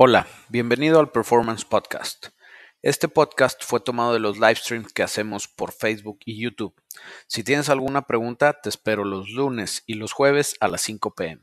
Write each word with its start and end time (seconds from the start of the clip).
Hola, 0.00 0.28
bienvenido 0.48 1.00
al 1.00 1.10
Performance 1.10 1.64
Podcast. 1.64 2.28
Este 2.82 3.08
podcast 3.08 3.64
fue 3.64 3.80
tomado 3.80 4.12
de 4.12 4.20
los 4.20 4.36
live 4.36 4.54
streams 4.54 4.92
que 4.92 5.02
hacemos 5.02 5.48
por 5.48 5.72
Facebook 5.72 6.20
y 6.24 6.40
YouTube. 6.40 6.72
Si 7.26 7.42
tienes 7.42 7.68
alguna 7.68 8.02
pregunta, 8.02 8.60
te 8.62 8.68
espero 8.68 9.04
los 9.04 9.28
lunes 9.30 9.82
y 9.86 9.94
los 9.94 10.12
jueves 10.12 10.54
a 10.60 10.68
las 10.68 10.82
5 10.82 11.16
pm. 11.16 11.42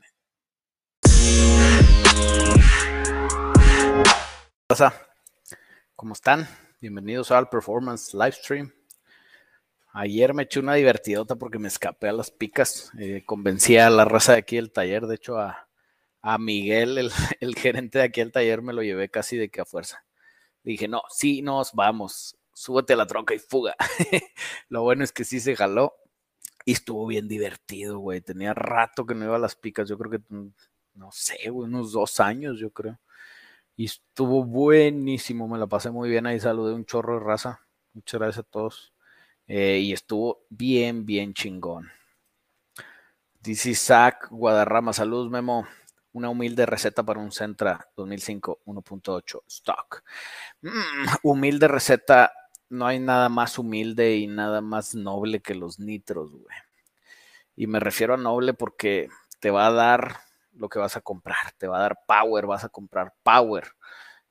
¿cómo 5.94 6.14
están? 6.14 6.48
Bienvenidos 6.80 7.32
al 7.32 7.50
Performance 7.50 8.14
Livestream. 8.14 8.72
Ayer 9.92 10.32
me 10.32 10.44
eché 10.44 10.60
una 10.60 10.72
divertidota 10.72 11.36
porque 11.36 11.58
me 11.58 11.68
escapé 11.68 12.08
a 12.08 12.14
las 12.14 12.30
picas. 12.30 12.90
Eh, 12.98 13.22
convencí 13.26 13.76
a 13.76 13.90
la 13.90 14.06
raza 14.06 14.32
de 14.32 14.38
aquí 14.38 14.56
del 14.56 14.72
taller, 14.72 15.06
de 15.06 15.16
hecho 15.16 15.38
a, 15.38 15.65
a 16.22 16.38
Miguel, 16.38 16.98
el, 17.40 17.54
gerente 17.56 17.98
de 17.98 18.04
aquí 18.04 18.20
del 18.20 18.32
taller, 18.32 18.62
me 18.62 18.72
lo 18.72 18.82
llevé 18.82 19.08
casi 19.08 19.36
de 19.36 19.48
que 19.48 19.60
a 19.60 19.64
fuerza. 19.64 20.04
Dije, 20.62 20.88
no, 20.88 21.02
sí 21.10 21.42
nos 21.42 21.72
vamos, 21.72 22.36
súbete 22.52 22.94
a 22.94 22.96
la 22.96 23.06
troca 23.06 23.34
y 23.34 23.38
fuga. 23.38 23.76
lo 24.68 24.82
bueno 24.82 25.04
es 25.04 25.12
que 25.12 25.24
sí 25.24 25.40
se 25.40 25.56
jaló 25.56 25.94
y 26.64 26.72
estuvo 26.72 27.06
bien 27.06 27.28
divertido, 27.28 27.98
güey. 27.98 28.20
Tenía 28.20 28.54
rato 28.54 29.06
que 29.06 29.14
no 29.14 29.24
iba 29.24 29.36
a 29.36 29.40
las 29.40 29.54
picas, 29.56 29.88
yo 29.88 29.96
creo 29.98 30.10
que, 30.10 30.34
mm, 30.34 30.52
no 30.94 31.10
sé, 31.12 31.50
güey, 31.50 31.68
unos 31.68 31.92
dos 31.92 32.20
años, 32.20 32.58
yo 32.58 32.70
creo. 32.72 32.98
Y 33.76 33.84
estuvo 33.86 34.44
buenísimo, 34.44 35.48
me 35.48 35.58
la 35.58 35.66
pasé 35.66 35.90
muy 35.90 36.08
bien 36.08 36.26
ahí, 36.26 36.40
saludé 36.40 36.74
un 36.74 36.86
chorro 36.86 37.18
de 37.18 37.24
raza. 37.24 37.60
Muchas 37.92 38.20
gracias 38.20 38.44
a 38.46 38.48
todos. 38.50 38.92
Eh, 39.46 39.78
y 39.80 39.92
estuvo 39.92 40.44
bien, 40.50 41.06
bien 41.06 41.34
chingón. 41.34 41.88
Dice 43.40 43.70
Isaac 43.70 44.28
Guadarrama, 44.30 44.92
saludos 44.92 45.30
Memo. 45.30 45.66
Una 46.16 46.30
humilde 46.30 46.64
receta 46.64 47.02
para 47.02 47.20
un 47.20 47.30
Centra 47.30 47.90
2005 47.94 48.60
1.8 48.64 49.42
stock. 49.46 50.02
Mm, 50.62 50.70
humilde 51.22 51.68
receta, 51.68 52.32
no 52.70 52.86
hay 52.86 52.98
nada 52.98 53.28
más 53.28 53.58
humilde 53.58 54.16
y 54.16 54.26
nada 54.26 54.62
más 54.62 54.94
noble 54.94 55.40
que 55.40 55.54
los 55.54 55.78
nitros, 55.78 56.30
güey. 56.30 56.56
Y 57.54 57.66
me 57.66 57.80
refiero 57.80 58.14
a 58.14 58.16
noble 58.16 58.54
porque 58.54 59.08
te 59.40 59.50
va 59.50 59.66
a 59.66 59.72
dar 59.72 60.16
lo 60.54 60.70
que 60.70 60.78
vas 60.78 60.96
a 60.96 61.02
comprar, 61.02 61.52
te 61.58 61.66
va 61.68 61.76
a 61.78 61.82
dar 61.82 61.98
power, 62.06 62.46
vas 62.46 62.64
a 62.64 62.70
comprar 62.70 63.12
power. 63.22 63.72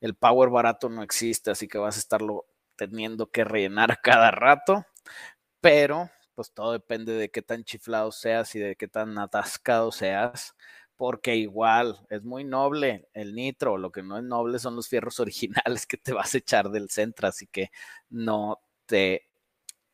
El 0.02 0.16
power 0.16 0.50
barato 0.50 0.90
no 0.90 1.04
existe, 1.04 1.52
así 1.52 1.68
que 1.68 1.78
vas 1.78 1.98
a 1.98 2.00
estarlo 2.00 2.46
teniendo 2.76 3.28
que 3.30 3.44
rellenar 3.44 4.02
cada 4.02 4.32
rato 4.32 4.86
pero 5.66 6.12
pues 6.36 6.52
todo 6.52 6.74
depende 6.74 7.14
de 7.14 7.32
qué 7.32 7.42
tan 7.42 7.64
chiflado 7.64 8.12
seas 8.12 8.54
y 8.54 8.60
de 8.60 8.76
qué 8.76 8.88
tan 8.88 9.18
atascado 9.18 9.92
seas, 9.92 10.56
porque 10.98 11.36
igual 11.36 12.00
es 12.10 12.24
muy 12.24 12.44
noble 12.44 13.10
el 13.14 13.36
nitro, 13.36 13.78
lo 13.78 13.92
que 13.92 14.04
no 14.04 14.18
es 14.18 14.24
noble 14.24 14.60
son 14.60 14.76
los 14.76 14.88
fierros 14.88 15.20
originales 15.20 15.86
que 15.88 15.98
te 15.98 16.14
vas 16.14 16.34
a 16.34 16.38
echar 16.38 16.70
del 16.70 16.90
centro, 16.90 17.28
así 17.28 17.48
que 17.48 17.72
no 18.10 18.60
te 18.86 19.30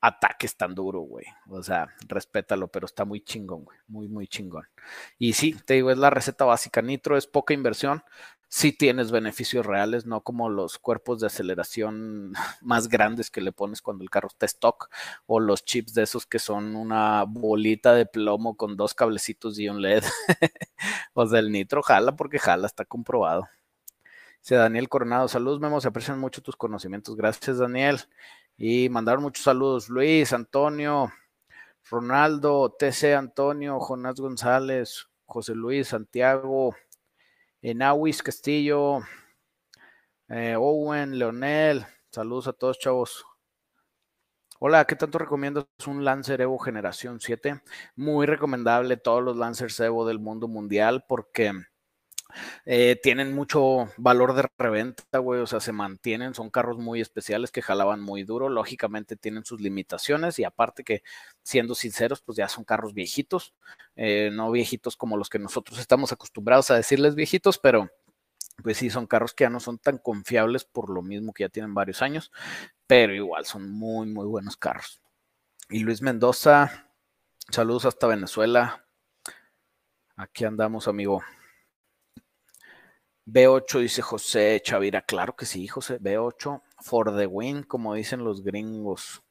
ataques 0.02 0.58
tan 0.58 0.74
duro, 0.74 1.02
güey. 1.02 1.26
O 1.50 1.62
sea, 1.62 1.88
respétalo, 2.08 2.68
pero 2.68 2.86
está 2.88 3.06
muy 3.06 3.22
chingón, 3.22 3.64
güey. 3.64 3.78
Muy, 3.88 4.08
muy 4.08 4.28
chingón. 4.28 4.68
Y 5.20 5.34
sí, 5.34 5.56
te 5.66 5.76
digo, 5.76 5.92
es 5.92 5.98
la 5.98 6.10
receta 6.10 6.44
básica. 6.44 6.82
Nitro 6.82 7.18
es 7.18 7.28
poca 7.28 7.54
inversión, 7.54 8.04
sí 8.52 8.74
tienes 8.74 9.12
beneficios 9.12 9.66
reales, 9.66 10.06
no 10.06 10.22
como 10.22 10.50
los 10.50 10.78
cuerpos 10.78 11.22
de 11.22 11.28
aceleración 11.28 12.34
más 12.62 12.90
grandes 12.90 13.32
que 13.32 13.42
le 13.42 13.54
pones 13.54 13.82
cuando 13.82 14.04
el 14.04 14.10
carro 14.10 14.28
está 14.28 14.46
stock 14.46 14.90
o 15.26 15.40
los 15.40 15.64
chips 15.64 15.94
de 15.94 16.04
esos 16.04 16.26
que 16.26 16.38
son 16.38 16.76
una 16.76 17.24
bolita 17.24 17.94
de 17.96 18.06
plomo 18.06 18.58
con 18.58 18.76
dos 18.76 18.94
cablecitos 18.94 19.58
y 19.58 19.70
un 19.70 19.82
LED. 19.82 20.04
o 21.14 21.26
sea, 21.26 21.40
el 21.40 21.52
nitro 21.52 21.82
jala 21.82 22.16
porque 22.16 22.40
jala, 22.40 22.68
está 22.68 22.84
comprobado. 22.84 23.48
Dice 24.42 24.56
Daniel 24.56 24.90
Coronado, 24.90 25.28
saludos 25.30 25.62
Memo, 25.62 25.80
se 25.80 25.88
aprecian 25.88 26.20
mucho 26.20 26.42
tus 26.42 26.58
conocimientos. 26.58 27.16
Gracias 27.16 27.58
Daniel. 27.58 28.02
Y 28.58 28.90
mandaron 28.90 29.24
muchos 29.24 29.46
saludos. 29.46 29.88
Luis, 29.90 30.34
Antonio, 30.34 31.12
Ronaldo, 31.90 32.76
TC 32.78 33.16
Antonio, 33.16 33.80
Jonás 33.80 34.20
González, 34.20 35.08
José 35.26 35.56
Luis, 35.56 35.88
Santiago, 35.90 36.76
Enawis 37.64 38.24
Castillo, 38.24 39.02
eh, 40.30 40.56
Owen, 40.58 41.20
Leonel, 41.20 41.86
saludos 42.10 42.48
a 42.48 42.54
todos 42.54 42.80
chavos. 42.80 43.24
Hola, 44.60 44.86
¿qué 44.86 44.96
tanto 44.96 45.20
recomiendas 45.20 45.68
un 45.86 46.04
Lancer 46.04 46.42
Evo 46.42 46.58
Generación 46.58 47.20
7? 47.20 47.62
Muy 47.96 48.26
recomendable 48.26 48.98
todos 48.98 49.24
los 49.24 49.38
Lancers 49.38 49.80
Evo 49.80 50.08
del 50.08 50.18
mundo 50.18 50.48
mundial 50.48 51.06
porque 51.08 51.52
eh, 52.66 53.00
tienen 53.02 53.34
mucho 53.34 53.88
valor 53.98 54.34
de 54.34 54.48
reventa, 54.58 55.18
güey, 55.20 55.42
o 55.42 55.48
sea, 55.48 55.60
se 55.60 55.72
mantienen, 55.72 56.34
son 56.34 56.50
carros 56.50 56.78
muy 56.78 57.02
especiales 57.02 57.52
que 57.52 57.62
jalaban 57.62 58.02
muy 58.02 58.24
duro, 58.24 58.50
lógicamente 58.50 59.16
tienen 59.16 59.46
sus 59.46 59.62
limitaciones 59.62 60.40
y 60.40 60.44
aparte 60.44 60.84
que, 60.84 61.04
siendo 61.44 61.76
sinceros, 61.76 62.22
pues 62.22 62.38
ya 62.38 62.48
son 62.48 62.64
carros 62.64 62.94
viejitos, 62.94 63.54
eh, 63.96 64.30
no 64.34 64.52
viejitos 64.52 64.98
como 64.98 65.18
los 65.18 65.30
que 65.30 65.40
nosotros 65.40 65.80
estamos 65.80 66.12
acostumbrados 66.12 66.72
a 66.72 66.76
decirles 66.76 67.16
viejitos, 67.16 67.58
pero 67.58 67.90
pues 68.62 68.78
sí, 68.78 68.90
son 68.90 69.08
carros 69.08 69.34
que 69.34 69.46
ya 69.46 69.50
no 69.50 69.60
son 69.60 69.78
tan 69.80 69.98
confiables 69.98 70.66
por 70.66 70.90
lo 70.90 71.02
mismo 71.02 71.34
que 71.34 71.44
ya 71.44 71.50
tienen 71.50 71.74
varios 71.74 72.02
años, 72.02 72.32
pero 72.88 73.14
igual 73.14 73.46
son 73.46 73.72
muy, 73.72 74.08
muy 74.08 74.26
buenos 74.26 74.58
carros. 74.58 75.02
Y 75.70 75.80
Luis 75.80 76.02
Mendoza, 76.02 76.90
saludos 77.50 77.86
hasta 77.86 78.08
Venezuela. 78.08 78.86
Aquí 80.16 80.46
andamos, 80.46 80.88
amigo. 80.88 81.24
B8, 83.26 83.80
dice 83.80 84.02
José 84.02 84.62
Chavira. 84.64 85.02
Claro 85.02 85.36
que 85.36 85.46
sí, 85.46 85.68
José. 85.68 86.00
B8, 86.00 86.62
for 86.80 87.16
the 87.16 87.28
win, 87.28 87.64
como 87.64 87.94
dicen 87.94 88.24
los 88.24 88.44
gringos. 88.44 89.24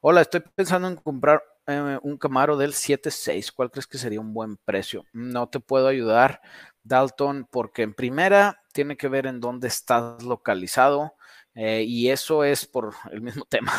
Hola, 0.00 0.20
estoy 0.20 0.40
pensando 0.54 0.88
en 0.88 0.96
comprar 0.96 1.42
eh, 1.66 1.98
un 2.02 2.16
Camaro 2.16 2.56
del 2.56 2.72
7.6. 2.72 3.52
¿Cuál 3.52 3.70
crees 3.70 3.86
que 3.86 3.98
sería 3.98 4.20
un 4.20 4.32
buen 4.32 4.56
precio? 4.56 5.04
No 5.12 5.48
te 5.48 5.60
puedo 5.60 5.88
ayudar, 5.88 6.40
Dalton, 6.84 7.48
porque 7.50 7.82
en 7.82 7.94
primera 7.94 8.62
tiene 8.72 8.96
que 8.96 9.08
ver 9.08 9.26
en 9.26 9.40
dónde 9.40 9.68
estás 9.68 10.22
localizado 10.22 11.14
eh, 11.54 11.82
y 11.86 12.10
eso 12.10 12.44
es 12.44 12.66
por 12.66 12.94
el 13.10 13.20
mismo 13.20 13.44
tema. 13.48 13.72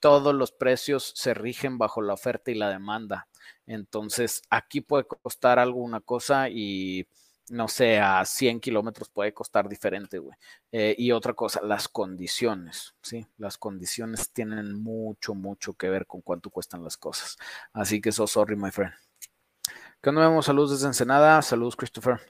Todos 0.00 0.34
los 0.34 0.52
precios 0.52 1.12
se 1.16 1.34
rigen 1.34 1.78
bajo 1.78 2.02
la 2.02 2.12
oferta 2.12 2.50
y 2.50 2.54
la 2.54 2.68
demanda. 2.68 3.28
Entonces, 3.66 4.42
aquí 4.50 4.80
puede 4.80 5.04
costar 5.04 5.58
algo 5.58 5.80
una 5.80 6.00
cosa 6.00 6.48
y 6.50 7.08
no 7.50 7.68
sé, 7.68 7.98
a 7.98 8.24
100 8.24 8.60
kilómetros 8.60 9.08
puede 9.08 9.32
costar 9.32 9.68
diferente, 9.68 10.18
güey. 10.18 10.36
Eh, 10.72 10.94
y 10.98 11.12
otra 11.12 11.34
cosa, 11.34 11.60
las 11.62 11.88
condiciones, 11.88 12.94
¿sí? 13.02 13.26
Las 13.36 13.58
condiciones 13.58 14.32
tienen 14.32 14.74
mucho, 14.80 15.34
mucho 15.34 15.74
que 15.74 15.88
ver 15.88 16.06
con 16.06 16.20
cuánto 16.20 16.50
cuestan 16.50 16.84
las 16.84 16.96
cosas. 16.96 17.36
Así 17.72 18.00
que 18.00 18.12
so 18.12 18.26
sorry, 18.26 18.56
my 18.56 18.70
friend. 18.70 18.92
¿Qué 20.00 20.10
onda, 20.10 20.28
vemos? 20.28 20.46
Saludos 20.46 20.70
desde 20.70 20.86
Ensenada. 20.86 21.42
Saludos, 21.42 21.74
Christopher. 21.74 22.20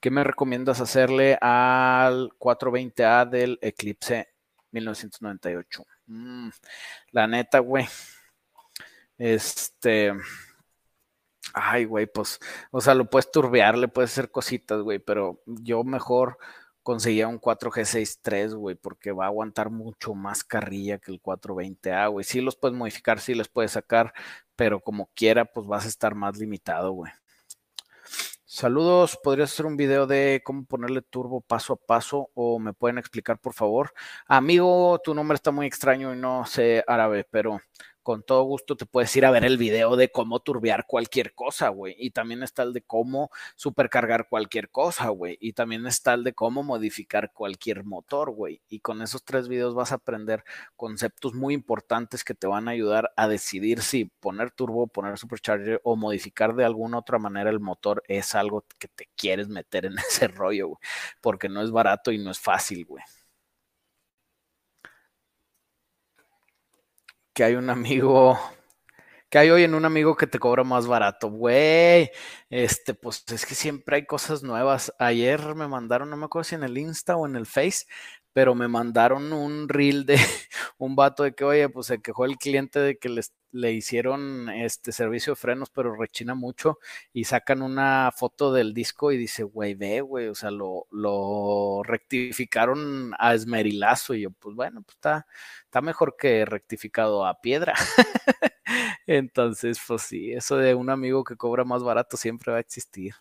¿Qué 0.00 0.10
me 0.10 0.24
recomiendas 0.24 0.80
hacerle 0.80 1.36
al 1.40 2.30
420A 2.38 3.28
del 3.28 3.58
Eclipse 3.60 4.28
1998? 4.70 5.84
Mm, 6.06 6.48
la 7.12 7.26
neta, 7.26 7.58
güey. 7.58 7.86
Este 9.18 10.14
Ay, 11.54 11.84
güey, 11.84 12.06
pues, 12.06 12.38
o 12.70 12.80
sea, 12.80 12.94
lo 12.94 13.08
puedes 13.10 13.30
turbear, 13.30 13.76
le 13.78 13.88
puedes 13.88 14.12
hacer 14.12 14.30
cositas, 14.30 14.80
güey, 14.82 14.98
pero 14.98 15.42
yo 15.46 15.84
mejor 15.84 16.38
conseguía 16.82 17.28
un 17.28 17.40
4G63, 17.40 18.54
güey, 18.54 18.76
porque 18.76 19.12
va 19.12 19.24
a 19.24 19.28
aguantar 19.28 19.70
mucho 19.70 20.14
más 20.14 20.44
carrilla 20.44 20.98
que 20.98 21.12
el 21.12 21.22
420A, 21.22 22.10
güey. 22.10 22.24
Sí 22.24 22.40
los 22.40 22.56
puedes 22.56 22.76
modificar, 22.76 23.20
sí 23.20 23.34
les 23.34 23.48
puedes 23.48 23.72
sacar, 23.72 24.12
pero 24.56 24.80
como 24.80 25.10
quiera, 25.14 25.44
pues 25.44 25.66
vas 25.66 25.84
a 25.84 25.88
estar 25.88 26.14
más 26.14 26.38
limitado, 26.38 26.92
güey. 26.92 27.12
Saludos, 28.44 29.16
¿podrías 29.22 29.52
hacer 29.52 29.64
un 29.66 29.76
video 29.76 30.08
de 30.08 30.42
cómo 30.44 30.64
ponerle 30.64 31.02
turbo 31.02 31.40
paso 31.40 31.74
a 31.74 31.76
paso 31.76 32.30
o 32.34 32.58
me 32.58 32.72
pueden 32.72 32.98
explicar, 32.98 33.38
por 33.38 33.52
favor? 33.54 33.92
Amigo, 34.26 35.00
tu 35.04 35.14
nombre 35.14 35.36
está 35.36 35.52
muy 35.52 35.66
extraño 35.66 36.12
y 36.12 36.16
no 36.18 36.44
sé 36.46 36.82
árabe, 36.88 37.24
pero 37.30 37.60
con 38.10 38.24
todo 38.24 38.42
gusto 38.42 38.76
te 38.76 38.86
puedes 38.86 39.14
ir 39.14 39.24
a 39.24 39.30
ver 39.30 39.44
el 39.44 39.56
video 39.56 39.94
de 39.94 40.10
cómo 40.10 40.40
turbear 40.40 40.84
cualquier 40.88 41.32
cosa, 41.32 41.68
güey. 41.68 41.94
Y 41.96 42.10
también 42.10 42.42
está 42.42 42.64
el 42.64 42.72
de 42.72 42.82
cómo 42.82 43.30
supercargar 43.54 44.28
cualquier 44.28 44.68
cosa, 44.68 45.10
güey. 45.10 45.38
Y 45.40 45.52
también 45.52 45.86
está 45.86 46.14
el 46.14 46.24
de 46.24 46.32
cómo 46.32 46.64
modificar 46.64 47.30
cualquier 47.32 47.84
motor, 47.84 48.32
güey. 48.32 48.62
Y 48.68 48.80
con 48.80 49.00
esos 49.00 49.22
tres 49.22 49.46
videos 49.46 49.76
vas 49.76 49.92
a 49.92 49.94
aprender 49.94 50.42
conceptos 50.74 51.34
muy 51.34 51.54
importantes 51.54 52.24
que 52.24 52.34
te 52.34 52.48
van 52.48 52.66
a 52.66 52.72
ayudar 52.72 53.12
a 53.14 53.28
decidir 53.28 53.80
si 53.80 54.06
poner 54.06 54.50
turbo, 54.50 54.88
poner 54.88 55.16
supercharger 55.16 55.80
o 55.84 55.94
modificar 55.94 56.56
de 56.56 56.64
alguna 56.64 56.98
otra 56.98 57.20
manera 57.20 57.48
el 57.48 57.60
motor 57.60 58.02
es 58.08 58.34
algo 58.34 58.64
que 58.80 58.88
te 58.88 59.08
quieres 59.14 59.46
meter 59.48 59.86
en 59.86 59.96
ese 60.10 60.26
rollo, 60.26 60.66
güey. 60.66 60.78
Porque 61.20 61.48
no 61.48 61.62
es 61.62 61.70
barato 61.70 62.10
y 62.10 62.18
no 62.18 62.32
es 62.32 62.40
fácil, 62.40 62.86
güey. 62.86 63.04
Que 67.32 67.44
hay 67.44 67.54
un 67.54 67.70
amigo 67.70 68.38
que 69.30 69.38
hay 69.38 69.50
hoy 69.50 69.62
en 69.62 69.74
un 69.74 69.84
amigo 69.84 70.16
que 70.16 70.26
te 70.26 70.40
cobra 70.40 70.64
más 70.64 70.88
barato, 70.88 71.30
güey. 71.30 72.10
Este, 72.50 72.94
pues 72.94 73.24
es 73.32 73.46
que 73.46 73.54
siempre 73.54 73.96
hay 73.96 74.06
cosas 74.06 74.42
nuevas. 74.42 74.92
Ayer 74.98 75.54
me 75.54 75.68
mandaron, 75.68 76.10
no 76.10 76.16
me 76.16 76.24
acuerdo 76.24 76.44
si 76.44 76.56
en 76.56 76.64
el 76.64 76.76
Insta 76.76 77.16
o 77.16 77.26
en 77.26 77.36
el 77.36 77.46
Face, 77.46 77.86
pero 78.32 78.54
me 78.54 78.68
mandaron 78.68 79.32
un 79.32 79.68
reel 79.68 80.06
de 80.06 80.16
un 80.78 80.96
vato 80.96 81.22
de 81.24 81.34
que, 81.34 81.44
oye, 81.44 81.68
pues 81.68 81.86
se 81.88 82.00
quejó 82.00 82.24
el 82.24 82.36
cliente 82.38 82.78
de 82.80 82.98
que 82.98 83.08
les, 83.08 83.32
le 83.52 83.72
hicieron 83.72 84.48
este 84.50 84.92
servicio 84.92 85.32
de 85.32 85.36
frenos, 85.36 85.70
pero 85.70 85.94
rechina 85.96 86.34
mucho 86.34 86.78
y 87.12 87.24
sacan 87.24 87.62
una 87.62 88.10
foto 88.16 88.52
del 88.52 88.74
disco 88.74 89.12
y 89.12 89.16
dice, 89.18 89.42
güey, 89.42 89.74
ve, 89.74 90.00
güey, 90.00 90.28
o 90.28 90.34
sea, 90.34 90.50
lo, 90.50 90.86
lo 90.90 91.82
rectificaron 91.84 93.12
a 93.18 93.34
esmerilazo 93.34 94.14
y 94.14 94.22
yo, 94.22 94.30
pues 94.30 94.54
bueno, 94.56 94.82
pues 94.82 94.96
está, 94.96 95.26
está 95.64 95.80
mejor 95.80 96.16
que 96.18 96.44
rectificado 96.44 97.26
a 97.26 97.40
piedra. 97.40 97.74
Entonces, 99.06 99.78
pues 99.86 100.02
sí, 100.02 100.32
eso 100.32 100.56
de 100.56 100.74
un 100.74 100.90
amigo 100.90 101.24
que 101.24 101.36
cobra 101.36 101.64
más 101.64 101.82
barato 101.82 102.16
siempre 102.16 102.52
va 102.52 102.58
a 102.58 102.60
existir. 102.60 103.14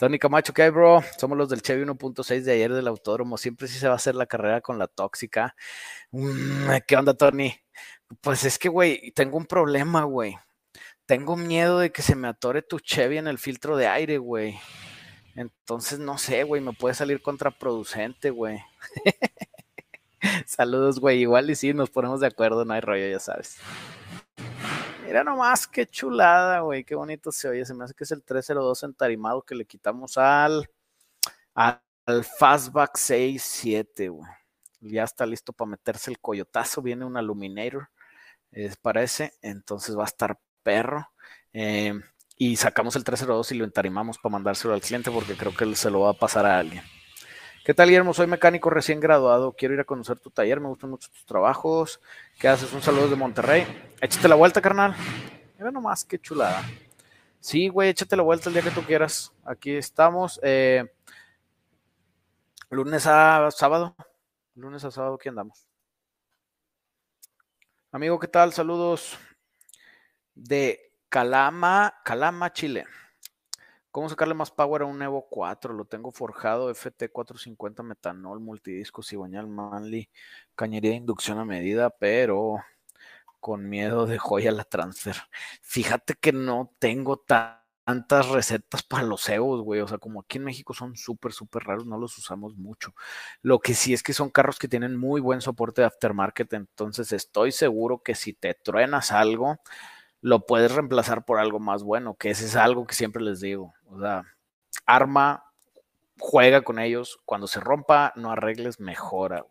Tony 0.00 0.18
Camacho, 0.18 0.54
¿qué 0.54 0.62
hay, 0.62 0.70
bro? 0.70 1.04
Somos 1.18 1.36
los 1.36 1.50
del 1.50 1.60
Chevy 1.60 1.84
1.6 1.84 2.40
de 2.40 2.52
ayer 2.52 2.72
del 2.72 2.88
autódromo. 2.88 3.36
Siempre 3.36 3.68
sí 3.68 3.78
se 3.78 3.86
va 3.86 3.92
a 3.92 3.96
hacer 3.96 4.14
la 4.14 4.24
carrera 4.24 4.62
con 4.62 4.78
la 4.78 4.86
tóxica. 4.86 5.54
Mm, 6.10 6.70
¿Qué 6.86 6.96
onda, 6.96 7.12
Tony? 7.12 7.54
Pues 8.22 8.44
es 8.44 8.58
que, 8.58 8.70
güey, 8.70 9.12
tengo 9.12 9.36
un 9.36 9.44
problema, 9.44 10.04
güey. 10.04 10.38
Tengo 11.04 11.36
miedo 11.36 11.80
de 11.80 11.92
que 11.92 12.00
se 12.00 12.16
me 12.16 12.28
atore 12.28 12.62
tu 12.62 12.80
Chevy 12.80 13.18
en 13.18 13.26
el 13.26 13.36
filtro 13.36 13.76
de 13.76 13.88
aire, 13.88 14.16
güey. 14.16 14.58
Entonces, 15.34 15.98
no 15.98 16.16
sé, 16.16 16.44
güey, 16.44 16.62
me 16.62 16.72
puede 16.72 16.94
salir 16.94 17.20
contraproducente, 17.20 18.30
güey. 18.30 18.58
Saludos, 20.46 20.98
güey. 20.98 21.20
Igual 21.20 21.50
y 21.50 21.56
sí, 21.56 21.74
nos 21.74 21.90
ponemos 21.90 22.20
de 22.20 22.28
acuerdo, 22.28 22.64
no 22.64 22.72
hay 22.72 22.80
rollo, 22.80 23.06
ya 23.06 23.18
sabes. 23.18 23.58
Mira 25.10 25.24
nomás 25.24 25.66
qué 25.66 25.88
chulada, 25.88 26.60
güey, 26.60 26.84
qué 26.84 26.94
bonito 26.94 27.32
se 27.32 27.48
oye. 27.48 27.64
Se 27.64 27.74
me 27.74 27.82
hace 27.82 27.94
que 27.94 28.04
es 28.04 28.12
el 28.12 28.22
302 28.22 28.84
entarimado 28.84 29.42
que 29.42 29.56
le 29.56 29.64
quitamos 29.64 30.16
al, 30.16 30.70
al 31.52 31.80
Fastback 32.38 32.96
67, 32.96 34.08
güey. 34.08 34.30
Ya 34.78 35.02
está 35.02 35.26
listo 35.26 35.52
para 35.52 35.72
meterse 35.72 36.12
el 36.12 36.20
coyotazo. 36.20 36.80
Viene 36.80 37.04
un 37.04 37.18
Illuminator, 37.18 37.88
es 38.52 38.76
para 38.76 39.02
ese. 39.02 39.32
Entonces 39.42 39.98
va 39.98 40.04
a 40.04 40.06
estar 40.06 40.38
perro. 40.62 41.10
Eh, 41.52 41.92
y 42.36 42.54
sacamos 42.54 42.94
el 42.94 43.02
302 43.02 43.50
y 43.50 43.56
lo 43.56 43.64
entarimamos 43.64 44.16
para 44.16 44.34
mandárselo 44.34 44.74
al 44.74 44.80
cliente 44.80 45.10
porque 45.10 45.34
creo 45.34 45.52
que 45.56 45.74
se 45.74 45.90
lo 45.90 46.02
va 46.02 46.10
a 46.10 46.14
pasar 46.20 46.46
a 46.46 46.56
alguien. 46.56 46.84
¿Qué 47.70 47.74
tal, 47.74 47.86
Guillermo? 47.86 48.12
Soy 48.12 48.26
mecánico 48.26 48.68
recién 48.68 48.98
graduado. 48.98 49.52
Quiero 49.52 49.74
ir 49.74 49.78
a 49.78 49.84
conocer 49.84 50.18
tu 50.18 50.28
taller. 50.28 50.58
Me 50.58 50.66
gustan 50.66 50.90
mucho 50.90 51.08
tus 51.08 51.24
trabajos. 51.24 52.00
¿Qué 52.36 52.48
haces? 52.48 52.72
Un 52.72 52.82
saludo 52.82 53.06
de 53.06 53.14
Monterrey. 53.14 53.64
Échate 54.00 54.26
la 54.26 54.34
vuelta, 54.34 54.60
carnal. 54.60 54.92
Mira 55.56 55.70
nomás, 55.70 56.04
qué 56.04 56.18
chulada. 56.18 56.64
Sí, 57.38 57.68
güey, 57.68 57.90
échate 57.90 58.16
la 58.16 58.24
vuelta 58.24 58.48
el 58.48 58.54
día 58.54 58.62
que 58.64 58.72
tú 58.72 58.82
quieras. 58.82 59.32
Aquí 59.44 59.76
estamos. 59.76 60.40
Eh, 60.42 60.84
lunes 62.70 63.06
a 63.06 63.48
sábado. 63.52 63.94
Lunes 64.56 64.84
a 64.84 64.90
sábado, 64.90 65.14
aquí 65.14 65.28
andamos. 65.28 65.64
Amigo, 67.92 68.18
¿qué 68.18 68.26
tal? 68.26 68.52
Saludos 68.52 69.16
de 70.34 70.92
Calama, 71.08 71.94
Calama, 72.04 72.52
Chile. 72.52 72.84
¿Cómo 73.90 74.08
sacarle 74.08 74.34
más 74.34 74.52
power 74.52 74.82
a 74.82 74.86
un 74.86 75.02
Evo 75.02 75.26
4? 75.28 75.74
Lo 75.74 75.84
tengo 75.84 76.12
forjado 76.12 76.70
FT450 76.70 77.82
metanol, 77.82 78.38
multidisco, 78.38 79.02
cigüeñal, 79.02 79.48
manly, 79.48 80.08
cañería 80.54 80.90
de 80.92 80.98
inducción 80.98 81.38
a 81.38 81.44
medida, 81.44 81.90
pero 81.90 82.58
con 83.40 83.68
miedo 83.68 84.06
de 84.06 84.18
joya 84.18 84.52
la 84.52 84.64
transfer. 84.64 85.16
Fíjate 85.62 86.14
que 86.14 86.32
no 86.32 86.72
tengo 86.78 87.16
tantas 87.18 88.28
recetas 88.28 88.84
para 88.84 89.02
los 89.02 89.28
Evos, 89.28 89.62
güey. 89.62 89.80
O 89.80 89.88
sea, 89.88 89.98
como 89.98 90.20
aquí 90.20 90.38
en 90.38 90.44
México 90.44 90.72
son 90.72 90.96
súper, 90.96 91.32
súper 91.32 91.64
raros, 91.64 91.86
no 91.86 91.98
los 91.98 92.16
usamos 92.16 92.56
mucho. 92.56 92.94
Lo 93.42 93.58
que 93.58 93.74
sí 93.74 93.92
es 93.92 94.04
que 94.04 94.12
son 94.12 94.30
carros 94.30 94.58
que 94.60 94.68
tienen 94.68 94.96
muy 94.96 95.20
buen 95.20 95.40
soporte 95.40 95.82
de 95.82 95.88
aftermarket, 95.88 96.52
entonces 96.52 97.12
estoy 97.12 97.50
seguro 97.50 98.02
que 98.04 98.14
si 98.14 98.34
te 98.34 98.54
truenas 98.54 99.10
algo, 99.10 99.58
lo 100.20 100.46
puedes 100.46 100.72
reemplazar 100.72 101.24
por 101.24 101.38
algo 101.38 101.58
más 101.58 101.82
bueno, 101.82 102.14
que 102.14 102.30
ese 102.30 102.44
es 102.44 102.56
algo 102.56 102.86
que 102.86 102.94
siempre 102.94 103.22
les 103.22 103.40
digo. 103.40 103.72
O 103.86 104.00
sea, 104.00 104.24
arma, 104.86 105.44
juega 106.18 106.62
con 106.62 106.78
ellos. 106.78 107.18
Cuando 107.24 107.46
se 107.46 107.60
rompa, 107.60 108.12
no 108.16 108.30
arregles, 108.30 108.80
mejora. 108.80 109.44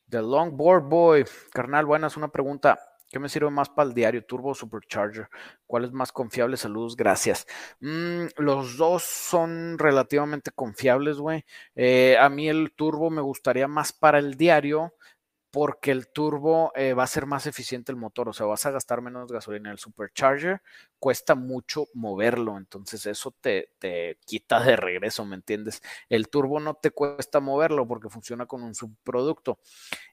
The 0.09 0.21
Longboard 0.21 0.85
Boy, 0.85 1.25
carnal, 1.51 1.85
buenas, 1.85 2.15
una 2.15 2.29
pregunta. 2.29 2.79
¿Qué 3.09 3.19
me 3.19 3.29
sirve 3.29 3.49
más 3.49 3.69
para 3.69 3.87
el 3.87 3.95
diario? 3.95 4.25
Turbo 4.25 4.49
o 4.49 4.55
Supercharger. 4.55 5.29
¿Cuál 5.65 5.85
es 5.85 5.91
más 5.93 6.11
confiable? 6.11 6.57
Saludos, 6.57 6.95
gracias. 6.97 7.47
Mm, 7.79 8.25
los 8.37 8.77
dos 8.77 9.03
son 9.03 9.77
relativamente 9.79 10.51
confiables, 10.51 11.17
güey. 11.17 11.45
Eh, 11.75 12.17
a 12.19 12.27
mí 12.29 12.49
el 12.49 12.73
turbo 12.75 13.09
me 13.09 13.21
gustaría 13.21 13.67
más 13.67 13.93
para 13.93 14.19
el 14.19 14.35
diario 14.35 14.93
porque 15.57 15.89
el 15.89 16.09
turbo 16.09 16.71
eh, 16.75 16.93
va 16.93 17.01
a 17.01 17.07
ser 17.07 17.25
más 17.25 17.47
eficiente 17.47 17.91
el 17.91 17.97
motor, 17.97 18.29
o 18.29 18.33
sea, 18.33 18.45
vas 18.45 18.67
a 18.67 18.69
gastar 18.69 19.01
menos 19.01 19.31
gasolina. 19.31 19.71
El 19.71 19.79
supercharger 19.79 20.61
cuesta 20.99 21.33
mucho 21.33 21.87
moverlo, 21.95 22.57
entonces 22.59 23.07
eso 23.07 23.31
te, 23.41 23.71
te, 23.79 24.19
quita 24.27 24.59
de 24.59 24.75
regreso, 24.75 25.25
¿me 25.25 25.35
entiendes? 25.35 25.81
El 26.09 26.29
turbo 26.29 26.59
no 26.59 26.75
te 26.75 26.91
cuesta 26.91 27.39
moverlo 27.39 27.87
porque 27.87 28.07
funciona 28.07 28.45
con 28.45 28.61
un 28.61 28.75
subproducto. 28.75 29.57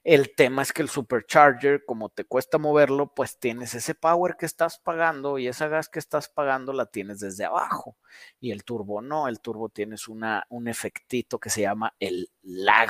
El 0.03 0.33
tema 0.33 0.63
es 0.63 0.73
que 0.73 0.81
el 0.81 0.89
supercharger, 0.89 1.85
como 1.85 2.09
te 2.09 2.25
cuesta 2.25 2.57
moverlo, 2.57 3.13
pues 3.13 3.37
tienes 3.37 3.75
ese 3.75 3.93
power 3.93 4.37
que 4.37 4.47
estás 4.47 4.79
pagando 4.79 5.37
y 5.37 5.47
esa 5.47 5.67
gas 5.67 5.89
que 5.89 5.99
estás 5.99 6.27
pagando 6.27 6.73
la 6.73 6.87
tienes 6.87 7.19
desde 7.19 7.45
abajo. 7.45 7.97
Y 8.39 8.49
el 8.49 8.63
turbo 8.63 8.99
no, 8.99 9.27
el 9.27 9.41
turbo 9.41 9.69
tienes 9.69 10.07
una, 10.07 10.47
un 10.49 10.67
efectito 10.67 11.39
que 11.39 11.51
se 11.51 11.61
llama 11.61 11.93
el 11.99 12.31
lag 12.41 12.89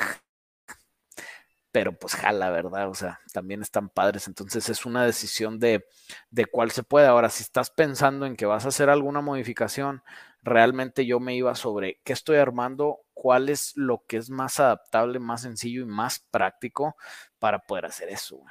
pero 1.75 1.91
pues 1.91 2.15
jala, 2.15 2.51
¿verdad? 2.51 2.87
O 2.87 2.93
sea, 2.93 3.19
también 3.33 3.61
están 3.61 3.89
padres. 3.89 4.29
Entonces 4.29 4.69
es 4.69 4.85
una 4.85 5.03
decisión 5.03 5.59
de, 5.59 5.85
de 6.29 6.45
cuál 6.45 6.71
se 6.71 6.83
puede. 6.83 7.07
Ahora, 7.07 7.29
si 7.29 7.43
estás 7.43 7.69
pensando 7.69 8.25
en 8.25 8.37
que 8.37 8.45
vas 8.45 8.63
a 8.63 8.69
hacer 8.69 8.89
alguna 8.89 9.19
modificación, 9.19 10.01
realmente 10.41 11.05
yo 11.05 11.19
me 11.19 11.35
iba 11.35 11.53
sobre 11.53 11.99
qué 12.05 12.13
estoy 12.13 12.37
armando, 12.37 13.01
cuál 13.13 13.49
es 13.49 13.73
lo 13.75 14.05
que 14.07 14.15
es 14.15 14.29
más 14.29 14.61
adaptable, 14.61 15.19
más 15.19 15.41
sencillo 15.41 15.81
y 15.81 15.85
más 15.85 16.19
práctico 16.31 16.95
para 17.39 17.59
poder 17.59 17.87
hacer 17.87 18.07
eso. 18.07 18.41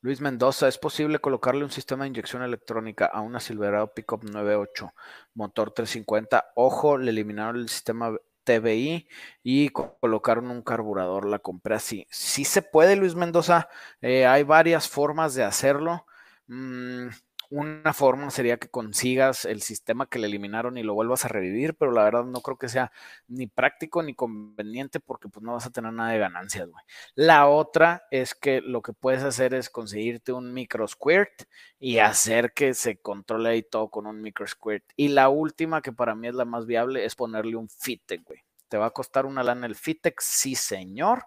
Luis 0.00 0.22
Mendoza, 0.22 0.68
¿es 0.68 0.78
posible 0.78 1.18
colocarle 1.18 1.64
un 1.64 1.70
sistema 1.70 2.04
de 2.04 2.08
inyección 2.08 2.42
electrónica 2.42 3.04
a 3.04 3.20
una 3.20 3.40
Silverado 3.40 3.92
Pickup 3.92 4.24
98 4.24 4.94
motor 5.34 5.70
350? 5.72 6.52
Ojo, 6.54 6.96
le 6.96 7.10
eliminaron 7.10 7.56
el 7.56 7.68
sistema 7.68 8.16
TBI 8.44 9.08
y 9.42 9.70
colocaron 9.70 10.50
un 10.50 10.62
carburador. 10.62 11.26
La 11.26 11.38
compré 11.38 11.74
así. 11.76 12.06
Sí 12.10 12.44
se 12.44 12.62
puede, 12.62 12.96
Luis 12.96 13.14
Mendoza. 13.14 13.68
Eh, 14.02 14.26
hay 14.26 14.42
varias 14.42 14.88
formas 14.88 15.34
de 15.34 15.44
hacerlo. 15.44 16.06
Mm, 16.46 17.08
una 17.50 17.92
forma 17.92 18.30
sería 18.30 18.56
que 18.58 18.68
consigas 18.68 19.44
el 19.44 19.62
sistema 19.62 20.06
que 20.06 20.18
le 20.18 20.26
eliminaron 20.26 20.76
y 20.78 20.82
lo 20.82 20.94
vuelvas 20.94 21.24
a 21.24 21.28
revivir, 21.28 21.74
pero 21.74 21.92
la 21.92 22.04
verdad 22.04 22.24
no 22.24 22.40
creo 22.40 22.58
que 22.58 22.68
sea 22.68 22.92
ni 23.28 23.46
práctico 23.46 24.02
ni 24.02 24.14
conveniente 24.14 25.00
porque 25.00 25.28
pues 25.28 25.44
no 25.44 25.52
vas 25.52 25.66
a 25.66 25.70
tener 25.70 25.92
nada 25.92 26.10
de 26.10 26.18
ganancias, 26.18 26.68
güey. 26.68 26.84
La 27.14 27.46
otra 27.46 28.04
es 28.10 28.34
que 28.34 28.60
lo 28.60 28.82
que 28.82 28.92
puedes 28.92 29.22
hacer 29.22 29.54
es 29.54 29.70
conseguirte 29.70 30.32
un 30.32 30.52
micro 30.52 30.86
squirt 30.88 31.44
y 31.78 31.98
hacer 31.98 32.52
que 32.52 32.74
se 32.74 33.00
controle 33.00 33.50
ahí 33.50 33.62
todo 33.62 33.90
con 33.90 34.06
un 34.06 34.20
micro 34.20 34.46
squirt. 34.46 34.84
Y 34.96 35.08
la 35.08 35.28
última, 35.28 35.82
que 35.82 35.92
para 35.92 36.14
mí 36.14 36.28
es 36.28 36.34
la 36.34 36.44
más 36.44 36.66
viable, 36.66 37.04
es 37.04 37.14
ponerle 37.14 37.56
un 37.56 37.68
Fitec, 37.68 38.24
güey. 38.24 38.40
¿Te 38.68 38.78
va 38.78 38.86
a 38.86 38.90
costar 38.90 39.26
una 39.26 39.42
lana 39.42 39.66
el 39.66 39.74
Fitec? 39.74 40.20
Sí, 40.20 40.54
señor, 40.54 41.26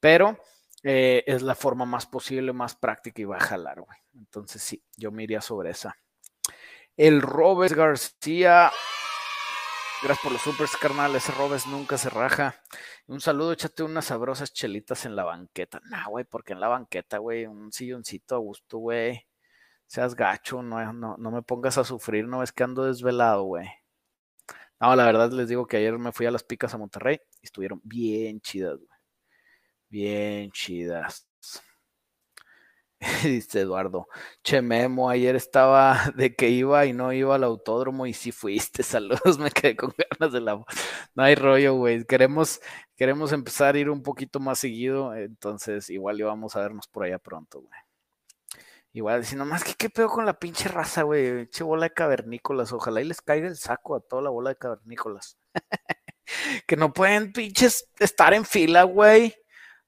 pero 0.00 0.38
eh, 0.82 1.22
es 1.26 1.42
la 1.42 1.54
forma 1.54 1.84
más 1.84 2.06
posible, 2.06 2.52
más 2.52 2.74
práctica 2.74 3.22
y 3.22 3.24
va 3.24 3.36
a 3.36 3.40
jalar, 3.40 3.80
güey. 3.80 4.01
Entonces 4.14 4.62
sí, 4.62 4.82
yo 4.96 5.10
me 5.10 5.26
sobre 5.40 5.70
esa. 5.70 5.96
El 6.96 7.22
Robes 7.22 7.72
García. 7.72 8.70
Gracias 10.02 10.22
por 10.22 10.32
los 10.32 10.42
supers, 10.42 10.76
carnal. 10.76 11.14
Ese 11.14 11.32
Robes 11.32 11.66
nunca 11.66 11.96
se 11.96 12.10
raja. 12.10 12.54
Un 13.06 13.20
saludo, 13.20 13.52
échate 13.52 13.82
unas 13.82 14.06
sabrosas 14.06 14.52
chelitas 14.52 15.06
en 15.06 15.16
la 15.16 15.24
banqueta. 15.24 15.80
Nah, 15.84 16.08
güey, 16.08 16.24
porque 16.24 16.52
en 16.52 16.60
la 16.60 16.68
banqueta, 16.68 17.18
güey, 17.18 17.46
un 17.46 17.72
silloncito 17.72 18.34
a 18.34 18.38
gusto, 18.38 18.78
güey. 18.78 19.26
Seas 19.86 20.14
gacho, 20.14 20.62
no, 20.62 20.92
no, 20.92 21.16
no 21.18 21.30
me 21.30 21.42
pongas 21.42 21.78
a 21.78 21.84
sufrir, 21.84 22.26
no 22.26 22.42
es 22.42 22.52
que 22.52 22.64
ando 22.64 22.84
desvelado, 22.84 23.44
güey. 23.44 23.68
No, 24.80 24.96
la 24.96 25.04
verdad 25.06 25.30
les 25.32 25.48
digo 25.48 25.66
que 25.66 25.76
ayer 25.76 25.98
me 25.98 26.12
fui 26.12 26.26
a 26.26 26.30
las 26.30 26.42
picas 26.44 26.74
a 26.74 26.78
Monterrey 26.78 27.20
y 27.40 27.46
estuvieron 27.46 27.80
bien 27.84 28.40
chidas, 28.40 28.78
güey. 28.78 28.88
Bien 29.88 30.50
chidas. 30.50 31.28
Dice 33.24 33.60
Eduardo, 33.60 34.06
che 34.44 34.62
Memo, 34.62 35.10
ayer 35.10 35.34
estaba 35.34 35.98
de 36.16 36.36
que 36.36 36.50
iba 36.50 36.86
y 36.86 36.92
no 36.92 37.12
iba 37.12 37.34
al 37.34 37.44
autódromo 37.44 38.06
y 38.06 38.12
sí 38.12 38.30
fuiste, 38.30 38.82
saludos, 38.84 39.38
me 39.38 39.50
quedé 39.50 39.76
con 39.76 39.92
ganas 39.96 40.32
de 40.32 40.40
la... 40.40 40.64
No 41.14 41.22
hay 41.22 41.34
rollo, 41.34 41.74
güey, 41.74 42.04
queremos, 42.04 42.60
queremos 42.96 43.32
empezar 43.32 43.74
a 43.74 43.78
ir 43.78 43.90
un 43.90 44.02
poquito 44.02 44.38
más 44.38 44.60
seguido, 44.60 45.14
entonces 45.14 45.90
igual 45.90 46.20
íbamos 46.20 46.54
a 46.54 46.60
vernos 46.60 46.86
por 46.86 47.04
allá 47.04 47.18
pronto, 47.18 47.60
güey. 47.60 47.80
Igual, 48.94 49.24
si 49.24 49.36
nomás 49.36 49.64
que 49.64 49.74
qué 49.74 49.88
pedo 49.88 50.08
con 50.08 50.26
la 50.26 50.38
pinche 50.38 50.68
raza, 50.68 51.02
güey, 51.02 51.48
che 51.48 51.64
bola 51.64 51.84
de 51.86 51.94
cavernícolas, 51.94 52.72
ojalá 52.72 53.00
y 53.00 53.04
les 53.06 53.22
caiga 53.22 53.48
el 53.48 53.56
saco 53.56 53.96
a 53.96 54.00
toda 54.00 54.22
la 54.22 54.30
bola 54.30 54.50
de 54.50 54.56
cavernícolas. 54.56 55.38
que 56.66 56.76
no 56.76 56.92
pueden 56.92 57.32
pinches 57.32 57.88
estar 57.98 58.34
en 58.34 58.44
fila, 58.44 58.84
güey. 58.84 59.34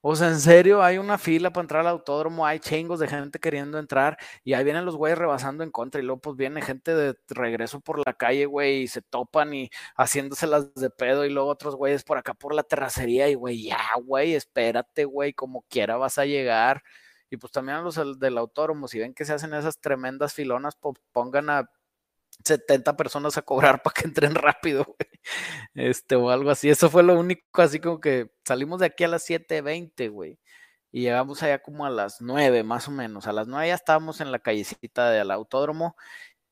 O 0.06 0.14
sea, 0.16 0.28
en 0.28 0.38
serio, 0.38 0.82
hay 0.82 0.98
una 0.98 1.16
fila 1.16 1.50
para 1.50 1.62
entrar 1.62 1.80
al 1.80 1.86
autódromo, 1.86 2.44
hay 2.44 2.58
chingos 2.60 3.00
de 3.00 3.08
gente 3.08 3.38
queriendo 3.38 3.78
entrar 3.78 4.18
y 4.44 4.52
ahí 4.52 4.62
vienen 4.62 4.84
los 4.84 4.96
güeyes 4.96 5.16
rebasando 5.18 5.64
en 5.64 5.70
contra 5.70 5.98
y 5.98 6.04
luego 6.04 6.20
pues 6.20 6.36
viene 6.36 6.60
gente 6.60 6.94
de 6.94 7.16
regreso 7.28 7.80
por 7.80 8.06
la 8.06 8.12
calle, 8.12 8.44
güey, 8.44 8.82
y 8.82 8.88
se 8.88 9.00
topan 9.00 9.54
y 9.54 9.70
haciéndoselas 9.96 10.74
de 10.74 10.90
pedo 10.90 11.24
y 11.24 11.30
luego 11.30 11.48
otros 11.48 11.74
güeyes 11.74 12.04
por 12.04 12.18
acá 12.18 12.34
por 12.34 12.54
la 12.54 12.62
terracería 12.64 13.30
y 13.30 13.34
güey, 13.34 13.62
ya, 13.64 13.80
güey, 14.04 14.34
espérate, 14.34 15.06
güey, 15.06 15.32
como 15.32 15.62
quiera 15.70 15.96
vas 15.96 16.18
a 16.18 16.26
llegar. 16.26 16.82
Y 17.30 17.38
pues 17.38 17.50
también 17.52 17.78
a 17.78 17.80
los 17.80 17.96
del 18.20 18.36
autódromo, 18.36 18.88
si 18.88 18.98
ven 18.98 19.14
que 19.14 19.24
se 19.24 19.32
hacen 19.32 19.54
esas 19.54 19.80
tremendas 19.80 20.34
filonas, 20.34 20.76
pues 20.76 20.96
pongan 21.12 21.48
a 21.48 21.70
70 22.44 22.96
personas 22.96 23.36
a 23.38 23.42
cobrar 23.42 23.82
para 23.82 23.94
que 23.94 24.06
entren 24.06 24.34
rápido, 24.34 24.84
güey. 24.84 25.10
Este, 25.74 26.16
o 26.16 26.30
algo 26.30 26.50
así. 26.50 26.68
Eso 26.70 26.90
fue 26.90 27.02
lo 27.02 27.18
único, 27.18 27.62
así 27.62 27.80
como 27.80 28.00
que 28.00 28.30
salimos 28.44 28.80
de 28.80 28.86
aquí 28.86 29.04
a 29.04 29.08
las 29.08 29.28
7.20, 29.28 30.10
güey. 30.10 30.38
Y 30.92 31.02
llegamos 31.02 31.42
allá 31.42 31.60
como 31.60 31.86
a 31.86 31.90
las 31.90 32.20
9, 32.20 32.62
más 32.62 32.88
o 32.88 32.92
menos. 32.92 33.26
A 33.26 33.32
las 33.32 33.48
9 33.48 33.68
ya 33.68 33.74
estábamos 33.74 34.20
en 34.20 34.30
la 34.32 34.38
callecita 34.38 35.10
del 35.10 35.30
autódromo 35.32 35.96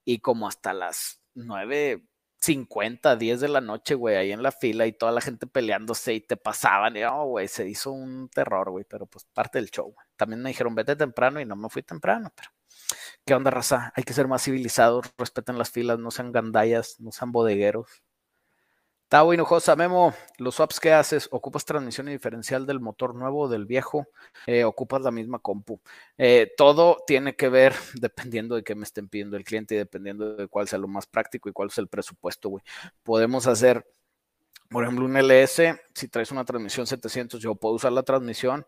y 0.04 0.20
como 0.20 0.48
hasta 0.48 0.74
las 0.74 1.20
9.50, 1.36 3.16
10 3.16 3.40
de 3.40 3.48
la 3.48 3.60
noche, 3.60 3.94
güey, 3.94 4.16
ahí 4.16 4.32
en 4.32 4.42
la 4.42 4.52
fila 4.52 4.86
y 4.86 4.92
toda 4.92 5.12
la 5.12 5.20
gente 5.20 5.46
peleándose 5.46 6.14
y 6.14 6.20
te 6.20 6.36
pasaban. 6.36 6.96
Y, 6.96 7.04
oh, 7.04 7.26
güey, 7.26 7.48
se 7.48 7.68
hizo 7.68 7.92
un 7.92 8.28
terror, 8.30 8.70
güey, 8.70 8.84
pero 8.88 9.06
pues 9.06 9.24
parte 9.32 9.58
del 9.58 9.70
show, 9.70 9.92
güey. 9.92 10.06
También 10.16 10.42
me 10.42 10.50
dijeron, 10.50 10.74
vete 10.74 10.96
temprano 10.96 11.40
y 11.40 11.44
no 11.46 11.56
me 11.56 11.68
fui 11.68 11.82
temprano, 11.82 12.32
pero 12.34 12.50
¿Qué 13.24 13.34
onda, 13.34 13.50
raza? 13.50 13.92
Hay 13.96 14.04
que 14.04 14.12
ser 14.12 14.28
más 14.28 14.42
civilizados, 14.42 15.06
respeten 15.16 15.58
las 15.58 15.70
filas, 15.70 15.98
no 15.98 16.10
sean 16.10 16.32
gandallas, 16.32 16.98
no 17.00 17.12
sean 17.12 17.32
bodegueros. 17.32 18.02
Tavo 19.12 19.34
Hinojosa, 19.34 19.76
Memo, 19.76 20.14
los 20.38 20.54
swaps 20.54 20.80
que 20.80 20.90
haces, 20.90 21.28
¿ocupas 21.32 21.66
transmisión 21.66 22.08
y 22.08 22.12
diferencial 22.12 22.64
del 22.64 22.80
motor 22.80 23.14
nuevo 23.14 23.40
o 23.40 23.48
del 23.48 23.66
viejo? 23.66 24.08
Eh, 24.46 24.64
¿Ocupas 24.64 25.02
la 25.02 25.10
misma 25.10 25.38
compu? 25.38 25.82
Eh, 26.16 26.50
todo 26.56 26.96
tiene 27.06 27.36
que 27.36 27.50
ver 27.50 27.74
dependiendo 28.00 28.54
de 28.54 28.64
qué 28.64 28.74
me 28.74 28.84
estén 28.84 29.10
pidiendo 29.10 29.36
el 29.36 29.44
cliente 29.44 29.74
y 29.74 29.78
dependiendo 29.78 30.34
de 30.34 30.48
cuál 30.48 30.66
sea 30.66 30.78
lo 30.78 30.88
más 30.88 31.06
práctico 31.06 31.50
y 31.50 31.52
cuál 31.52 31.68
es 31.68 31.76
el 31.76 31.88
presupuesto, 31.88 32.48
güey. 32.48 32.64
Podemos 33.02 33.46
hacer, 33.46 33.86
por 34.70 34.84
ejemplo, 34.84 35.04
un 35.04 35.14
LS, 35.18 35.78
si 35.94 36.08
traes 36.08 36.32
una 36.32 36.46
transmisión 36.46 36.86
700, 36.86 37.38
yo 37.38 37.54
puedo 37.54 37.74
usar 37.74 37.92
la 37.92 38.04
transmisión, 38.04 38.66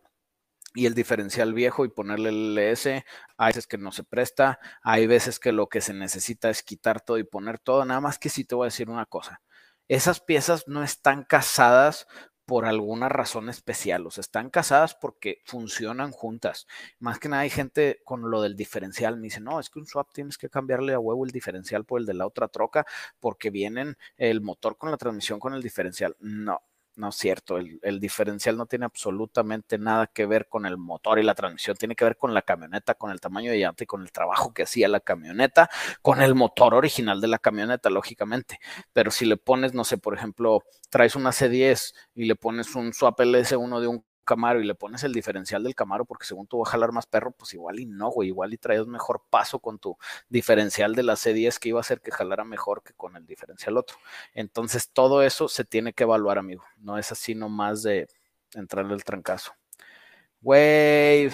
y 0.74 0.86
el 0.86 0.94
diferencial 0.94 1.54
viejo 1.54 1.84
y 1.84 1.88
ponerle 1.88 2.30
el 2.30 2.58
LS. 2.58 3.04
Hay 3.36 3.48
veces 3.50 3.66
que 3.66 3.78
no 3.78 3.92
se 3.92 4.04
presta, 4.04 4.58
hay 4.82 5.06
veces 5.06 5.38
que 5.38 5.52
lo 5.52 5.68
que 5.68 5.80
se 5.80 5.94
necesita 5.94 6.50
es 6.50 6.62
quitar 6.62 7.00
todo 7.00 7.18
y 7.18 7.24
poner 7.24 7.58
todo. 7.58 7.84
Nada 7.84 8.00
más 8.00 8.18
que 8.18 8.28
sí 8.28 8.44
te 8.44 8.54
voy 8.54 8.66
a 8.66 8.72
decir 8.72 8.90
una 8.90 9.06
cosa. 9.06 9.40
Esas 9.88 10.20
piezas 10.20 10.66
no 10.66 10.82
están 10.82 11.24
casadas 11.24 12.06
por 12.46 12.66
alguna 12.66 13.08
razón 13.08 13.48
especial, 13.48 14.06
o 14.06 14.10
sea, 14.10 14.20
están 14.20 14.50
casadas 14.50 14.94
porque 14.94 15.40
funcionan 15.44 16.10
juntas. 16.10 16.66
Más 16.98 17.18
que 17.18 17.28
nada 17.28 17.42
hay 17.42 17.50
gente 17.50 18.00
con 18.04 18.30
lo 18.30 18.42
del 18.42 18.54
diferencial, 18.56 19.16
me 19.16 19.24
dice, 19.24 19.40
no, 19.40 19.60
es 19.60 19.70
que 19.70 19.78
un 19.78 19.86
swap 19.86 20.12
tienes 20.12 20.36
que 20.36 20.50
cambiarle 20.50 20.92
a 20.92 20.98
huevo 20.98 21.24
el 21.24 21.30
diferencial 21.30 21.84
por 21.84 22.00
el 22.00 22.06
de 22.06 22.14
la 22.14 22.26
otra 22.26 22.48
troca 22.48 22.84
porque 23.18 23.50
vienen 23.50 23.96
el 24.16 24.42
motor 24.42 24.76
con 24.76 24.90
la 24.90 24.98
transmisión 24.98 25.40
con 25.40 25.54
el 25.54 25.62
diferencial. 25.62 26.16
No, 26.20 26.60
no 26.96 27.08
es 27.08 27.16
cierto, 27.16 27.58
el, 27.58 28.00
diferencial 28.00 28.56
no 28.56 28.66
tiene 28.66 28.84
absolutamente 28.84 29.78
nada 29.78 30.06
que 30.06 30.26
ver 30.26 30.48
con 30.48 30.66
el 30.66 30.76
motor 30.76 31.18
y 31.18 31.22
la 31.22 31.34
transmisión, 31.34 31.76
tiene 31.76 31.96
que 31.96 32.04
ver 32.04 32.16
con 32.16 32.34
la 32.34 32.42
camioneta, 32.42 32.94
con 32.94 33.10
el 33.10 33.20
tamaño 33.20 33.50
de 33.50 33.58
llanta 33.58 33.84
y 33.84 33.86
con 33.86 34.02
el 34.02 34.12
trabajo 34.12 34.52
que 34.52 34.64
hacía 34.64 34.88
la 34.88 35.00
camioneta, 35.00 35.70
con 36.02 36.22
el 36.22 36.34
motor 36.34 36.74
original 36.74 37.20
de 37.20 37.28
la 37.28 37.38
camioneta, 37.38 37.90
lógicamente. 37.90 38.60
Pero 38.92 39.10
si 39.10 39.24
le 39.24 39.36
pones, 39.36 39.74
no 39.74 39.84
sé, 39.84 39.98
por 39.98 40.14
ejemplo, 40.14 40.62
traes 40.90 41.16
una 41.16 41.30
C10 41.30 41.94
y 42.14 42.24
le 42.26 42.36
pones 42.36 42.74
un 42.74 42.92
swap 42.92 43.20
LS1 43.20 43.80
de 43.80 43.86
un 43.86 44.04
Camaro 44.24 44.60
y 44.60 44.64
le 44.64 44.74
pones 44.74 45.04
el 45.04 45.12
diferencial 45.12 45.62
del 45.62 45.74
Camaro 45.74 46.04
porque 46.04 46.26
según 46.26 46.46
tú 46.46 46.58
va 46.58 46.64
a 46.66 46.70
jalar 46.70 46.92
más 46.92 47.06
perro, 47.06 47.32
pues 47.32 47.54
igual 47.54 47.80
y 47.80 47.86
no, 47.86 48.08
güey, 48.08 48.28
igual 48.28 48.52
y 48.52 48.58
traes 48.58 48.86
mejor 48.86 49.22
paso 49.30 49.58
con 49.58 49.78
tu 49.78 49.96
diferencial 50.28 50.94
de 50.94 51.02
la 51.02 51.14
C10 51.14 51.58
que 51.58 51.68
iba 51.70 51.78
a 51.78 51.82
hacer 51.82 52.00
que 52.00 52.10
jalara 52.10 52.44
mejor 52.44 52.82
que 52.82 52.94
con 52.94 53.16
el 53.16 53.26
diferencial 53.26 53.76
otro. 53.76 53.96
Entonces 54.32 54.90
todo 54.90 55.22
eso 55.22 55.48
se 55.48 55.64
tiene 55.64 55.92
que 55.92 56.04
evaluar, 56.04 56.38
amigo. 56.38 56.64
No 56.78 56.98
es 56.98 57.12
así 57.12 57.34
nomás 57.34 57.82
de 57.82 58.08
entrarle 58.54 58.94
el 58.94 59.04
trancazo. 59.04 59.52
Güey, 60.40 61.30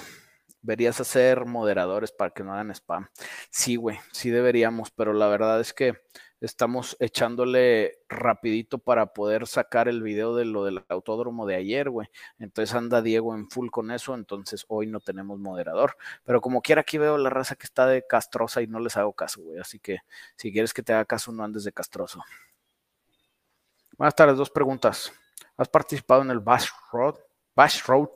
deberías 0.63 1.01
hacer 1.01 1.45
moderadores 1.47 2.13
para 2.13 2.31
que 2.33 2.45
no 2.45 2.53
hagan 2.53 2.71
spam. 2.71 3.09
Sí, 3.51 3.77
güey, 3.77 3.99
sí 4.13 4.31
deberíamos, 4.31 4.91
pero 4.91 5.13
la 5.13 5.29
verdad 5.29 5.61
es 5.61 5.73
que 5.73 5.95
estamos 6.41 6.97
echándole 7.01 7.99
rapidito 8.09 8.79
para 8.79 9.13
poder 9.13 9.47
sacar 9.47 9.89
el 9.89 10.03
video 10.03 10.35
de 10.35 10.45
lo 10.45 10.65
del 10.65 10.85
autódromo 10.89 11.47
de 11.47 11.57
ayer, 11.57 11.91
güey. 11.91 12.09
Entonces 12.39 12.75
anda 12.75 13.03
Diego 13.03 13.35
en 13.35 13.51
full 13.51 13.69
con 13.71 13.91
eso, 13.91 14.15
entonces 14.15 14.65
hoy 14.69 14.87
no 14.87 15.01
tenemos 15.01 15.39
moderador. 15.39 15.97
Pero 16.25 16.41
como 16.41 16.63
quiera 16.63 16.81
aquí 16.81 16.99
veo 16.99 17.19
la 17.19 17.31
raza 17.31 17.57
que 17.57 17.67
está 17.67 17.87
de 17.87 18.07
castrosa 18.07 18.63
y 18.63 18.67
no 18.67 18.81
les 18.81 18.97
hago 18.97 19.13
caso, 19.13 19.43
güey. 19.43 19.59
Así 19.59 19.79
que 19.79 19.99
si 20.37 20.53
quieres 20.53 20.73
que 20.73 20.83
te 20.83 20.93
haga 20.93 21.05
caso, 21.05 21.33
no 21.33 21.45
andes 21.45 21.65
de 21.65 21.73
castroso. 21.73 22.23
Buenas 23.99 24.15
tardes, 24.15 24.37
dos 24.37 24.51
preguntas. 24.51 25.13
¿Has 25.57 25.69
participado 25.69 26.23
en 26.23 26.31
el 26.31 26.41
Bash 26.41 26.69
Road? 26.91 27.17
Bash 27.55 27.85
Road 27.85 28.09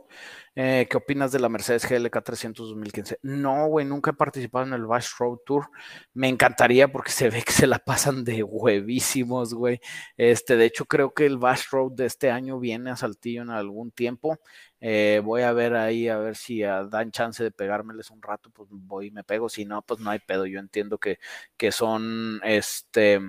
eh, 0.56 0.86
¿Qué 0.88 0.96
opinas 0.96 1.32
de 1.32 1.40
la 1.40 1.48
Mercedes 1.48 1.88
GLK 1.88 2.22
300 2.22 2.68
2015? 2.68 3.18
No, 3.22 3.66
güey, 3.66 3.84
nunca 3.84 4.12
he 4.12 4.14
participado 4.14 4.64
en 4.66 4.72
el 4.72 4.86
Bash 4.86 5.08
Road 5.18 5.38
Tour. 5.44 5.68
Me 6.12 6.28
encantaría 6.28 6.86
porque 6.92 7.10
se 7.10 7.28
ve 7.30 7.42
que 7.42 7.52
se 7.52 7.66
la 7.66 7.78
pasan 7.80 8.22
de 8.24 8.42
huevísimos, 8.44 9.54
güey. 9.54 9.80
Este, 10.16 10.56
de 10.56 10.66
hecho, 10.66 10.84
creo 10.86 11.12
que 11.12 11.26
el 11.26 11.38
Bash 11.38 11.64
Road 11.70 11.92
de 11.92 12.06
este 12.06 12.30
año 12.30 12.60
viene 12.60 12.90
a 12.90 12.96
Saltillo 12.96 13.42
en 13.42 13.50
algún 13.50 13.90
tiempo. 13.90 14.38
Eh, 14.80 15.20
voy 15.24 15.42
a 15.42 15.52
ver 15.52 15.74
ahí, 15.74 16.08
a 16.08 16.18
ver 16.18 16.36
si 16.36 16.60
dan 16.60 17.10
chance 17.10 17.42
de 17.42 17.50
pegármeles 17.50 18.10
un 18.10 18.22
rato, 18.22 18.50
pues 18.50 18.68
voy 18.70 19.06
y 19.08 19.10
me 19.10 19.24
pego. 19.24 19.48
Si 19.48 19.64
no, 19.64 19.82
pues 19.82 20.00
no 20.00 20.10
hay 20.10 20.20
pedo. 20.20 20.46
Yo 20.46 20.60
entiendo 20.60 20.98
que, 20.98 21.18
que 21.56 21.72
son, 21.72 22.40
este 22.44 23.20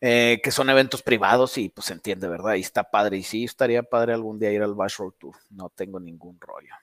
eh, 0.00 0.40
que 0.42 0.50
son 0.50 0.70
eventos 0.70 1.02
privados 1.02 1.58
y 1.58 1.68
pues 1.68 1.86
se 1.86 1.92
entiende, 1.92 2.28
¿verdad? 2.28 2.54
Y 2.54 2.60
está 2.60 2.84
padre. 2.90 3.16
Y 3.18 3.22
sí, 3.22 3.44
estaría 3.44 3.82
padre 3.82 4.14
algún 4.14 4.38
día 4.38 4.52
ir 4.52 4.62
al 4.62 4.74
Bash 4.74 4.96
Road 4.98 5.12
Tour. 5.18 5.36
No 5.50 5.70
tengo 5.70 5.98
ningún 6.00 6.38
rollo. 6.40 6.74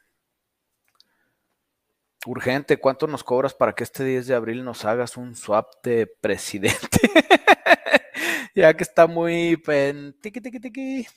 Urgente, 2.25 2.77
¿cuánto 2.77 3.05
nos 3.07 3.23
cobras 3.23 3.53
para 3.53 3.73
que 3.73 3.83
este 3.83 4.03
10 4.03 4.27
de 4.27 4.35
abril 4.35 4.63
nos 4.63 4.83
hagas 4.83 5.15
un 5.15 5.35
swap 5.35 5.67
de 5.83 6.07
presidente? 6.21 6.99
ya 8.55 8.73
que 8.75 8.83
está 8.83 9.07
muy 9.07 9.57
pen... 9.57 10.15
Tiki, 10.21 10.41
tiki, 10.41 10.59
tiki. 10.59 11.07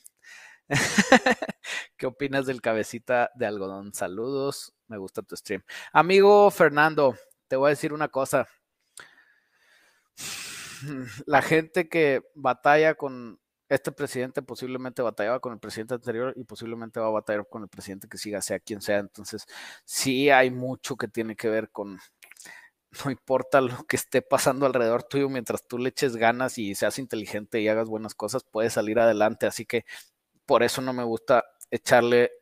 ¿Qué 1.96 2.06
opinas 2.06 2.46
del 2.46 2.60
cabecita 2.60 3.30
de 3.34 3.46
algodón? 3.46 3.94
Saludos, 3.94 4.74
me 4.86 4.98
gusta 4.98 5.22
tu 5.22 5.34
stream. 5.34 5.62
Amigo 5.92 6.50
Fernando, 6.50 7.16
te 7.48 7.56
voy 7.56 7.68
a 7.68 7.70
decir 7.70 7.94
una 7.94 8.08
cosa 8.08 8.46
la 11.26 11.42
gente 11.42 11.88
que 11.88 12.22
batalla 12.34 12.94
con 12.94 13.40
este 13.68 13.92
presidente 13.92 14.42
posiblemente 14.42 15.02
batallaba 15.02 15.40
con 15.40 15.52
el 15.52 15.58
presidente 15.58 15.94
anterior 15.94 16.32
y 16.36 16.44
posiblemente 16.44 17.00
va 17.00 17.06
a 17.06 17.10
batallar 17.10 17.46
con 17.48 17.62
el 17.62 17.68
presidente 17.68 18.08
que 18.08 18.18
siga, 18.18 18.40
sea 18.40 18.60
quien 18.60 18.80
sea. 18.80 18.98
Entonces, 18.98 19.46
sí 19.84 20.30
hay 20.30 20.50
mucho 20.50 20.96
que 20.96 21.08
tiene 21.08 21.36
que 21.36 21.48
ver 21.48 21.70
con, 21.70 21.98
no 23.04 23.10
importa 23.10 23.60
lo 23.60 23.84
que 23.84 23.96
esté 23.96 24.22
pasando 24.22 24.66
alrededor 24.66 25.02
tuyo, 25.04 25.28
mientras 25.28 25.66
tú 25.66 25.78
le 25.78 25.90
eches 25.90 26.16
ganas 26.16 26.58
y 26.58 26.74
seas 26.74 26.98
inteligente 26.98 27.60
y 27.60 27.68
hagas 27.68 27.88
buenas 27.88 28.14
cosas, 28.14 28.44
puedes 28.44 28.72
salir 28.72 28.98
adelante. 28.98 29.46
Así 29.46 29.66
que 29.66 29.84
por 30.46 30.62
eso 30.62 30.80
no 30.80 30.92
me 30.92 31.04
gusta 31.04 31.44
echarle 31.70 32.32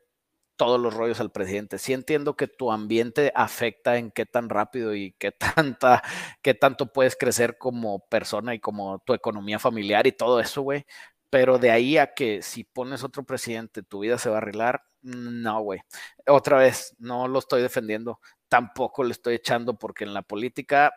todos 0.57 0.81
los 0.81 0.95
rollos 0.95 1.21
al 1.21 1.31
presidente. 1.31 1.79
Sí 1.79 1.93
entiendo 1.93 2.37
que 2.37 2.49
tu 2.49 2.73
ambiente 2.73 3.33
afecta 3.35 3.97
en 3.99 4.11
qué 4.11 4.27
tan 4.27 4.49
rápido 4.49 4.95
y 4.95 5.13
qué 5.19 5.33
tanta, 5.81 6.03
qué 6.43 6.55
tanto 6.55 6.93
puedes 6.93 7.17
crecer 7.17 7.59
como 7.59 8.01
persona 8.09 8.55
y 8.55 8.61
como 8.61 8.99
tu 9.01 9.15
economía 9.15 9.59
familiar 9.59 10.07
y 10.07 10.13
todo 10.13 10.41
eso, 10.41 10.63
güey. 10.63 10.87
Pero 11.31 11.59
de 11.59 11.71
ahí 11.71 11.99
a 11.99 12.15
que 12.15 12.43
si 12.43 12.65
pones 12.65 13.05
otro 13.05 13.25
presidente, 13.25 13.83
tu 13.83 14.01
vida 14.01 14.19
se 14.19 14.31
va 14.31 14.37
a 14.37 14.39
arreglar, 14.39 14.83
no, 15.03 15.61
güey. 15.61 15.81
Otra 16.27 16.59
vez, 16.59 16.95
no 16.99 17.29
lo 17.29 17.39
estoy 17.39 17.63
defendiendo, 17.63 18.21
tampoco 18.49 19.05
le 19.05 19.13
estoy 19.13 19.35
echando 19.35 19.79
porque 19.79 20.05
en 20.05 20.15
la 20.15 20.23
política 20.23 20.93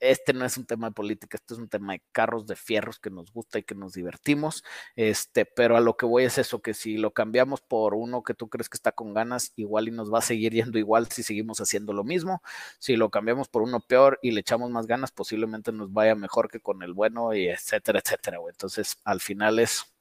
este 0.00 0.32
no 0.32 0.44
es 0.44 0.56
un 0.56 0.66
tema 0.66 0.88
de 0.88 0.94
política, 0.94 1.36
este 1.36 1.54
es 1.54 1.60
un 1.60 1.68
tema 1.68 1.94
de 1.94 2.02
carros, 2.12 2.46
de 2.46 2.56
fierros 2.56 2.98
que 2.98 3.10
nos 3.10 3.32
gusta 3.32 3.58
y 3.58 3.62
que 3.62 3.74
nos 3.74 3.92
divertimos. 3.94 4.64
Este, 4.96 5.44
pero 5.46 5.76
a 5.76 5.80
lo 5.80 5.96
que 5.96 6.06
voy 6.06 6.24
es 6.24 6.38
eso, 6.38 6.60
que 6.62 6.74
si 6.74 6.96
lo 6.96 7.12
cambiamos 7.12 7.60
por 7.60 7.94
uno 7.94 8.22
que 8.22 8.34
tú 8.34 8.48
crees 8.48 8.68
que 8.68 8.76
está 8.76 8.92
con 8.92 9.14
ganas, 9.14 9.52
igual 9.56 9.88
y 9.88 9.90
nos 9.90 10.12
va 10.12 10.18
a 10.18 10.22
seguir 10.22 10.52
yendo 10.54 10.78
igual 10.78 11.08
si 11.08 11.22
seguimos 11.22 11.60
haciendo 11.60 11.92
lo 11.92 12.04
mismo. 12.04 12.42
Si 12.78 12.96
lo 12.96 13.10
cambiamos 13.10 13.48
por 13.48 13.62
uno 13.62 13.80
peor 13.80 14.18
y 14.22 14.32
le 14.32 14.40
echamos 14.40 14.70
más 14.70 14.86
ganas, 14.86 15.12
posiblemente 15.12 15.72
nos 15.72 15.92
vaya 15.92 16.14
mejor 16.14 16.50
que 16.50 16.60
con 16.60 16.82
el 16.82 16.92
bueno 16.94 17.34
y 17.34 17.48
etcétera, 17.48 18.00
etcétera. 18.00 18.38
Entonces, 18.48 18.96
al 19.04 19.20
final 19.20 19.58
es 19.58 19.94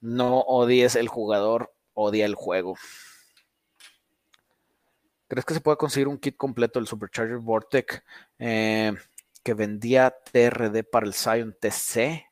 no 0.00 0.40
odies 0.40 0.96
el 0.96 1.08
jugador, 1.08 1.72
odia 1.94 2.26
el 2.26 2.34
juego. 2.34 2.76
¿Crees 5.32 5.46
que 5.46 5.54
se 5.54 5.62
puede 5.62 5.78
conseguir 5.78 6.08
un 6.08 6.18
kit 6.18 6.36
completo 6.36 6.78
del 6.78 6.86
Supercharger 6.86 7.38
Vortec 7.38 8.04
eh, 8.38 8.92
que 9.42 9.54
vendía 9.54 10.10
TRD 10.10 10.84
para 10.84 11.06
el 11.06 11.14
Zion 11.14 11.56
TC? 11.58 12.26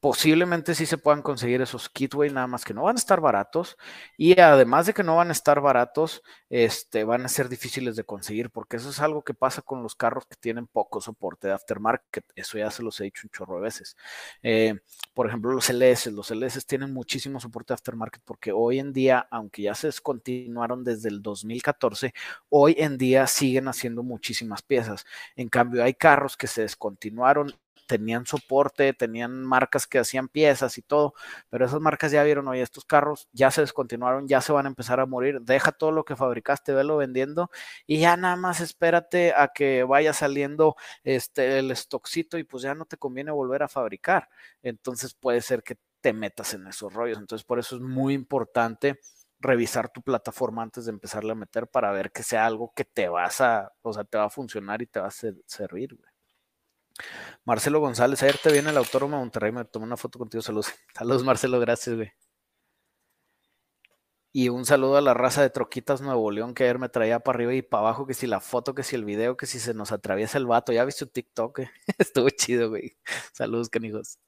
Posiblemente 0.00 0.74
sí 0.74 0.86
se 0.86 0.98
puedan 0.98 1.22
conseguir 1.22 1.60
esos 1.62 1.88
kits, 1.88 2.14
güey, 2.14 2.30
nada 2.30 2.46
más 2.46 2.64
que 2.64 2.74
no 2.74 2.84
van 2.84 2.96
a 2.96 2.98
estar 2.98 3.20
baratos. 3.20 3.76
Y 4.16 4.38
además 4.40 4.86
de 4.86 4.94
que 4.94 5.02
no 5.02 5.16
van 5.16 5.28
a 5.28 5.32
estar 5.32 5.60
baratos, 5.60 6.22
este, 6.48 7.04
van 7.04 7.24
a 7.24 7.28
ser 7.28 7.48
difíciles 7.48 7.96
de 7.96 8.04
conseguir, 8.04 8.50
porque 8.50 8.76
eso 8.76 8.90
es 8.90 9.00
algo 9.00 9.22
que 9.22 9.34
pasa 9.34 9.62
con 9.62 9.82
los 9.82 9.94
carros 9.94 10.26
que 10.26 10.36
tienen 10.36 10.66
poco 10.66 11.00
soporte 11.00 11.48
de 11.48 11.54
aftermarket. 11.54 12.24
Eso 12.34 12.58
ya 12.58 12.70
se 12.70 12.82
los 12.82 13.00
he 13.00 13.04
dicho 13.04 13.22
un 13.24 13.30
chorro 13.30 13.56
de 13.56 13.62
veces. 13.62 13.96
Eh, 14.42 14.80
por 15.14 15.26
ejemplo, 15.26 15.52
los 15.52 15.68
LS, 15.70 16.10
los 16.12 16.30
LS 16.30 16.64
tienen 16.66 16.92
muchísimo 16.92 17.40
soporte 17.40 17.72
de 17.72 17.74
aftermarket, 17.74 18.22
porque 18.24 18.52
hoy 18.52 18.78
en 18.78 18.92
día, 18.92 19.26
aunque 19.30 19.62
ya 19.62 19.74
se 19.74 19.88
descontinuaron 19.88 20.84
desde 20.84 21.08
el 21.08 21.22
2014, 21.22 22.14
hoy 22.48 22.74
en 22.78 22.98
día 22.98 23.26
siguen 23.26 23.68
haciendo 23.68 24.02
muchísimas 24.02 24.62
piezas. 24.62 25.06
En 25.36 25.48
cambio, 25.48 25.82
hay 25.84 25.94
carros 25.94 26.36
que 26.36 26.46
se 26.46 26.62
descontinuaron 26.62 27.54
tenían 27.90 28.24
soporte, 28.24 28.92
tenían 28.92 29.44
marcas 29.44 29.88
que 29.88 29.98
hacían 29.98 30.28
piezas 30.28 30.78
y 30.78 30.82
todo, 30.82 31.14
pero 31.48 31.66
esas 31.66 31.80
marcas 31.80 32.12
ya 32.12 32.22
vieron, 32.22 32.46
oye, 32.46 32.62
estos 32.62 32.84
carros 32.84 33.28
ya 33.32 33.50
se 33.50 33.62
descontinuaron, 33.62 34.28
ya 34.28 34.40
se 34.40 34.52
van 34.52 34.66
a 34.66 34.68
empezar 34.68 35.00
a 35.00 35.06
morir, 35.06 35.40
deja 35.40 35.72
todo 35.72 35.90
lo 35.90 36.04
que 36.04 36.14
fabricaste, 36.14 36.72
velo 36.72 36.96
vendiendo 36.98 37.50
y 37.88 37.98
ya 37.98 38.16
nada 38.16 38.36
más 38.36 38.60
espérate 38.60 39.32
a 39.36 39.48
que 39.48 39.82
vaya 39.82 40.12
saliendo 40.12 40.76
este 41.02 41.58
el 41.58 41.72
stockcito 41.72 42.38
y 42.38 42.44
pues 42.44 42.62
ya 42.62 42.74
no 42.76 42.84
te 42.84 42.96
conviene 42.96 43.32
volver 43.32 43.64
a 43.64 43.68
fabricar. 43.68 44.28
Entonces 44.62 45.14
puede 45.14 45.40
ser 45.40 45.62
que 45.64 45.76
te 46.00 46.12
metas 46.12 46.54
en 46.54 46.66
esos 46.68 46.92
rollos. 46.94 47.18
Entonces 47.18 47.44
por 47.44 47.58
eso 47.58 47.74
es 47.76 47.82
muy 47.82 48.14
importante 48.14 49.00
revisar 49.40 49.88
tu 49.90 50.00
plataforma 50.02 50.62
antes 50.62 50.84
de 50.84 50.92
empezarle 50.92 51.32
a 51.32 51.34
meter 51.34 51.66
para 51.66 51.90
ver 51.92 52.12
que 52.12 52.22
sea 52.22 52.46
algo 52.46 52.72
que 52.74 52.84
te 52.84 53.08
vas 53.08 53.40
a, 53.40 53.72
o 53.82 53.92
sea, 53.92 54.04
te 54.04 54.16
va 54.18 54.26
a 54.26 54.30
funcionar 54.30 54.80
y 54.82 54.86
te 54.86 55.00
va 55.00 55.08
a 55.08 55.10
servir. 55.10 55.98
Marcelo 57.44 57.80
González, 57.80 58.22
ayer 58.22 58.38
te 58.38 58.52
viene 58.52 58.70
el 58.70 58.76
autónomo 58.76 59.18
Monterrey, 59.18 59.52
me 59.52 59.64
tomé 59.64 59.86
una 59.86 59.96
foto 59.96 60.18
contigo, 60.18 60.42
saludos. 60.42 60.72
Saludos, 60.94 61.24
Marcelo, 61.24 61.60
gracias, 61.60 61.96
güey. 61.96 62.12
Y 64.32 64.48
un 64.48 64.64
saludo 64.64 64.96
a 64.96 65.00
la 65.00 65.12
raza 65.12 65.42
de 65.42 65.50
Troquitas 65.50 66.00
Nuevo 66.00 66.30
León 66.30 66.54
que 66.54 66.62
ayer 66.64 66.78
me 66.78 66.88
traía 66.88 67.18
para 67.18 67.36
arriba 67.36 67.54
y 67.54 67.62
para 67.62 67.80
abajo, 67.82 68.06
que 68.06 68.14
si 68.14 68.26
la 68.28 68.40
foto, 68.40 68.74
que 68.74 68.84
si 68.84 68.94
el 68.94 69.04
video, 69.04 69.36
que 69.36 69.46
si 69.46 69.58
se 69.58 69.74
nos 69.74 69.90
atraviesa 69.90 70.38
el 70.38 70.46
vato. 70.46 70.72
Ya 70.72 70.84
viste 70.84 71.04
un 71.04 71.10
TikTok, 71.10 71.60
estuvo 71.98 72.30
chido, 72.30 72.68
güey. 72.70 72.96
Saludos, 73.32 73.68
canijos. 73.68 74.18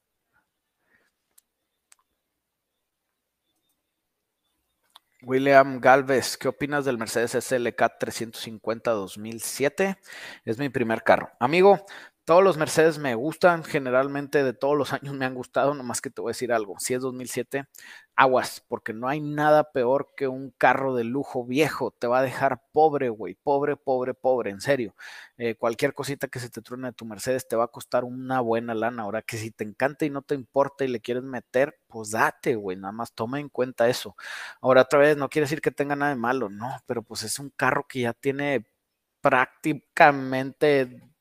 William 5.25 5.81
Galvez, 5.81 6.37
¿qué 6.37 6.49
opinas 6.49 6.85
del 6.85 6.99
Mercedes 6.99 7.33
SLK 7.33 7.99
350 7.99 8.91
2007? 8.91 9.99
Es 10.45 10.59
mi 10.59 10.69
primer 10.69 11.05
carro. 11.05 11.31
Amigo, 11.39 11.87
todos 12.25 12.43
los 12.45 12.57
Mercedes 12.57 12.99
me 12.99 13.15
gustan, 13.15 13.65
generalmente 13.65 14.45
de 14.45 14.53
todos 14.53 14.77
los 14.77 14.93
años 14.93 15.15
me 15.15 15.25
han 15.25 15.35
gustado, 15.35 15.75
nomás 15.75 16.01
que 16.01 16.11
te 16.11 16.21
voy 16.21 16.31
a 16.31 16.35
decir 16.35 16.53
algo, 16.53 16.77
si 16.79 16.95
es 16.95 17.03
2007, 17.03 17.67
aguas, 18.15 18.65
porque 18.69 18.93
no 18.93 19.09
hay 19.09 19.21
nada 19.21 19.73
peor 19.73 20.11
que 20.17 20.29
un 20.29 20.51
carro 20.57 20.95
de 20.95 21.05
lujo 21.05 21.45
viejo, 21.45 21.91
te 21.91 22.07
va 22.07 22.21
a 22.21 22.23
dejar 22.23 22.63
pobre, 22.73 23.09
güey, 23.09 23.35
pobre, 23.35 23.77
pobre, 23.77 24.15
pobre, 24.15 24.51
en 24.51 24.61
serio. 24.61 24.95
Eh, 25.39 25.57
cualquier 25.57 25.95
cosita 25.95 26.29
que 26.29 26.39
se 26.39 26.51
te 26.51 26.63
truene 26.63 26.89
de 26.89 26.93
tu 26.93 27.05
Mercedes 27.05 27.49
te 27.49 27.57
va 27.57 27.65
a 27.65 27.69
costar 27.69 28.05
una 28.05 28.41
buena 28.41 28.75
lana, 28.75 29.03
ahora 29.03 29.23
que 29.23 29.37
si 29.39 29.51
te 29.51 29.65
encanta 29.65 30.05
y 30.05 30.11
no 30.11 30.23
te 30.23 30.35
importa 30.35 30.85
y 30.85 30.89
le 30.89 31.01
quieres 31.01 31.25
meter, 31.25 31.79
pues 31.89 32.11
date, 32.13 32.55
güey, 32.55 32.77
nada 32.77 32.93
más 32.93 33.13
toma 33.15 33.41
en 33.41 33.49
cuenta 33.49 33.89
eso. 33.89 34.17
Ahora 34.61 34.83
otra 34.83 35.01
vez, 35.01 35.17
no 35.17 35.29
quiere 35.29 35.45
decir 35.45 35.61
que 35.61 35.71
tenga 35.71 35.97
nada 35.97 36.11
de 36.13 36.19
malo, 36.21 36.49
no, 36.51 36.77
pero 36.87 37.03
pues 37.03 37.23
es 37.25 37.39
un 37.39 37.51
carro 37.51 37.87
que 37.89 38.01
ya 38.03 38.13
tiene 38.13 38.67
prácticamente 39.21 41.12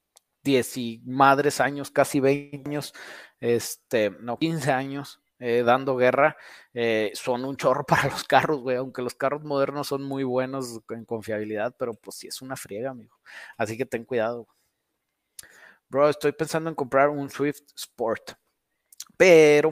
10 0.43 0.77
y 0.77 1.01
madres 1.05 1.61
años, 1.61 1.91
casi 1.91 2.19
20 2.19 2.69
años, 2.69 2.93
este, 3.39 4.11
no, 4.19 4.37
15 4.37 4.71
años 4.71 5.21
eh, 5.39 5.63
dando 5.63 5.95
guerra, 5.97 6.37
eh, 6.73 7.11
son 7.15 7.45
un 7.45 7.57
chorro 7.57 7.83
para 7.87 8.09
los 8.09 8.23
carros, 8.23 8.61
güey, 8.61 8.77
aunque 8.77 9.01
los 9.01 9.15
carros 9.15 9.43
modernos 9.43 9.87
son 9.87 10.03
muy 10.03 10.23
buenos 10.23 10.81
en 10.89 11.05
confiabilidad, 11.05 11.75
pero 11.77 11.93
pues 11.93 12.17
sí 12.17 12.27
es 12.27 12.41
una 12.41 12.55
friega, 12.55 12.91
amigo. 12.91 13.17
Así 13.57 13.77
que 13.77 13.85
ten 13.85 14.05
cuidado. 14.05 14.47
Bro, 15.89 16.09
estoy 16.09 16.31
pensando 16.31 16.69
en 16.69 16.75
comprar 16.75 17.09
un 17.09 17.29
Swift 17.29 17.63
Sport, 17.75 18.33
pero 19.17 19.71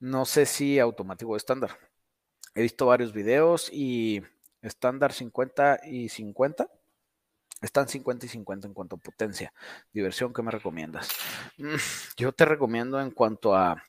no 0.00 0.24
sé 0.24 0.46
si 0.46 0.78
automático 0.78 1.32
o 1.32 1.36
estándar. 1.36 1.78
He 2.54 2.62
visto 2.62 2.86
varios 2.86 3.12
videos 3.12 3.70
y 3.72 4.22
estándar 4.62 5.12
50 5.12 5.80
y 5.86 6.08
50 6.08 6.68
están 7.60 7.88
50 7.88 8.26
y 8.26 8.28
50 8.28 8.68
en 8.68 8.74
cuanto 8.74 8.96
a 8.96 8.98
potencia. 8.98 9.52
Diversión, 9.92 10.32
¿qué 10.32 10.42
me 10.42 10.50
recomiendas? 10.50 11.08
Mm, 11.56 11.76
yo 12.16 12.32
te 12.32 12.44
recomiendo 12.44 13.00
en 13.00 13.10
cuanto 13.10 13.54
a 13.54 13.82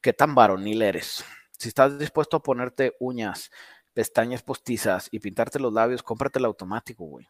qué 0.00 0.12
tan 0.12 0.34
varonil 0.34 0.82
eres. 0.82 1.24
Si 1.58 1.68
estás 1.68 1.98
dispuesto 1.98 2.36
a 2.36 2.42
ponerte 2.42 2.94
uñas, 3.00 3.50
pestañas 3.94 4.42
postizas 4.42 5.08
y 5.10 5.20
pintarte 5.20 5.58
los 5.58 5.72
labios, 5.72 6.02
cómprate 6.02 6.38
el 6.38 6.44
automático, 6.44 7.04
güey. 7.04 7.26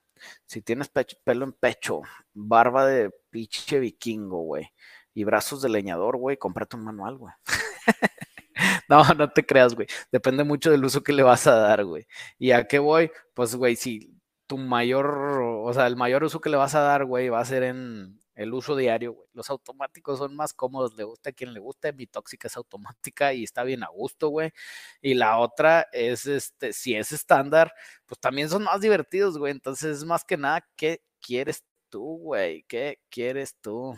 Si 0.47 0.63
tienes 0.63 0.89
pelo 0.89 1.45
en 1.45 1.53
pecho, 1.53 2.03
barba 2.35 2.87
de 2.87 3.11
pinche 3.31 3.79
vikingo, 3.79 4.41
güey, 4.41 4.73
y 5.15 5.25
brazos 5.25 5.63
de 5.63 5.69
leñador, 5.69 6.17
güey, 6.17 6.37
cómprate 6.37 6.77
un 6.77 6.85
manual, 6.85 7.19
güey. 7.19 7.33
no, 8.89 9.05
no 9.15 9.31
te 9.31 9.47
creas, 9.47 9.75
güey. 9.75 9.87
Depende 10.11 10.43
mucho 10.43 10.71
del 10.71 10.85
uso 10.85 11.03
que 11.03 11.13
le 11.13 11.23
vas 11.23 11.47
a 11.47 11.55
dar, 11.55 11.85
güey. 11.85 12.07
¿Y 12.39 12.51
a 12.51 12.67
qué 12.67 12.79
voy? 12.79 13.11
Pues, 13.35 13.55
güey, 13.55 13.77
si 13.77 14.16
tu 14.47 14.59
mayor, 14.59 15.07
o 15.43 15.73
sea, 15.75 15.87
el 15.87 15.97
mayor 15.97 16.25
uso 16.25 16.41
que 16.41 16.51
le 16.51 16.57
vas 16.57 16.75
a 16.75 16.81
dar, 16.81 17.05
güey, 17.05 17.29
va 17.29 17.41
a 17.41 17.45
ser 17.45 17.63
en 17.65 18.21
el 18.35 18.53
uso 18.55 18.77
diario, 18.77 19.15
güey. 19.15 19.29
Los 19.33 19.51
automáticos 19.51 20.19
son 20.19 20.37
más 20.37 20.55
cómodos, 20.55 20.95
le 20.97 21.05
gusta 21.05 21.31
a 21.31 21.33
quien 21.33 21.55
le 21.55 21.61
guste. 21.61 21.93
Mi 21.93 22.07
tóxica 22.07 22.49
es 22.49 22.57
automática 22.57 23.33
y 23.33 23.45
está 23.45 23.65
bien 23.65 23.83
a 23.83 23.89
gusto, 23.89 24.29
güey. 24.29 24.53
Y 25.01 25.15
la 25.15 25.39
otra 25.39 25.87
es, 25.93 26.27
este, 26.27 26.73
si 26.73 26.95
es 26.95 27.13
estándar, 27.13 27.73
pues 28.07 28.21
también 28.21 28.49
son 28.51 28.65
más 28.65 28.81
divertidos, 28.81 29.39
güey. 29.39 29.53
Entonces, 29.53 29.99
es 29.99 30.05
más 30.05 30.25
que 30.25 30.37
nada, 30.37 30.67
¿qué 30.77 31.03
quieres 31.21 31.65
tú, 31.89 32.19
güey? 32.19 32.65
¿Qué 32.65 33.01
quieres 33.11 33.57
tú? 33.61 33.97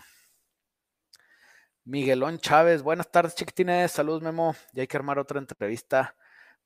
Miguelón 1.85 2.39
Chávez, 2.39 2.83
buenas 2.83 3.11
tardes, 3.11 3.35
chiquitines. 3.35 3.91
Saludos, 3.93 4.23
Memo. 4.23 4.55
Ya 4.73 4.83
hay 4.83 4.87
que 4.87 4.97
armar 4.97 5.19
otra 5.19 5.39
entrevista 5.39 6.15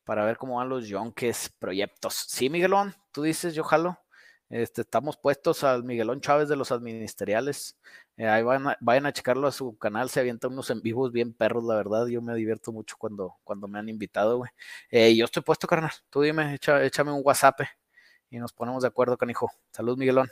para 0.04 0.24
ver 0.24 0.36
cómo 0.36 0.56
van 0.56 0.68
los 0.68 0.88
Yonkes 0.88 1.50
proyectos. 1.58 2.14
Sí, 2.28 2.50
Miguelón, 2.50 2.94
tú 3.12 3.22
dices, 3.22 3.54
yo 3.54 3.64
jalo. 3.64 3.98
Este, 4.48 4.82
estamos 4.82 5.16
puestos 5.16 5.64
al 5.64 5.82
Miguelón 5.82 6.20
Chávez 6.20 6.48
de 6.48 6.56
los 6.56 6.72
administeriales. 6.72 7.78
Eh, 8.18 8.26
ahí 8.28 8.42
vayan 8.42 9.06
a, 9.06 9.12
checarlo 9.12 9.48
a 9.48 9.52
su 9.52 9.78
canal, 9.78 10.10
se 10.10 10.20
avienta 10.20 10.48
unos 10.48 10.68
en 10.70 10.82
vivos 10.82 11.10
bien 11.10 11.32
perros, 11.32 11.64
la 11.64 11.74
verdad. 11.76 12.06
Yo 12.06 12.20
me 12.20 12.34
divierto 12.34 12.70
mucho 12.70 12.96
cuando, 12.98 13.36
cuando 13.44 13.66
me 13.66 13.78
han 13.78 13.88
invitado, 13.88 14.38
güey. 14.38 14.50
Eh, 14.90 15.16
yo 15.16 15.24
estoy 15.24 15.42
puesto, 15.42 15.66
carnal. 15.66 15.92
Tú 16.10 16.20
dime, 16.20 16.58
échame 16.82 17.12
un 17.12 17.22
WhatsApp 17.24 17.60
y 18.30 18.38
nos 18.38 18.52
ponemos 18.52 18.82
de 18.82 18.88
acuerdo, 18.88 19.16
canijo. 19.16 19.50
Salud, 19.70 19.96
Miguelón. 19.96 20.28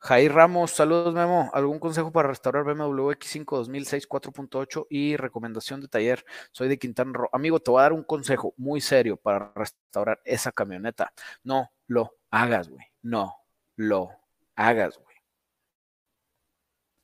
Jair 0.00 0.32
Ramos, 0.32 0.70
saludos 0.70 1.12
Memo. 1.12 1.50
¿Algún 1.52 1.80
consejo 1.80 2.12
para 2.12 2.28
restaurar 2.28 2.64
BMW 2.64 3.10
X5 3.10 3.56
2006 3.56 4.08
4.8 4.08 4.86
y 4.88 5.16
recomendación 5.16 5.80
de 5.80 5.88
taller? 5.88 6.24
Soy 6.52 6.68
de 6.68 6.78
Quintana 6.78 7.12
Roo. 7.14 7.28
Amigo, 7.32 7.58
te 7.58 7.70
voy 7.70 7.80
a 7.80 7.82
dar 7.82 7.92
un 7.92 8.04
consejo 8.04 8.54
muy 8.56 8.80
serio 8.80 9.16
para 9.16 9.52
restaurar 9.56 10.20
esa 10.24 10.52
camioneta. 10.52 11.12
No 11.42 11.72
lo 11.88 12.14
hagas, 12.30 12.68
güey. 12.68 12.86
No 13.02 13.34
lo 13.74 14.10
hagas, 14.54 14.98
güey. 14.98 15.16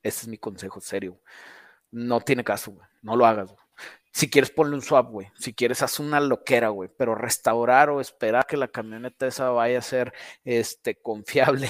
Ese 0.03 0.23
es 0.23 0.29
mi 0.29 0.39
consejo 0.39 0.81
serio. 0.81 1.21
No 1.91 2.21
tiene 2.21 2.45
caso, 2.45 2.73
güey. 2.73 2.87
No 3.03 3.17
lo 3.17 3.27
hagas, 3.27 3.51
güey. 3.51 3.64
Si 4.15 4.31
quieres 4.31 4.51
ponle 4.53 4.77
un 4.77 4.83
swap, 4.83 5.11
güey. 5.11 5.27
Si 5.37 5.55
quieres 5.55 5.83
haz 5.83 5.99
una 5.99 6.21
loquera, 6.21 6.69
güey. 6.69 6.89
Pero 6.97 7.17
restaurar 7.17 7.91
o 7.91 8.01
esperar 8.01 8.47
que 8.47 8.57
la 8.57 8.69
camioneta 8.69 9.27
esa 9.27 9.51
vaya 9.51 9.79
a 9.79 9.83
ser 9.83 10.13
este, 10.45 10.95
confiable 11.03 11.69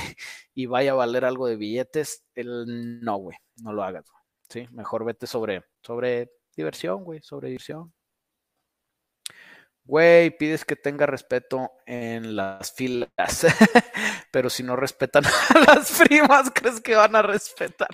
y 0.54 0.66
vaya 0.66 0.92
a 0.92 0.94
valer 0.94 1.24
algo 1.24 1.46
de 1.46 1.57
billetes, 1.57 2.26
el, 2.35 3.00
no, 3.00 3.16
güey. 3.16 3.38
No 3.62 3.72
lo 3.72 3.83
hagas, 3.83 4.04
güey. 4.11 4.22
¿Sí? 4.50 4.68
Mejor 4.72 5.07
vete 5.07 5.26
sobre, 5.26 5.64
sobre 5.83 6.33
diversión, 6.54 7.02
güey. 7.02 7.22
Sobre 7.22 7.48
diversión. 7.48 7.94
Güey, 9.87 10.37
pides 10.37 10.66
que 10.66 10.76
tenga 10.76 11.07
respeto 11.07 11.72
en 11.87 12.37
las 12.37 12.72
filas, 12.72 13.46
pero 14.30 14.50
si 14.50 14.62
no 14.62 14.76
respetan 14.76 15.24
a 15.54 15.74
las 15.74 16.02
primas, 16.02 16.50
¿crees 16.54 16.80
que 16.83 16.94
van 16.94 17.16
a 17.16 17.22
respetar? 17.22 17.88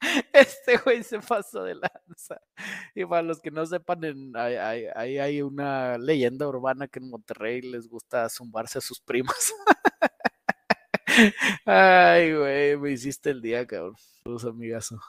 Este 0.32 0.76
güey 0.78 1.02
se 1.02 1.18
pasó 1.20 1.64
de 1.64 1.74
lanza. 1.74 2.40
Y 2.94 3.04
para 3.04 3.22
los 3.22 3.40
que 3.40 3.50
no 3.50 3.66
sepan, 3.66 4.32
ahí 4.36 5.18
hay, 5.18 5.42
una 5.42 5.98
leyenda 5.98 6.46
urbana 6.48 6.88
que 6.88 6.98
en 7.00 7.10
Monterrey 7.10 7.62
les 7.62 7.88
gusta 7.88 8.28
zumbarse 8.28 8.78
a 8.78 8.82
sus 8.82 9.00
primas. 9.00 9.52
Ay, 11.64 12.34
güey, 12.34 12.76
me 12.76 12.92
hiciste 12.92 13.30
el 13.30 13.42
día, 13.42 13.66
cabrón. 13.66 13.96
Saludos, 14.22 14.44
amigazo. 14.44 15.00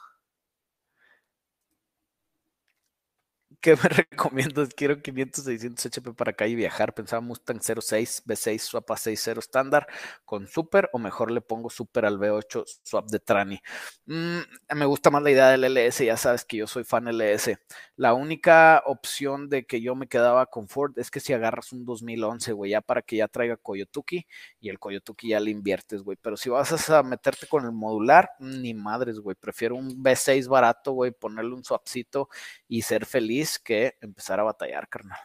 ¿Qué 3.60 3.76
me 3.76 3.82
recomiendas? 4.10 4.70
Quiero 4.74 5.02
500, 5.02 5.44
600 5.44 5.86
HP 5.86 6.14
para 6.14 6.30
acá 6.30 6.46
y 6.46 6.54
viajar. 6.54 6.94
Pensaba 6.94 7.20
Mustang 7.20 7.60
06, 7.60 8.22
V6, 8.26 8.58
swap 8.58 8.90
a 8.90 8.96
6.0 8.96 9.38
estándar 9.38 9.86
con 10.24 10.46
Super 10.46 10.88
o 10.94 10.98
mejor 10.98 11.30
le 11.30 11.42
pongo 11.42 11.68
Super 11.68 12.06
al 12.06 12.18
V8 12.18 12.64
swap 12.82 13.08
de 13.10 13.18
Trani. 13.18 13.60
Mm, 14.06 14.40
me 14.74 14.86
gusta 14.86 15.10
más 15.10 15.22
la 15.22 15.30
idea 15.30 15.50
del 15.50 15.64
LS, 15.64 16.04
ya 16.06 16.16
sabes 16.16 16.44
que 16.46 16.56
yo 16.56 16.66
soy 16.66 16.84
fan 16.84 17.06
LS. 17.08 17.58
La 17.96 18.14
única 18.14 18.82
opción 18.86 19.50
de 19.50 19.66
que 19.66 19.82
yo 19.82 19.94
me 19.94 20.08
quedaba 20.08 20.46
con 20.46 20.66
Ford 20.66 20.98
es 20.98 21.10
que 21.10 21.20
si 21.20 21.34
agarras 21.34 21.72
un 21.72 21.84
2011, 21.84 22.52
güey, 22.52 22.70
ya 22.70 22.80
para 22.80 23.02
que 23.02 23.16
ya 23.16 23.28
traiga 23.28 23.58
Coyotuki 23.58 24.26
y 24.58 24.70
el 24.70 24.78
Coyotuki 24.78 25.28
ya 25.28 25.40
le 25.40 25.50
inviertes, 25.50 26.02
güey. 26.02 26.16
Pero 26.22 26.38
si 26.38 26.48
vas 26.48 26.88
a 26.88 27.02
meterte 27.02 27.46
con 27.46 27.64
el 27.66 27.72
modular, 27.72 28.30
ni 28.38 28.72
madres, 28.72 29.18
güey. 29.20 29.36
Prefiero 29.38 29.76
un 29.76 30.02
V6 30.02 30.48
barato, 30.48 30.92
güey, 30.92 31.10
ponerle 31.10 31.52
un 31.54 31.62
swapcito 31.62 32.30
y 32.66 32.82
ser 32.82 33.04
feliz 33.04 33.49
que 33.58 33.96
empezar 34.00 34.40
a 34.40 34.44
batallar, 34.44 34.88
carnal. 34.88 35.18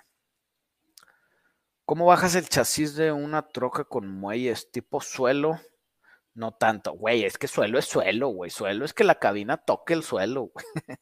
¿Cómo 1.86 2.08
bajas 2.08 2.34
el 2.36 2.50
chasis 2.50 2.96
de 2.96 3.12
una 3.12 3.48
troca 3.48 3.84
con 3.84 4.08
muelles 4.10 4.72
tipo 4.72 5.02
suelo? 5.02 5.60
No 6.34 6.52
tanto, 6.54 6.94
güey, 6.94 7.24
es 7.24 7.38
que 7.38 7.48
suelo 7.48 7.78
es 7.80 7.86
suelo, 7.86 8.30
güey. 8.30 8.50
Suelo 8.50 8.86
es 8.86 8.94
que 8.94 9.04
la 9.04 9.20
cabina 9.20 9.58
toque 9.58 9.94
el 9.94 10.04
suelo, 10.04 10.52
güey. 10.54 10.66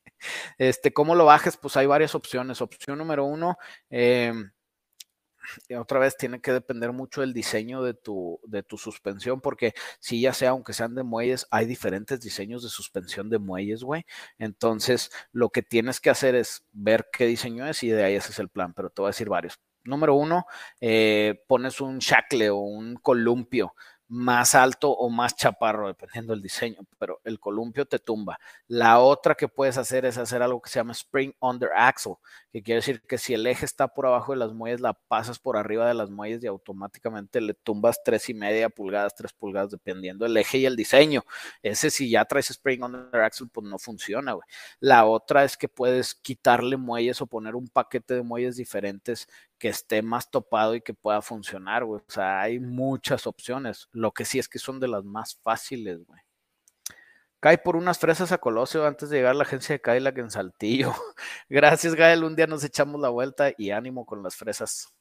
Este, 0.58 0.94
¿cómo 0.94 1.16
lo 1.16 1.26
bajes? 1.26 1.58
Pues 1.58 1.76
hay 1.76 1.86
varias 1.86 2.16
opciones. 2.16 2.62
Opción 2.62 2.98
número 2.98 3.26
uno, 3.26 3.58
eh, 3.90 4.34
otra 5.78 6.00
vez 6.00 6.18
tiene 6.18 6.42
que 6.42 6.52
depender 6.52 6.92
mucho 6.92 7.22
del 7.22 7.34
diseño 7.34 7.84
de 7.84 7.94
tu, 7.94 8.40
de 8.46 8.64
tu 8.64 8.78
suspensión, 8.78 9.42
porque 9.42 9.74
si 10.00 10.22
ya 10.22 10.34
sea, 10.34 10.52
aunque 10.52 10.74
sean 10.74 10.96
de 10.96 11.04
muelles, 11.04 11.48
hay 11.52 11.66
diferentes 11.66 12.20
diseños 12.22 12.64
de 12.64 12.70
suspensión 12.70 13.30
de 13.30 13.40
muelles, 13.40 13.84
güey. 13.84 14.06
Entonces, 14.38 15.12
lo 15.32 15.50
que 15.50 15.62
tienes 15.64 16.00
que 16.00 16.10
hacer 16.10 16.36
es 16.36 16.66
ver 16.72 17.08
qué 17.12 17.26
diseño 17.26 17.68
es 17.68 17.84
y 17.84 17.90
de 17.90 18.04
ahí 18.04 18.16
ese 18.16 18.32
es 18.32 18.40
el 18.40 18.50
plan, 18.50 18.74
pero 18.74 18.90
te 18.90 19.02
voy 19.02 19.10
a 19.10 19.12
decir 19.12 19.30
varios. 19.30 19.60
Número 19.86 20.16
uno, 20.16 20.46
eh, 20.80 21.44
pones 21.46 21.82
un 21.82 22.00
shackle 22.00 22.50
o 22.52 22.58
un 22.58 22.96
columpio 22.96 23.76
más 24.14 24.54
alto 24.54 24.92
o 24.92 25.10
más 25.10 25.36
chaparro, 25.36 25.88
dependiendo 25.88 26.34
del 26.34 26.44
diseño, 26.44 26.78
pero 27.00 27.20
el 27.24 27.40
columpio 27.40 27.88
te 27.88 27.98
tumba. 27.98 28.40
La 28.68 29.00
otra 29.00 29.34
que 29.34 29.48
puedes 29.48 29.76
hacer 29.80 30.06
es 30.06 30.20
hacer 30.20 30.44
algo 30.44 30.62
que 30.62 30.70
se 30.70 30.80
llama 30.80 30.92
Spring 30.92 31.34
Under 31.40 31.72
Axle, 31.76 32.14
que 32.52 32.62
quiere 32.62 32.82
decir 32.82 33.02
que 33.02 33.18
si 33.18 33.34
el 33.34 33.48
eje 33.48 33.66
está 33.66 33.88
por 33.88 34.06
abajo 34.06 34.32
de 34.32 34.38
las 34.38 34.54
muelles, 34.54 34.82
la 34.82 34.94
pasas 34.94 35.40
por 35.40 35.58
arriba 35.58 35.88
de 35.88 35.96
las 35.96 36.12
muelles 36.12 36.44
y 36.44 36.48
automáticamente 36.48 37.42
le 37.42 37.56
tumbas 37.56 38.04
tres 38.04 38.30
y 38.30 38.36
media 38.36 38.70
pulgadas, 38.70 39.16
tres 39.16 39.34
pulgadas, 39.34 39.72
dependiendo 39.72 40.26
del 40.26 40.38
eje 40.38 40.60
y 40.60 40.68
el 40.68 40.76
diseño. 40.76 41.24
Ese 41.64 41.90
si 41.90 42.12
ya 42.12 42.24
traes 42.26 42.52
Spring 42.52 42.84
Under 42.84 43.22
Axle, 43.22 43.48
pues 43.52 43.66
no 43.66 43.80
funciona, 43.80 44.34
güey. 44.34 44.48
La 44.80 45.06
otra 45.06 45.44
es 45.44 45.58
que 45.58 45.68
puedes 45.68 46.14
quitarle 46.14 46.78
muelles 46.78 47.20
o 47.20 47.26
poner 47.26 47.56
un 47.56 47.68
paquete 47.68 48.14
de 48.14 48.22
muelles 48.22 48.58
diferentes 48.58 49.28
que 49.64 49.70
esté 49.70 50.02
más 50.02 50.30
topado 50.30 50.76
y 50.76 50.82
que 50.82 50.94
pueda 50.94 51.22
funcionar, 51.22 51.86
güey. 51.86 52.02
O 52.06 52.12
sea, 52.12 52.42
hay 52.42 52.60
muchas 52.60 53.26
opciones. 53.28 53.88
Lo 53.94 54.12
que 54.12 54.26
sí 54.26 54.38
es 54.38 54.50
que 54.50 54.60
son 54.60 54.78
de 54.82 54.90
las 54.90 55.06
más 55.06 55.36
fáciles, 55.42 56.06
güey. 56.06 56.20
Cae 57.40 57.58
por 57.58 57.78
unas 57.78 57.98
fresas 57.98 58.34
a 58.34 58.40
Colosio 58.40 58.86
antes 58.86 59.10
de 59.10 59.18
llegar 59.18 59.32
a 59.32 59.36
la 59.36 59.44
agencia 59.44 59.74
de 59.74 59.82
Cadillac 59.82 60.18
en 60.18 60.32
Saltillo. 60.32 60.94
Gracias, 61.50 61.96
Gael. 61.96 62.26
Un 62.26 62.36
día 62.36 62.46
nos 62.46 62.66
echamos 62.66 63.00
la 63.00 63.08
vuelta 63.08 63.54
y 63.58 63.72
ánimo 63.72 64.06
con 64.06 64.22
las 64.22 64.36
fresas. 64.36 64.94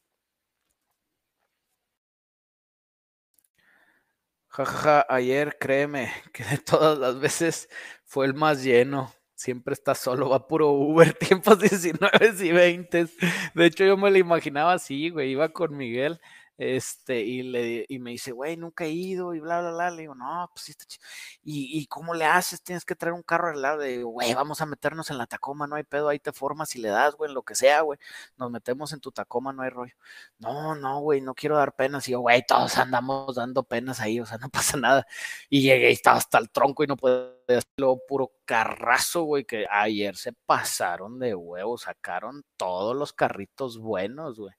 Jajaja, 4.48 5.07
ayer 5.09 5.59
créeme 5.59 6.12
que 6.33 6.44
de 6.44 6.59
todas 6.59 6.96
las 6.98 7.18
veces 7.18 7.68
fue 8.05 8.27
el 8.27 8.35
más 8.35 8.62
lleno 8.62 9.12
siempre 9.42 9.74
está 9.74 9.94
solo, 9.94 10.31
va 10.31 10.46
puro 10.46 10.70
Uber, 10.70 11.12
tiempos 11.18 11.59
19 11.59 12.35
y 12.40 12.52
20. 12.52 13.09
De 13.55 13.66
hecho, 13.66 13.85
yo 13.85 13.96
me 13.96 14.11
lo 14.11 14.18
imaginaba 14.18 14.74
así, 14.74 15.11
güey, 15.11 15.31
iba 15.31 15.48
con 15.50 15.76
Miguel 15.76 16.20
este, 16.59 17.22
y, 17.22 17.42
le, 17.42 17.87
y 17.88 17.98
me 17.98 18.12
dice, 18.12 18.31
güey, 18.31 18.57
nunca 18.57 18.85
he 18.85 18.90
ido 18.90 19.35
y 19.35 19.40
bla, 19.40 19.61
bla, 19.61 19.72
bla. 19.72 19.90
Le 19.90 20.02
digo, 20.02 20.14
no, 20.14 20.48
pues 20.55 20.66
sí 20.66 20.70
está 20.72 20.85
chido. 20.85 21.05
¿Y, 21.42 21.81
¿Y 21.81 21.87
cómo 21.87 22.14
le 22.14 22.24
haces? 22.24 22.62
Tienes 22.62 22.85
que 22.85 22.94
traer 22.94 23.14
un 23.14 23.22
carro 23.22 23.50
al 23.50 23.61
lado. 23.61 23.78
de, 23.78 24.02
güey, 24.05 24.33
vamos 24.35 24.61
a 24.61 24.66
meternos 24.66 25.11
en 25.11 25.18
la 25.18 25.26
Tacoma, 25.26 25.66
no 25.66 25.76
hay 25.76 25.83
pedo, 25.83 26.09
ahí 26.09 26.18
te 26.20 26.33
formas 26.33 26.76
y 26.76 26.81
le 26.81 26.88
das, 26.90 27.16
güey, 27.16 27.33
lo 27.33 27.42
que 27.42 27.55
sea, 27.57 27.81
güey. 27.81 27.98
Nos 28.37 28.50
metemos 28.50 28.92
en 28.92 29.00
tu 29.00 29.11
Tacoma, 29.12 29.52
no 29.52 29.62
hay 29.62 29.70
rollo. 29.70 29.94
No, 30.38 30.74
no, 30.76 31.00
güey, 31.00 31.20
no 31.20 31.35
quiero 31.35 31.57
dar 31.57 31.74
penas. 31.74 32.09
Y 32.09 32.12
yo, 32.12 32.20
güey, 32.20 32.44
todos 32.46 32.78
andamos 32.78 33.35
dando 33.35 33.64
penas 33.64 34.00
ahí, 34.00 34.20
o 34.20 34.26
sea, 34.26 34.38
no 34.38 34.48
pasa 34.50 34.76
nada. 34.76 35.07
Y 35.48 35.62
llegué 35.62 35.90
y 35.90 35.94
estaba 35.94 36.18
hasta 36.18 36.38
el 36.38 36.50
tronco 36.50 36.85
y 36.85 36.87
no 36.87 36.96
puedo 36.96 37.41
luego 37.76 38.00
puro 38.06 38.32
carrazo, 38.44 39.22
güey, 39.22 39.44
que 39.44 39.66
ayer 39.70 40.16
se 40.16 40.32
pasaron 40.32 41.18
de 41.18 41.34
huevos, 41.34 41.82
sacaron 41.82 42.44
todos 42.56 42.96
los 42.96 43.12
carritos 43.12 43.78
buenos, 43.78 44.38
güey. 44.38 44.54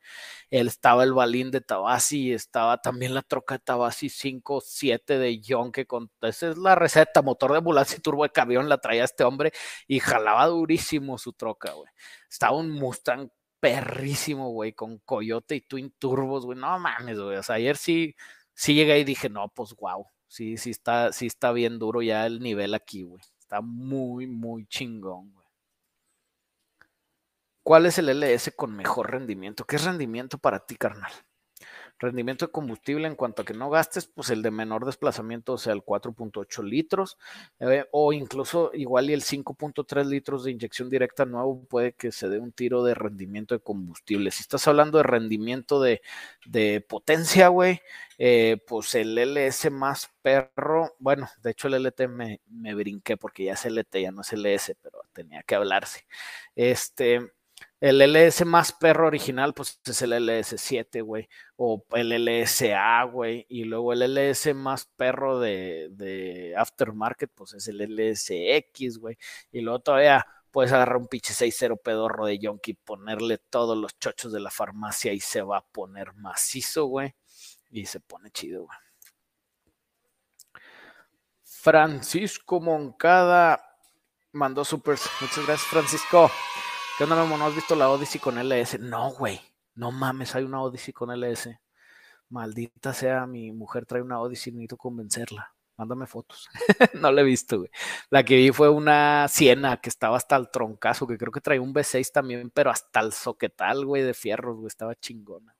Él 0.50 0.68
estaba 0.68 1.04
el 1.04 1.14
balín 1.14 1.52
de 1.52 1.62
Tabasi, 1.62 2.34
estaba 2.34 2.82
también 2.82 3.14
la 3.14 3.22
troca 3.22 3.56
de 3.56 3.60
Tabasi 3.60 4.10
5, 4.10 4.62
7 4.62 5.18
de 5.18 5.40
Yonke, 5.40 5.86
con, 5.86 6.12
esa 6.22 6.50
es 6.50 6.58
la 6.58 6.76
receta, 6.76 7.22
motor 7.22 7.52
de 7.52 7.58
ambulancia 7.60 7.98
y 7.98 8.02
turbo 8.02 8.24
de 8.24 8.32
camión, 8.32 8.70
la 8.70 8.80
traía 8.80 9.04
este 9.04 9.24
hombre 9.24 9.52
y 9.88 10.00
jalaba 10.00 10.48
durísimo 10.48 11.18
su 11.18 11.34
troca, 11.34 11.72
güey. 11.74 11.92
Estaba 12.30 12.58
un 12.58 12.72
Mustang 12.72 13.30
perrísimo, 13.60 14.50
güey, 14.52 14.74
con 14.74 15.00
Coyote 15.00 15.56
y 15.56 15.62
Twin 15.62 15.94
Turbos, 15.98 16.46
güey, 16.46 16.58
no 16.58 16.78
mames, 16.80 17.20
güey, 17.20 17.38
o 17.38 17.44
sea, 17.44 17.56
ayer 17.56 17.78
sí, 17.78 18.16
sí 18.54 18.74
llegué 18.74 19.00
y 19.00 19.04
dije, 19.06 19.30
no, 19.30 19.50
pues 19.50 19.74
wow, 19.76 20.06
Sí, 20.34 20.58
sí 20.58 20.72
está, 20.72 21.12
sí 21.14 21.28
está 21.28 21.52
bien 21.52 21.78
duro 21.78 22.02
ya 22.02 22.26
el 22.26 22.40
nivel 22.40 22.74
aquí, 22.74 23.04
güey. 23.04 23.22
Está 23.40 23.62
muy, 23.62 24.26
muy 24.26 24.66
chingón, 24.66 25.32
güey. 25.32 25.48
¿Cuál 27.62 27.86
es 27.86 28.00
el 28.00 28.10
LS 28.10 28.54
con 28.56 28.76
mejor 28.76 29.12
rendimiento? 29.12 29.64
¿Qué 29.66 29.76
es 29.76 29.84
rendimiento 29.84 30.40
para 30.40 30.66
ti, 30.66 30.76
carnal? 30.76 31.12
Rendimiento 32.04 32.48
de 32.48 32.52
combustible 32.52 33.08
en 33.08 33.16
cuanto 33.16 33.42
a 33.44 33.46
que 33.46 33.54
no 33.54 33.70
gastes, 33.70 34.08
pues 34.08 34.30
el 34.30 34.42
de 34.42 34.52
menor 34.52 34.86
desplazamiento, 34.86 35.54
o 35.54 35.58
sea, 35.58 35.72
el 35.72 35.84
4.8 35.84 36.62
litros, 36.62 37.18
eh, 37.62 37.86
o 37.94 38.12
incluso 38.12 38.72
igual 38.74 39.10
y 39.10 39.14
el 39.14 39.22
5.3 39.22 40.04
litros 40.08 40.44
de 40.44 40.52
inyección 40.52 40.90
directa 40.90 41.24
nuevo 41.24 41.64
puede 41.64 41.94
que 41.94 42.12
se 42.12 42.28
dé 42.28 42.40
un 42.40 42.52
tiro 42.52 42.84
de 42.84 42.94
rendimiento 42.94 43.56
de 43.56 43.62
combustible. 43.62 44.32
Si 44.32 44.42
estás 44.42 44.68
hablando 44.68 44.98
de 44.98 45.06
rendimiento 45.06 45.80
de, 45.82 46.02
potencia, 46.90 47.48
güey, 47.48 47.80
eh, 48.18 48.58
pues 48.68 48.96
el 48.96 49.18
LS 49.18 49.70
más 49.72 50.12
perro, 50.22 50.96
bueno, 51.00 51.30
de 51.42 51.52
hecho 51.52 51.70
el 51.70 51.76
LT 51.86 52.10
me, 52.10 52.42
me 52.50 52.76
brinqué 52.76 53.16
porque 53.16 53.46
ya 53.46 53.54
es 53.54 53.66
LT, 53.66 54.02
ya 54.02 54.12
no 54.12 54.24
es 54.24 54.34
LS, 54.34 54.76
pero 54.82 55.04
tenía 55.14 55.42
que 55.44 55.56
hablarse. 55.56 56.06
Este 56.54 57.32
el 57.84 58.00
LS 58.00 58.46
más 58.46 58.72
perro 58.72 59.08
original, 59.08 59.54
pues 59.54 59.78
es 59.84 60.02
el 60.04 60.14
LS7, 60.14 61.04
güey. 61.04 61.28
O 61.58 61.86
el 61.92 62.12
LSA, 62.12 63.04
güey. 63.04 63.46
Y 63.50 63.66
luego 63.66 63.92
el 63.92 64.04
LS 64.04 64.54
más 64.54 64.86
perro 64.86 65.42
de, 65.42 66.56
aftermarket, 66.58 67.30
pues 67.36 67.54
es 67.56 67.68
el 67.68 67.80
LSX, 67.80 69.00
güey. 69.00 69.18
Y 69.52 69.60
luego 69.60 69.80
todavía 69.80 70.26
puedes 70.50 70.72
agarrar 70.72 70.96
un 70.96 71.10
pinche 71.10 71.34
6.0 71.34 71.82
pedorro 71.84 72.26
de 72.26 72.40
Yonki, 72.40 72.74
ponerle 72.76 73.38
todos 73.38 73.78
los 73.78 74.00
chochos 74.00 74.32
de 74.32 74.40
la 74.40 74.50
farmacia 74.50 75.12
y 75.12 75.20
se 75.20 75.42
va 75.42 75.58
a 75.58 75.66
poner 75.66 76.14
macizo, 76.14 76.86
güey. 76.86 77.14
Y 77.70 77.86
se 77.86 78.00
pone 78.00 78.32
chido, 78.32 78.64
güey. 78.64 78.78
Francisco 81.44 82.62
Moncada 82.62 83.62
mandó 84.32 84.64
super. 84.64 84.98
Muchas 85.20 85.46
gracias, 85.46 85.68
Francisco. 85.68 86.32
¿Qué 86.96 87.06
onda, 87.06 87.16
Memo? 87.16 87.38
¿No 87.38 87.48
has 87.48 87.56
visto 87.56 87.76
la 87.76 87.90
Odyssey 87.90 88.22
con 88.22 88.38
LS? 88.38 88.78
No, 88.78 89.10
güey. 89.14 89.42
No 89.74 89.92
mames, 89.92 90.36
hay 90.36 90.44
una 90.44 90.62
Odyssey 90.62 90.94
con 90.94 91.10
LS. 91.10 91.60
Maldita 92.30 92.94
sea, 92.94 93.26
mi 93.26 93.52
mujer 93.52 93.88
trae 93.88 94.04
una 94.04 94.20
Odyssey, 94.20 94.54
necesito 94.54 94.78
convencerla. 94.78 95.56
Mándame 95.76 96.06
fotos. 96.06 96.48
no 96.94 97.12
la 97.12 97.22
he 97.22 97.24
visto, 97.24 97.58
güey. 97.58 97.72
La 98.12 98.24
que 98.24 98.36
vi 98.36 98.52
fue 98.52 98.70
una 98.70 99.28
Siena 99.28 99.78
que 99.82 99.90
estaba 99.90 100.18
hasta 100.18 100.36
el 100.36 100.52
troncazo, 100.52 101.08
que 101.08 101.18
creo 101.18 101.32
que 101.32 101.42
traía 101.42 101.62
un 101.64 101.74
V6 101.74 102.12
también, 102.12 102.52
pero 102.52 102.70
hasta 102.70 103.00
el 103.00 103.12
soquetal, 103.12 103.86
güey, 103.88 104.04
de 104.04 104.14
fierros, 104.14 104.58
güey. 104.58 104.68
Estaba 104.68 104.94
chingona. 104.94 105.56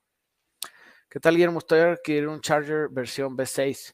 ¿Qué 1.08 1.18
tal, 1.18 1.34
Guillermo? 1.34 1.58
Estoy 1.58 1.80
a 1.80 1.92
adquirir 1.92 2.28
un 2.28 2.40
Charger 2.40 2.88
versión 2.90 3.36
V6. 3.36 3.92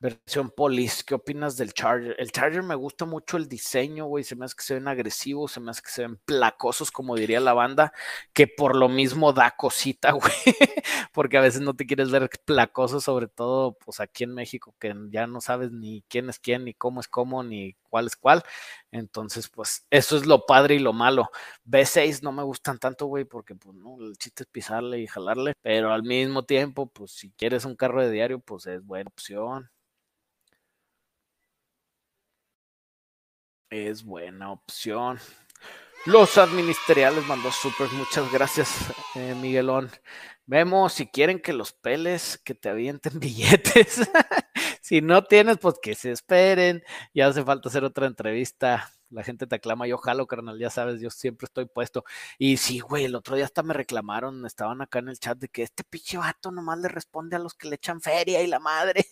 Versión 0.00 0.50
Police, 0.50 1.02
¿qué 1.04 1.14
opinas 1.16 1.56
del 1.56 1.72
Charger? 1.74 2.14
El 2.20 2.30
Charger 2.30 2.62
me 2.62 2.76
gusta 2.76 3.04
mucho 3.04 3.36
el 3.36 3.48
diseño, 3.48 4.06
güey. 4.06 4.22
Se 4.22 4.36
me 4.36 4.44
hace 4.44 4.54
que 4.54 4.62
se 4.62 4.74
ven 4.74 4.86
agresivos, 4.86 5.50
se 5.50 5.58
me 5.58 5.72
hace 5.72 5.82
que 5.82 5.90
se 5.90 6.02
ven 6.02 6.16
placosos, 6.24 6.92
como 6.92 7.16
diría 7.16 7.40
la 7.40 7.52
banda, 7.52 7.92
que 8.32 8.46
por 8.46 8.76
lo 8.76 8.88
mismo 8.88 9.32
da 9.32 9.56
cosita, 9.56 10.12
güey. 10.12 10.30
Porque 11.12 11.36
a 11.36 11.40
veces 11.40 11.62
no 11.62 11.74
te 11.74 11.84
quieres 11.84 12.12
ver 12.12 12.30
placoso, 12.44 13.00
sobre 13.00 13.26
todo, 13.26 13.72
pues 13.84 13.98
aquí 13.98 14.22
en 14.22 14.34
México, 14.34 14.72
que 14.78 14.94
ya 15.10 15.26
no 15.26 15.40
sabes 15.40 15.72
ni 15.72 16.02
quién 16.08 16.28
es 16.30 16.38
quién, 16.38 16.64
ni 16.64 16.74
cómo 16.74 17.00
es 17.00 17.08
cómo, 17.08 17.42
ni 17.42 17.74
cuál 17.90 18.06
es 18.06 18.14
cuál. 18.14 18.44
Entonces, 18.92 19.48
pues, 19.48 19.84
eso 19.90 20.16
es 20.16 20.26
lo 20.26 20.46
padre 20.46 20.76
y 20.76 20.78
lo 20.78 20.92
malo. 20.92 21.28
B6 21.64 22.22
no 22.22 22.30
me 22.30 22.44
gustan 22.44 22.78
tanto, 22.78 23.06
güey, 23.06 23.24
porque, 23.24 23.56
pues, 23.56 23.74
no, 23.76 23.96
el 24.00 24.16
chiste 24.16 24.44
es 24.44 24.48
pisarle 24.48 25.00
y 25.00 25.08
jalarle. 25.08 25.54
Pero 25.60 25.92
al 25.92 26.04
mismo 26.04 26.44
tiempo, 26.44 26.86
pues, 26.86 27.10
si 27.10 27.32
quieres 27.32 27.64
un 27.64 27.74
carro 27.74 28.00
de 28.00 28.12
diario, 28.12 28.38
pues 28.38 28.66
es 28.66 28.84
buena 28.86 29.08
opción. 29.08 29.68
Es 33.70 34.04
buena 34.04 34.52
opción. 34.52 35.18
Los 36.06 36.38
administriales 36.38 37.26
mandó 37.26 37.50
super, 37.50 37.88
muchas 37.92 38.30
gracias, 38.32 38.92
eh, 39.14 39.34
Miguelón. 39.40 39.90
Vemos 40.46 40.94
si 40.94 41.06
quieren 41.06 41.40
que 41.40 41.52
los 41.52 41.72
peles, 41.72 42.40
que 42.44 42.54
te 42.54 42.68
avienten 42.70 43.20
billetes. 43.20 44.08
si 44.80 45.00
no 45.00 45.24
tienes, 45.24 45.58
pues 45.58 45.74
que 45.82 45.94
se 45.94 46.12
esperen. 46.12 46.82
Ya 47.12 47.26
hace 47.26 47.44
falta 47.44 47.68
hacer 47.68 47.84
otra 47.84 48.06
entrevista 48.06 48.90
la 49.10 49.22
gente 49.22 49.46
te 49.46 49.56
aclama, 49.56 49.86
yo 49.86 49.98
jalo, 49.98 50.26
carnal, 50.26 50.58
ya 50.58 50.70
sabes, 50.70 51.00
yo 51.00 51.10
siempre 51.10 51.46
estoy 51.46 51.66
puesto. 51.66 52.04
Y 52.38 52.56
sí, 52.58 52.80
güey, 52.80 53.04
el 53.04 53.14
otro 53.14 53.36
día 53.36 53.44
hasta 53.44 53.62
me 53.62 53.74
reclamaron, 53.74 54.44
estaban 54.46 54.82
acá 54.82 54.98
en 54.98 55.08
el 55.08 55.18
chat 55.18 55.38
de 55.38 55.48
que 55.48 55.62
este 55.62 55.84
pinche 55.84 56.18
vato 56.18 56.50
nomás 56.50 56.78
le 56.78 56.88
responde 56.88 57.36
a 57.36 57.38
los 57.38 57.54
que 57.54 57.68
le 57.68 57.76
echan 57.76 58.00
feria 58.00 58.42
y 58.42 58.46
la 58.46 58.58
madre. 58.58 59.06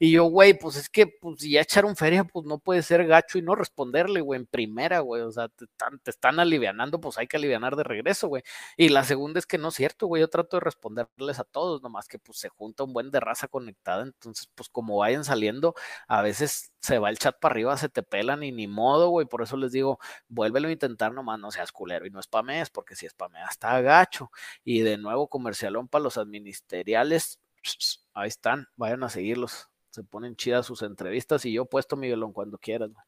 Y 0.00 0.12
yo, 0.12 0.24
güey, 0.24 0.54
pues 0.56 0.76
es 0.76 0.88
que, 0.88 1.06
pues 1.08 1.40
si 1.40 1.52
ya 1.52 1.60
echaron 1.60 1.96
feria, 1.96 2.24
pues 2.24 2.46
no 2.46 2.58
puede 2.58 2.82
ser 2.82 3.06
gacho 3.06 3.38
y 3.38 3.42
no 3.42 3.54
responderle, 3.56 4.20
güey, 4.20 4.40
en 4.40 4.46
primera, 4.46 5.00
güey, 5.00 5.22
o 5.22 5.32
sea, 5.32 5.48
te 5.48 5.66
están, 6.10 6.38
alivianando, 6.40 7.00
pues 7.00 7.18
hay 7.18 7.26
que 7.26 7.36
alivianar 7.36 7.74
de 7.74 7.82
regreso, 7.82 8.28
güey. 8.28 8.42
Y 8.76 8.90
la 8.90 9.02
segunda 9.04 9.38
es 9.40 9.46
que 9.46 9.58
no 9.58 9.68
es 9.68 9.74
cierto, 9.74 10.06
güey, 10.06 10.20
yo 10.20 10.28
trato 10.28 10.56
de 10.56 10.60
responderles 10.60 11.40
a 11.40 11.44
todos, 11.44 11.82
nomás 11.82 12.06
que 12.08 12.18
pues 12.18 12.38
se 12.38 12.48
junta 12.48 12.84
un 12.84 12.92
buen 12.92 13.10
de 13.10 13.20
raza 13.20 13.48
conectada, 13.48 14.02
entonces, 14.04 14.48
pues 14.54 14.68
como 14.68 14.98
vayan 14.98 15.24
saliendo, 15.24 15.74
a 16.06 16.22
veces 16.22 16.72
se 16.80 16.98
va 16.98 17.10
el 17.10 17.18
chat 17.18 17.38
para 17.38 17.52
arriba, 17.52 17.76
se 17.76 17.88
te 17.88 18.02
pelan 18.02 18.42
y 18.42 18.52
ni 18.52 18.66
modo, 18.68 19.08
güey. 19.10 19.26
Por 19.26 19.42
eso 19.42 19.56
les 19.56 19.72
digo, 19.72 19.98
vuélvelo 20.28 20.68
a 20.68 20.72
intentar 20.72 21.12
nomás, 21.12 21.38
no 21.40 21.50
seas 21.50 21.72
culero 21.72 22.06
y 22.06 22.10
no 22.10 22.22
spamees, 22.22 22.70
porque 22.70 22.94
si 22.96 23.08
spameas 23.08 23.50
está 23.52 23.72
agacho. 23.72 24.30
Y 24.64 24.80
de 24.82 24.96
nuevo, 24.98 25.28
comercialón 25.28 25.88
para 25.88 26.04
los 26.04 26.18
administeriales, 26.18 27.40
ahí 28.14 28.28
están, 28.28 28.68
vayan 28.76 29.02
a 29.02 29.08
seguirlos. 29.08 29.68
Se 29.98 30.04
ponen 30.04 30.36
chidas 30.36 30.64
sus 30.64 30.82
entrevistas 30.82 31.44
y 31.44 31.52
yo 31.52 31.64
puesto 31.64 31.96
Miguelón 31.96 32.32
cuando 32.32 32.56
quieras, 32.56 32.92
güey. 32.92 33.04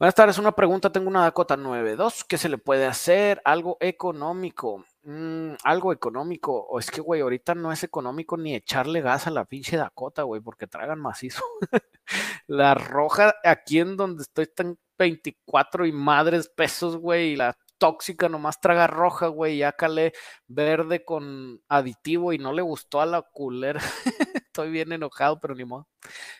Buenas 0.00 0.16
tardes, 0.16 0.36
una 0.38 0.50
pregunta, 0.50 0.90
tengo 0.90 1.06
una 1.06 1.22
Dakota 1.22 1.56
9.2, 1.56 2.24
¿qué 2.28 2.36
se 2.36 2.48
le 2.48 2.58
puede 2.58 2.86
hacer? 2.86 3.40
Algo 3.44 3.76
económico. 3.78 4.84
Mm, 5.04 5.52
algo 5.62 5.92
económico. 5.92 6.60
O 6.68 6.80
es 6.80 6.90
que, 6.90 7.00
güey, 7.00 7.20
ahorita 7.20 7.54
no 7.54 7.70
es 7.70 7.84
económico 7.84 8.36
ni 8.36 8.56
echarle 8.56 9.00
gas 9.00 9.28
a 9.28 9.30
la 9.30 9.44
pinche 9.44 9.76
Dakota, 9.76 10.24
güey, 10.24 10.40
porque 10.40 10.66
tragan 10.66 11.00
macizo. 11.00 11.44
la 12.48 12.74
roja, 12.74 13.36
aquí 13.44 13.78
en 13.78 13.96
donde 13.96 14.24
estoy, 14.24 14.42
están 14.42 14.76
24 14.98 15.86
y 15.86 15.92
madres 15.92 16.48
pesos, 16.48 16.96
güey, 16.96 17.34
y 17.34 17.36
la 17.36 17.56
tóxica 17.78 18.28
nomás 18.28 18.60
traga 18.60 18.88
roja, 18.88 19.28
güey, 19.28 19.58
ya 19.58 19.70
calé 19.70 20.14
verde 20.48 21.04
con 21.04 21.62
aditivo 21.68 22.32
y 22.32 22.38
no 22.38 22.52
le 22.52 22.62
gustó 22.62 23.00
a 23.00 23.06
la 23.06 23.22
culera. 23.22 23.80
estoy 24.56 24.70
bien 24.70 24.92
enojado, 24.92 25.38
pero 25.38 25.54
ni 25.54 25.64
modo. 25.64 25.86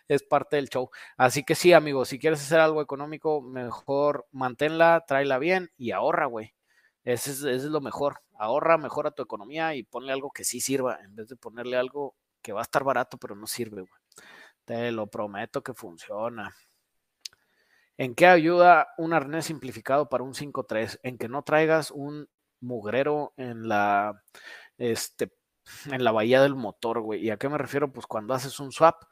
Es 0.09 0.23
parte 0.23 0.57
del 0.57 0.69
show. 0.71 0.91
Así 1.19 1.45
que 1.45 1.55
sí, 1.55 1.73
amigos, 1.75 2.09
si 2.09 2.19
quieres 2.19 2.41
hacer 2.41 2.61
algo 2.61 2.81
económico, 2.81 3.43
mejor 3.43 4.27
manténla, 4.33 5.05
tráela 5.07 5.39
bien 5.39 5.71
y 5.77 5.91
ahorra, 5.91 6.27
güey. 6.27 6.55
Ese 7.05 7.33
es, 7.33 7.43
es, 7.43 7.65
lo 7.65 7.81
mejor. 7.81 8.23
Ahorra, 8.39 8.79
mejora 8.79 9.11
tu 9.11 9.23
economía 9.23 9.75
y 9.75 9.83
ponle 9.83 10.13
algo 10.13 10.31
que 10.33 10.45
sí 10.45 10.61
sirva, 10.61 10.99
en 11.05 11.15
vez 11.15 11.29
de 11.29 11.37
ponerle 11.37 11.77
algo 11.77 12.17
que 12.43 12.53
va 12.53 12.61
a 12.61 12.63
estar 12.63 12.85
barato, 12.85 13.19
pero 13.19 13.37
no 13.37 13.47
sirve, 13.47 13.83
güey. 13.83 14.01
Te 14.65 14.91
lo 14.93 15.07
prometo 15.09 15.63
que 15.63 15.75
funciona. 15.75 16.55
¿En 17.99 18.15
qué 18.15 18.27
ayuda 18.27 18.89
un 18.99 19.13
arnés 19.13 19.47
simplificado 19.47 20.09
para 20.09 20.25
un 20.25 20.35
5.3? 20.35 21.01
En 21.03 21.19
que 21.19 21.29
no 21.29 21.43
traigas 21.43 21.91
un 21.91 22.29
mugrero 22.61 23.33
en 23.37 23.69
la, 23.69 24.23
este, 24.79 25.33
en 25.91 26.05
la 26.05 26.13
bahía 26.13 26.43
del 26.43 26.55
motor, 26.55 27.01
güey. 27.01 27.25
¿Y 27.25 27.31
a 27.31 27.37
qué 27.37 27.49
me 27.49 27.59
refiero? 27.59 27.93
Pues 27.93 28.07
cuando 28.07 28.35
haces 28.35 28.61
un 28.61 28.73
swap, 28.73 29.05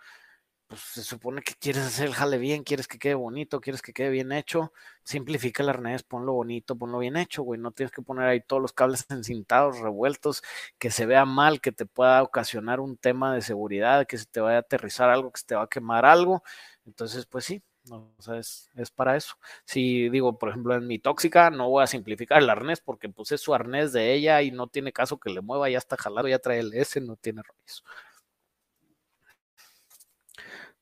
pues 0.66 0.80
se 0.80 1.02
supone 1.02 1.42
que 1.42 1.54
quieres 1.54 1.82
hacer 1.84 2.06
el 2.06 2.14
jale 2.14 2.38
bien, 2.38 2.64
quieres 2.64 2.88
que 2.88 2.98
quede 2.98 3.14
bonito, 3.14 3.60
quieres 3.60 3.82
que 3.82 3.92
quede 3.92 4.10
bien 4.10 4.32
hecho, 4.32 4.72
simplifica 5.04 5.62
el 5.62 5.68
arnés, 5.68 6.02
ponlo 6.02 6.32
bonito, 6.32 6.76
ponlo 6.76 6.98
bien 6.98 7.16
hecho, 7.16 7.42
güey, 7.42 7.60
no 7.60 7.70
tienes 7.72 7.92
que 7.92 8.02
poner 8.02 8.26
ahí 8.28 8.40
todos 8.40 8.62
los 8.62 8.72
cables 8.72 9.04
encintados, 9.10 9.78
revueltos, 9.80 10.42
que 10.78 10.90
se 10.90 11.06
vea 11.06 11.26
mal, 11.26 11.60
que 11.60 11.72
te 11.72 11.86
pueda 11.86 12.22
ocasionar 12.22 12.80
un 12.80 12.96
tema 12.96 13.34
de 13.34 13.42
seguridad, 13.42 14.06
que 14.06 14.18
se 14.18 14.26
te 14.26 14.40
vaya 14.40 14.56
a 14.58 14.60
aterrizar 14.60 15.10
algo, 15.10 15.32
que 15.32 15.40
se 15.40 15.46
te 15.46 15.54
va 15.54 15.64
a 15.64 15.68
quemar 15.68 16.06
algo, 16.06 16.42
entonces 16.86 17.26
pues 17.26 17.44
sí, 17.44 17.62
o 17.90 18.14
sea, 18.18 18.38
es, 18.38 18.70
es, 18.76 18.90
para 18.90 19.16
eso. 19.16 19.34
Si 19.64 20.08
digo, 20.08 20.38
por 20.38 20.48
ejemplo, 20.48 20.74
en 20.74 20.86
mi 20.86 20.98
tóxica, 20.98 21.50
no 21.50 21.68
voy 21.68 21.82
a 21.84 21.86
simplificar 21.86 22.42
el 22.42 22.50
arnés 22.50 22.80
porque 22.80 23.08
pues 23.08 23.32
es 23.32 23.40
su 23.40 23.54
arnés 23.54 23.92
de 23.92 24.14
ella 24.14 24.40
y 24.42 24.50
no 24.50 24.68
tiene 24.68 24.92
caso 24.92 25.18
que 25.18 25.30
le 25.30 25.40
mueva, 25.42 25.68
ya 25.68 25.78
está 25.78 25.96
jalado, 25.96 26.28
ya 26.28 26.38
trae 26.38 26.60
el 26.60 26.72
S, 26.74 27.00
no 27.00 27.16
tiene 27.16 27.42
rollos. 27.42 27.84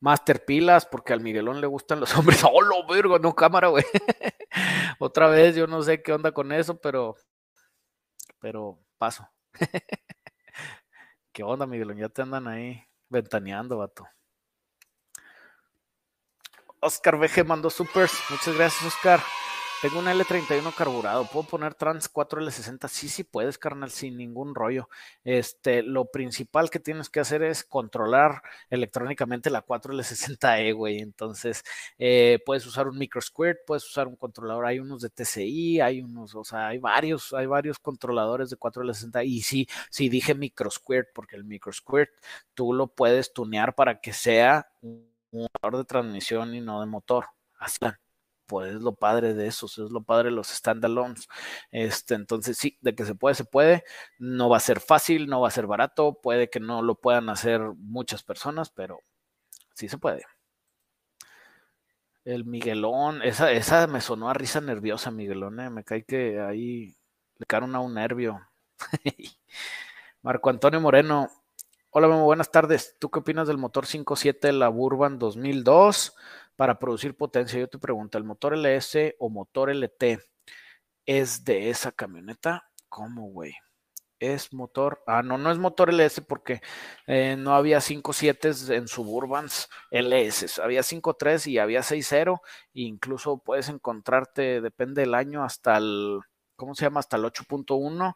Master 0.03 0.43
Pilas, 0.43 0.85
porque 0.85 1.13
al 1.13 1.21
Miguelón 1.21 1.61
le 1.61 1.67
gustan 1.67 2.01
los 2.01 2.13
hombres. 2.17 2.43
¡Oh, 2.43 2.61
lo 2.61 2.85
vergo! 2.85 3.19
No, 3.19 3.33
cámara, 3.33 3.69
güey. 3.69 3.85
Otra 4.99 5.27
vez, 5.27 5.55
yo 5.55 5.65
no 5.65 5.81
sé 5.81 6.03
qué 6.03 6.11
onda 6.11 6.33
con 6.33 6.51
eso, 6.51 6.77
pero. 6.79 7.15
Pero 8.39 8.79
paso. 8.97 9.25
¿Qué 11.31 11.43
onda, 11.43 11.65
Miguelón? 11.65 11.97
Ya 11.97 12.09
te 12.09 12.21
andan 12.21 12.47
ahí 12.49 12.83
ventaneando, 13.07 13.77
vato. 13.77 14.05
Oscar 16.83 17.17
VG 17.17 17.45
mandó 17.45 17.69
supers. 17.69 18.13
Muchas 18.29 18.55
gracias, 18.55 18.83
Oscar. 18.93 19.21
Tengo 19.81 19.99
un 19.99 20.05
L31 20.05 20.73
carburado. 20.73 21.25
¿Puedo 21.25 21.45
poner 21.45 21.75
trans 21.75 22.09
4L60? 22.09 22.87
Sí, 22.87 23.09
sí 23.09 23.23
puedes, 23.25 23.57
carnal, 23.57 23.91
sin 23.91 24.17
ningún 24.17 24.55
rollo. 24.55 24.87
Este, 25.25 25.83
lo 25.83 26.05
principal 26.05 26.69
que 26.69 26.79
tienes 26.79 27.09
que 27.09 27.19
hacer 27.19 27.43
es 27.43 27.65
controlar 27.65 28.41
electrónicamente 28.69 29.49
la 29.49 29.65
4L60E, 29.65 30.73
güey. 30.73 30.99
Entonces, 30.99 31.63
eh, 31.97 32.39
puedes 32.45 32.65
usar 32.65 32.87
un 32.87 32.97
microsquirt, 32.97 33.59
puedes 33.67 33.85
usar 33.85 34.07
un 34.07 34.15
controlador. 34.15 34.65
Hay 34.65 34.79
unos 34.79 35.01
de 35.01 35.09
TCI, 35.09 35.81
hay 35.81 36.01
unos, 36.01 36.33
o 36.35 36.45
sea, 36.45 36.67
hay 36.67 36.77
varios, 36.77 37.33
hay 37.33 37.45
varios 37.45 37.77
controladores 37.79 38.49
de 38.49 38.57
4L60. 38.57 39.25
Y 39.25 39.41
sí, 39.41 39.67
sí 39.89 40.07
dije 40.07 40.33
microsquirt, 40.33 41.09
porque 41.13 41.35
el 41.35 41.43
microsquirt 41.43 42.11
tú 42.53 42.71
lo 42.71 42.87
puedes 42.87 43.33
tunear 43.33 43.75
para 43.75 43.99
que 43.99 44.13
sea 44.13 44.69
motor 45.41 45.77
de 45.77 45.85
transmisión 45.85 46.53
y 46.55 46.61
no 46.61 46.79
de 46.79 46.85
motor. 46.87 47.25
Así 47.59 47.79
pues 48.45 48.75
es 48.75 48.81
lo 48.81 48.95
padre 48.95 49.33
de 49.33 49.47
esos, 49.47 49.77
es 49.79 49.89
lo 49.91 50.03
padre 50.03 50.29
de 50.29 50.35
los 50.35 50.47
standalones. 50.47 51.27
Este, 51.71 52.15
entonces 52.15 52.57
sí, 52.57 52.77
de 52.81 52.95
que 52.95 53.05
se 53.05 53.15
puede, 53.15 53.35
se 53.35 53.45
puede. 53.45 53.83
No 54.19 54.49
va 54.49 54.57
a 54.57 54.59
ser 54.59 54.79
fácil, 54.79 55.27
no 55.27 55.41
va 55.41 55.47
a 55.47 55.51
ser 55.51 55.67
barato, 55.67 56.19
puede 56.21 56.49
que 56.49 56.59
no 56.59 56.81
lo 56.81 56.95
puedan 56.95 57.29
hacer 57.29 57.61
muchas 57.77 58.23
personas, 58.23 58.69
pero 58.69 58.99
sí 59.75 59.89
se 59.89 59.97
puede. 59.97 60.23
El 62.25 62.45
Miguelón, 62.45 63.21
esa, 63.21 63.51
esa 63.51 63.87
me 63.87 63.99
sonó 64.01 64.29
a 64.29 64.33
risa 64.33 64.61
nerviosa, 64.61 65.11
Miguelón, 65.11 65.59
¿eh? 65.59 65.69
me 65.69 65.83
cae 65.83 66.05
que 66.05 66.39
ahí 66.39 66.95
le 67.37 67.45
caron 67.45 67.75
a 67.75 67.79
un 67.79 67.95
nervio. 67.95 68.39
Marco 70.21 70.49
Antonio 70.49 70.79
Moreno, 70.79 71.29
hola, 71.93 72.07
muy 72.07 72.23
buenas 72.23 72.51
tardes. 72.51 72.95
¿Tú 72.99 73.09
qué 73.09 73.19
opinas 73.19 73.47
del 73.47 73.57
motor 73.57 73.85
5.7 73.85 74.51
la 74.51 74.67
Burban 74.67 75.17
2002? 75.19 76.13
para 76.55 76.79
producir 76.79 77.15
potencia. 77.15 77.59
Yo 77.59 77.67
te 77.67 77.79
pregunto, 77.79 78.17
¿el 78.17 78.23
motor 78.23 78.53
LS 78.53 79.15
o 79.19 79.29
motor 79.29 79.69
LT 79.69 80.19
es 81.05 81.43
de 81.43 81.69
esa 81.69 81.91
camioneta? 81.91 82.69
¿Cómo, 82.89 83.29
güey? 83.29 83.53
Es 84.19 84.53
motor, 84.53 85.03
ah, 85.05 85.21
no, 85.21 85.37
no 85.37 85.51
es 85.51 85.57
motor 85.57 85.89
LS 85.91 86.21
porque 86.21 86.61
eh, 87.07 87.35
no 87.37 87.55
había 87.55 87.81
5.7 87.81 88.73
en 88.73 88.87
Suburbans 88.87 89.69
LS, 89.91 90.59
había 90.59 90.81
5.3 90.81 91.47
y 91.47 91.57
había 91.57 91.81
6.0, 91.81 92.39
e 92.73 92.81
incluso 92.83 93.39
puedes 93.39 93.67
encontrarte, 93.67 94.61
depende 94.61 95.01
del 95.01 95.13
año, 95.13 95.43
hasta 95.43 95.77
el, 95.77 96.21
¿cómo 96.55 96.73
se 96.73 96.85
llama? 96.85 97.01
Hasta 97.01 97.17
el 97.17 97.25
8.1 97.25 98.15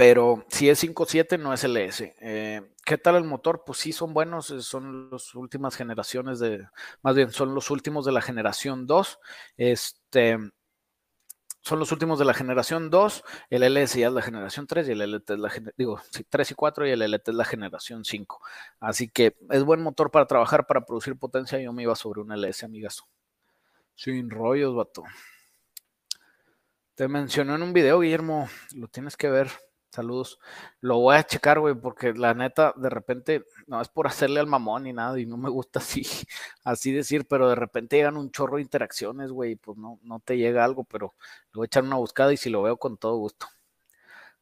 pero 0.00 0.46
si 0.48 0.70
es 0.70 0.82
5.7 0.82 1.38
no 1.38 1.52
es 1.52 1.62
LS. 1.62 2.14
Eh, 2.22 2.62
¿Qué 2.86 2.96
tal 2.96 3.16
el 3.16 3.24
motor? 3.24 3.64
Pues 3.66 3.80
sí, 3.80 3.92
son 3.92 4.14
buenos, 4.14 4.50
eh, 4.50 4.62
son 4.62 5.10
las 5.10 5.34
últimas 5.34 5.76
generaciones 5.76 6.38
de, 6.38 6.66
más 7.02 7.14
bien 7.14 7.30
son 7.32 7.54
los 7.54 7.70
últimos 7.70 8.06
de 8.06 8.12
la 8.12 8.22
generación 8.22 8.86
2. 8.86 9.18
Este, 9.58 10.38
son 11.60 11.78
los 11.78 11.92
últimos 11.92 12.18
de 12.18 12.24
la 12.24 12.32
generación 12.32 12.88
2, 12.88 13.24
el 13.50 13.62
LS 13.62 13.98
ya 13.98 14.06
es 14.06 14.14
la 14.14 14.22
generación 14.22 14.66
3 14.66 14.88
y 14.88 14.92
el 14.92 15.02
LT 15.02 15.34
es 15.34 15.38
la 15.38 15.52
digo, 15.76 16.00
3 16.30 16.50
y 16.50 16.54
4 16.54 16.86
y 16.86 16.90
el 16.92 17.02
LT 17.02 17.28
es 17.28 17.34
la 17.34 17.44
generación 17.44 18.02
5. 18.02 18.40
Así 18.80 19.10
que 19.10 19.36
es 19.50 19.64
buen 19.64 19.82
motor 19.82 20.10
para 20.10 20.24
trabajar, 20.24 20.66
para 20.66 20.86
producir 20.86 21.14
potencia. 21.18 21.60
Yo 21.60 21.74
me 21.74 21.82
iba 21.82 21.94
sobre 21.94 22.22
un 22.22 22.32
LS, 22.32 22.64
amigas. 22.64 23.02
Sin 23.96 24.30
rollos, 24.30 24.74
vato. 24.74 25.04
Te 26.94 27.06
mencionó 27.06 27.54
en 27.54 27.62
un 27.62 27.74
video, 27.74 28.00
Guillermo, 28.00 28.48
lo 28.74 28.88
tienes 28.88 29.18
que 29.18 29.28
ver. 29.28 29.50
Saludos. 29.90 30.38
Lo 30.80 30.98
voy 30.98 31.16
a 31.16 31.24
checar, 31.24 31.58
güey, 31.58 31.74
porque 31.74 32.12
la 32.14 32.32
neta, 32.32 32.72
de 32.76 32.88
repente, 32.90 33.44
no 33.66 33.80
es 33.80 33.88
por 33.88 34.06
hacerle 34.06 34.38
al 34.38 34.46
mamón 34.46 34.84
ni 34.84 34.92
nada, 34.92 35.18
y 35.18 35.26
no 35.26 35.36
me 35.36 35.50
gusta 35.50 35.80
así, 35.80 36.06
así 36.64 36.92
decir, 36.92 37.26
pero 37.26 37.48
de 37.48 37.56
repente 37.56 37.96
llegan 37.96 38.16
un 38.16 38.30
chorro 38.30 38.56
de 38.56 38.62
interacciones, 38.62 39.32
güey, 39.32 39.52
y 39.52 39.56
pues 39.56 39.78
no, 39.78 39.98
no 40.02 40.20
te 40.20 40.36
llega 40.38 40.64
algo, 40.64 40.84
pero 40.84 41.14
le 41.52 41.58
voy 41.58 41.64
a 41.64 41.66
echar 41.66 41.82
una 41.84 41.96
buscada 41.96 42.32
y 42.32 42.36
si 42.36 42.50
lo 42.50 42.62
veo 42.62 42.76
con 42.78 42.98
todo 42.98 43.16
gusto. 43.16 43.46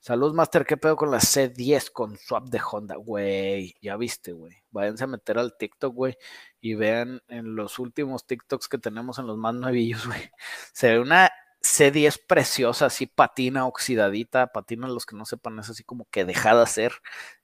Saludos, 0.01 0.33
Master, 0.35 0.65
¿qué 0.65 0.77
pedo 0.77 0.97
con 0.97 1.11
la 1.11 1.19
C10 1.19 1.91
con 1.91 2.17
swap 2.17 2.49
de 2.49 2.61
Honda? 2.61 2.97
Güey, 2.97 3.75
ya 3.83 3.97
viste, 3.97 4.33
güey. 4.33 4.55
Váyanse 4.71 5.05
a 5.05 5.07
meter 5.09 5.39
al 5.39 5.57
TikTok, 5.57 5.95
güey, 5.95 6.17
y 6.61 6.75
vean 6.75 7.21
en 7.29 7.57
los 7.57 7.79
últimos 7.79 8.27
TikToks 8.27 8.69
que 8.69 8.79
tenemos 8.79 9.19
en 9.19 9.27
los 9.27 9.37
más 9.39 9.55
nuevillos, 9.55 10.07
güey. 10.07 10.31
Se 10.73 10.93
ve 10.93 11.01
una 11.01 11.31
C10 11.63 12.19
preciosa, 12.27 12.87
así 12.87 13.07
patina 13.07 13.67
oxidadita, 13.67 14.47
patina 14.49 14.87
los 14.89 15.07
que 15.07 15.17
no 15.17 15.25
sepan, 15.25 15.59
es 15.59 15.69
así 15.69 15.83
como 15.85 16.07
que 16.11 16.25
dejada 16.25 16.65
ser, 16.67 16.93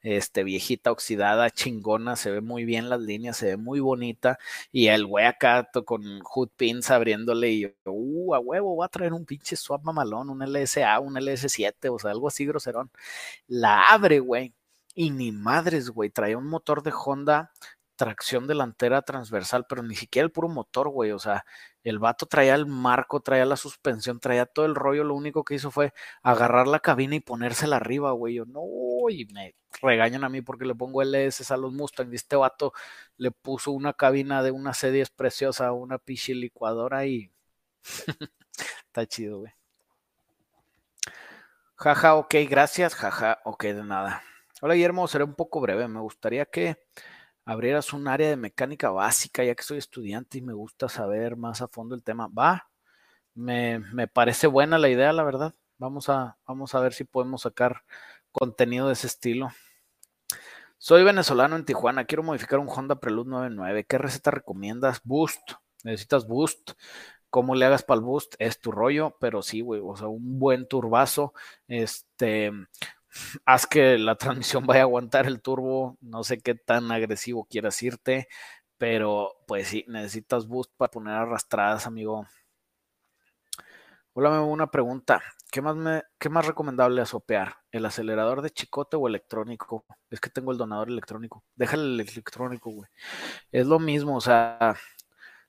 este, 0.02 0.44
viejita 0.44 0.92
oxidada, 0.92 1.50
chingona, 1.50 2.14
se 2.16 2.30
ve 2.30 2.40
muy 2.40 2.64
bien 2.64 2.88
las 2.88 3.00
líneas, 3.00 3.36
se 3.36 3.46
ve 3.46 3.56
muy 3.56 3.80
bonita, 3.80 4.38
y 4.72 4.86
el 4.88 5.06
güey 5.06 5.26
acá 5.26 5.68
con 5.84 6.20
hood 6.20 6.50
pins 6.56 6.90
abriéndole, 6.90 7.50
y 7.50 7.60
yo, 7.62 7.70
uh, 7.86 8.34
a 8.34 8.38
huevo, 8.38 8.76
voy 8.76 8.84
a 8.84 8.88
traer 8.88 9.12
un 9.12 9.26
pinche 9.26 9.56
swap 9.56 9.82
mamalón, 9.82 10.30
un 10.30 10.42
LSA, 10.42 11.00
un 11.00 11.16
LS7, 11.16 11.88
o 11.92 11.98
sea, 11.98 12.12
algo 12.12 12.28
así 12.28 12.46
groserón. 12.46 12.90
La 13.48 13.82
abre, 13.90 14.20
güey, 14.20 14.54
y 14.94 15.10
ni 15.10 15.32
madres, 15.32 15.90
güey, 15.90 16.10
trae 16.10 16.36
un 16.36 16.46
motor 16.46 16.82
de 16.82 16.92
Honda 16.92 17.52
tracción 17.96 18.46
delantera 18.46 19.02
transversal, 19.02 19.66
pero 19.68 19.82
ni 19.82 19.94
siquiera 19.94 20.24
el 20.26 20.32
puro 20.32 20.48
motor, 20.48 20.88
güey. 20.88 21.12
O 21.12 21.18
sea, 21.18 21.44
el 21.82 21.98
vato 21.98 22.26
traía 22.26 22.54
el 22.54 22.66
marco, 22.66 23.20
traía 23.20 23.44
la 23.44 23.56
suspensión, 23.56 24.20
traía 24.20 24.46
todo 24.46 24.66
el 24.66 24.74
rollo. 24.74 25.04
Lo 25.04 25.14
único 25.14 25.44
que 25.44 25.54
hizo 25.54 25.70
fue 25.70 25.92
agarrar 26.22 26.66
la 26.66 26.80
cabina 26.80 27.14
y 27.16 27.20
ponérsela 27.20 27.76
arriba, 27.76 28.12
güey. 28.12 28.34
Yo 28.34 28.44
no, 28.46 28.62
y 29.10 29.26
me 29.32 29.54
regañan 29.82 30.24
a 30.24 30.28
mí 30.28 30.42
porque 30.42 30.64
le 30.64 30.74
pongo 30.74 31.02
LS 31.02 31.50
a 31.52 31.56
los 31.56 31.72
Mustang. 31.72 32.12
Y 32.12 32.16
este 32.16 32.36
vato 32.36 32.72
le 33.16 33.30
puso 33.30 33.72
una 33.72 33.92
cabina 33.92 34.42
de 34.42 34.50
una 34.50 34.72
C10 34.72 35.10
preciosa, 35.14 35.72
una 35.72 35.98
pichi 35.98 36.34
licuadora 36.34 37.06
y. 37.06 37.30
Está 38.86 39.06
chido, 39.06 39.40
güey. 39.40 39.52
Jaja, 41.76 42.14
ok, 42.14 42.34
gracias. 42.48 42.94
Jaja, 42.94 43.40
ok, 43.44 43.64
de 43.64 43.84
nada. 43.84 44.22
Hola, 44.62 44.74
Guillermo, 44.74 45.06
seré 45.08 45.24
un 45.24 45.34
poco 45.34 45.60
breve. 45.60 45.86
Me 45.88 46.00
gustaría 46.00 46.46
que 46.46 46.78
abrieras 47.44 47.92
un 47.92 48.08
área 48.08 48.28
de 48.28 48.36
mecánica 48.36 48.90
básica, 48.90 49.44
ya 49.44 49.54
que 49.54 49.62
soy 49.62 49.78
estudiante 49.78 50.38
y 50.38 50.42
me 50.42 50.52
gusta 50.52 50.88
saber 50.88 51.36
más 51.36 51.62
a 51.62 51.68
fondo 51.68 51.94
el 51.94 52.02
tema. 52.02 52.28
Va, 52.28 52.68
me, 53.34 53.82
parece 54.12 54.46
buena 54.46 54.78
la 54.78 54.88
idea, 54.88 55.12
la 55.12 55.24
verdad. 55.24 55.54
Vamos 55.78 56.08
a, 56.08 56.38
vamos 56.46 56.74
a 56.74 56.80
ver 56.80 56.92
si 56.92 57.04
podemos 57.04 57.42
sacar 57.42 57.84
contenido 58.32 58.86
de 58.86 58.94
ese 58.94 59.06
estilo. 59.06 59.50
Soy 60.78 61.02
venezolano 61.04 61.56
en 61.56 61.64
Tijuana, 61.64 62.04
quiero 62.04 62.22
modificar 62.22 62.58
un 62.58 62.68
Honda 62.68 62.96
Prelude 62.96 63.30
99. 63.30 63.84
¿Qué 63.84 63.98
receta 63.98 64.30
recomiendas? 64.30 65.00
Boost. 65.04 65.52
Necesitas 65.82 66.26
boost. 66.26 66.72
¿Cómo 67.30 67.54
le 67.54 67.64
hagas 67.66 67.82
para 67.82 67.98
el 67.98 68.04
boost? 68.04 68.34
Es 68.38 68.60
tu 68.60 68.70
rollo, 68.70 69.16
pero 69.18 69.42
sí, 69.42 69.60
güey, 69.60 69.80
o 69.84 69.96
sea, 69.96 70.08
un 70.08 70.38
buen 70.38 70.68
turbazo. 70.68 71.32
Este, 71.66 72.52
haz 73.44 73.66
que 73.66 73.98
la 73.98 74.16
transmisión 74.16 74.66
vaya 74.66 74.80
a 74.82 74.84
aguantar 74.84 75.26
el 75.26 75.42
turbo, 75.42 75.96
no 76.00 76.24
sé 76.24 76.38
qué 76.40 76.54
tan 76.54 76.90
agresivo 76.92 77.46
quieras 77.46 77.82
irte, 77.82 78.28
pero 78.78 79.32
pues 79.46 79.68
sí, 79.68 79.84
necesitas 79.88 80.46
boost 80.46 80.72
para 80.76 80.90
poner 80.90 81.14
arrastradas, 81.14 81.86
amigo. 81.86 82.26
Hola, 84.12 84.40
una 84.42 84.70
pregunta. 84.70 85.22
¿Qué 85.50 85.60
más, 85.62 85.76
me, 85.76 86.02
¿Qué 86.18 86.28
más 86.28 86.46
recomendable 86.46 87.00
asopear? 87.00 87.56
¿El 87.70 87.84
acelerador 87.86 88.42
de 88.42 88.50
chicote 88.50 88.96
o 88.96 89.06
electrónico? 89.08 89.84
Es 90.10 90.20
que 90.20 90.30
tengo 90.30 90.52
el 90.52 90.58
donador 90.58 90.88
electrónico. 90.88 91.44
Déjale 91.54 91.82
el 91.84 92.00
electrónico, 92.00 92.70
güey. 92.70 92.88
Es 93.52 93.66
lo 93.66 93.78
mismo, 93.78 94.16
o 94.16 94.20
sea, 94.20 94.76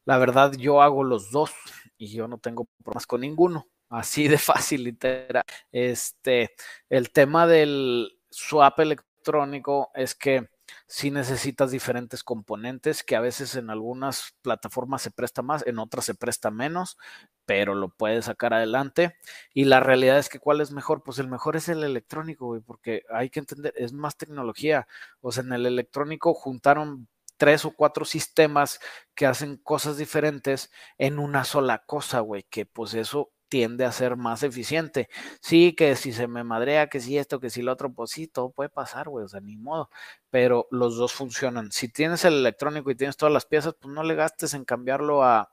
la 0.06 0.17
verdad 0.17 0.54
yo 0.54 0.82
hago 0.82 1.04
los 1.04 1.32
dos 1.32 1.51
y 1.97 2.10
yo 2.15 2.28
no 2.28 2.38
tengo 2.39 2.65
problemas 2.84 3.08
con 3.08 3.21
ninguno. 3.21 3.67
Así 3.89 4.28
de 4.28 4.38
fácil, 4.38 4.84
literal. 4.84 5.43
Este, 5.71 6.52
el 6.89 7.12
tema 7.12 7.48
del 7.48 8.19
swap 8.30 8.80
electrónico 8.80 9.91
es 9.95 10.15
que 10.15 10.50
si 10.88 11.12
necesitas 11.12 11.71
diferentes 11.71 12.24
componentes 12.24 13.04
que 13.04 13.15
a 13.15 13.21
veces 13.21 13.56
en 13.56 13.69
algunas 13.69 14.36
plataformas 14.41 15.02
se 15.02 15.12
presta 15.12 15.41
más, 15.41 15.65
en 15.67 15.80
otras 15.80 16.06
se 16.06 16.15
presta 16.15 16.52
menos, 16.52 16.98
pero 17.45 17.76
lo 17.76 17.89
puedes 17.89 18.26
sacar 18.26 18.54
adelante. 18.54 19.15
Y 19.54 19.65
la 19.65 19.80
realidad 19.80 20.17
es 20.17 20.30
que 20.30 20.39
cuál 20.39 20.62
es 20.62 20.71
mejor, 20.71 21.04
pues 21.04 21.19
el 21.19 21.28
mejor 21.28 21.56
es 21.56 21.69
el 21.69 21.84
electrónico, 21.84 22.48
güey, 22.48 22.62
porque 22.62 23.04
hay 23.12 23.30
que 23.30 23.39
entender, 23.39 23.74
es 23.78 23.93
más 23.93 24.17
tecnología. 24.17 24.88
O 25.21 25.32
sea, 25.32 25.43
en 25.43 25.54
el 25.54 25.65
electrónico 25.65 26.34
juntaron 26.34 27.08
tres 27.38 27.65
o 27.65 27.71
cuatro 27.71 28.06
sistemas 28.06 28.80
que 29.13 29.26
hacen 29.26 29.58
cosas 29.58 29.98
diferentes 29.98 30.71
en 30.98 31.19
una 31.19 31.43
sola 31.43 31.84
cosa, 31.86 32.21
güey, 32.21 32.43
que 32.43 32.65
pues 32.65 32.93
eso 32.93 33.32
tiende 33.49 33.86
a 33.86 33.91
ser 33.91 34.15
más 34.17 34.43
eficiente. 34.43 35.10
Sí, 35.41 35.73
que 35.73 35.95
si 35.95 36.12
se 36.13 36.27
me 36.27 36.43
madrea, 36.43 36.88
que 36.88 36.99
si 36.99 37.17
esto, 37.17 37.39
que 37.39 37.49
si 37.49 37.62
lo 37.62 37.71
otro, 37.73 37.91
pues 37.93 38.12
sí, 38.12 38.27
todo 38.27 38.51
puede 38.51 38.69
pasar, 38.69 39.10
güey, 39.10 39.25
o 39.25 39.27
sea, 39.27 39.41
ni 39.41 39.58
modo. 39.58 39.89
Pero 40.29 40.67
los 40.71 40.97
dos 40.97 41.13
funcionan. 41.13 41.71
Si 41.71 41.89
tienes 41.89 42.25
el 42.25 42.36
electrónico 42.36 42.91
y 42.91 42.95
tienes 42.95 43.17
todas 43.17 43.34
las 43.34 43.45
piezas, 43.45 43.75
pues 43.79 43.93
no 43.93 44.03
le 44.03 44.15
gastes 44.15 44.53
en 44.53 44.65
cambiarlo 44.65 45.23
a, 45.23 45.49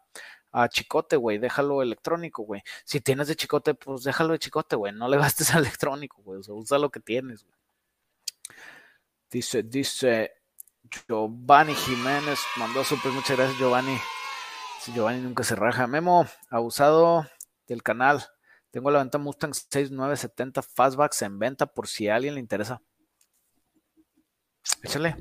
a 0.52 0.68
chicote, 0.68 1.16
güey, 1.16 1.38
déjalo 1.38 1.83
electrónico, 1.83 2.42
güey. 2.44 2.62
Si 2.85 3.00
tienes 3.00 3.28
de 3.28 3.37
chicote, 3.37 3.74
pues 3.74 4.05
déjalo 4.05 4.33
de 4.33 4.38
chicote, 4.38 4.76
güey, 4.76 4.92
no 4.92 5.09
le 5.09 5.16
gastes 5.18 5.55
al 5.55 5.62
electrónico, 5.62 6.22
güey, 6.22 6.40
o 6.40 6.42
sea, 6.42 6.55
usa 6.55 6.78
lo 6.78 6.90
que 6.90 7.00
tienes, 7.00 7.44
güey. 7.44 7.57
Dice, 9.31 9.62
dice 9.62 10.33
Giovanni 11.09 11.74
Jiménez, 11.74 12.38
mandó 12.57 12.85
súper, 12.85 13.12
muchas 13.12 13.37
gracias, 13.37 13.59
Giovanni. 13.59 13.98
Giovanni 14.92 15.22
nunca 15.22 15.44
se 15.44 15.55
raja. 15.55 15.87
Memo, 15.87 16.26
abusado 16.50 17.26
del 17.66 17.83
canal. 17.83 18.25
Tengo 18.70 18.90
la 18.90 19.01
venta 19.01 19.18
Mustang 19.18 19.55
6970 19.55 20.62
Fastbacks 20.62 21.22
en 21.22 21.38
venta 21.38 21.66
por 21.66 21.88
si 21.88 22.09
a 22.09 22.16
alguien 22.16 22.35
le 22.35 22.40
interesa. 22.40 22.81
Échale. 24.83 25.16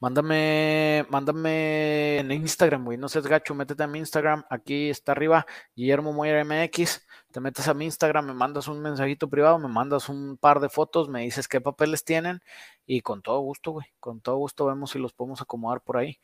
Mándame, 0.00 1.04
mándame 1.10 2.18
en 2.18 2.30
Instagram, 2.30 2.84
güey. 2.84 2.96
No 2.96 3.08
seas 3.08 3.26
gacho, 3.26 3.52
métete 3.56 3.82
a 3.82 3.88
mi 3.88 3.98
Instagram. 3.98 4.44
Aquí 4.48 4.90
está 4.90 5.10
arriba, 5.10 5.44
Guillermo 5.74 6.12
Moyer 6.12 6.44
MX. 6.44 7.04
Te 7.32 7.40
metes 7.40 7.66
a 7.66 7.74
mi 7.74 7.86
Instagram, 7.86 8.26
me 8.26 8.34
mandas 8.34 8.68
un 8.68 8.80
mensajito 8.80 9.28
privado, 9.28 9.58
me 9.58 9.66
mandas 9.66 10.08
un 10.08 10.38
par 10.38 10.60
de 10.60 10.68
fotos, 10.68 11.08
me 11.08 11.22
dices 11.22 11.48
qué 11.48 11.60
papeles 11.60 12.04
tienen 12.04 12.40
y 12.86 13.00
con 13.00 13.22
todo 13.22 13.40
gusto, 13.40 13.72
güey. 13.72 13.86
Con 13.98 14.20
todo 14.20 14.36
gusto 14.36 14.66
vemos 14.66 14.92
si 14.92 15.00
los 15.00 15.12
podemos 15.12 15.40
acomodar 15.42 15.80
por 15.80 15.96
ahí. 15.96 16.20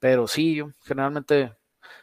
Pero 0.00 0.26
sí, 0.26 0.56
yo 0.56 0.70
generalmente 0.82 1.54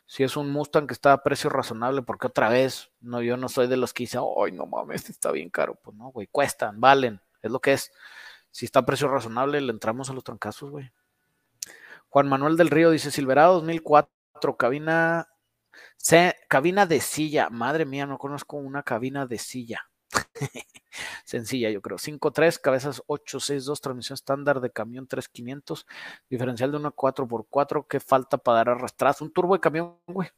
si 0.06 0.24
es 0.24 0.38
un 0.38 0.52
Mustang 0.52 0.88
que 0.88 0.94
está 0.94 1.14
a 1.14 1.24
precio 1.24 1.50
razonable, 1.50 2.02
porque 2.02 2.28
otra 2.28 2.50
vez, 2.50 2.92
no, 3.02 3.22
yo 3.22 3.38
no 3.38 3.50
soy 3.50 3.68
de 3.68 3.78
los 3.78 3.94
que 3.94 4.04
dicen, 4.04 4.22
ay, 4.44 4.52
no 4.52 4.66
mames, 4.66 5.10
está 5.10 5.32
bien 5.32 5.50
caro. 5.50 5.76
Pues 5.76 5.96
no, 5.96 6.10
güey, 6.10 6.28
cuestan, 6.32 6.80
valen, 6.80 7.22
es 7.42 7.52
lo 7.52 7.60
que 7.60 7.74
es. 7.74 7.92
Si 8.52 8.66
está 8.66 8.80
a 8.80 8.86
precio 8.86 9.08
razonable, 9.08 9.62
le 9.62 9.72
entramos 9.72 10.10
a 10.10 10.14
los 10.14 10.24
trancazos, 10.24 10.72
güey. 10.72 10.92
Juan 12.10 12.28
Manuel 12.28 12.58
del 12.58 12.70
Río 12.70 12.90
dice, 12.90 13.12
Silverado 13.12 13.54
2004, 13.56 14.58
cabina, 14.58 15.28
cabina 16.48 16.86
de 16.86 17.02
silla. 17.02 17.50
Madre 17.50 17.86
mía, 17.86 18.08
no 18.08 18.18
conozco 18.18 18.58
una 18.58 18.84
cabina 18.84 19.28
de 19.28 19.38
silla. 19.38 19.90
Sencilla, 21.30 21.70
yo 21.70 21.80
creo. 21.84 22.00
5.3, 22.00 22.60
cabezas 22.60 23.04
8.6.2, 23.06 23.80
transmisión 23.82 24.16
estándar 24.16 24.62
de 24.62 24.72
camión 24.72 25.08
3.500, 25.08 25.86
diferencial 26.28 26.72
de 26.72 26.78
una 26.78 26.90
4x4. 26.90 27.86
¿Qué 27.88 28.00
falta 28.00 28.40
para 28.40 28.58
dar 28.58 28.70
arrastradas? 28.70 29.22
Un 29.22 29.32
turbo 29.32 29.54
de 29.54 29.60
camión, 29.60 30.00
güey. 30.08 30.30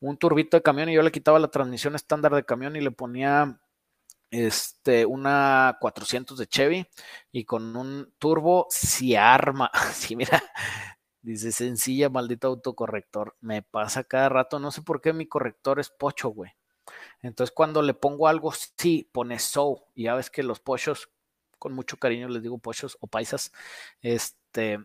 Un 0.00 0.18
turbito 0.18 0.58
de 0.58 0.62
camión 0.62 0.90
y 0.90 0.94
yo 0.94 1.02
le 1.02 1.12
quitaba 1.12 1.38
la 1.38 1.48
transmisión 1.48 1.94
estándar 1.94 2.34
de 2.34 2.44
camión 2.44 2.76
y 2.76 2.82
le 2.82 2.90
ponía 2.90 3.58
este, 4.30 5.06
una 5.06 5.78
400 5.80 6.36
de 6.36 6.46
Chevy 6.46 6.86
y 7.32 7.44
con 7.46 7.74
un 7.74 8.12
turbo 8.18 8.66
si 8.68 9.16
arma. 9.16 9.70
Sí, 9.94 10.14
mira, 10.14 10.42
dice 11.22 11.52
sencilla, 11.52 12.10
maldito 12.10 12.48
autocorrector. 12.48 13.34
Me 13.40 13.62
pasa 13.62 14.04
cada 14.04 14.28
rato, 14.28 14.58
no 14.58 14.72
sé 14.72 14.82
por 14.82 15.00
qué 15.00 15.14
mi 15.14 15.26
corrector 15.26 15.80
es 15.80 15.88
pocho, 15.88 16.28
güey. 16.28 16.52
Entonces, 17.20 17.54
cuando 17.54 17.82
le 17.82 17.94
pongo 17.94 18.28
algo 18.28 18.52
sí, 18.52 19.08
pone 19.12 19.38
so. 19.38 19.86
Y 19.94 20.04
ya 20.04 20.14
ves 20.14 20.30
que 20.30 20.42
los 20.42 20.60
pochos, 20.60 21.10
con 21.58 21.72
mucho 21.72 21.96
cariño 21.96 22.28
les 22.28 22.42
digo 22.42 22.58
pochos 22.58 22.96
o 23.00 23.06
paisas, 23.06 23.52
este, 24.00 24.78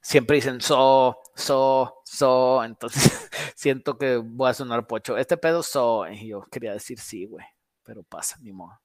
siempre 0.00 0.36
dicen 0.36 0.60
so, 0.60 1.18
so, 1.34 2.02
so, 2.04 2.64
entonces 2.64 3.28
siento 3.54 3.98
que 3.98 4.16
voy 4.16 4.50
a 4.50 4.54
sonar 4.54 4.86
pocho. 4.86 5.16
Este 5.16 5.36
pedo 5.36 5.62
so, 5.62 6.08
y 6.08 6.28
yo 6.28 6.42
quería 6.50 6.72
decir 6.72 6.98
sí, 6.98 7.26
güey, 7.26 7.46
pero 7.82 8.02
pasa, 8.02 8.36
ni 8.40 8.52
modo. 8.52 8.80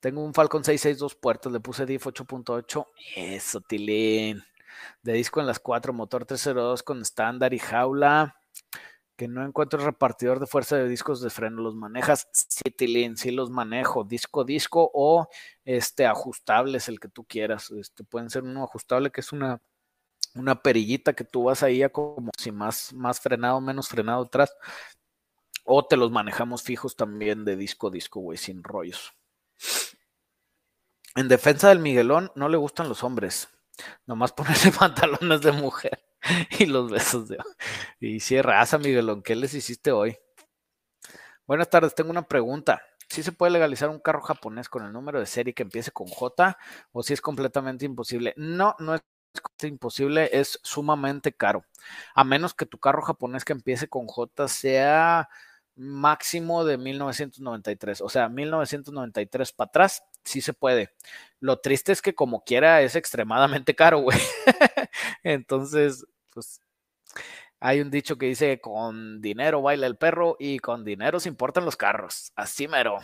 Tengo 0.00 0.24
un 0.24 0.34
Falcon 0.34 0.64
662 0.64 1.14
puertas, 1.14 1.52
le 1.52 1.60
puse 1.60 1.86
DIF 1.86 2.06
8.8, 2.06 2.86
eso, 3.16 3.60
Tilín. 3.60 4.42
De 5.02 5.12
disco 5.12 5.40
en 5.40 5.46
las 5.46 5.60
4, 5.60 5.92
motor 5.92 6.24
302 6.24 6.82
con 6.82 7.02
estándar 7.02 7.54
y 7.54 7.58
jaula. 7.58 8.41
Que 9.22 9.28
no 9.28 9.46
encuentro 9.46 9.78
repartidor 9.78 10.40
de 10.40 10.48
fuerza 10.48 10.74
de 10.74 10.88
discos 10.88 11.20
de 11.20 11.30
freno. 11.30 11.62
¿Los 11.62 11.76
manejas? 11.76 12.26
Sí, 12.32 12.72
Tilín, 12.76 13.16
sí 13.16 13.30
los 13.30 13.50
manejo. 13.50 14.02
Disco, 14.02 14.42
disco 14.42 14.90
o 14.92 15.28
este 15.64 16.06
ajustables, 16.06 16.88
el 16.88 16.98
que 16.98 17.06
tú 17.06 17.22
quieras. 17.22 17.70
Este, 17.70 18.02
pueden 18.02 18.30
ser 18.30 18.42
uno 18.42 18.64
ajustable 18.64 19.12
que 19.12 19.20
es 19.20 19.30
una 19.30 19.62
una 20.34 20.60
perillita 20.60 21.12
que 21.12 21.22
tú 21.22 21.44
vas 21.44 21.62
ahí 21.62 21.84
a 21.84 21.90
como 21.90 22.32
si 22.36 22.50
más, 22.50 22.92
más 22.94 23.20
frenado, 23.20 23.60
menos 23.60 23.88
frenado 23.88 24.24
atrás. 24.24 24.56
O 25.64 25.86
te 25.86 25.96
los 25.96 26.10
manejamos 26.10 26.64
fijos 26.64 26.96
también 26.96 27.44
de 27.44 27.54
disco 27.54 27.90
disco, 27.90 28.18
güey, 28.18 28.38
sin 28.38 28.64
rollos. 28.64 29.12
En 31.14 31.28
defensa 31.28 31.68
del 31.68 31.78
Miguelón, 31.78 32.32
no 32.34 32.48
le 32.48 32.56
gustan 32.56 32.88
los 32.88 33.04
hombres. 33.04 33.48
Nomás 34.04 34.32
ponerse 34.32 34.72
pantalones 34.72 35.42
de 35.42 35.52
mujer 35.52 36.11
y 36.58 36.66
los 36.66 36.90
besos 36.90 37.28
de. 37.28 37.38
Y 38.00 38.20
si 38.20 38.40
raza, 38.40 38.78
Miguelón, 38.78 39.22
¿qué 39.22 39.34
les 39.36 39.54
hiciste 39.54 39.92
hoy? 39.92 40.16
Buenas 41.46 41.68
tardes, 41.70 41.94
tengo 41.94 42.10
una 42.10 42.26
pregunta. 42.26 42.82
¿Sí 43.08 43.22
se 43.22 43.32
puede 43.32 43.52
legalizar 43.52 43.90
un 43.90 43.98
carro 44.00 44.22
japonés 44.22 44.68
con 44.68 44.84
el 44.86 44.92
número 44.92 45.20
de 45.20 45.26
serie 45.26 45.52
que 45.52 45.64
empiece 45.64 45.90
con 45.90 46.06
J 46.06 46.56
o 46.92 47.02
si 47.02 47.12
es 47.12 47.20
completamente 47.20 47.84
imposible? 47.84 48.32
No, 48.36 48.74
no 48.78 48.94
es 48.94 49.02
imposible, 49.62 50.30
es 50.32 50.58
sumamente 50.62 51.32
caro. 51.32 51.64
A 52.14 52.24
menos 52.24 52.54
que 52.54 52.64
tu 52.66 52.78
carro 52.78 53.02
japonés 53.02 53.44
que 53.44 53.52
empiece 53.52 53.88
con 53.88 54.06
J 54.06 54.48
sea 54.48 55.28
máximo 55.76 56.64
de 56.64 56.78
1993. 56.78 58.00
O 58.00 58.08
sea, 58.08 58.28
1993 58.28 59.52
para 59.52 59.68
atrás, 59.68 60.02
sí 60.24 60.40
se 60.40 60.52
puede. 60.52 60.90
Lo 61.40 61.58
triste 61.60 61.92
es 61.92 62.02
que 62.02 62.14
como 62.14 62.44
quiera 62.44 62.82
es 62.82 62.96
extremadamente 62.96 63.74
caro, 63.76 64.00
güey. 64.00 64.18
Entonces, 65.22 66.06
pues 66.30 66.60
hay 67.60 67.80
un 67.80 67.90
dicho 67.90 68.18
que 68.18 68.26
dice, 68.26 68.60
con 68.60 69.20
dinero 69.20 69.62
baila 69.62 69.86
el 69.86 69.96
perro 69.96 70.36
y 70.38 70.58
con 70.58 70.84
dinero 70.84 71.20
se 71.20 71.28
importan 71.28 71.64
los 71.64 71.76
carros. 71.76 72.32
Así 72.36 72.68
mero. 72.68 72.98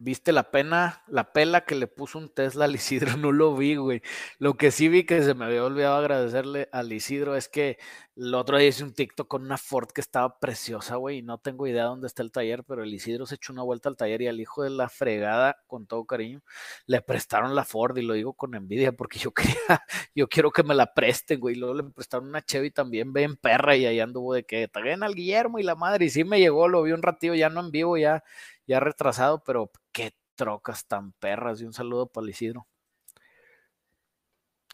¿Viste 0.00 0.30
la 0.30 0.52
pena, 0.52 1.02
la 1.08 1.32
pela 1.32 1.64
que 1.64 1.74
le 1.74 1.88
puso 1.88 2.18
un 2.18 2.28
Tesla 2.32 2.66
al 2.66 2.74
Isidro? 2.76 3.16
No 3.16 3.32
lo 3.32 3.56
vi, 3.56 3.74
güey. 3.76 4.00
Lo 4.38 4.56
que 4.56 4.70
sí 4.70 4.88
vi 4.88 5.04
que 5.04 5.22
se 5.22 5.34
me 5.34 5.44
había 5.44 5.64
olvidado 5.64 5.96
agradecerle 5.96 6.68
al 6.72 6.92
Isidro 6.92 7.34
es 7.34 7.48
que 7.48 7.78
el 8.18 8.34
otro 8.34 8.58
día 8.58 8.66
hice 8.68 8.82
un 8.82 8.92
TikTok 8.92 9.28
con 9.28 9.42
una 9.44 9.56
Ford 9.58 9.88
que 9.94 10.00
estaba 10.00 10.40
preciosa, 10.40 10.96
güey, 10.96 11.18
y 11.18 11.22
no 11.22 11.38
tengo 11.38 11.66
idea 11.68 11.84
dónde 11.84 12.08
está 12.08 12.22
el 12.22 12.32
taller, 12.32 12.64
pero 12.64 12.82
el 12.82 12.92
Isidro 12.92 13.26
se 13.26 13.36
echó 13.36 13.52
una 13.52 13.62
vuelta 13.62 13.88
al 13.88 13.96
taller 13.96 14.22
y 14.22 14.26
al 14.26 14.40
hijo 14.40 14.64
de 14.64 14.70
la 14.70 14.88
fregada, 14.88 15.56
con 15.68 15.86
todo 15.86 16.04
cariño, 16.04 16.42
le 16.86 17.00
prestaron 17.00 17.54
la 17.54 17.64
Ford 17.64 17.96
y 17.96 18.02
lo 18.02 18.14
digo 18.14 18.32
con 18.34 18.54
envidia 18.56 18.92
porque 18.92 19.20
yo 19.20 19.32
quería, 19.34 19.84
yo 20.14 20.28
quiero 20.28 20.50
que 20.50 20.64
me 20.64 20.74
la 20.74 20.92
presten, 20.94 21.38
güey. 21.40 21.54
Luego 21.54 21.74
le 21.74 21.84
prestaron 21.84 22.28
una 22.28 22.42
Chevy 22.42 22.72
también, 22.72 23.12
ven 23.12 23.36
perra 23.36 23.76
y 23.76 23.86
ahí 23.86 24.00
anduvo 24.00 24.34
de 24.34 24.44
que 24.44 24.66
taguen 24.68 25.04
al 25.04 25.14
Guillermo 25.14 25.58
y 25.60 25.62
la 25.62 25.76
madre, 25.76 26.06
y 26.06 26.10
sí 26.10 26.24
me 26.24 26.40
llegó, 26.40 26.68
lo 26.68 26.82
vi 26.82 26.92
un 26.92 27.02
ratillo, 27.02 27.34
ya 27.34 27.50
no 27.50 27.60
en 27.60 27.70
vivo, 27.70 27.96
ya 27.96 28.24
ya 28.68 28.80
retrasado, 28.80 29.42
pero 29.44 29.72
qué 29.92 30.14
trocas 30.36 30.86
tan 30.86 31.12
perras. 31.12 31.60
Y 31.60 31.64
un 31.64 31.72
saludo 31.72 32.06
para 32.06 32.28
Isidro. 32.30 32.68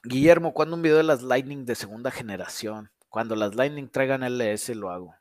Guillermo, 0.03 0.53
¿cuándo 0.53 0.77
un 0.77 0.83
video 0.83 0.99
de 0.99 1.03
las 1.05 1.23
Lightning 1.23 1.65
de 1.65 1.75
segunda 1.75 2.11
generación? 2.11 2.91
Cuando 3.15 3.37
las 3.37 3.55
Lightning 3.55 3.89
traigan 3.89 4.25
LS 4.25 4.75
lo 4.75 4.91
hago. 4.91 5.15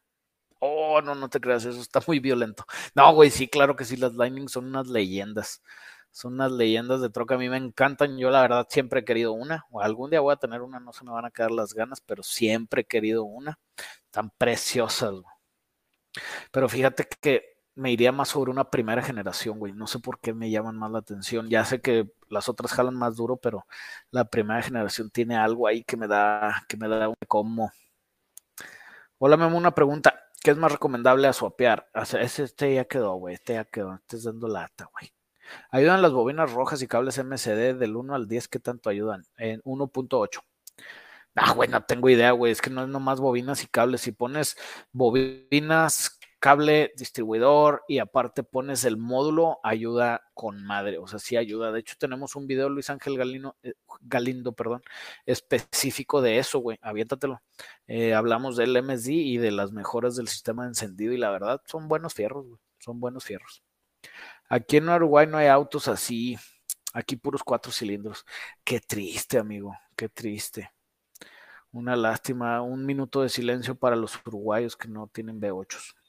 Oh, 0.59 0.99
no, 1.03 1.13
no 1.13 1.29
te 1.29 1.39
creas, 1.39 1.63
eso 1.63 1.79
está 1.79 2.01
muy 2.07 2.19
violento. 2.19 2.65
No, 2.95 3.13
güey, 3.13 3.29
sí, 3.29 3.47
claro 3.47 3.75
que 3.75 3.85
sí, 3.85 3.97
las 3.97 4.15
Lightning 4.15 4.49
son 4.49 4.65
unas 4.65 4.87
leyendas. 4.87 5.61
Son 6.09 6.33
unas 6.33 6.51
leyendas 6.51 7.01
de 7.01 7.11
troca, 7.11 7.35
a 7.35 7.37
mí 7.37 7.49
me 7.49 7.57
encantan. 7.57 8.17
Yo 8.17 8.31
la 8.31 8.41
verdad 8.41 8.65
siempre 8.67 9.01
he 9.01 9.05
querido 9.05 9.33
una, 9.33 9.67
o 9.69 9.79
algún 9.79 10.09
día 10.09 10.21
voy 10.21 10.33
a 10.33 10.37
tener 10.37 10.63
una, 10.63 10.79
no 10.79 10.91
se 10.91 11.05
me 11.05 11.11
van 11.11 11.25
a 11.25 11.29
quedar 11.31 11.51
las 11.51 11.75
ganas, 11.75 12.01
pero 12.01 12.23
siempre 12.23 12.81
he 12.81 12.85
querido 12.85 13.25
una. 13.25 13.59
Tan 14.11 14.31
preciosas. 14.31 15.13
Pero 16.51 16.69
fíjate 16.69 17.07
que 17.21 17.43
me 17.75 17.91
iría 17.91 18.11
más 18.11 18.29
sobre 18.29 18.51
una 18.51 18.69
primera 18.69 19.01
generación, 19.01 19.59
güey. 19.59 19.73
No 19.73 19.87
sé 19.87 19.99
por 19.99 20.19
qué 20.19 20.33
me 20.33 20.49
llaman 20.51 20.77
más 20.77 20.91
la 20.91 20.99
atención. 20.99 21.49
Ya 21.49 21.65
sé 21.65 21.81
que 21.81 22.07
las 22.29 22.49
otras 22.49 22.73
jalan 22.73 22.95
más 22.95 23.15
duro, 23.15 23.37
pero 23.37 23.65
la 24.11 24.25
primera 24.25 24.61
generación 24.61 25.09
tiene 25.09 25.35
algo 25.35 25.67
ahí 25.67 25.83
que 25.83 25.97
me 25.97 26.07
da, 26.07 26.65
que 26.67 26.77
me 26.77 26.87
da 26.87 27.09
un 27.09 27.15
como. 27.27 27.71
Hola, 29.19 29.37
Memo, 29.37 29.57
una 29.57 29.73
pregunta. 29.73 30.19
¿Qué 30.41 30.51
es 30.51 30.57
más 30.57 30.71
recomendable 30.71 31.27
a 31.27 31.33
suapear? 31.33 31.89
Este, 31.93 32.43
este 32.43 32.73
ya 32.75 32.85
quedó, 32.85 33.13
güey. 33.15 33.35
Este 33.35 33.53
ya 33.53 33.63
quedó. 33.65 33.95
Este 33.95 34.17
es 34.17 34.23
dando 34.23 34.47
lata, 34.47 34.89
güey. 34.91 35.13
Ayudan 35.71 36.01
las 36.01 36.11
bobinas 36.11 36.51
rojas 36.51 36.81
y 36.81 36.87
cables 36.87 37.17
MCD 37.17 37.75
del 37.77 37.95
1 37.95 38.15
al 38.15 38.27
10. 38.27 38.47
¿Qué 38.49 38.59
tanto 38.59 38.89
ayudan? 38.89 39.23
En 39.37 39.61
1.8. 39.61 40.41
Ah, 41.35 41.53
güey, 41.53 41.69
no 41.69 41.83
tengo 41.83 42.09
idea, 42.09 42.31
güey. 42.31 42.51
Es 42.51 42.61
que 42.61 42.69
no 42.69 42.83
es 42.83 42.89
nomás 42.89 43.19
bobinas 43.19 43.63
y 43.63 43.67
cables. 43.67 44.01
Si 44.01 44.11
pones 44.11 44.57
bobinas 44.91 46.19
cable 46.43 46.91
distribuidor 46.97 47.85
y 47.87 47.99
aparte 47.99 48.43
pones 48.43 48.83
el 48.83 48.97
módulo, 48.97 49.61
ayuda 49.63 50.29
con 50.33 50.61
madre, 50.65 50.97
o 50.97 51.07
sea, 51.07 51.17
sí 51.17 51.37
ayuda. 51.37 51.71
De 51.71 51.79
hecho, 51.79 51.95
tenemos 51.97 52.35
un 52.35 52.47
video, 52.47 52.67
Luis 52.67 52.89
Ángel 52.89 53.17
Galino, 53.17 53.55
eh, 53.63 53.75
Galindo, 54.01 54.51
perdón, 54.51 54.83
específico 55.25 56.21
de 56.21 56.39
eso, 56.39 56.59
güey, 56.59 56.77
aviéntatelo. 56.81 57.41
Eh, 57.87 58.13
hablamos 58.13 58.57
del 58.57 58.75
MSD 58.75 59.11
y 59.11 59.37
de 59.37 59.51
las 59.51 59.71
mejoras 59.71 60.17
del 60.17 60.27
sistema 60.27 60.63
de 60.63 60.69
encendido 60.71 61.13
y 61.13 61.17
la 61.17 61.31
verdad 61.31 61.61
son 61.65 61.87
buenos 61.87 62.13
fierros, 62.13 62.45
güey, 62.45 62.59
son 62.77 62.99
buenos 62.99 63.23
fierros. 63.23 63.63
Aquí 64.49 64.75
en 64.75 64.89
Uruguay 64.89 65.25
no 65.25 65.37
hay 65.37 65.47
autos 65.47 65.87
así, 65.87 66.37
aquí 66.93 67.15
puros 67.15 67.41
cuatro 67.41 67.71
cilindros. 67.71 68.25
Qué 68.65 68.81
triste, 68.81 69.37
amigo, 69.37 69.77
qué 69.95 70.09
triste. 70.09 70.73
Una 71.71 71.95
lástima, 71.95 72.61
un 72.61 72.85
minuto 72.85 73.21
de 73.21 73.29
silencio 73.29 73.75
para 73.75 73.95
los 73.95 74.19
uruguayos 74.25 74.75
que 74.75 74.89
no 74.89 75.07
tienen 75.07 75.39
V8. 75.39 76.02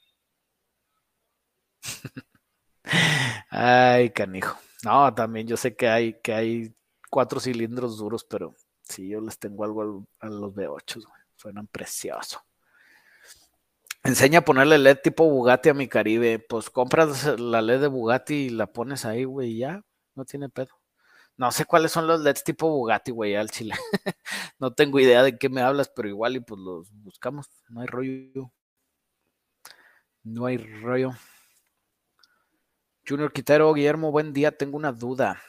Ay, 3.49 4.09
canijo. 4.11 4.57
No, 4.83 5.13
también 5.13 5.47
yo 5.47 5.57
sé 5.57 5.75
que 5.75 5.87
hay, 5.87 6.19
que 6.21 6.33
hay 6.33 6.75
cuatro 7.09 7.39
cilindros 7.39 7.97
duros, 7.97 8.23
pero 8.23 8.53
sí, 8.83 9.09
yo 9.09 9.21
les 9.21 9.39
tengo 9.39 9.63
algo 9.63 10.05
a, 10.19 10.27
los 10.27 10.53
V8, 10.53 11.03
Suenan 11.35 11.67
preciosos. 11.67 12.41
Enseña 14.03 14.39
a 14.39 14.45
ponerle 14.45 14.77
LED 14.77 14.99
tipo 15.03 15.27
Bugatti 15.29 15.69
a 15.69 15.73
mi 15.73 15.87
Caribe. 15.87 16.39
Pues 16.39 16.69
compras 16.69 17.39
la 17.39 17.61
LED 17.61 17.81
de 17.81 17.87
Bugatti 17.87 18.35
y 18.35 18.49
la 18.49 18.67
pones 18.67 19.03
ahí, 19.05 19.23
güey, 19.23 19.57
ya, 19.57 19.81
no 20.13 20.25
tiene 20.25 20.49
pedo. 20.49 20.69
No 21.37 21.51
sé 21.51 21.65
cuáles 21.65 21.91
son 21.91 22.07
los 22.07 22.21
LEDs 22.21 22.43
tipo 22.43 22.69
Bugatti, 22.69 23.11
güey, 23.11 23.35
al 23.35 23.49
chile. 23.49 23.75
no 24.59 24.73
tengo 24.73 24.99
idea 24.99 25.21
de 25.23 25.37
qué 25.37 25.49
me 25.49 25.61
hablas, 25.61 25.91
pero 25.93 26.07
igual 26.07 26.37
y 26.37 26.39
pues 26.39 26.59
los 26.61 26.91
buscamos. 26.91 27.49
No 27.69 27.81
hay 27.81 27.87
rollo. 27.87 28.51
No 30.23 30.45
hay 30.45 30.57
rollo. 30.57 31.11
Junior 33.07 33.31
Quitero, 33.31 33.71
Guillermo, 33.71 34.11
buen 34.11 34.33
día. 34.33 34.51
Tengo 34.51 34.77
una 34.77 34.91
duda. 34.91 35.39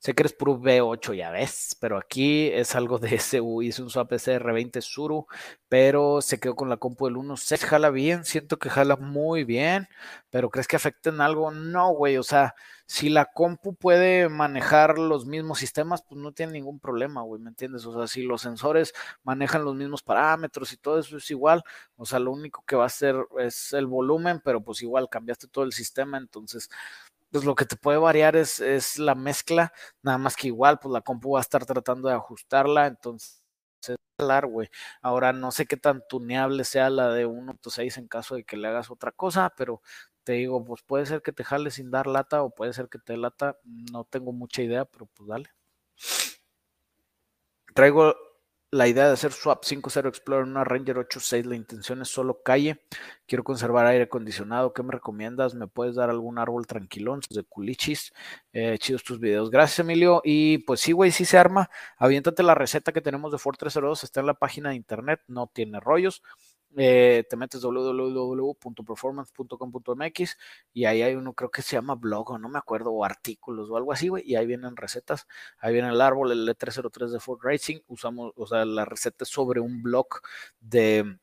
Sé 0.00 0.14
que 0.14 0.22
eres 0.22 0.32
puro 0.32 0.54
V8, 0.60 1.14
ya 1.14 1.30
ves, 1.30 1.76
pero 1.80 1.98
aquí 1.98 2.48
es 2.52 2.76
algo 2.76 2.98
de 2.98 3.18
SU. 3.18 3.62
Hice 3.62 3.82
un 3.82 3.90
swap 3.90 4.12
SR20 4.12 4.80
Suru, 4.80 5.26
pero 5.68 6.22
se 6.22 6.38
quedó 6.38 6.54
con 6.54 6.68
la 6.68 6.76
compu 6.76 7.06
del 7.06 7.16
1.6. 7.16 7.64
Jala 7.64 7.90
bien, 7.90 8.24
siento 8.24 8.58
que 8.58 8.70
jala 8.70 8.96
muy 8.96 9.42
bien, 9.44 9.88
pero 10.30 10.50
¿crees 10.50 10.68
que 10.68 10.76
afecten 10.76 11.20
algo? 11.20 11.50
No, 11.50 11.90
güey, 11.90 12.16
o 12.16 12.22
sea, 12.22 12.54
si 12.86 13.08
la 13.08 13.26
compu 13.26 13.74
puede 13.74 14.28
manejar 14.28 14.98
los 14.98 15.26
mismos 15.26 15.58
sistemas, 15.58 16.02
pues 16.02 16.20
no 16.20 16.32
tiene 16.32 16.52
ningún 16.52 16.78
problema, 16.80 17.22
güey, 17.22 17.42
¿me 17.42 17.50
entiendes? 17.50 17.84
O 17.84 17.92
sea, 17.92 18.06
si 18.06 18.22
los 18.22 18.42
sensores 18.42 18.94
manejan 19.24 19.64
los 19.64 19.74
mismos 19.74 20.02
parámetros 20.02 20.72
y 20.72 20.76
todo 20.76 20.98
eso 21.00 21.16
es 21.18 21.30
igual, 21.30 21.64
o 21.96 22.06
sea, 22.06 22.18
lo 22.18 22.30
único 22.30 22.62
que 22.64 22.76
va 22.76 22.84
a 22.84 22.86
hacer 22.86 23.16
es 23.40 23.72
el 23.72 23.86
volumen, 23.86 24.40
pero 24.44 24.62
pues 24.62 24.80
igual 24.82 25.08
cambiaste 25.10 25.48
todo 25.48 25.64
el 25.64 25.72
sistema, 25.72 26.18
entonces 26.18 26.70
pues 27.30 27.44
lo 27.44 27.54
que 27.54 27.64
te 27.64 27.76
puede 27.76 27.98
variar 27.98 28.36
es, 28.36 28.60
es, 28.60 28.98
la 28.98 29.14
mezcla, 29.14 29.72
nada 30.02 30.18
más 30.18 30.36
que 30.36 30.48
igual, 30.48 30.78
pues 30.78 30.92
la 30.92 31.02
compu 31.02 31.32
va 31.32 31.40
a 31.40 31.42
estar 31.42 31.64
tratando 31.66 32.08
de 32.08 32.14
ajustarla, 32.14 32.86
entonces 32.86 33.38
güey. 34.48 34.68
Ahora 35.02 35.32
no 35.32 35.50
sé 35.52 35.66
qué 35.66 35.76
tan 35.76 36.02
tuneable 36.08 36.64
sea 36.64 36.90
la 36.90 37.12
de 37.12 37.26
1.6 37.26 37.98
en 37.98 38.08
caso 38.08 38.34
de 38.34 38.44
que 38.44 38.56
le 38.56 38.68
hagas 38.68 38.90
otra 38.90 39.12
cosa, 39.12 39.52
pero 39.56 39.80
te 40.24 40.32
digo, 40.32 40.64
pues 40.64 40.82
puede 40.82 41.06
ser 41.06 41.22
que 41.22 41.32
te 41.32 41.44
jale 41.44 41.70
sin 41.70 41.90
dar 41.90 42.06
lata 42.06 42.42
o 42.42 42.50
puede 42.50 42.72
ser 42.72 42.88
que 42.88 42.98
te 42.98 43.16
lata, 43.16 43.58
no 43.64 44.04
tengo 44.04 44.32
mucha 44.32 44.62
idea, 44.62 44.84
pero 44.84 45.06
pues 45.06 45.28
dale. 45.28 45.50
Traigo 47.74 48.14
la 48.70 48.86
idea 48.86 49.06
de 49.06 49.12
hacer 49.12 49.32
swap 49.32 49.64
5.0 49.64 50.08
Explorer 50.08 50.44
en 50.44 50.50
una 50.50 50.64
Ranger 50.64 50.96
8.6, 50.96 51.44
la 51.44 51.56
intención 51.56 52.02
es 52.02 52.08
solo 52.08 52.42
calle. 52.42 52.82
Quiero 53.26 53.42
conservar 53.42 53.86
aire 53.86 54.04
acondicionado. 54.04 54.74
¿Qué 54.74 54.82
me 54.82 54.92
recomiendas? 54.92 55.54
¿Me 55.54 55.66
puedes 55.66 55.94
dar 55.94 56.10
algún 56.10 56.38
árbol 56.38 56.66
tranquilón 56.66 57.20
de 57.30 57.44
culichis? 57.44 58.12
Eh, 58.52 58.76
chidos 58.78 59.04
tus 59.04 59.20
videos. 59.20 59.50
Gracias, 59.50 59.78
Emilio. 59.78 60.20
Y 60.22 60.58
pues 60.58 60.80
sí, 60.80 60.92
güey, 60.92 61.12
sí 61.12 61.24
se 61.24 61.38
arma. 61.38 61.70
Aviéntate 61.96 62.42
la 62.42 62.54
receta 62.54 62.92
que 62.92 63.00
tenemos 63.00 63.32
de 63.32 63.38
Ford 63.38 63.56
302. 63.56 64.04
Está 64.04 64.20
en 64.20 64.26
la 64.26 64.34
página 64.34 64.70
de 64.70 64.76
internet. 64.76 65.20
No 65.28 65.50
tiene 65.52 65.80
rollos. 65.80 66.22
Eh, 66.76 67.24
te 67.28 67.36
metes 67.36 67.62
www.performance.com.mx 67.62 70.36
y 70.74 70.84
ahí 70.84 71.02
hay 71.02 71.14
uno, 71.14 71.32
creo 71.32 71.50
que 71.50 71.62
se 71.62 71.76
llama 71.76 71.94
blog, 71.94 72.38
no 72.38 72.48
me 72.48 72.58
acuerdo, 72.58 72.92
o 72.92 73.04
artículos 73.04 73.70
o 73.70 73.76
algo 73.76 73.92
así, 73.92 74.08
güey, 74.08 74.22
y 74.26 74.36
ahí 74.36 74.46
vienen 74.46 74.76
recetas, 74.76 75.26
ahí 75.58 75.72
viene 75.72 75.88
el 75.88 76.00
árbol, 76.00 76.30
el 76.30 76.48
E303 76.48 77.10
de 77.10 77.20
Ford 77.20 77.40
Racing, 77.42 77.78
usamos, 77.88 78.32
o 78.36 78.46
sea, 78.46 78.64
la 78.66 78.84
receta 78.84 79.24
es 79.24 79.30
sobre 79.30 79.60
un 79.60 79.82
blog 79.82 80.06
de, 80.60 81.18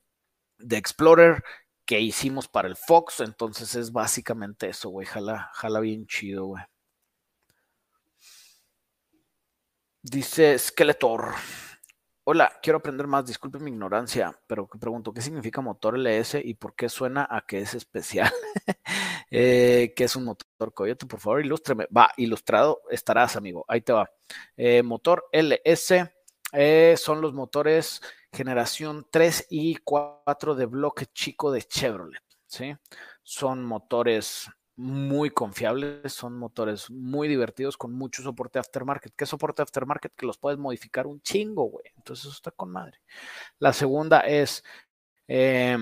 de 0.57 0.77
Explorer 0.77 1.43
que 1.85 1.99
hicimos 2.01 2.47
para 2.47 2.67
el 2.67 2.75
Fox, 2.75 3.19
entonces 3.19 3.75
es 3.75 3.91
básicamente 3.91 4.67
eso, 4.69 4.89
güey, 4.89 5.05
jala, 5.05 5.51
jala 5.53 5.79
bien 5.79 6.07
chido, 6.07 6.45
güey. 6.45 6.63
Dice 10.01 10.57
Skeletor. 10.59 11.33
Hola, 12.27 12.51
quiero 12.59 12.79
aprender 12.79 13.05
más. 13.05 13.27
Disculpe 13.27 13.59
mi 13.59 13.69
ignorancia, 13.69 14.35
pero 14.47 14.67
pregunto, 14.67 15.13
¿qué 15.13 15.21
significa 15.21 15.61
motor 15.61 15.95
LS 15.95 16.41
y 16.43 16.55
por 16.55 16.75
qué 16.75 16.89
suena 16.89 17.27
a 17.29 17.45
que 17.45 17.59
es 17.59 17.75
especial? 17.75 18.33
eh, 19.29 19.93
¿Qué 19.95 20.05
es 20.05 20.15
un 20.15 20.25
motor 20.25 20.73
Coyote? 20.73 21.05
Por 21.05 21.19
favor, 21.19 21.45
ilústreme. 21.45 21.87
Va, 21.95 22.09
ilustrado 22.17 22.81
estarás, 22.89 23.35
amigo. 23.35 23.63
Ahí 23.67 23.81
te 23.81 23.93
va. 23.93 24.09
Eh, 24.57 24.81
motor 24.81 25.25
LS 25.31 26.11
eh, 26.51 26.95
son 26.97 27.21
los 27.21 27.31
motores 27.35 28.01
generación 28.33 29.05
3 29.11 29.45
y 29.51 29.75
4 29.75 30.55
de 30.55 30.65
bloque 30.65 31.05
chico 31.05 31.51
de 31.51 31.61
Chevrolet. 31.61 32.23
¿sí? 32.47 32.75
Son 33.21 33.63
motores 33.63 34.49
muy 34.77 35.29
confiables, 35.29 36.11
son 36.11 36.37
motores 36.37 36.89
muy 36.89 37.27
divertidos 37.27 37.77
con 37.77 37.93
mucho 37.93 38.21
soporte 38.21 38.59
aftermarket. 38.59 39.13
¿Qué 39.15 39.25
soporte 39.25 39.61
aftermarket? 39.61 40.13
Que 40.15 40.25
los 40.25 40.37
puedes 40.37 40.59
modificar 40.59 41.07
un 41.07 41.21
chingo, 41.21 41.63
güey. 41.65 41.85
Entonces 41.95 42.25
eso 42.25 42.35
está 42.35 42.51
con 42.51 42.71
madre. 42.71 42.99
La 43.59 43.71
segunda 43.71 44.21
es 44.21 44.63
eh, 45.27 45.77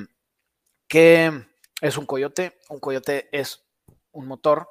que 0.87 1.45
es 1.81 1.97
un 1.97 2.05
coyote. 2.05 2.59
Un 2.69 2.79
coyote 2.79 3.29
es 3.31 3.65
un 4.11 4.27
motor 4.27 4.69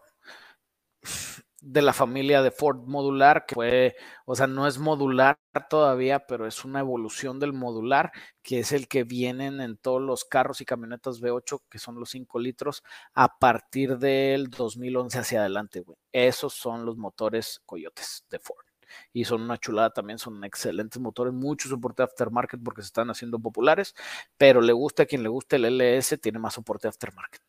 de 1.63 1.81
la 1.81 1.93
familia 1.93 2.43
de 2.43 2.51
Ford 2.51 2.81
modular, 2.87 3.47
que 3.47 3.55
fue, 3.55 3.97
o 4.27 4.35
sea, 4.35 4.49
no 4.49 4.67
es 4.67 4.79
modular 4.79 5.39
todavía, 5.71 6.27
pero 6.27 6.47
es 6.47 6.65
una 6.65 6.81
evolución 6.81 7.39
del 7.39 7.53
modular, 7.53 8.11
que 8.43 8.59
es 8.59 8.73
el 8.73 8.89
que 8.89 9.05
vienen 9.05 9.61
en 9.61 9.77
todos 9.77 10.03
los 10.03 10.25
carros 10.25 10.61
y 10.61 10.65
camionetas 10.65 11.23
V8, 11.23 11.63
que 11.71 11.79
son 11.79 12.01
los 12.01 12.11
5 12.11 12.41
litros, 12.41 12.83
a 13.15 13.39
partir 13.39 13.99
del 13.99 14.51
2011 14.51 15.19
hacia 15.19 15.41
adelante, 15.41 15.81
güey. 15.81 15.97
Esos 16.11 16.53
son 16.53 16.85
los 16.85 16.97
motores 16.97 17.63
Coyotes 17.65 18.27
de 18.29 18.41
Ford. 18.41 18.65
Y 19.13 19.25
son 19.25 19.43
una 19.43 19.57
chulada 19.57 19.91
también, 19.91 20.19
son 20.19 20.43
excelentes 20.45 21.01
motores, 21.01 21.33
mucho 21.33 21.69
soporte 21.69 22.03
aftermarket 22.03 22.61
porque 22.63 22.83
se 22.83 22.87
están 22.87 23.09
haciendo 23.09 23.39
populares, 23.39 23.95
pero 24.37 24.61
le 24.61 24.73
gusta 24.73 25.05
a 25.05 25.07
quien 25.07 25.23
le 25.23 25.29
guste 25.29 25.57
el 25.57 25.65
LS, 25.65 26.19
tiene 26.19 26.41
más 26.41 26.55
soporte 26.55 26.89
aftermarket. 26.89 27.41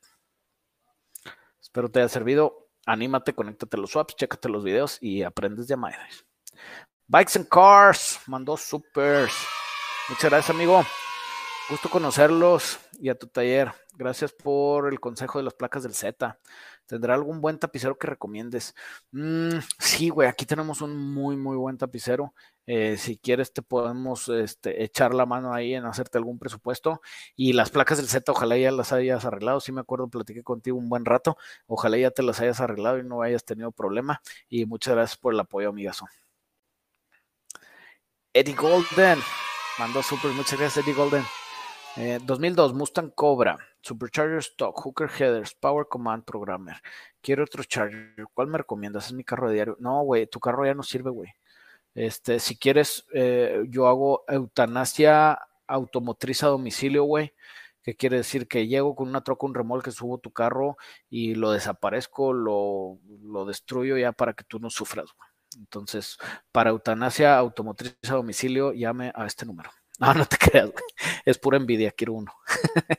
Espero 1.60 1.90
te 1.90 2.00
haya 2.00 2.10
servido 2.10 2.63
anímate, 2.86 3.34
conéctate 3.34 3.78
a 3.78 3.80
los 3.80 3.92
swaps, 3.92 4.16
chécate 4.16 4.50
los 4.50 4.64
videos 4.64 4.98
y 5.02 5.24
aprendes 5.24 5.68
de 5.68 5.74
Amadeus. 5.74 6.26
Bikes 7.08 7.38
and 7.38 7.48
Cars, 7.48 8.20
mandó 8.28 8.58
supers. 8.58 9.34
Muchas 10.10 10.30
gracias, 10.30 10.50
amigo. 10.50 10.84
Gusto 11.70 11.90
conocerlos 11.90 12.80
y 13.00 13.10
a 13.10 13.16
tu 13.16 13.28
taller. 13.28 13.72
Gracias 13.96 14.34
por 14.34 14.92
el 14.92 15.00
consejo 15.00 15.38
de 15.38 15.44
las 15.44 15.54
placas 15.54 15.84
del 15.84 15.94
Z. 15.94 16.40
¿Tendrá 16.86 17.14
algún 17.14 17.42
buen 17.42 17.60
tapicero 17.60 17.98
que 17.98 18.08
recomiendes? 18.08 18.76
Mm, 19.12 19.60
sí, 19.80 20.10
güey, 20.10 20.28
aquí 20.28 20.46
tenemos 20.46 20.82
un 20.82 20.98
muy, 21.14 21.38
muy 21.38 21.56
buen 21.58 21.78
tapicero. 21.78 22.34
Eh, 22.66 22.98
si 22.98 23.18
quieres, 23.18 23.54
te 23.54 23.62
podemos 23.62 24.30
este, 24.30 24.84
echar 24.84 25.14
la 25.14 25.26
mano 25.26 25.54
ahí 25.54 25.74
en 25.74 25.86
hacerte 25.86 26.18
algún 26.18 26.40
presupuesto. 26.40 27.02
Y 27.36 27.54
las 27.54 27.70
placas 27.70 27.98
del 27.98 28.08
Z, 28.08 28.32
ojalá 28.32 28.58
ya 28.58 28.72
las 28.72 28.92
hayas 28.94 29.26
arreglado. 29.26 29.60
Sí, 29.60 29.72
me 29.72 29.82
acuerdo, 29.82 30.08
platiqué 30.10 30.44
contigo 30.44 30.78
un 30.78 30.90
buen 30.90 31.06
rato. 31.06 31.38
Ojalá 31.68 31.98
ya 31.98 32.12
te 32.12 32.24
las 32.24 32.40
hayas 32.42 32.60
arreglado 32.62 33.00
y 33.00 33.04
no 33.04 33.22
hayas 33.22 33.46
tenido 33.46 33.72
problema. 33.72 34.22
Y 34.50 34.66
muchas 34.66 34.96
gracias 34.96 35.18
por 35.18 35.34
el 35.34 35.40
apoyo, 35.40 35.70
amigazo. 35.70 36.08
Eddie 38.34 38.56
Golden 38.56 39.20
mandó 39.78 40.02
super. 40.02 40.32
Muchas 40.32 40.60
gracias, 40.60 40.86
Eddie 40.86 40.96
Golden. 40.96 41.24
2002 41.96 42.72
eh, 42.72 42.74
Mustang 42.74 43.12
Cobra, 43.12 43.60
Supercharger 43.84 44.40
Stock, 44.40 44.76
Hooker 44.80 45.10
Headers, 45.10 45.54
Power 45.56 45.88
Command 45.88 46.24
Programmer. 46.24 46.78
Quiero 47.22 47.44
otro 47.44 47.64
Charger. 47.64 48.26
¿Cuál 48.34 48.48
me 48.48 48.58
recomiendas? 48.58 49.08
Es 49.08 49.14
mi 49.14 49.26
carro 49.26 49.50
de 49.50 49.56
diario. 49.56 49.78
No, 49.80 50.04
güey, 50.04 50.26
tu 50.28 50.40
carro 50.40 50.66
ya 50.66 50.74
no 50.74 50.84
sirve, 50.84 51.12
güey. 51.12 51.30
Este, 51.94 52.40
si 52.40 52.58
quieres, 52.58 53.06
eh, 53.14 53.66
yo 53.70 53.88
hago 53.88 54.24
eutanasia 54.28 55.38
automotriz 55.68 56.44
a 56.44 56.48
domicilio, 56.48 57.04
güey. 57.04 57.34
¿Qué 57.84 57.96
quiere 57.96 58.18
decir? 58.18 58.48
Que 58.48 58.68
llego 58.68 58.96
con 58.96 59.10
una 59.10 59.24
troca, 59.24 59.46
un 59.46 59.54
remolque, 59.54 59.92
subo 59.92 60.18
tu 60.18 60.32
carro 60.32 60.78
y 61.10 61.36
lo 61.36 61.52
desaparezco, 61.52 62.34
lo, 62.34 63.00
lo 63.24 63.46
destruyo 63.46 63.98
ya 63.98 64.14
para 64.14 64.34
que 64.34 64.46
tú 64.46 64.60
no 64.60 64.70
sufras, 64.70 65.08
güey. 65.18 65.30
Entonces, 65.58 66.18
para 66.52 66.72
eutanasia 66.72 67.38
automotriz 67.38 67.96
a 68.10 68.16
domicilio, 68.16 68.74
llame 68.74 69.12
a 69.16 69.26
este 69.26 69.46
número. 69.46 69.70
No, 70.00 70.14
no 70.14 70.26
te 70.26 70.38
creas, 70.52 70.72
güey. 70.72 70.84
Es 71.26 71.38
pura 71.38 71.58
envidia, 71.58 71.92
quiero 71.92 72.14
uno. 72.14 72.34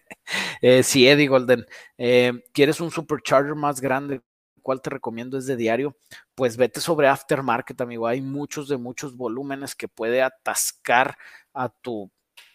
eh, 0.62 0.82
sí, 0.82 1.08
Eddie 1.08 1.28
Golden. 1.28 1.66
Eh, 1.98 2.32
¿Quieres 2.52 2.80
un 2.80 2.90
supercharger 2.90 3.54
más 3.54 3.80
grande? 3.80 4.20
¿Cuál 4.62 4.80
te 4.80 4.90
recomiendo? 4.90 5.36
Es 5.36 5.46
de 5.46 5.56
diario. 5.56 5.96
Pues 6.34 6.56
vete 6.56 6.80
sobre 6.80 7.08
aftermarket, 7.08 7.80
amigo. 7.80 8.06
Hay 8.06 8.22
muchos 8.22 8.68
de 8.68 8.76
muchos 8.78 9.16
volúmenes 9.16 9.74
que 9.74 9.88
puede 9.88 10.22
atascar 10.22 11.16
a 11.52 11.68
tu 11.68 12.10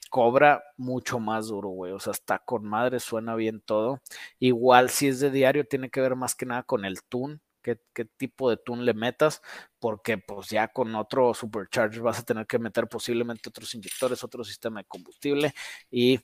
cobra 0.10 0.64
mucho 0.78 1.20
más 1.20 1.48
duro, 1.48 1.70
güey. 1.70 1.92
O 1.92 2.00
sea, 2.00 2.12
está 2.12 2.40
con 2.40 2.66
madre, 2.66 3.00
suena 3.00 3.36
bien 3.36 3.62
todo. 3.62 4.02
Igual 4.40 4.90
si 4.90 5.08
es 5.08 5.20
de 5.20 5.32
diario, 5.32 5.66
tiene 5.68 5.90
que 5.90 6.02
ver 6.02 6.16
más 6.16 6.36
que 6.36 6.46
nada 6.48 6.64
con 6.64 6.86
el 6.86 7.04
tune 7.04 7.40
qué, 7.62 7.80
tipo 8.18 8.49
de 8.49 8.57
tune 8.57 8.84
le 8.84 8.93
metas, 8.93 9.41
porque 9.80 10.18
pues 10.18 10.49
ya 10.49 10.68
con 10.70 10.95
otro 10.95 11.34
supercharger 11.34 12.01
vas 12.01 12.20
a 12.20 12.24
tener 12.24 12.45
que 12.47 12.60
meter 12.60 12.88
posiblemente 12.88 13.49
otros 13.49 13.74
inyectores, 13.76 14.24
otro 14.24 14.43
sistema 14.43 14.82
de 14.82 14.86
combustible 14.88 15.53
y 15.91 16.20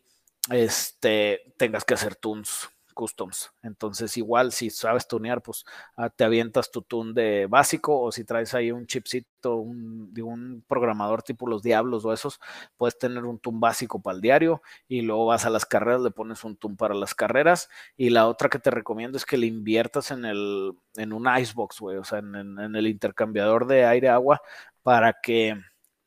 este 0.49 1.53
tengas 1.57 1.83
que 1.85 1.95
hacer 1.95 2.15
tunes 2.15 2.69
customs. 2.95 3.51
Entonces, 3.61 4.17
igual 4.17 4.51
si 4.51 4.71
sabes 4.71 5.07
tunear, 5.07 5.43
pues 5.43 5.65
ah, 5.97 6.09
te 6.09 6.23
avientas 6.23 6.71
tu 6.71 6.81
tune 6.81 7.13
de 7.13 7.45
básico 7.47 8.01
o 8.01 8.11
si 8.11 8.23
traes 8.23 8.55
ahí 8.55 8.71
un 8.71 8.87
chipcito 8.87 9.63
de 10.11 10.23
un 10.23 10.63
programador 10.67 11.21
tipo 11.21 11.47
los 11.47 11.61
diablos 11.61 12.05
o 12.05 12.13
esos, 12.13 12.39
puedes 12.77 12.97
tener 12.97 13.25
un 13.25 13.37
tune 13.39 13.59
básico 13.59 14.01
para 14.01 14.15
el 14.15 14.21
diario 14.21 14.61
y 14.87 15.01
luego 15.01 15.27
vas 15.27 15.45
a 15.45 15.51
las 15.51 15.65
carreras, 15.65 16.01
le 16.01 16.11
pones 16.11 16.43
un 16.43 16.57
tune 16.57 16.75
para 16.75 16.95
las 16.95 17.13
carreras 17.13 17.69
y 17.95 18.09
la 18.09 18.27
otra 18.27 18.49
que 18.49 18.59
te 18.59 18.71
recomiendo 18.71 19.17
es 19.17 19.25
que 19.25 19.37
le 19.37 19.47
inviertas 19.47 20.11
en 20.11 20.25
el 20.25 20.73
en 20.95 21.13
un 21.13 21.27
icebox, 21.27 21.79
güey, 21.79 21.97
o 21.97 22.03
sea, 22.03 22.19
en, 22.19 22.75
el 22.75 22.87
intercambiador 22.87 23.67
de 23.67 23.85
aire-agua 23.85 24.41
para 24.83 25.13
que 25.21 25.55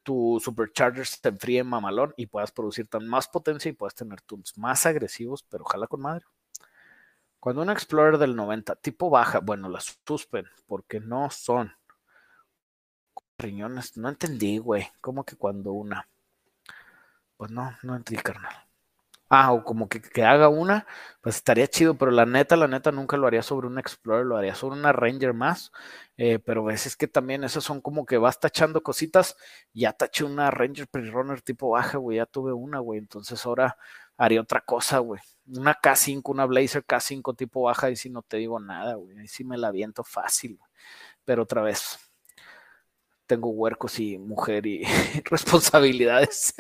tu 0.03 0.41
supercharger 0.43 1.07
se 1.07 1.29
enfríe 1.29 1.65
mamalón 1.65 2.15
y 2.17 2.27
puedas 2.27 2.53
producir 2.53 2.89
tan 2.89 3.07
más 3.07 3.29
potencia 3.29 3.69
y 3.69 3.75
puedas 3.75 3.95
tener 3.95 4.21
tunes 4.23 4.57
más 4.57 4.87
agresivos, 4.87 5.45
pero 5.49 5.65
ojalá 5.65 5.87
con 5.87 6.01
madre. 6.01 6.25
Cuando 7.49 7.63
una 7.63 7.73
Explorer 7.73 8.19
del 8.19 8.37
90, 8.37 8.75
tipo 8.75 9.09
baja, 9.09 9.39
bueno, 9.41 9.71
las 9.71 9.99
suspen, 10.07 10.45
porque 10.67 11.01
no 11.01 11.31
son 11.31 11.73
riñones. 13.39 13.97
No 13.97 14.11
entendí, 14.11 14.59
güey. 14.59 14.87
¿Cómo 15.01 15.25
que 15.25 15.35
cuando 15.35 15.73
una? 15.73 16.07
Pues 17.39 17.51
no, 17.51 17.75
no 17.83 17.97
entendí, 17.97 18.23
carnal. 18.23 18.68
Ah, 19.31 19.53
o 19.53 19.63
como 19.63 19.89
que, 19.91 20.01
que, 20.01 20.25
haga 20.25 20.49
una, 20.49 20.87
pues 21.21 21.37
estaría 21.37 21.67
chido, 21.67 21.99
pero 21.99 22.11
la 22.11 22.25
neta, 22.25 22.57
la 22.57 22.67
neta 22.67 22.91
nunca 22.93 23.19
lo 23.19 23.27
haría 23.27 23.43
sobre 23.43 23.67
un 23.67 23.79
Explorer, 23.79 24.25
lo 24.25 24.39
haría 24.39 24.55
sobre 24.55 24.79
una 24.79 24.91
Ranger 24.93 25.35
más. 25.35 25.71
Eh, 26.17 26.39
pero 26.39 26.65
ves, 26.65 26.87
es 26.87 26.97
que 26.97 27.09
también 27.09 27.45
esas 27.45 27.63
son 27.63 27.83
como 27.83 28.07
que 28.07 28.17
vas 28.17 28.41
tachando 28.41 28.83
cositas. 28.83 29.37
Ya 29.75 29.93
taché 29.93 30.25
una 30.25 30.51
Ranger 30.51 30.89
Pre-Runner 30.89 31.43
tipo 31.43 31.71
baja, 31.71 31.99
güey, 31.99 32.17
ya 32.17 32.27
tuve 32.27 32.55
una, 32.55 32.79
güey. 32.79 32.99
Entonces 33.01 33.45
ahora 33.45 33.77
haría 34.17 34.41
otra 34.41 34.63
cosa, 34.63 34.99
güey. 35.01 35.21
Una 35.47 35.75
K5, 35.75 36.31
una 36.31 36.47
Blazer 36.47 36.85
K5 36.87 37.37
tipo 37.37 37.63
baja, 37.63 37.91
y 37.91 37.97
si 37.97 38.09
no 38.09 38.23
te 38.23 38.39
digo 38.39 38.59
nada, 38.61 38.95
güey. 38.95 39.19
Ahí 39.19 39.29
sí 39.29 39.45
me 39.45 39.59
la 39.59 39.69
aviento 39.69 40.05
fácil, 40.05 40.59
Pero 41.25 41.45
otra 41.45 41.63
vez, 41.63 41.99
tengo 43.27 43.51
huercos 43.51 44.01
y 44.01 44.19
mujer 44.19 44.67
y 44.67 44.83
responsabilidades. 45.31 46.55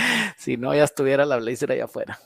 si 0.36 0.56
no, 0.56 0.74
ya 0.74 0.84
estuviera 0.84 1.24
la 1.24 1.36
Blazer 1.36 1.72
allá 1.72 1.84
afuera. 1.84 2.18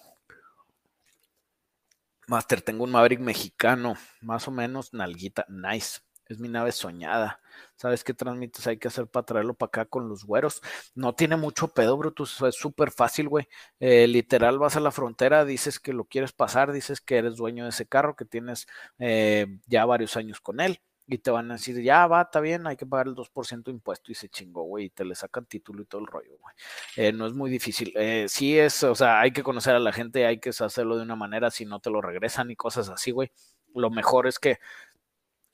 Master, 2.27 2.63
tengo 2.63 2.85
un 2.85 2.91
Maverick 2.91 3.21
mexicano, 3.21 3.95
más 4.21 4.49
o 4.49 4.51
menos, 4.51 4.95
nalguita, 4.95 5.45
nice. 5.49 6.01
Es 6.27 6.39
mi 6.39 6.49
nave 6.49 6.73
soñada. 6.73 7.41
¿Sabes 7.77 8.03
qué 8.03 8.15
transmites 8.15 8.67
hay 8.67 8.79
que 8.79 8.89
hacer 8.89 9.07
para 9.09 9.27
traerlo 9.27 9.55
para 9.55 9.69
acá 9.69 9.85
con 9.85 10.09
los 10.09 10.25
güeros? 10.25 10.63
No 10.95 11.15
tiene 11.15 11.37
mucho 11.37 11.69
pedo, 11.69 11.99
Brutus. 11.99 12.41
Es 12.43 12.55
súper 12.57 12.91
fácil, 12.91 13.29
güey. 13.29 13.47
Eh, 13.79 14.07
literal, 14.07 14.59
vas 14.59 14.77
a 14.77 14.81
la 14.81 14.91
frontera, 14.91 15.45
dices 15.45 15.79
que 15.79 15.93
lo 15.93 16.07
quieres 16.07 16.33
pasar, 16.33 16.73
dices 16.73 17.03
que 17.03 17.19
eres 17.19 17.37
dueño 17.37 17.65
de 17.65 17.71
ese 17.71 17.87
carro, 17.87 18.17
que 18.17 18.25
tienes 18.25 18.67
eh, 18.99 19.47
ya 19.67 19.85
varios 19.85 20.17
años 20.17 20.41
con 20.41 20.61
él. 20.61 20.81
Y 21.07 21.19
te 21.19 21.31
van 21.31 21.51
a 21.51 21.55
decir, 21.55 21.81
ya 21.83 22.07
va, 22.07 22.23
está 22.23 22.41
bien, 22.41 22.67
hay 22.67 22.77
que 22.77 22.87
pagar 22.87 23.09
el 23.09 23.15
2% 23.15 23.65
de 23.65 23.73
impuesto 23.73 24.11
y 24.11 24.15
se 24.15 24.29
chingó, 24.29 24.63
güey, 24.63 24.87
y 24.87 24.91
te 24.91 25.05
le 25.05 25.15
sacan 25.15 25.45
título 25.45 25.83
y 25.83 25.87
todo 25.87 26.01
el 26.01 26.07
rollo, 26.07 26.37
güey. 26.41 26.55
Eh, 26.97 27.13
no 27.13 27.27
es 27.27 27.35
muy 27.35 27.51
difícil. 27.51 27.93
sí 28.29 28.59
es, 28.59 28.83
o 28.85 28.95
sea, 28.95 29.21
hay 29.21 29.31
que 29.31 29.43
conocer 29.43 29.75
a 29.75 29.81
la 29.81 29.93
gente, 29.93 30.25
hay 30.25 30.39
que 30.41 30.51
hacerlo 30.51 30.97
de 30.97 31.03
una 31.03 31.17
manera, 31.17 31.51
si 31.51 31.67
no 31.67 31.81
te 31.81 31.91
lo 31.91 32.01
regresan 32.01 32.51
y 32.51 32.57
cosas 32.57 32.89
así, 32.89 33.11
güey. 33.11 33.31
Lo 33.75 33.91
mejor 33.91 34.27
es 34.27 34.39
que 34.39 34.59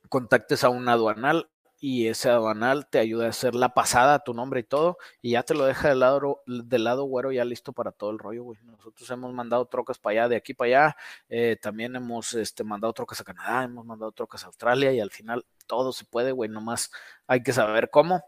contactes 0.08 0.64
a 0.64 0.68
un 0.68 0.88
aduanal 0.88 1.48
y 1.80 2.08
ese 2.08 2.28
aduanal 2.28 2.86
te 2.88 2.98
ayuda 2.98 3.26
a 3.26 3.30
hacer 3.30 3.54
la 3.54 3.74
pasada 3.74 4.14
a 4.14 4.18
tu 4.20 4.34
nombre 4.34 4.60
y 4.60 4.64
todo, 4.64 4.98
y 5.22 5.32
ya 5.32 5.42
te 5.42 5.54
lo 5.54 5.64
deja 5.64 5.88
del 5.88 6.00
lado, 6.00 6.42
del 6.46 6.84
lado 6.84 7.04
güero 7.04 7.32
ya 7.32 7.44
listo 7.44 7.72
para 7.72 7.90
todo 7.90 8.10
el 8.10 8.18
rollo, 8.18 8.44
güey. 8.44 8.58
Nosotros 8.64 9.10
hemos 9.10 9.32
mandado 9.32 9.64
trocas 9.66 9.98
para 9.98 10.12
allá, 10.12 10.28
de 10.28 10.36
aquí 10.36 10.54
para 10.54 10.68
allá, 10.68 10.96
eh, 11.28 11.56
también 11.60 11.96
hemos 11.96 12.34
este, 12.34 12.64
mandado 12.64 12.92
trocas 12.92 13.20
a 13.20 13.24
Canadá, 13.24 13.64
hemos 13.64 13.86
mandado 13.86 14.12
trocas 14.12 14.44
a 14.44 14.48
Australia, 14.48 14.92
y 14.92 15.00
al 15.00 15.10
final 15.10 15.44
todo 15.66 15.92
se 15.92 16.04
puede, 16.04 16.32
güey, 16.32 16.50
nomás 16.50 16.90
hay 17.26 17.42
que 17.42 17.52
saber 17.52 17.90
cómo. 17.90 18.24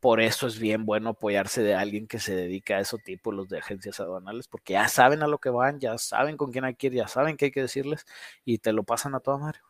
Por 0.00 0.20
eso 0.20 0.46
es 0.46 0.58
bien 0.58 0.86
bueno 0.86 1.10
apoyarse 1.10 1.62
de 1.62 1.74
alguien 1.74 2.06
que 2.06 2.18
se 2.18 2.34
dedica 2.34 2.76
a 2.76 2.80
eso 2.80 2.96
tipo, 2.98 3.32
los 3.32 3.48
de 3.50 3.58
agencias 3.58 4.00
aduanales, 4.00 4.48
porque 4.48 4.72
ya 4.74 4.88
saben 4.88 5.22
a 5.22 5.26
lo 5.26 5.38
que 5.38 5.50
van, 5.50 5.78
ya 5.78 5.98
saben 5.98 6.36
con 6.38 6.52
quién 6.52 6.64
hay 6.64 6.74
que 6.74 6.88
ir, 6.88 6.94
ya 6.94 7.08
saben 7.08 7.36
qué 7.36 7.46
hay 7.46 7.50
que 7.50 7.62
decirles, 7.62 8.06
y 8.44 8.58
te 8.58 8.72
lo 8.72 8.82
pasan 8.84 9.14
a 9.14 9.20
toda 9.20 9.38
madre. 9.38 9.60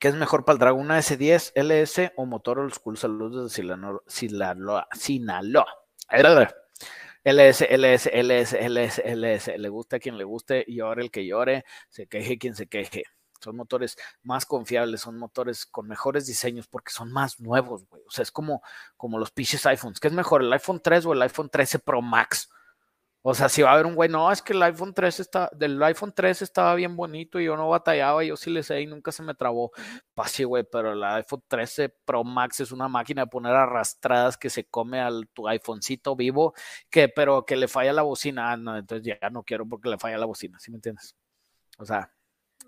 ¿Qué 0.00 0.08
es 0.08 0.14
mejor 0.14 0.46
para 0.46 0.54
el 0.54 0.58
Dragon? 0.60 0.80
¿Una 0.80 0.98
S10 0.98 1.52
LS 1.54 2.12
o 2.16 2.24
motor 2.24 2.58
old 2.58 2.72
school? 2.72 2.96
Saludos 2.96 3.52
desde 3.52 3.68
Sinaloa. 4.06 4.88
Sinaloa. 4.94 5.68
LS, 7.22 7.66
LS, 7.70 8.10
LS, 8.10 8.54
LS, 8.54 9.02
LS. 9.04 9.58
Le 9.58 9.68
gusta 9.68 9.96
a 9.96 9.98
quien 9.98 10.16
le 10.16 10.24
guste, 10.24 10.64
llore 10.66 11.02
el 11.02 11.10
que 11.10 11.26
llore, 11.26 11.66
se 11.90 12.06
queje 12.06 12.38
quien 12.38 12.56
se 12.56 12.66
queje. 12.66 13.04
Son 13.42 13.54
motores 13.54 13.98
más 14.22 14.46
confiables, 14.46 15.02
son 15.02 15.18
motores 15.18 15.66
con 15.66 15.86
mejores 15.86 16.26
diseños 16.26 16.66
porque 16.66 16.92
son 16.92 17.12
más 17.12 17.38
nuevos, 17.38 17.86
güey. 17.86 18.02
O 18.06 18.10
sea, 18.10 18.22
es 18.22 18.32
como, 18.32 18.62
como 18.96 19.18
los 19.18 19.30
pinches 19.32 19.66
iPhones. 19.66 20.00
¿Qué 20.00 20.08
es 20.08 20.14
mejor, 20.14 20.42
el 20.42 20.50
iPhone 20.50 20.80
3 20.82 21.04
o 21.04 21.12
el 21.12 21.20
iPhone 21.20 21.50
13 21.50 21.78
Pro 21.78 22.00
Max? 22.00 22.48
O 23.22 23.34
sea, 23.34 23.50
si 23.50 23.60
va 23.60 23.70
a 23.70 23.74
haber 23.74 23.84
un 23.84 23.94
güey, 23.94 24.08
no, 24.08 24.32
es 24.32 24.40
que 24.40 24.54
el 24.54 24.62
iPhone 24.62 24.94
3 24.94 25.20
está, 25.20 25.50
del 25.52 25.82
iPhone 25.82 26.12
3 26.14 26.40
estaba 26.40 26.74
bien 26.74 26.96
bonito 26.96 27.38
y 27.38 27.44
yo 27.44 27.56
no 27.56 27.68
batallaba, 27.68 28.24
yo 28.24 28.34
sí 28.34 28.48
le 28.48 28.62
sé 28.62 28.80
y 28.80 28.86
nunca 28.86 29.12
se 29.12 29.22
me 29.22 29.34
trabó. 29.34 29.72
Pues 30.14 30.30
sí, 30.30 30.44
güey, 30.44 30.64
pero 30.64 30.92
el 30.94 31.04
iPhone 31.04 31.42
13 31.46 31.90
Pro 32.06 32.24
Max 32.24 32.60
es 32.60 32.72
una 32.72 32.88
máquina 32.88 33.22
de 33.22 33.26
poner 33.28 33.54
arrastradas 33.54 34.38
que 34.38 34.48
se 34.48 34.64
come 34.68 35.00
al 35.00 35.28
tu 35.34 35.46
iPhonecito 35.46 36.16
vivo, 36.16 36.54
que, 36.88 37.08
pero 37.08 37.44
que 37.44 37.56
le 37.56 37.68
falla 37.68 37.92
la 37.92 38.02
bocina. 38.02 38.52
Ah, 38.52 38.56
no, 38.56 38.76
entonces 38.76 39.18
ya 39.20 39.30
no 39.30 39.42
quiero 39.42 39.66
porque 39.68 39.90
le 39.90 39.98
falla 39.98 40.16
la 40.16 40.26
bocina, 40.26 40.58
¿sí 40.58 40.70
me 40.70 40.78
entiendes? 40.78 41.14
O 41.78 41.84
sea, 41.84 42.10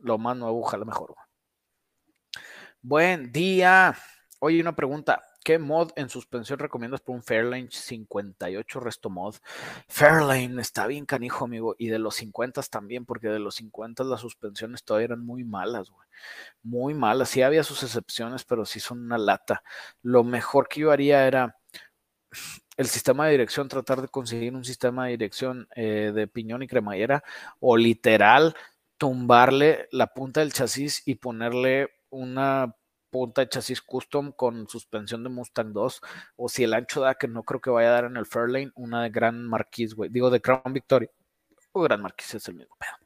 lo 0.03 0.19
más 0.19 0.37
nuevo, 0.37 0.61
ojalá 0.61 0.85
mejor. 0.85 1.15
Buen 2.83 3.33
día. 3.33 3.95
Oye, 4.41 4.61
una 4.61 4.75
pregunta. 4.75 5.23
¿Qué 5.45 5.59
mod 5.59 5.91
en 5.97 6.09
suspensión 6.09 6.61
recomiendas 6.61 7.01
por 7.01 7.17
un 7.17 7.23
Fairlane 7.23 7.69
58 7.71 8.81
resto 8.81 9.11
mod? 9.11 9.35
Fairlane 9.89 10.61
está 10.63 10.87
bien 10.87 11.05
canijo, 11.05 11.45
amigo. 11.45 11.75
Y 11.79 11.89
de 11.89 11.99
los 11.99 12.15
50 12.17 12.63
también, 12.63 13.05
porque 13.05 13.29
de 13.29 13.41
los 13.41 13.57
50 13.57 14.05
las 14.05 14.21
suspensiones 14.21 14.85
todavía 14.85 15.07
eran 15.07 15.27
muy 15.27 15.43
malas, 15.43 15.91
güey. 15.91 16.09
Muy 16.63 16.95
malas. 16.95 17.29
Sí 17.31 17.43
había 17.43 17.65
sus 17.65 17.83
excepciones, 17.83 18.45
pero 18.45 18.65
sí 18.65 18.79
son 18.79 19.01
una 19.01 19.19
lata. 19.19 19.65
Lo 20.03 20.23
mejor 20.23 20.69
que 20.69 20.81
yo 20.81 20.93
haría 20.93 21.27
era 21.27 21.59
el 22.77 22.87
sistema 22.87 23.27
de 23.27 23.33
dirección, 23.33 23.69
tratar 23.69 24.01
de 24.01 24.09
conseguir 24.09 24.55
un 24.55 24.65
sistema 24.65 25.07
de 25.07 25.13
dirección 25.13 25.69
eh, 25.75 26.13
de 26.15 26.29
piñón 26.29 26.63
y 26.63 26.69
cremallera 26.69 27.25
o 27.61 27.77
literal 27.77 28.55
tumbarle 28.97 29.89
la 29.91 30.09
punta 30.15 30.41
del 30.41 30.53
chasis 30.53 31.03
y 31.07 31.17
ponerle 31.17 31.91
una 32.11 32.77
punta 33.13 33.43
de 33.43 33.49
chasis 33.49 33.83
custom 33.83 34.33
con 34.33 34.67
suspensión 34.69 35.23
de 35.23 35.31
Mustang 35.31 35.73
2, 35.73 36.01
o 36.37 36.49
si 36.49 36.65
el 36.65 36.75
ancho 36.75 37.03
da, 37.03 37.15
que 37.15 37.29
no 37.29 37.45
creo 37.45 37.61
que 37.61 37.71
vaya 37.71 37.91
a 37.91 37.93
dar 37.93 38.05
en 38.07 38.17
el 38.17 38.27
Fairlane, 38.27 38.73
una 38.75 39.03
de 39.03 39.11
Gran 39.11 39.47
Marquis, 39.47 39.95
güey, 39.95 40.11
digo 40.11 40.31
de 40.31 40.41
Crown 40.41 40.73
Victoria, 40.73 41.11
o 41.73 41.83
Gran 41.83 42.03
Marquis 42.03 42.35
es 42.35 42.49
el 42.49 42.55
mismo 42.57 42.77
pedo. 42.79 42.97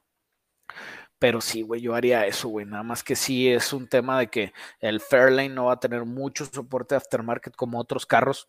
Pero 1.18 1.40
sí, 1.40 1.62
güey, 1.62 1.80
yo 1.80 1.94
haría 1.94 2.26
eso, 2.26 2.48
güey. 2.48 2.66
Nada 2.66 2.82
más 2.82 3.02
que 3.02 3.16
sí 3.16 3.48
es 3.48 3.72
un 3.72 3.88
tema 3.88 4.18
de 4.18 4.28
que 4.28 4.52
el 4.80 5.00
Fairlane 5.00 5.48
no 5.48 5.66
va 5.66 5.74
a 5.74 5.80
tener 5.80 6.04
mucho 6.04 6.44
soporte 6.44 6.94
aftermarket 6.94 7.56
como 7.56 7.78
otros 7.80 8.04
carros 8.06 8.48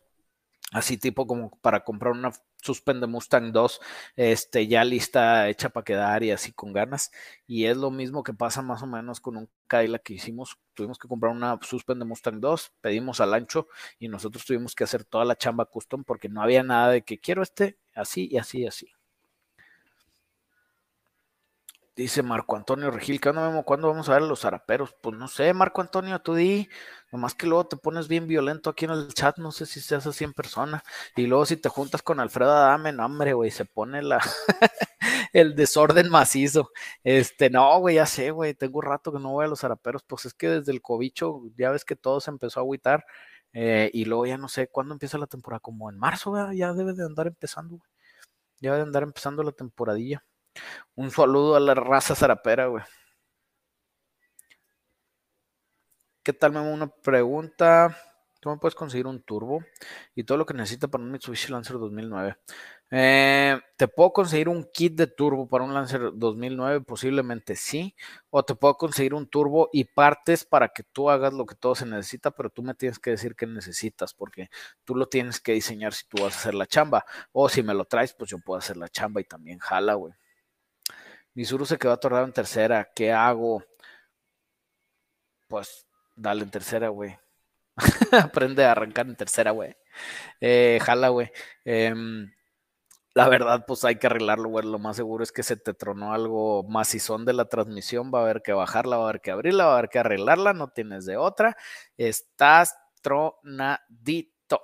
así 0.72 0.98
tipo 0.98 1.26
como 1.26 1.50
para 1.60 1.84
comprar 1.84 2.12
una 2.12 2.32
Suspend 2.60 3.00
de 3.00 3.06
Mustang 3.06 3.52
2, 3.52 3.80
este, 4.16 4.66
ya 4.66 4.84
lista, 4.84 5.48
hecha 5.48 5.68
para 5.70 5.84
quedar 5.84 6.22
y 6.24 6.32
así 6.32 6.52
con 6.52 6.72
ganas. 6.72 7.10
Y 7.46 7.66
es 7.66 7.76
lo 7.76 7.90
mismo 7.90 8.22
que 8.22 8.34
pasa 8.34 8.62
más 8.62 8.82
o 8.82 8.86
menos 8.86 9.20
con 9.20 9.36
un 9.36 9.48
Cadillac 9.68 10.02
que 10.02 10.14
hicimos. 10.14 10.58
Tuvimos 10.74 10.98
que 10.98 11.06
comprar 11.06 11.32
una 11.32 11.58
Suspend 11.62 12.00
de 12.00 12.06
Mustang 12.06 12.40
2, 12.40 12.72
pedimos 12.80 13.20
al 13.20 13.34
ancho 13.34 13.68
y 13.98 14.08
nosotros 14.08 14.44
tuvimos 14.44 14.74
que 14.74 14.84
hacer 14.84 15.04
toda 15.04 15.24
la 15.24 15.36
chamba 15.36 15.66
custom 15.66 16.04
porque 16.04 16.28
no 16.28 16.42
había 16.42 16.62
nada 16.62 16.90
de 16.90 17.02
que 17.02 17.18
quiero 17.18 17.42
este 17.42 17.78
así 17.94 18.28
y 18.30 18.38
así 18.38 18.62
y 18.62 18.66
así. 18.66 18.88
Dice 21.98 22.22
Marco 22.22 22.54
Antonio 22.54 22.92
Regil, 22.92 23.20
¿qué 23.20 23.30
onda, 23.30 23.48
Memo? 23.48 23.64
¿Cuándo 23.64 23.88
vamos 23.88 24.08
a 24.08 24.12
ver 24.12 24.22
a 24.22 24.26
los 24.26 24.38
zaraperos? 24.42 24.94
Pues 25.00 25.16
no 25.16 25.26
sé, 25.26 25.52
Marco 25.52 25.80
Antonio, 25.80 26.20
tú 26.20 26.36
di. 26.36 26.68
Nomás 27.10 27.34
que 27.34 27.48
luego 27.48 27.66
te 27.66 27.76
pones 27.76 28.06
bien 28.06 28.28
violento 28.28 28.70
aquí 28.70 28.84
en 28.84 28.92
el 28.92 29.12
chat, 29.14 29.38
no 29.38 29.50
sé 29.50 29.66
si 29.66 29.80
seas 29.80 30.06
así 30.06 30.22
en 30.22 30.32
persona. 30.32 30.84
Y 31.16 31.26
luego 31.26 31.44
si 31.44 31.56
te 31.56 31.68
juntas 31.68 32.02
con 32.02 32.20
Alfredo 32.20 32.52
Adame, 32.52 32.92
no, 32.92 33.04
hombre, 33.04 33.32
güey, 33.32 33.50
se 33.50 33.64
pone 33.64 34.00
la 34.02 34.20
el 35.32 35.54
desorden 35.54 36.08
macizo. 36.10 36.70
Este, 37.04 37.50
no, 37.50 37.78
güey, 37.80 37.96
ya 37.96 38.06
sé, 38.06 38.30
güey, 38.30 38.54
tengo 38.54 38.78
un 38.78 38.84
rato 38.86 39.12
que 39.12 39.18
no 39.18 39.32
voy 39.32 39.44
a 39.44 39.48
los 39.48 39.60
zaraperos. 39.60 40.02
Pues 40.04 40.26
es 40.26 40.34
que 40.34 40.48
desde 40.48 40.72
el 40.72 40.82
cobicho, 40.82 41.42
ya 41.56 41.70
ves 41.70 41.84
que 41.84 41.96
todo 41.96 42.20
se 42.20 42.30
empezó 42.30 42.60
a 42.60 42.62
agüitar. 42.62 43.04
Eh, 43.52 43.90
y 43.94 44.04
luego 44.04 44.26
ya 44.26 44.38
no 44.38 44.48
sé 44.48 44.68
cuándo 44.68 44.94
empieza 44.94 45.18
la 45.18 45.26
temporada, 45.26 45.60
como 45.60 45.90
en 45.90 45.98
marzo, 45.98 46.34
ya 46.52 46.72
debe 46.74 46.92
de 46.92 47.04
andar 47.04 47.26
empezando, 47.26 47.76
güey. 47.76 47.90
Ya 48.60 48.70
debe 48.72 48.78
de 48.84 48.88
andar 48.88 49.02
empezando 49.04 49.42
la 49.42 49.52
temporadilla. 49.52 50.24
Un 50.96 51.10
saludo 51.10 51.56
a 51.56 51.60
la 51.60 51.74
raza 51.74 52.14
zarapera, 52.14 52.66
güey. 52.66 52.84
¿Qué 56.22 56.32
tal, 56.32 56.52
Memo? 56.52 56.72
Una 56.72 56.88
pregunta. 56.88 57.96
¿Cómo 58.42 58.54
me 58.54 58.60
puedes 58.60 58.76
conseguir 58.76 59.08
un 59.08 59.20
turbo 59.20 59.64
y 60.14 60.22
todo 60.22 60.38
lo 60.38 60.46
que 60.46 60.54
necesita 60.54 60.86
para 60.86 61.02
un 61.02 61.10
Mitsubishi 61.10 61.50
Lancer 61.50 61.76
2009? 61.76 62.36
Eh, 62.92 63.58
¿Te 63.76 63.88
puedo 63.88 64.12
conseguir 64.12 64.48
un 64.48 64.64
kit 64.72 64.94
de 64.94 65.08
turbo 65.08 65.48
para 65.48 65.64
un 65.64 65.74
Lancer 65.74 66.12
2009? 66.14 66.82
Posiblemente 66.82 67.56
sí. 67.56 67.96
O 68.30 68.44
te 68.44 68.54
puedo 68.54 68.76
conseguir 68.76 69.14
un 69.14 69.28
turbo 69.28 69.68
y 69.72 69.84
partes 69.84 70.44
para 70.44 70.68
que 70.68 70.84
tú 70.84 71.10
hagas 71.10 71.32
lo 71.32 71.46
que 71.46 71.56
todo 71.56 71.74
se 71.74 71.84
necesita, 71.84 72.30
pero 72.30 72.48
tú 72.48 72.62
me 72.62 72.74
tienes 72.74 73.00
que 73.00 73.10
decir 73.10 73.34
qué 73.34 73.46
necesitas, 73.46 74.14
porque 74.14 74.50
tú 74.84 74.94
lo 74.94 75.08
tienes 75.08 75.40
que 75.40 75.52
diseñar 75.52 75.92
si 75.92 76.06
tú 76.06 76.22
vas 76.22 76.36
a 76.36 76.38
hacer 76.38 76.54
la 76.54 76.66
chamba. 76.66 77.04
O 77.32 77.48
si 77.48 77.64
me 77.64 77.74
lo 77.74 77.86
traes, 77.86 78.14
pues 78.14 78.30
yo 78.30 78.38
puedo 78.38 78.58
hacer 78.58 78.76
la 78.76 78.88
chamba 78.88 79.20
y 79.20 79.24
también 79.24 79.58
jala, 79.58 79.94
güey. 79.94 80.14
Misuru 81.34 81.66
se 81.66 81.78
quedó 81.78 81.92
atorado 81.92 82.24
en 82.24 82.32
tercera. 82.32 82.88
¿Qué 82.94 83.12
hago? 83.12 83.64
Pues 85.48 85.86
dale 86.16 86.44
en 86.44 86.50
tercera, 86.50 86.88
güey. 86.88 87.18
Aprende 88.12 88.64
a 88.64 88.72
arrancar 88.72 89.06
en 89.06 89.16
tercera, 89.16 89.50
güey. 89.52 89.76
Eh, 90.40 90.78
jala, 90.82 91.08
güey. 91.08 91.30
Em, 91.64 92.32
la 93.14 93.28
verdad, 93.28 93.64
pues 93.66 93.84
hay 93.84 93.96
que 93.96 94.06
arreglarlo, 94.06 94.48
güey. 94.48 94.66
Lo 94.66 94.78
más 94.78 94.96
seguro 94.96 95.24
es 95.24 95.32
que 95.32 95.42
se 95.42 95.56
te 95.56 95.74
tronó 95.74 96.12
algo 96.12 96.64
macizón 96.64 97.24
de 97.24 97.32
la 97.32 97.46
transmisión. 97.46 98.12
Va 98.14 98.20
a 98.20 98.22
haber 98.22 98.42
que 98.42 98.52
bajarla, 98.52 98.96
va 98.96 99.06
a 99.06 99.08
haber 99.10 99.20
que 99.20 99.30
abrirla, 99.32 99.66
va 99.66 99.74
a 99.74 99.78
haber 99.78 99.90
que 99.90 99.98
arreglarla. 99.98 100.52
No 100.54 100.68
tienes 100.68 101.04
de 101.06 101.16
otra. 101.16 101.56
Estás 101.96 102.76
tronadito. 103.02 104.62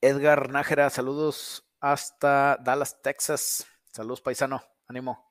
Edgar 0.00 0.50
Nájera, 0.50 0.90
saludos 0.90 1.64
hasta 1.80 2.56
Dallas, 2.62 3.00
Texas. 3.02 3.66
Saludos, 3.92 4.20
paisano. 4.20 4.62
Ánimo. 4.86 5.27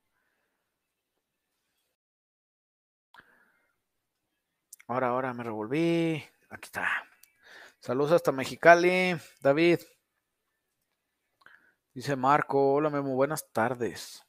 Ahora, 4.89 5.09
ahora 5.09 5.33
me 5.33 5.43
revolví. 5.43 6.23
Aquí 6.49 6.63
está. 6.63 6.87
Saludos 7.79 8.13
hasta 8.13 8.31
Mexicali, 8.31 9.17
David. 9.41 9.79
Dice 11.93 12.15
Marco, 12.15 12.75
hola 12.75 12.89
Memo, 12.89 13.13
buenas 13.13 13.51
tardes. 13.51 14.25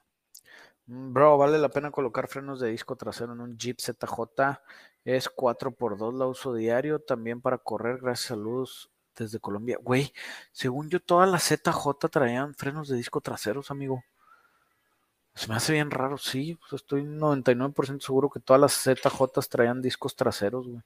Mm, 0.87 1.13
bro, 1.13 1.39
vale 1.39 1.59
la 1.59 1.69
pena 1.69 1.93
colocar 1.93 2.27
frenos 2.27 2.59
de 2.59 2.71
disco 2.71 2.97
trasero 2.97 3.35
en 3.35 3.41
un 3.41 3.57
Jeep 3.57 3.79
ZJ. 3.79 4.61
Es 5.05 5.29
4x2, 5.29 6.19
la 6.19 6.27
uso 6.27 6.53
diario, 6.55 6.99
también 6.99 7.41
para 7.41 7.59
correr. 7.59 7.99
Gracias, 7.99 8.27
saludos 8.27 8.91
desde 9.15 9.39
Colombia. 9.39 9.79
Güey, 9.81 10.13
según 10.51 10.91
yo, 10.91 10.99
todas 10.99 11.29
las 11.31 11.45
ZJ 11.45 12.09
traían 12.11 12.55
frenos 12.55 12.89
de 12.89 12.97
disco 12.97 13.21
traseros, 13.21 13.71
amigo. 13.71 14.03
Se 15.39 15.47
me 15.47 15.55
hace 15.55 15.73
bien 15.75 15.91
raro, 15.93 16.19
sí. 16.19 16.59
Pues 16.61 16.83
estoy 16.83 17.05
99% 17.05 18.01
seguro 18.01 18.29
que 18.29 18.41
todas 18.41 18.61
las 18.61 18.73
ZJ 18.73 19.49
traían 19.49 19.81
discos 19.81 20.17
traseros, 20.17 20.67
güey. 20.67 20.83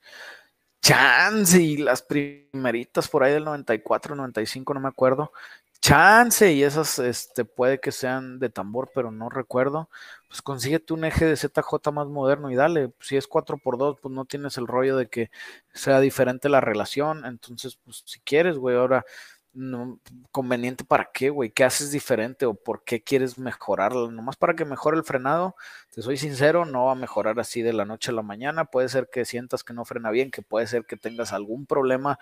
Chance 0.82 1.62
y 1.62 1.76
las 1.78 2.02
primeritas 2.02 3.08
por 3.08 3.22
ahí 3.24 3.32
del 3.32 3.44
94, 3.44 4.14
95, 4.14 4.74
no 4.74 4.80
me 4.80 4.88
acuerdo. 4.88 5.32
Chance 5.80 6.52
y 6.52 6.64
esas 6.64 6.98
este, 6.98 7.44
puede 7.46 7.80
que 7.80 7.92
sean 7.92 8.38
de 8.40 8.50
tambor, 8.50 8.90
pero 8.94 9.10
no 9.10 9.30
recuerdo. 9.30 9.88
Pues 10.28 10.42
consíguete 10.42 10.92
un 10.92 11.04
eje 11.04 11.24
de 11.24 11.36
ZJ 11.36 11.90
más 11.92 12.08
moderno 12.08 12.50
y 12.50 12.54
dale. 12.56 12.92
Si 13.00 13.16
es 13.16 13.28
4x2, 13.28 13.98
pues 14.02 14.14
no 14.14 14.26
tienes 14.26 14.58
el 14.58 14.66
rollo 14.66 14.96
de 14.96 15.08
que 15.08 15.30
sea 15.72 16.00
diferente 16.00 16.48
la 16.50 16.60
relación. 16.60 17.24
Entonces, 17.24 17.78
pues 17.84 18.02
si 18.06 18.20
quieres, 18.20 18.58
güey, 18.58 18.76
ahora 18.76 19.04
no, 19.54 20.00
conveniente 20.30 20.84
para 20.84 21.10
qué, 21.12 21.30
güey, 21.30 21.50
qué 21.50 21.64
haces 21.64 21.90
diferente 21.92 22.46
o 22.46 22.54
por 22.54 22.84
qué 22.84 23.02
quieres 23.02 23.38
mejorarlo, 23.38 24.10
nomás 24.10 24.36
para 24.36 24.54
que 24.54 24.64
mejore 24.64 24.96
el 24.96 25.04
frenado, 25.04 25.56
te 25.94 26.02
soy 26.02 26.16
sincero, 26.16 26.64
no 26.64 26.86
va 26.86 26.92
a 26.92 26.96
mejorar 26.96 27.38
así 27.40 27.62
de 27.62 27.72
la 27.72 27.84
noche 27.84 28.10
a 28.10 28.14
la 28.14 28.22
mañana, 28.22 28.64
puede 28.66 28.88
ser 28.88 29.08
que 29.12 29.24
sientas 29.24 29.64
que 29.64 29.74
no 29.74 29.84
frena 29.84 30.10
bien, 30.10 30.30
que 30.30 30.42
puede 30.42 30.66
ser 30.66 30.86
que 30.86 30.96
tengas 30.96 31.32
algún 31.32 31.66
problema 31.66 32.18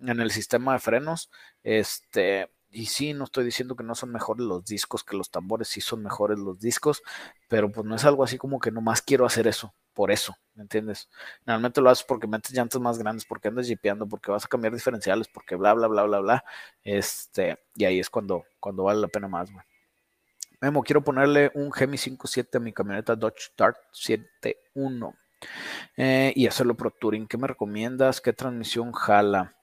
en 0.00 0.20
el 0.20 0.30
sistema 0.30 0.72
de 0.72 0.78
frenos, 0.78 1.30
este, 1.62 2.50
y 2.70 2.86
sí, 2.86 3.12
no 3.14 3.24
estoy 3.24 3.44
diciendo 3.44 3.76
que 3.76 3.84
no 3.84 3.94
son 3.94 4.12
mejores 4.12 4.46
los 4.46 4.64
discos 4.64 5.04
que 5.04 5.16
los 5.16 5.30
tambores, 5.30 5.68
sí 5.68 5.80
son 5.80 6.02
mejores 6.02 6.38
los 6.38 6.60
discos, 6.60 7.02
pero 7.48 7.70
pues 7.70 7.86
no 7.86 7.96
es 7.96 8.04
algo 8.04 8.24
así 8.24 8.38
como 8.38 8.60
que 8.60 8.70
nomás 8.70 9.02
quiero 9.02 9.26
hacer 9.26 9.46
eso, 9.46 9.74
por 9.94 10.10
eso, 10.10 10.36
¿me 10.54 10.62
entiendes? 10.62 11.08
Normalmente 11.44 11.80
lo 11.80 11.90
haces 11.90 12.04
porque 12.04 12.26
metes 12.26 12.52
llantas 12.52 12.80
más 12.80 12.98
grandes, 12.98 13.24
porque 13.24 13.48
andas 13.48 13.66
jipeando, 13.66 14.06
porque 14.06 14.30
vas 14.30 14.44
a 14.44 14.48
cambiar 14.48 14.74
diferenciales, 14.74 15.28
porque 15.28 15.56
bla, 15.56 15.74
bla, 15.74 15.88
bla, 15.88 16.04
bla, 16.04 16.20
bla, 16.20 16.44
este, 16.82 17.58
y 17.74 17.84
ahí 17.84 17.98
es 17.98 18.10
cuando, 18.10 18.44
cuando 18.58 18.84
vale 18.84 19.00
la 19.00 19.08
pena 19.08 19.28
más, 19.28 19.50
güey. 19.50 19.64
Memo, 20.60 20.82
quiero 20.82 21.02
ponerle 21.02 21.50
un 21.54 21.72
Gemi 21.72 21.96
5.7 21.96 22.56
a 22.56 22.60
mi 22.60 22.72
camioneta 22.74 23.16
Dodge 23.16 23.50
Dart 23.56 23.78
7.1 23.94 25.14
eh, 25.96 26.34
y 26.36 26.46
hacerlo 26.46 26.76
Pro 26.76 26.90
Touring. 26.90 27.26
¿Qué 27.26 27.38
me 27.38 27.48
recomiendas? 27.48 28.20
¿Qué 28.20 28.34
transmisión 28.34 28.92
jala? 28.92 29.56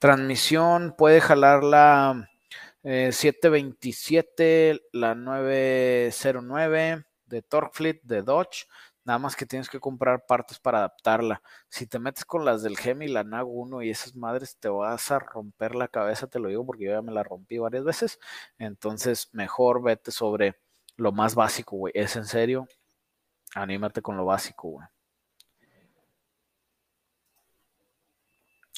Transmisión 0.00 0.96
puede 0.98 1.20
jalar 1.20 1.62
la 1.62 2.28
727, 2.82 4.70
eh, 4.70 4.80
la 4.92 5.14
909 5.14 7.04
de 7.26 7.42
Torquefleet 7.42 8.00
de 8.02 8.22
Dodge. 8.22 8.66
Nada 9.10 9.18
más 9.18 9.34
que 9.34 9.44
tienes 9.44 9.68
que 9.68 9.80
comprar 9.80 10.24
partes 10.24 10.60
para 10.60 10.78
adaptarla. 10.78 11.42
Si 11.68 11.84
te 11.84 11.98
metes 11.98 12.24
con 12.24 12.44
las 12.44 12.62
del 12.62 12.76
Gemi, 12.76 13.08
la 13.08 13.24
NAG 13.24 13.44
1 13.44 13.82
y 13.82 13.90
esas 13.90 14.14
madres, 14.14 14.56
te 14.60 14.68
vas 14.68 15.10
a 15.10 15.18
romper 15.18 15.74
la 15.74 15.88
cabeza, 15.88 16.28
te 16.28 16.38
lo 16.38 16.48
digo 16.48 16.64
porque 16.64 16.84
yo 16.84 16.92
ya 16.92 17.02
me 17.02 17.10
la 17.10 17.24
rompí 17.24 17.58
varias 17.58 17.82
veces. 17.82 18.20
Entonces, 18.56 19.28
mejor 19.32 19.82
vete 19.82 20.12
sobre 20.12 20.60
lo 20.94 21.10
más 21.10 21.34
básico, 21.34 21.76
güey. 21.76 21.92
Es 21.96 22.14
en 22.14 22.24
serio. 22.24 22.68
Anímate 23.56 24.00
con 24.00 24.16
lo 24.16 24.24
básico, 24.26 24.68
güey. 24.68 24.86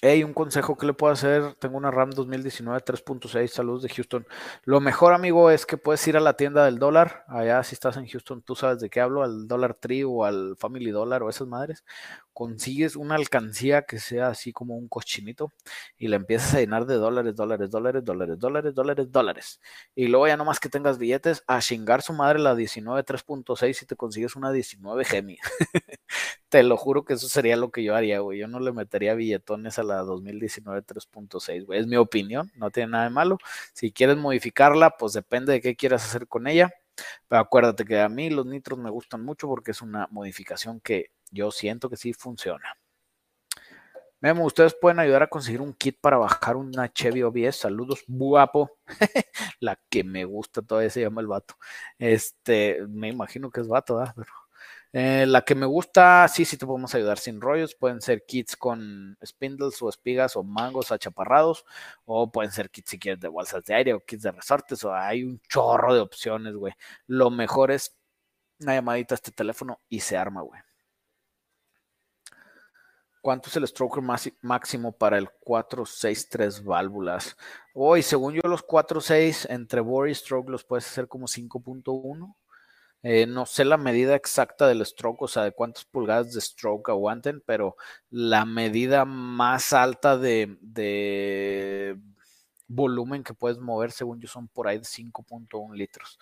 Hey, 0.04 0.24
un 0.24 0.34
consejo 0.34 0.76
que 0.76 0.84
le 0.86 0.94
puedo 0.94 1.12
hacer. 1.12 1.54
Tengo 1.60 1.76
una 1.76 1.92
RAM 1.92 2.10
2019 2.10 2.80
3.6. 2.80 3.52
Saludos 3.52 3.82
de 3.82 3.88
Houston. 3.88 4.26
Lo 4.64 4.80
mejor, 4.80 5.14
amigo, 5.14 5.48
es 5.48 5.64
que 5.64 5.76
puedes 5.76 6.04
ir 6.08 6.16
a 6.16 6.20
la 6.20 6.36
tienda 6.36 6.64
del 6.64 6.80
dólar. 6.80 7.24
Allá, 7.28 7.62
si 7.62 7.74
estás 7.76 7.96
en 7.96 8.08
Houston, 8.08 8.42
tú 8.42 8.56
sabes 8.56 8.80
de 8.80 8.90
qué 8.90 9.00
hablo, 9.00 9.22
al 9.22 9.46
Dollar 9.46 9.74
Tree 9.74 10.02
o 10.02 10.24
al 10.24 10.56
Family 10.58 10.90
Dollar 10.90 11.22
o 11.22 11.28
esas 11.30 11.46
madres 11.46 11.84
consigues 12.32 12.96
una 12.96 13.16
alcancía 13.16 13.82
que 13.82 13.98
sea 13.98 14.28
así 14.28 14.52
como 14.52 14.76
un 14.76 14.88
cochinito 14.88 15.52
y 15.98 16.08
la 16.08 16.16
empiezas 16.16 16.54
a 16.54 16.60
llenar 16.60 16.86
de 16.86 16.94
dólares, 16.94 17.34
dólares, 17.34 17.70
dólares, 17.70 18.04
dólares, 18.04 18.38
dólares, 18.38 18.74
dólares, 18.74 19.12
dólares. 19.12 19.60
Y 19.94 20.08
luego 20.08 20.26
ya 20.28 20.36
nomás 20.36 20.60
que 20.60 20.68
tengas 20.68 20.98
billetes, 20.98 21.44
a 21.46 21.60
chingar 21.60 22.02
su 22.02 22.12
madre 22.12 22.38
la 22.38 22.54
19 22.54 23.04
3.6 23.04 23.82
y 23.82 23.86
te 23.86 23.96
consigues 23.96 24.36
una 24.36 24.52
19 24.52 25.04
Gemi. 25.04 25.38
te 26.48 26.62
lo 26.62 26.76
juro 26.76 27.04
que 27.04 27.14
eso 27.14 27.28
sería 27.28 27.56
lo 27.56 27.70
que 27.70 27.82
yo 27.82 27.94
haría, 27.94 28.20
güey. 28.20 28.38
Yo 28.38 28.48
no 28.48 28.60
le 28.60 28.72
metería 28.72 29.14
billetones 29.14 29.78
a 29.78 29.82
la 29.82 29.98
2019 30.02 30.82
3.6, 30.82 31.66
güey. 31.66 31.80
Es 31.80 31.86
mi 31.86 31.96
opinión, 31.96 32.50
no 32.56 32.70
tiene 32.70 32.92
nada 32.92 33.04
de 33.04 33.10
malo. 33.10 33.38
Si 33.72 33.92
quieres 33.92 34.16
modificarla, 34.16 34.90
pues 34.98 35.12
depende 35.12 35.52
de 35.52 35.60
qué 35.60 35.76
quieras 35.76 36.04
hacer 36.04 36.26
con 36.28 36.46
ella. 36.46 36.70
Pero 37.28 37.40
acuérdate 37.40 37.84
que 37.84 38.00
a 38.00 38.08
mí 38.08 38.30
los 38.30 38.46
nitros 38.46 38.78
me 38.78 38.90
gustan 38.90 39.24
mucho 39.24 39.48
porque 39.48 39.70
es 39.70 39.82
una 39.82 40.08
modificación 40.10 40.80
que 40.80 41.10
yo 41.32 41.50
siento 41.50 41.90
que 41.90 41.96
sí 41.96 42.12
funciona. 42.12 42.76
Memo, 44.22 44.44
ustedes 44.44 44.76
pueden 44.80 45.00
ayudar 45.00 45.24
a 45.24 45.26
conseguir 45.26 45.60
un 45.60 45.72
kit 45.74 45.98
para 46.00 46.16
bajar 46.16 46.54
una 46.56 46.92
Chevy 46.92 47.24
OBS. 47.24 47.56
Saludos, 47.56 48.04
guapo. 48.06 48.78
la 49.60 49.76
que 49.90 50.04
me 50.04 50.24
gusta 50.24 50.62
todavía 50.62 50.90
se 50.90 51.00
llama 51.00 51.20
el 51.22 51.26
vato. 51.26 51.56
Este, 51.98 52.86
me 52.88 53.08
imagino 53.08 53.50
que 53.50 53.60
es 53.62 53.66
vato, 53.66 53.96
¿verdad? 53.96 54.14
Eh, 54.92 55.24
la 55.26 55.42
que 55.42 55.54
me 55.54 55.66
gusta, 55.66 56.28
sí, 56.28 56.44
sí 56.44 56.56
te 56.56 56.66
podemos 56.66 56.94
ayudar 56.94 57.18
sin 57.18 57.40
rollos. 57.40 57.74
Pueden 57.74 58.00
ser 58.00 58.24
kits 58.24 58.56
con 58.56 59.18
spindles 59.24 59.82
o 59.82 59.88
espigas 59.88 60.36
o 60.36 60.44
mangos 60.44 60.92
achaparrados. 60.92 61.64
O 62.04 62.30
pueden 62.30 62.52
ser 62.52 62.70
kits 62.70 62.90
si 62.90 62.98
quieres 63.00 63.20
de 63.20 63.28
bolsas 63.28 63.64
de 63.64 63.74
aire 63.74 63.94
o 63.94 64.04
kits 64.04 64.22
de 64.22 64.32
resortes. 64.32 64.84
O 64.84 64.94
hay 64.94 65.24
un 65.24 65.40
chorro 65.48 65.94
de 65.94 66.00
opciones, 66.00 66.54
güey. 66.54 66.74
Lo 67.08 67.30
mejor 67.30 67.72
es 67.72 67.96
una 68.60 68.74
llamadita 68.74 69.14
a 69.14 69.16
este 69.16 69.32
teléfono 69.32 69.80
y 69.88 70.00
se 70.00 70.16
arma, 70.16 70.42
güey. 70.42 70.60
¿Cuánto 73.22 73.48
es 73.48 73.56
el 73.56 73.68
stroker 73.68 74.02
máximo 74.40 74.90
para 74.90 75.16
el 75.16 75.30
463 75.30 76.64
válvulas? 76.64 77.36
Hoy, 77.72 78.02
según 78.02 78.34
yo, 78.34 78.42
los 78.48 78.66
4.6 78.66 79.46
entre 79.48 79.80
bore 79.80 80.10
y 80.10 80.14
stroke 80.14 80.50
los 80.50 80.64
puedes 80.64 80.86
hacer 80.86 81.06
como 81.06 81.28
5.1. 81.28 82.34
Eh, 83.04 83.26
no 83.26 83.46
sé 83.46 83.64
la 83.64 83.76
medida 83.76 84.16
exacta 84.16 84.66
del 84.66 84.84
stroke, 84.84 85.22
o 85.22 85.28
sea, 85.28 85.44
de 85.44 85.52
cuántas 85.52 85.84
pulgadas 85.84 86.32
de 86.32 86.40
stroke 86.40 86.90
aguanten, 86.90 87.40
pero 87.46 87.76
la 88.10 88.44
medida 88.44 89.04
más 89.04 89.72
alta 89.72 90.18
de, 90.18 90.58
de 90.60 91.96
volumen 92.74 93.24
que 93.24 93.34
puedes 93.34 93.58
mover, 93.58 93.92
según 93.92 94.20
yo, 94.20 94.28
son 94.28 94.48
por 94.48 94.68
ahí 94.68 94.78
de 94.78 94.84
5.1 94.84 95.74
litros. 95.74 96.18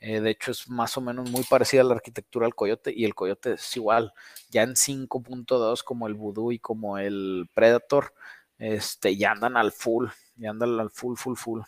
Eh, 0.00 0.20
de 0.20 0.30
hecho, 0.30 0.50
es 0.50 0.68
más 0.68 0.96
o 0.96 1.00
menos 1.00 1.30
muy 1.30 1.44
parecida 1.44 1.82
a 1.82 1.84
la 1.84 1.94
arquitectura 1.94 2.46
del 2.46 2.54
Coyote 2.54 2.92
y 2.94 3.04
el 3.04 3.14
Coyote 3.14 3.54
es 3.54 3.76
igual, 3.76 4.12
ya 4.50 4.62
en 4.62 4.76
5.2 4.76 5.82
como 5.82 6.06
el 6.06 6.14
Voodoo 6.14 6.52
y 6.52 6.58
como 6.58 6.98
el 6.98 7.48
Predator, 7.54 8.14
este, 8.58 9.16
ya 9.16 9.32
andan 9.32 9.56
al 9.56 9.72
full, 9.72 10.08
ya 10.36 10.50
andan 10.50 10.78
al 10.80 10.90
full, 10.90 11.16
full, 11.16 11.36
full. 11.36 11.62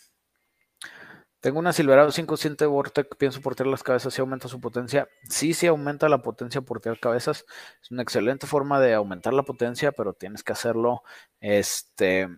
Tengo 1.45 1.59
una 1.59 1.75
Silverado 1.75 2.11
500 2.11 2.67
Vortec, 2.69 3.17
pienso 3.19 3.43
portear 3.43 3.67
las 3.67 3.83
cabezas, 3.83 4.15
si 4.15 4.23
aumenta 4.23 4.49
su 4.49 4.63
potencia. 4.63 5.11
Sí, 5.29 5.53
sí 5.53 5.67
aumenta 5.67 6.09
la 6.09 6.23
potencia 6.23 6.63
portear 6.63 6.99
cabezas. 6.99 7.45
Es 7.83 7.91
una 7.91 8.01
excelente 8.03 8.47
forma 8.47 8.81
de 8.81 8.95
aumentar 8.95 9.35
la 9.35 9.43
potencia, 9.43 9.93
pero 9.93 10.15
tienes 10.15 10.43
que 10.43 10.53
hacerlo 10.55 11.03
este, 11.41 12.31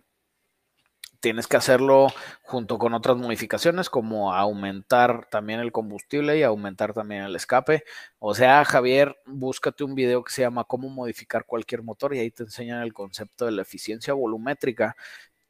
tienes 1.27 1.47
que 1.47 1.57
hacerlo 1.57 2.07
junto 2.43 2.77
con 2.77 2.93
otras 2.93 3.17
modificaciones 3.17 3.89
como 3.89 4.33
aumentar 4.33 5.27
también 5.29 5.59
el 5.59 5.73
combustible 5.73 6.37
y 6.37 6.43
aumentar 6.43 6.93
también 6.93 7.23
el 7.23 7.35
escape. 7.35 7.83
O 8.17 8.33
sea, 8.33 8.63
Javier, 8.63 9.17
búscate 9.25 9.83
un 9.83 9.93
video 9.93 10.23
que 10.23 10.31
se 10.31 10.43
llama 10.43 10.63
cómo 10.63 10.87
modificar 10.87 11.43
cualquier 11.45 11.83
motor 11.83 12.15
y 12.15 12.19
ahí 12.19 12.31
te 12.31 12.43
enseñan 12.43 12.81
el 12.81 12.93
concepto 12.93 13.43
de 13.45 13.51
la 13.51 13.63
eficiencia 13.63 14.13
volumétrica, 14.13 14.95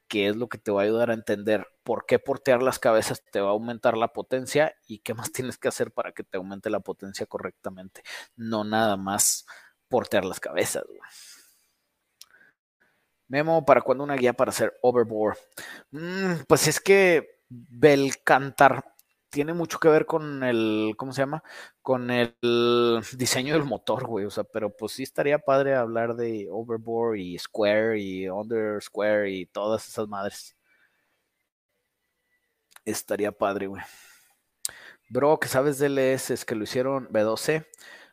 que 0.07 0.29
es 0.29 0.35
lo 0.35 0.49
que 0.49 0.57
te 0.57 0.71
va 0.71 0.81
a 0.81 0.85
ayudar 0.85 1.11
a 1.11 1.13
entender 1.13 1.67
por 1.83 2.07
qué 2.07 2.17
portear 2.17 2.63
las 2.63 2.79
cabezas 2.79 3.21
te 3.31 3.39
va 3.39 3.49
a 3.49 3.51
aumentar 3.51 3.97
la 3.97 4.07
potencia 4.13 4.73
y 4.87 4.97
qué 5.01 5.13
más 5.13 5.31
tienes 5.31 5.59
que 5.59 5.67
hacer 5.67 5.91
para 5.91 6.11
que 6.11 6.23
te 6.23 6.37
aumente 6.37 6.71
la 6.71 6.79
potencia 6.79 7.27
correctamente. 7.27 8.01
No 8.35 8.63
nada 8.63 8.97
más 8.97 9.45
portear 9.89 10.25
las 10.25 10.39
cabezas. 10.39 10.85
Memo, 13.29 13.65
¿para 13.65 13.81
cuándo 13.81 14.03
una 14.03 14.15
guía 14.15 14.33
para 14.33 14.49
hacer 14.49 14.77
overboard? 14.81 15.37
Mm, 15.91 16.43
pues 16.47 16.67
es 16.67 16.79
que 16.79 17.41
Belcantar 17.49 18.83
tiene 19.29 19.53
mucho 19.53 19.79
que 19.79 19.89
ver 19.89 20.05
con 20.05 20.43
el, 20.43 20.93
¿cómo 20.97 21.11
se 21.11 21.21
llama? 21.21 21.43
Con 21.81 22.09
el 22.09 22.35
diseño 23.17 23.53
del 23.53 23.65
motor, 23.65 24.05
güey. 24.07 24.25
O 24.25 24.31
sea, 24.31 24.43
pero 24.45 24.69
pues 24.75 24.93
sí 24.93 25.03
estaría 25.03 25.39
padre 25.39 25.75
hablar 25.75 26.15
de 26.15 26.47
overboard 26.49 27.17
y 27.17 27.37
square 27.37 27.99
y 27.99 28.29
under 28.29 28.81
square 28.81 29.29
y 29.31 29.45
todas 29.45 29.87
esas 29.87 30.07
madres. 30.07 30.55
Estaría 32.85 33.31
padre, 33.31 33.67
güey. 33.67 33.83
Bro, 35.09 35.39
que 35.39 35.47
sabes 35.47 35.79
de 35.79 35.87
LS 35.87 36.33
es 36.33 36.45
que 36.45 36.55
lo 36.55 36.63
hicieron 36.63 37.07
B12. 37.09 37.65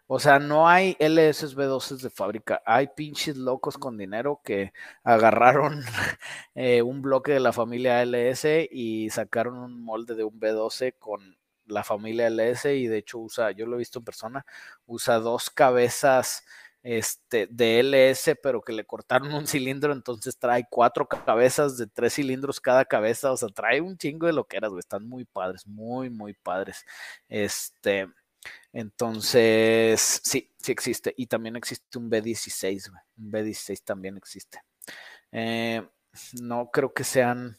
O 0.06 0.18
sea, 0.20 0.38
no 0.38 0.68
hay 0.68 0.96
LS 0.98 1.56
B12 1.56 1.96
de 1.98 2.10
fábrica. 2.10 2.62
Hay 2.66 2.88
pinches 2.88 3.36
locos 3.36 3.78
con 3.78 3.96
dinero 3.96 4.40
que 4.44 4.72
agarraron 5.02 5.82
eh, 6.54 6.82
un 6.82 7.00
bloque 7.02 7.32
de 7.32 7.40
la 7.40 7.52
familia 7.52 8.02
LS 8.02 8.68
y 8.70 9.08
sacaron 9.10 9.56
un 9.56 9.82
molde 9.82 10.14
de 10.14 10.24
un 10.24 10.38
B12 10.38 10.94
con 10.98 11.38
la 11.66 11.84
familia 11.84 12.28
LS 12.28 12.66
y 12.66 12.86
de 12.86 12.98
hecho 12.98 13.18
usa, 13.18 13.50
yo 13.52 13.66
lo 13.66 13.76
he 13.76 13.78
visto 13.78 13.98
en 14.00 14.04
persona, 14.04 14.46
usa 14.86 15.18
dos 15.20 15.48
cabezas 15.48 16.44
este, 16.82 17.48
de 17.50 17.80
LS, 17.80 18.36
pero 18.42 18.60
que 18.60 18.74
le 18.74 18.84
cortaron 18.84 19.32
un 19.32 19.46
cilindro, 19.46 19.92
entonces 19.92 20.38
trae 20.38 20.66
cuatro 20.70 21.08
cabezas 21.08 21.78
de 21.78 21.86
tres 21.86 22.14
cilindros 22.14 22.60
cada 22.60 22.84
cabeza, 22.84 23.32
o 23.32 23.36
sea, 23.38 23.48
trae 23.48 23.80
un 23.80 23.96
chingo 23.96 24.26
de 24.26 24.34
loqueras, 24.34 24.70
güey, 24.70 24.80
están 24.80 25.08
muy 25.08 25.24
padres, 25.24 25.66
muy, 25.66 26.10
muy 26.10 26.34
padres. 26.34 26.84
Este, 27.28 28.08
Entonces, 28.72 30.20
sí, 30.24 30.52
sí 30.58 30.72
existe. 30.72 31.14
Y 31.16 31.26
también 31.26 31.56
existe 31.56 31.98
un 31.98 32.10
B16, 32.10 32.90
Un 33.18 33.32
B16 33.32 33.82
también 33.84 34.16
existe. 34.16 34.60
Eh, 35.32 35.86
no 36.40 36.70
creo 36.70 36.92
que 36.92 37.04
sean 37.04 37.58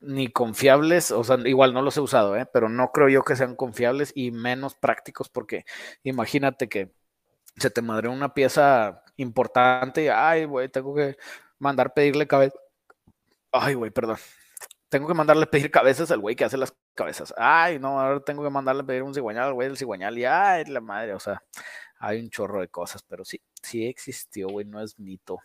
ni 0.00 0.28
confiables, 0.28 1.10
o 1.10 1.22
sea, 1.24 1.36
igual 1.44 1.74
no 1.74 1.82
los 1.82 1.96
he 1.96 2.00
usado, 2.00 2.36
¿eh? 2.36 2.46
pero 2.50 2.68
no 2.68 2.90
creo 2.90 3.08
yo 3.08 3.22
que 3.22 3.36
sean 3.36 3.54
confiables 3.54 4.12
y 4.14 4.30
menos 4.30 4.74
prácticos 4.74 5.28
porque 5.28 5.66
imagínate 6.02 6.68
que 6.70 6.92
se 7.56 7.70
te 7.70 7.82
madre 7.82 8.08
una 8.08 8.32
pieza 8.32 9.02
importante 9.16 10.04
y, 10.04 10.08
ay, 10.08 10.46
güey, 10.46 10.68
tengo 10.70 10.94
que 10.94 11.16
mandar 11.58 11.92
pedirle 11.92 12.26
cabeza. 12.26 12.56
Ay, 13.52 13.74
güey, 13.74 13.90
perdón. 13.90 14.16
Tengo 14.88 15.06
que 15.08 15.14
mandarle 15.14 15.46
pedir 15.46 15.70
cabezas 15.70 16.10
al 16.10 16.20
güey 16.20 16.36
que 16.36 16.44
hace 16.44 16.56
las 16.56 16.74
cabezas. 17.00 17.34
Ay, 17.36 17.78
no, 17.78 17.98
ahora 17.98 18.20
tengo 18.20 18.42
que 18.42 18.50
mandarle 18.50 18.84
pedir 18.84 19.02
un 19.02 19.14
cigüeñal 19.14 19.48
al 19.48 19.54
güey 19.54 19.68
del 19.68 19.78
cigüeñal 19.78 20.18
y, 20.18 20.24
ay, 20.26 20.64
la 20.66 20.80
madre, 20.80 21.14
o 21.14 21.20
sea, 21.20 21.42
hay 21.98 22.20
un 22.20 22.30
chorro 22.30 22.60
de 22.60 22.68
cosas, 22.68 23.02
pero 23.02 23.24
sí, 23.24 23.40
sí 23.62 23.86
existió, 23.86 24.48
güey, 24.48 24.66
no 24.66 24.80
es 24.82 24.98
mito. 24.98 25.38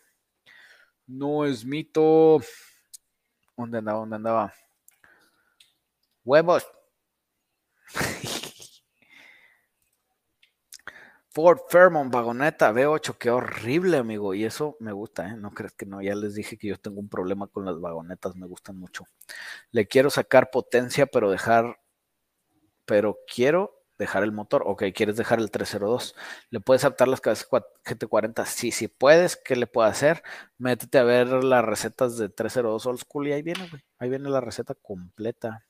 No 1.06 1.44
es 1.46 1.64
mito. 1.64 2.40
¿Dónde 3.56 3.78
andaba? 3.78 3.98
¿Dónde 4.00 4.16
andaba? 4.16 4.54
Huevos. 6.24 6.66
Ford 11.36 11.58
Fairmont 11.68 12.10
vagoneta 12.10 12.72
V8, 12.72 13.18
qué 13.18 13.28
horrible, 13.28 13.98
amigo. 13.98 14.32
Y 14.32 14.46
eso 14.46 14.78
me 14.80 14.92
gusta, 14.92 15.28
¿eh? 15.28 15.36
No 15.36 15.50
crees 15.50 15.74
que 15.74 15.84
no. 15.84 16.00
Ya 16.00 16.14
les 16.14 16.34
dije 16.34 16.56
que 16.56 16.68
yo 16.68 16.78
tengo 16.78 16.98
un 16.98 17.10
problema 17.10 17.46
con 17.46 17.66
las 17.66 17.78
vagonetas, 17.78 18.36
me 18.36 18.46
gustan 18.46 18.78
mucho. 18.78 19.04
Le 19.70 19.86
quiero 19.86 20.08
sacar 20.08 20.50
potencia, 20.50 21.04
pero 21.04 21.30
dejar. 21.30 21.78
Pero 22.86 23.18
quiero 23.26 23.84
dejar 23.98 24.22
el 24.22 24.32
motor. 24.32 24.62
Ok, 24.64 24.84
quieres 24.94 25.18
dejar 25.18 25.38
el 25.40 25.50
302. 25.50 26.14
¿Le 26.48 26.60
puedes 26.60 26.84
adaptar 26.84 27.08
las 27.08 27.20
cabezas 27.20 27.50
GT40? 27.50 28.46
Sí, 28.46 28.70
sí 28.70 28.88
puedes. 28.88 29.36
¿Qué 29.36 29.56
le 29.56 29.66
puedo 29.66 29.86
hacer? 29.86 30.22
Métete 30.56 30.96
a 30.96 31.04
ver 31.04 31.28
las 31.44 31.62
recetas 31.62 32.16
de 32.16 32.30
302 32.30 32.86
Old 32.86 33.00
School 33.00 33.28
y 33.28 33.32
ahí 33.32 33.42
viene, 33.42 33.68
güey. 33.68 33.82
Ahí 33.98 34.08
viene 34.08 34.30
la 34.30 34.40
receta 34.40 34.74
completa. 34.74 35.66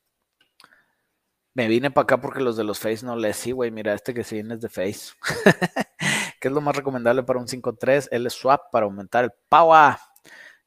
Me 1.57 1.69
vine 1.69 1.91
para 1.91 2.03
acá 2.03 2.21
porque 2.21 2.41
los 2.41 2.59
de 2.59 2.65
los 2.65 2.79
Face 2.79 3.03
no 3.03 3.17
les 3.17 3.35
sí, 3.35 3.51
güey. 3.51 3.71
Mira, 3.71 3.95
este 3.95 4.13
que 4.13 4.25
se 4.25 4.35
viene 4.35 4.53
es 4.57 4.61
de 4.61 4.69
Face. 4.69 5.15
¿Qué 6.39 6.49
es 6.49 6.53
lo 6.53 6.61
más 6.61 6.77
recomendable 6.77 7.23
para 7.23 7.39
un 7.39 7.47
5.3? 7.47 8.09
L 8.11 8.29
swap 8.29 8.71
para 8.71 8.85
aumentar 8.85 9.25
el 9.25 9.31
power. 9.49 9.97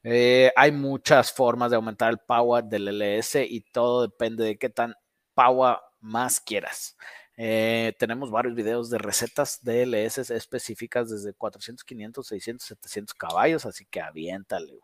Eh, 0.02 0.52
hay 0.56 0.72
muchas 0.72 1.32
formas 1.32 1.70
de 1.70 1.76
aumentar 1.76 2.10
el 2.10 2.18
power 2.18 2.64
del 2.64 2.88
LS 2.88 3.36
y 3.36 3.62
todo 3.72 4.02
depende 4.02 4.44
de 4.44 4.58
qué 4.58 4.70
tan 4.72 4.96
power 5.36 5.78
más 6.00 6.40
quieras. 6.40 6.98
Eh, 7.38 7.94
tenemos 8.00 8.32
varios 8.32 8.56
videos 8.56 8.90
de 8.90 8.98
recetas 8.98 9.64
de 9.64 9.84
LS 9.84 10.32
específicas 10.32 11.12
desde 11.12 11.36
400, 11.36 11.84
500, 11.84 12.26
600, 12.26 12.66
700 12.66 13.14
caballos, 13.14 13.68
así 13.68 13.86
que 13.86 14.02
aviéntale. 14.02 14.80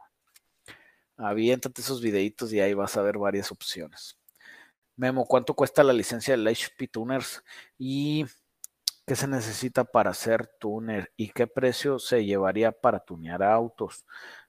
Aviéntate 1.18 1.82
esos 1.82 2.00
videitos 2.00 2.54
y 2.54 2.60
ahí 2.60 2.76
vas 2.76 2.96
a 2.96 3.02
ver 3.02 3.18
varias 3.18 3.52
opciones. 3.52 4.20
Memo, 4.98 5.26
¿cuánto 5.26 5.54
cuesta 5.54 5.84
la 5.84 5.92
licencia 5.92 6.36
del 6.36 6.48
HP 6.48 6.88
Tuners? 6.88 7.44
¿Y 7.78 8.26
qué 9.06 9.16
se 9.16 9.28
necesita 9.28 9.84
para 9.84 10.14
ser 10.14 10.48
tuner? 10.48 11.12
¿Y 11.18 11.30
qué 11.30 11.48
precio 11.48 12.00
se 12.00 12.24
llevaría 12.24 12.72
para 12.72 13.00
tunear 13.00 13.44
autos? 13.44 14.06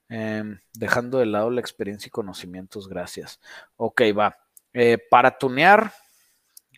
Em, 0.09 0.59
dejando 0.73 1.19
de 1.19 1.25
lado 1.25 1.49
la 1.51 1.59
experiencia 1.59 2.07
y 2.07 2.11
conocimientos, 2.11 2.87
gracias. 2.87 3.41
Ok, 3.75 4.01
va. 4.17 4.37
Eh, 4.71 4.97
para 5.09 5.37
tunear, 5.37 5.91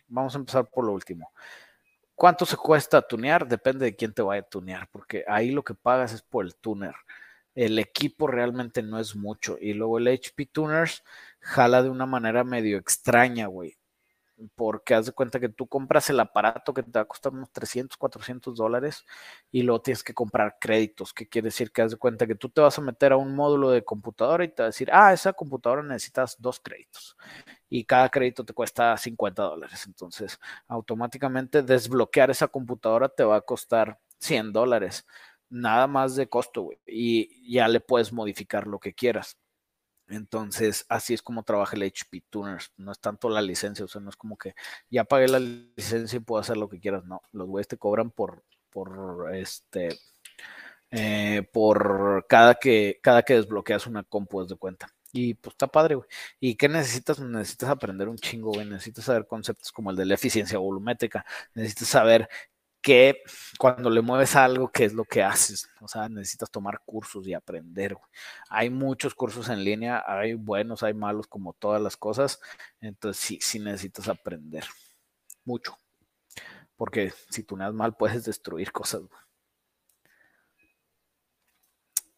vamos 0.08 0.34
a 0.34 0.38
empezar 0.38 0.68
por 0.68 0.84
lo 0.84 0.92
último. 0.92 1.32
¿Cuánto 2.16 2.44
se 2.44 2.56
cuesta 2.56 3.00
tunear? 3.00 3.46
Depende 3.46 3.86
de 3.86 3.96
quién 3.96 4.12
te 4.12 4.22
vaya 4.22 4.42
a 4.42 4.48
tunear, 4.48 4.88
porque 4.90 5.24
ahí 5.28 5.52
lo 5.52 5.62
que 5.62 5.74
pagas 5.74 6.12
es 6.12 6.22
por 6.22 6.44
el 6.44 6.56
tuner. 6.56 6.94
El 7.54 7.78
equipo 7.78 8.26
realmente 8.26 8.82
no 8.82 8.98
es 8.98 9.14
mucho. 9.16 9.56
Y 9.60 9.74
luego 9.74 9.98
el 9.98 10.08
HP 10.08 10.46
Tuners 10.46 11.04
jala 11.40 11.82
de 11.82 11.90
una 11.90 12.06
manera 12.06 12.44
medio 12.44 12.78
extraña, 12.78 13.46
güey 13.46 13.76
porque 14.54 14.94
haz 14.94 15.06
de 15.06 15.12
cuenta 15.12 15.40
que 15.40 15.48
tú 15.48 15.66
compras 15.66 16.08
el 16.10 16.20
aparato 16.20 16.72
que 16.74 16.82
te 16.82 16.90
va 16.98 17.02
a 17.02 17.04
costar 17.04 17.32
unos 17.32 17.50
300, 17.52 17.96
400 17.96 18.56
dólares 18.56 19.04
y 19.50 19.62
luego 19.62 19.82
tienes 19.82 20.02
que 20.02 20.14
comprar 20.14 20.56
créditos, 20.60 21.12
que 21.12 21.28
quiere 21.28 21.46
decir 21.46 21.72
que 21.72 21.82
haz 21.82 21.92
de 21.92 21.96
cuenta 21.98 22.26
que 22.26 22.34
tú 22.34 22.48
te 22.48 22.60
vas 22.60 22.78
a 22.78 22.82
meter 22.82 23.12
a 23.12 23.16
un 23.16 23.34
módulo 23.34 23.70
de 23.70 23.84
computadora 23.84 24.44
y 24.44 24.48
te 24.48 24.62
va 24.62 24.66
a 24.66 24.70
decir, 24.70 24.88
ah, 24.92 25.12
esa 25.12 25.32
computadora 25.32 25.82
necesitas 25.82 26.36
dos 26.40 26.60
créditos 26.60 27.16
y 27.70 27.84
cada 27.84 28.08
crédito 28.10 28.44
te 28.44 28.54
cuesta 28.54 28.96
50 28.98 29.42
dólares. 29.44 29.84
Entonces, 29.86 30.38
automáticamente 30.68 31.62
desbloquear 31.62 32.30
esa 32.30 32.48
computadora 32.48 33.08
te 33.08 33.24
va 33.24 33.36
a 33.38 33.40
costar 33.42 33.98
100 34.20 34.52
dólares, 34.52 35.06
nada 35.50 35.86
más 35.86 36.16
de 36.16 36.28
costo, 36.28 36.62
güey, 36.62 36.78
y 36.86 37.52
ya 37.52 37.68
le 37.68 37.80
puedes 37.80 38.12
modificar 38.12 38.66
lo 38.66 38.78
que 38.80 38.94
quieras. 38.94 39.38
Entonces, 40.10 40.84
así 40.88 41.14
es 41.14 41.22
como 41.22 41.44
trabaja 41.44 41.76
el 41.76 41.84
HP 41.84 42.24
Tuners. 42.30 42.72
No 42.76 42.92
es 42.92 43.00
tanto 43.00 43.28
la 43.30 43.42
licencia, 43.42 43.84
o 43.84 43.88
sea, 43.88 44.00
no 44.00 44.10
es 44.10 44.16
como 44.16 44.36
que 44.36 44.54
ya 44.90 45.04
pagué 45.04 45.28
la 45.28 45.38
licencia 45.40 46.16
y 46.16 46.20
puedo 46.20 46.40
hacer 46.40 46.56
lo 46.56 46.68
que 46.68 46.80
quieras. 46.80 47.04
No, 47.04 47.22
los 47.32 47.48
güeyes 47.48 47.68
te 47.68 47.78
cobran 47.78 48.10
por, 48.10 48.44
por 48.70 49.34
este, 49.34 49.98
eh, 50.90 51.42
por 51.52 52.26
cada 52.28 52.54
que, 52.56 52.98
cada 53.02 53.22
que 53.22 53.34
desbloqueas 53.34 53.86
una 53.86 54.02
compu 54.04 54.44
de 54.46 54.56
cuenta. 54.56 54.88
Y 55.12 55.34
pues 55.34 55.54
está 55.54 55.66
padre, 55.66 55.96
güey. 55.96 56.08
¿Y 56.40 56.56
qué 56.56 56.68
necesitas? 56.68 57.18
Necesitas 57.20 57.68
aprender 57.70 58.08
un 58.08 58.16
chingo, 58.16 58.52
güey. 58.52 58.66
Necesitas 58.66 59.04
saber 59.04 59.26
conceptos 59.26 59.72
como 59.72 59.90
el 59.90 59.96
de 59.96 60.06
la 60.06 60.14
eficiencia 60.14 60.58
volumétrica. 60.58 61.24
Necesitas 61.54 61.88
saber 61.88 62.28
que 62.82 63.22
cuando 63.58 63.90
le 63.90 64.00
mueves 64.00 64.36
algo, 64.36 64.70
¿qué 64.70 64.84
es 64.84 64.94
lo 64.94 65.04
que 65.04 65.22
haces? 65.22 65.68
O 65.80 65.88
sea, 65.88 66.08
necesitas 66.08 66.50
tomar 66.50 66.80
cursos 66.84 67.26
y 67.26 67.34
aprender. 67.34 67.96
Hay 68.48 68.70
muchos 68.70 69.14
cursos 69.14 69.48
en 69.48 69.64
línea, 69.64 70.02
hay 70.06 70.34
buenos, 70.34 70.82
hay 70.82 70.94
malos, 70.94 71.26
como 71.26 71.52
todas 71.52 71.80
las 71.80 71.96
cosas. 71.96 72.40
Entonces, 72.80 73.22
sí, 73.22 73.38
sí 73.42 73.58
necesitas 73.58 74.08
aprender 74.08 74.64
mucho. 75.44 75.76
Porque 76.76 77.12
si 77.28 77.42
tú 77.42 77.56
mal, 77.56 77.94
puedes 77.94 78.24
destruir 78.24 78.72
cosas. 78.72 79.02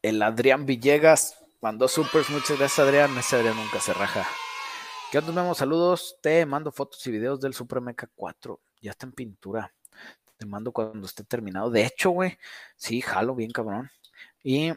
El 0.01 0.23
Adrián 0.23 0.67
Villegas 0.67 1.37
mandó 1.61 1.89
supers. 1.89 2.31
Muchas 2.31 2.59
gracias, 2.59 2.79
Adrián. 2.79 3.17
Ese 3.19 3.37
Adrián 3.37 3.57
nunca 3.57 3.81
se 3.81 3.93
raja. 3.93 4.27
¿Qué 5.11 5.19
onda, 5.19 5.33
vemos? 5.33 5.59
Saludos. 5.59 6.19
Te 6.23 6.47
mando 6.47 6.71
fotos 6.71 7.05
y 7.07 7.11
videos 7.11 7.41
del 7.41 7.55
Super 7.55 7.81
Mecha 7.81 8.09
4. 8.15 8.61
Ya 8.81 8.93
está 8.93 9.07
en 9.07 9.13
pintura. 9.13 9.73
Te 10.43 10.47
mando 10.47 10.73
cuando 10.73 11.07
esté 11.07 11.23
terminado. 11.23 11.71
De 11.71 11.85
hecho, 11.87 12.11
güey, 12.11 12.37
sí, 12.75 13.01
jalo 13.01 13.37
bien 13.37 13.53
cabrón. 13.53 13.93
Y 14.43 14.73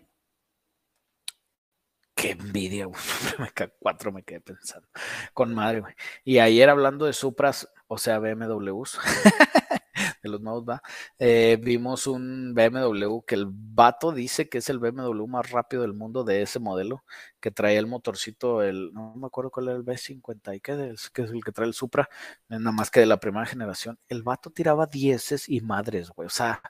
qué 2.13 2.32
envidia, 2.32 2.86
güey. 2.86 3.01
Cuatro 3.80 4.11
me 4.11 4.22
quedé 4.22 4.41
pensando. 4.41 4.88
Con 5.34 5.55
madre, 5.55 5.80
güey. 5.80 5.95
Y 6.24 6.38
ayer 6.38 6.70
hablando 6.70 7.07
de 7.07 7.13
Supras, 7.13 7.68
o 7.88 7.97
sea, 7.97 8.20
BMWs. 8.20 8.99
los 10.30 10.42
nuevos 10.42 10.64
va, 10.68 10.82
eh, 11.20 11.58
vimos 11.62 12.08
un 12.08 12.54
BMW 12.54 13.22
que 13.26 13.36
el 13.36 13.48
vato 13.50 14.12
dice 14.12 14.50
que 14.50 14.60
es 14.60 14.70
el 14.70 14.80
BMW 14.80 15.26
más 15.28 15.52
rápido 15.52 15.82
del 15.84 15.94
mundo 15.94 16.24
de 16.24 16.42
ese 16.42 16.60
modelo, 16.60 17.04
que 17.40 17.52
trae 17.52 17.78
el 17.78 17.88
motorcito, 17.88 18.64
el, 18.64 18.92
no 18.94 19.16
me 19.16 19.28
acuerdo 19.28 19.52
cuál 19.52 19.68
era 19.70 19.78
el 19.78 19.86
B50 19.86 20.56
y 20.56 20.60
que 20.60 20.90
es, 20.92 21.10
que 21.10 21.24
es 21.24 21.32
el 21.32 21.44
que 21.44 21.52
trae 21.52 21.68
el 21.68 21.74
Supra, 21.74 22.10
nada 22.50 22.72
más 22.72 22.92
que 22.92 23.00
de 23.00 23.06
la 23.06 23.20
primera 23.20 23.46
generación. 23.46 24.00
El 24.10 24.24
vato 24.24 24.50
tiraba 24.52 24.86
dieces 24.88 25.50
y 25.50 25.62
madres, 25.62 26.10
güey. 26.10 26.28
O 26.28 26.30
sea, 26.30 26.62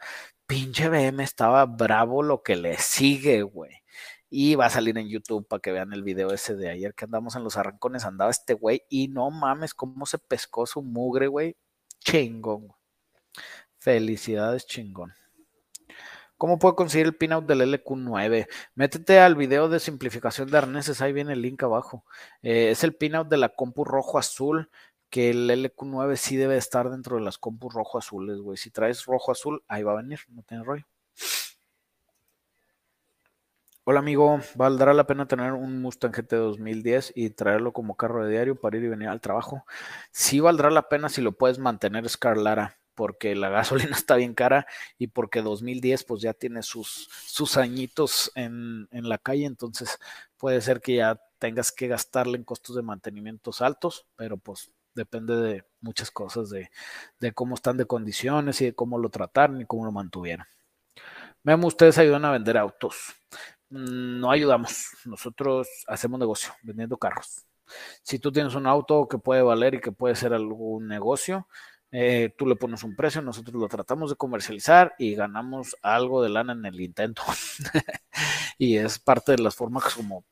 pinche 0.47 0.89
BM 0.89 1.23
estaba 1.23 1.65
bravo 1.65 2.23
lo 2.23 2.43
que 2.43 2.55
le 2.55 2.77
sigue, 2.77 3.43
güey. 3.43 3.71
Y 4.29 4.55
va 4.55 4.65
a 4.67 4.69
salir 4.69 4.97
en 4.97 5.07
YouTube 5.07 5.47
para 5.47 5.61
que 5.61 5.71
vean 5.71 5.93
el 5.93 6.03
video 6.03 6.31
ese 6.33 6.55
de 6.55 6.69
ayer 6.69 6.93
que 6.95 7.05
andamos 7.05 7.35
en 7.35 7.43
los 7.43 7.57
arrancones. 7.57 8.05
Andaba 8.05 8.31
este 8.31 8.53
güey 8.53 8.83
y 8.89 9.07
no 9.07 9.31
mames 9.31 9.73
cómo 9.73 10.05
se 10.05 10.17
pescó 10.19 10.65
su 10.65 10.81
mugre, 10.81 11.27
güey. 11.27 11.55
Chingón. 11.99 12.74
Felicidades, 13.77 14.65
chingón. 14.65 15.13
¿Cómo 16.37 16.59
puedo 16.59 16.75
conseguir 16.75 17.05
el 17.07 17.15
pinout 17.15 17.45
del 17.45 17.61
LQ9? 17.61 18.47
Métete 18.75 19.19
al 19.19 19.35
video 19.35 19.69
de 19.69 19.79
simplificación 19.79 20.51
de 20.51 20.57
arneses, 20.57 21.01
ahí 21.01 21.13
viene 21.13 21.31
el 21.33 21.41
link 21.41 21.63
abajo. 21.63 22.03
Eh, 22.41 22.71
es 22.71 22.83
el 22.83 22.93
pinout 22.93 23.29
de 23.29 23.37
la 23.37 23.49
compu 23.49 23.85
rojo 23.85 24.17
azul, 24.17 24.69
que 25.09 25.29
el 25.29 25.49
LQ9 25.49 26.17
sí 26.17 26.35
debe 26.35 26.57
estar 26.57 26.89
dentro 26.89 27.15
de 27.15 27.21
las 27.23 27.37
compus 27.37 27.73
rojo 27.73 27.97
azules, 27.97 28.39
güey. 28.39 28.57
Si 28.57 28.69
traes 28.69 29.05
rojo 29.05 29.31
azul, 29.31 29.63
ahí 29.69 29.83
va 29.83 29.93
a 29.93 30.01
venir, 30.01 30.19
no 30.27 30.43
tiene 30.43 30.63
rollo. 30.63 30.85
Hola 33.85 33.99
amigo, 33.99 34.39
¿valdrá 34.55 34.93
la 34.93 35.07
pena 35.07 35.27
tener 35.27 35.53
un 35.53 35.81
Mustang 35.81 36.11
GT 36.11 36.35
2010 36.35 37.13
y 37.15 37.29
traerlo 37.29 37.71
como 37.71 37.95
carro 37.95 38.25
de 38.25 38.31
diario 38.31 38.59
para 38.59 38.77
ir 38.77 38.83
y 38.83 38.87
venir 38.89 39.07
al 39.09 39.21
trabajo? 39.21 39.63
Sí 40.11 40.39
valdrá 40.39 40.69
la 40.71 40.89
pena 40.89 41.07
si 41.07 41.21
lo 41.21 41.33
puedes 41.33 41.59
mantener 41.59 42.09
Scarlara 42.09 42.79
porque 42.95 43.35
la 43.35 43.49
gasolina 43.49 43.91
está 43.97 44.15
bien 44.15 44.33
cara 44.33 44.65
y 44.97 45.07
porque 45.07 45.41
2010 45.41 46.03
pues 46.05 46.21
ya 46.21 46.33
tiene 46.33 46.63
sus, 46.63 47.09
sus 47.27 47.57
añitos 47.57 48.31
en, 48.35 48.87
en, 48.91 49.09
la 49.09 49.17
calle, 49.17 49.45
entonces 49.45 49.99
puede 50.37 50.61
ser 50.61 50.81
que 50.81 50.95
ya 50.95 51.21
tengas 51.39 51.71
que 51.71 51.87
gastarle 51.87 52.37
en 52.37 52.43
costos 52.43 52.75
de 52.75 52.81
mantenimientos 52.81 53.61
altos, 53.61 54.07
pero 54.15 54.37
pues 54.37 54.71
Depende 54.95 55.35
de 55.35 55.65
muchas 55.81 56.09
cosas, 56.09 56.49
de, 56.49 56.71
de 57.19 57.33
cómo 57.33 57.55
están 57.55 57.75
de 57.75 57.85
condiciones 57.85 58.61
y 58.61 58.65
de 58.65 58.73
cómo 58.73 58.97
lo 58.97 59.09
trataron 59.09 59.59
y 59.59 59.65
cómo 59.65 59.83
lo 59.83 59.91
mantuvieron. 59.91 60.47
Memo, 61.43 61.67
ustedes 61.67 61.97
ayudan 61.97 62.23
a 62.23 62.31
vender 62.31 62.57
autos. 62.57 63.13
Mm, 63.69 64.21
no 64.21 64.31
ayudamos. 64.31 64.87
Nosotros 65.03 65.67
hacemos 65.87 66.17
negocio 66.17 66.53
vendiendo 66.63 66.97
carros. 66.97 67.45
Si 68.03 68.19
tú 68.19 68.31
tienes 68.31 68.55
un 68.55 68.67
auto 68.67 69.07
que 69.09 69.17
puede 69.17 69.41
valer 69.41 69.75
y 69.75 69.81
que 69.81 69.91
puede 69.91 70.15
ser 70.15 70.33
algún 70.33 70.87
negocio, 70.87 71.47
eh, 71.91 72.33
tú 72.37 72.45
le 72.45 72.55
pones 72.55 72.83
un 72.83 72.95
precio, 72.95 73.21
nosotros 73.21 73.55
lo 73.55 73.67
tratamos 73.67 74.09
de 74.09 74.15
comercializar 74.15 74.95
y 74.97 75.15
ganamos 75.15 75.75
algo 75.81 76.21
de 76.21 76.29
lana 76.29 76.53
en 76.53 76.65
el 76.65 76.79
intento. 76.81 77.23
y 78.57 78.77
es 78.77 78.99
parte 78.99 79.33
de 79.33 79.43
las 79.43 79.55
formas 79.55 79.93
como 79.93 80.25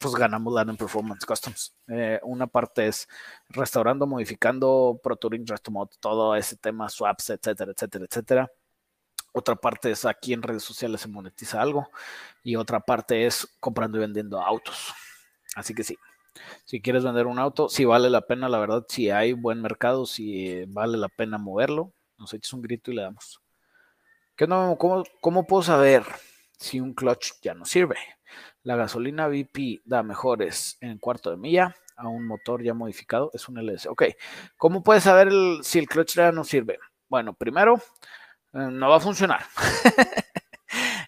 pues 0.00 0.14
ganamos 0.14 0.54
lana 0.54 0.72
en 0.72 0.78
Performance 0.78 1.26
Customs. 1.26 1.74
Eh, 1.88 2.18
una 2.22 2.46
parte 2.46 2.88
es 2.88 3.06
restaurando, 3.50 4.06
modificando 4.06 4.98
Pro 5.02 5.14
Touring, 5.16 5.46
Restomod, 5.46 5.90
todo 6.00 6.34
ese 6.34 6.56
tema, 6.56 6.88
swaps, 6.88 7.30
etcétera, 7.30 7.72
etcétera, 7.72 8.06
etcétera. 8.08 8.50
Otra 9.32 9.56
parte 9.56 9.90
es 9.90 10.06
aquí 10.06 10.32
en 10.32 10.42
redes 10.42 10.62
sociales 10.64 11.02
se 11.02 11.08
monetiza 11.08 11.60
algo 11.60 11.90
y 12.42 12.56
otra 12.56 12.80
parte 12.80 13.26
es 13.26 13.46
comprando 13.60 13.98
y 13.98 14.00
vendiendo 14.00 14.40
autos. 14.40 14.94
Así 15.54 15.74
que 15.74 15.84
sí, 15.84 15.96
si 16.64 16.80
quieres 16.80 17.04
vender 17.04 17.26
un 17.26 17.38
auto, 17.38 17.68
si 17.68 17.84
vale 17.84 18.10
la 18.10 18.22
pena, 18.22 18.48
la 18.48 18.58
verdad, 18.58 18.84
si 18.88 19.10
hay 19.10 19.32
buen 19.32 19.60
mercado, 19.60 20.06
si 20.06 20.64
vale 20.66 20.98
la 20.98 21.08
pena 21.08 21.38
moverlo, 21.38 21.92
nos 22.18 22.32
eches 22.34 22.52
un 22.52 22.62
grito 22.62 22.90
y 22.90 22.94
le 22.94 23.02
damos. 23.02 23.40
¿Qué 24.36 24.46
cómo, 24.46 25.04
¿Cómo 25.20 25.46
puedo 25.46 25.62
saber 25.62 26.02
si 26.58 26.80
un 26.80 26.94
clutch 26.94 27.32
ya 27.42 27.54
no 27.54 27.64
sirve? 27.64 27.96
La 28.62 28.76
gasolina 28.76 29.28
VP 29.28 29.82
da 29.84 30.02
mejores 30.02 30.78
en 30.80 30.98
cuarto 30.98 31.30
de 31.30 31.36
milla 31.36 31.74
a 31.96 32.08
un 32.08 32.26
motor 32.26 32.62
ya 32.62 32.72
modificado, 32.72 33.30
es 33.34 33.48
un 33.48 33.58
LS. 33.58 33.88
Ok, 33.88 34.04
¿cómo 34.56 34.82
puedes 34.82 35.04
saber 35.04 35.30
si 35.62 35.78
el 35.78 35.86
clutch 35.86 36.14
ya 36.14 36.32
no 36.32 36.44
sirve? 36.44 36.78
Bueno, 37.08 37.34
primero, 37.34 37.76
eh, 38.54 38.68
no 38.70 38.88
va 38.88 38.96
a 38.96 39.00
funcionar. 39.00 39.42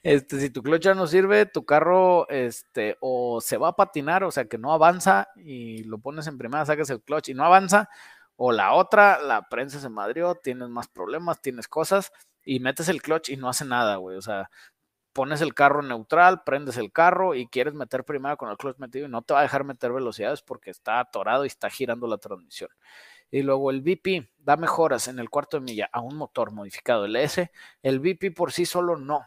Este, 0.03 0.41
si 0.41 0.51
tu 0.51 0.63
clutch 0.63 0.83
ya 0.83 0.95
no 0.95 1.07
sirve, 1.07 1.47
tu 1.47 1.65
carro, 1.65 2.29
este, 2.29 2.97
o 3.01 3.41
se 3.41 3.57
va 3.57 3.69
a 3.69 3.77
patinar, 3.77 4.25
o 4.25 4.31
sea 4.33 4.47
que 4.47 4.59
no 4.59 4.73
avanza 4.73 5.29
y 5.37 5.85
lo 5.85 5.99
pones 5.99 6.27
en 6.27 6.39
primera, 6.39 6.67
sacas 6.67 6.91
el 6.91 7.03
clutch 7.03 7.29
y 7.29 7.35
no 7.35 7.45
avanza, 7.45 7.89
o 8.37 8.51
la 8.53 8.73
otra, 8.73 9.21
la 9.21 9.49
prensa 9.49 9.79
se 9.79 9.89
madrió, 9.89 10.35
tienes 10.35 10.69
más 10.69 10.89
problemas, 10.89 11.41
tienes 11.41 11.69
cosas 11.69 12.13
y 12.45 12.59
metes 12.61 12.89
el 12.89 13.01
clutch 13.03 13.29
y 13.31 13.37
no 13.37 13.49
hace 13.49 13.65
nada, 13.65 13.97
güey. 13.97 14.17
O 14.17 14.23
sea, 14.23 14.51
pones 15.13 15.41
el 15.41 15.55
carro 15.55 15.83
neutral, 15.83 16.43
prendes 16.45 16.77
el 16.77 16.93
carro 16.93 17.35
y 17.35 17.47
quieres 17.49 17.75
meter 17.75 18.05
primero 18.05 18.37
con 18.37 18.51
el 18.51 18.57
clutch 18.57 18.79
metido 18.79 19.07
y 19.07 19.11
no 19.11 19.23
te 19.23 19.35
va 19.35 19.41
a 19.41 19.43
dejar 19.45 19.65
meter 19.65 19.93
velocidades 19.93 20.43
porque 20.43 20.71
está 20.71 21.01
atorado 21.01 21.45
y 21.45 21.49
está 21.49 21.71
girando 21.71 22.07
la 22.07 22.19
transmisión. 22.19 22.71
Y 23.31 23.43
luego 23.43 23.71
el 23.71 23.81
VP 23.83 24.31
da 24.39 24.57
mejoras 24.57 25.09
en 25.09 25.19
el 25.19 25.31
cuarto 25.31 25.59
de 25.59 25.63
milla 25.63 25.89
a 25.93 26.01
un 26.01 26.17
motor 26.17 26.53
modificado, 26.53 27.07
el 27.07 27.17
S. 27.17 27.51
El 27.83 28.01
VP 28.01 28.33
por 28.33 28.53
sí 28.53 28.67
solo 28.67 28.97
no. 28.97 29.27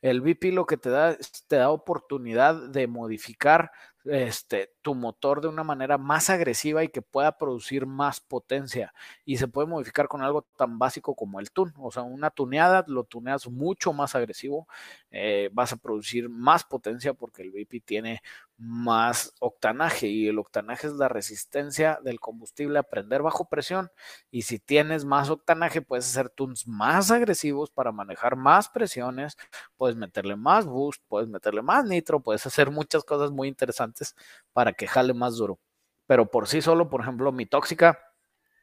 El 0.00 0.20
VP 0.20 0.52
lo 0.52 0.66
que 0.66 0.76
te 0.76 0.90
da 0.90 1.16
te 1.48 1.56
da 1.56 1.70
oportunidad 1.70 2.68
de 2.70 2.86
modificar 2.86 3.70
este, 4.04 4.72
tu 4.82 4.94
motor 4.94 5.40
de 5.40 5.48
una 5.48 5.64
manera 5.64 5.98
más 5.98 6.30
agresiva 6.30 6.82
y 6.84 6.88
que 6.88 7.02
pueda 7.02 7.36
producir 7.38 7.86
más 7.86 8.20
potencia. 8.20 8.92
Y 9.24 9.36
se 9.36 9.48
puede 9.48 9.68
modificar 9.68 10.08
con 10.08 10.22
algo 10.22 10.42
tan 10.56 10.78
básico 10.78 11.14
como 11.14 11.40
el 11.40 11.50
tune. 11.50 11.72
O 11.78 11.90
sea, 11.90 12.02
una 12.02 12.30
tuneada 12.30 12.84
lo 12.88 13.04
tuneas 13.04 13.48
mucho 13.48 13.92
más 13.92 14.14
agresivo, 14.14 14.66
eh, 15.10 15.50
vas 15.52 15.72
a 15.72 15.76
producir 15.76 16.28
más 16.28 16.64
potencia 16.64 17.14
porque 17.14 17.42
el 17.42 17.50
VP 17.50 17.80
tiene 17.80 18.22
más 18.58 19.34
octanaje 19.40 20.06
y 20.06 20.28
el 20.28 20.38
octanaje 20.38 20.86
es 20.86 20.92
la 20.94 21.08
resistencia 21.08 21.98
del 22.04 22.20
combustible 22.20 22.78
a 22.78 22.84
prender 22.84 23.20
bajo 23.20 23.48
presión 23.48 23.90
y 24.30 24.42
si 24.42 24.60
tienes 24.60 25.04
más 25.04 25.30
octanaje 25.30 25.82
puedes 25.82 26.06
hacer 26.08 26.30
tunes 26.30 26.68
más 26.68 27.10
agresivos 27.10 27.70
para 27.70 27.90
manejar 27.90 28.36
más 28.36 28.68
presiones, 28.68 29.36
puedes 29.76 29.96
meterle 29.96 30.36
más 30.36 30.66
boost, 30.66 31.02
puedes 31.08 31.28
meterle 31.28 31.62
más 31.62 31.84
nitro, 31.84 32.20
puedes 32.20 32.46
hacer 32.46 32.70
muchas 32.70 33.02
cosas 33.04 33.32
muy 33.32 33.48
interesantes 33.48 33.91
para 34.52 34.72
que 34.72 34.86
jale 34.86 35.14
más 35.14 35.36
duro. 35.36 35.58
Pero 36.06 36.30
por 36.30 36.48
sí 36.48 36.62
solo, 36.62 36.88
por 36.88 37.00
ejemplo, 37.00 37.32
mi 37.32 37.46
tóxica 37.46 37.98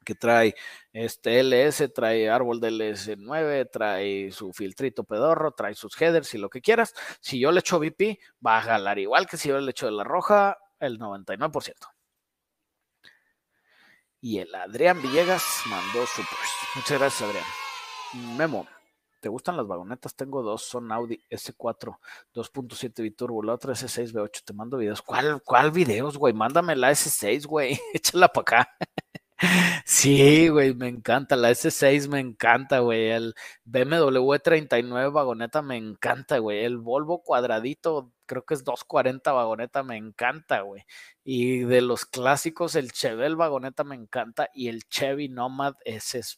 que 0.06 0.16
trae 0.16 0.56
este 0.94 1.40
LS, 1.40 1.90
trae 1.90 2.30
árbol 2.30 2.60
del 2.60 2.82
LS9, 2.82 3.70
trae 3.72 4.32
su 4.32 4.52
filtrito 4.54 5.04
pedorro, 5.04 5.52
trae 5.52 5.76
sus 5.76 6.00
headers 6.02 6.34
y 6.34 6.38
lo 6.38 6.50
que 6.50 6.62
quieras. 6.62 6.94
Si 7.22 7.40
yo 7.40 7.52
le 7.52 7.60
echo 7.60 7.80
VP, 7.80 8.20
va 8.46 8.58
a 8.58 8.62
jalar 8.62 9.00
igual 9.00 9.28
que 9.28 9.38
si 9.38 9.50
yo 9.50 9.60
le 9.60 9.72
echo 9.72 9.86
de 9.86 9.92
la 9.92 10.04
roja, 10.04 10.58
el 10.80 11.00
99%. 11.00 11.74
Y 14.22 14.40
el 14.40 14.54
Adrián 14.54 15.02
Villegas 15.02 15.44
mandó 15.68 16.06
supers. 16.06 16.54
Muchas 16.76 17.00
gracias, 17.00 17.30
Adrián. 17.30 18.38
Memo. 18.38 18.68
¿Te 19.20 19.30
gustan 19.30 19.58
las 19.58 19.68
vagonetas? 19.68 20.16
Tengo 20.16 20.42
dos, 20.44 20.64
son 20.64 20.92
Audi 20.92 21.24
S4 21.30 21.98
2.7 22.34 23.02
biturbo, 23.02 23.44
la 23.44 23.54
otra 23.54 23.74
S6 23.74 24.14
V8. 24.14 24.44
Te 24.46 24.54
mando 24.54 24.78
videos. 24.78 25.02
¿Cuál, 25.02 25.72
videos, 25.72 26.18
güey? 26.18 26.34
Mándame 26.34 26.76
la 26.76 26.92
S6, 26.92 27.46
güey. 27.46 27.80
Échala 27.94 28.30
para 28.30 28.62
acá. 28.62 28.78
Sí, 29.86 30.50
güey, 30.50 30.74
me 30.76 30.90
encanta. 30.90 31.36
La 31.38 31.52
S6 31.52 32.10
me 32.10 32.20
encanta, 32.20 32.80
güey. 32.80 33.10
El 33.10 33.36
BMW 33.64 34.36
39 34.44 35.10
vagoneta 35.12 35.62
me 35.62 35.78
encanta, 35.78 36.40
güey. 36.40 36.66
El 36.66 36.78
Volvo 36.78 37.24
cuadradito, 37.24 38.12
creo 38.26 38.44
que 38.46 38.54
es 38.54 38.64
240 38.66 39.32
vagoneta, 39.32 39.82
me 39.84 39.96
encanta, 39.98 40.62
güey. 40.62 40.84
Y 41.24 41.60
de 41.60 41.82
los 41.82 42.06
clásicos, 42.06 42.76
el 42.76 42.92
Chevelle 42.92 43.36
vagoneta 43.36 43.84
me 43.86 43.96
encanta. 43.96 44.50
Y 44.54 44.68
el 44.68 44.84
Chevy 44.90 45.30
Nomad, 45.30 45.76
ese 45.86 46.20
es 46.20 46.38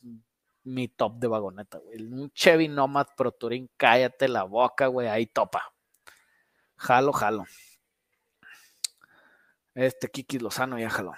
mi 0.64 0.88
top 0.88 1.18
de 1.20 1.28
vagoneta, 1.28 1.78
güey. 1.80 2.01
Un 2.03 2.32
Chevy 2.32 2.68
Nomad 2.68 3.07
Pro 3.16 3.32
Touring, 3.32 3.70
cállate 3.78 4.28
la 4.28 4.43
boca, 4.43 4.88
güey. 4.88 5.07
Ahí 5.07 5.28
topa. 5.28 5.74
Jalo, 6.78 7.14
jalo. 7.14 7.45
Este 9.74 10.09
Kiki 10.09 10.39
Lozano 10.39 10.78
ya 10.80 10.89
jalo. 10.89 11.14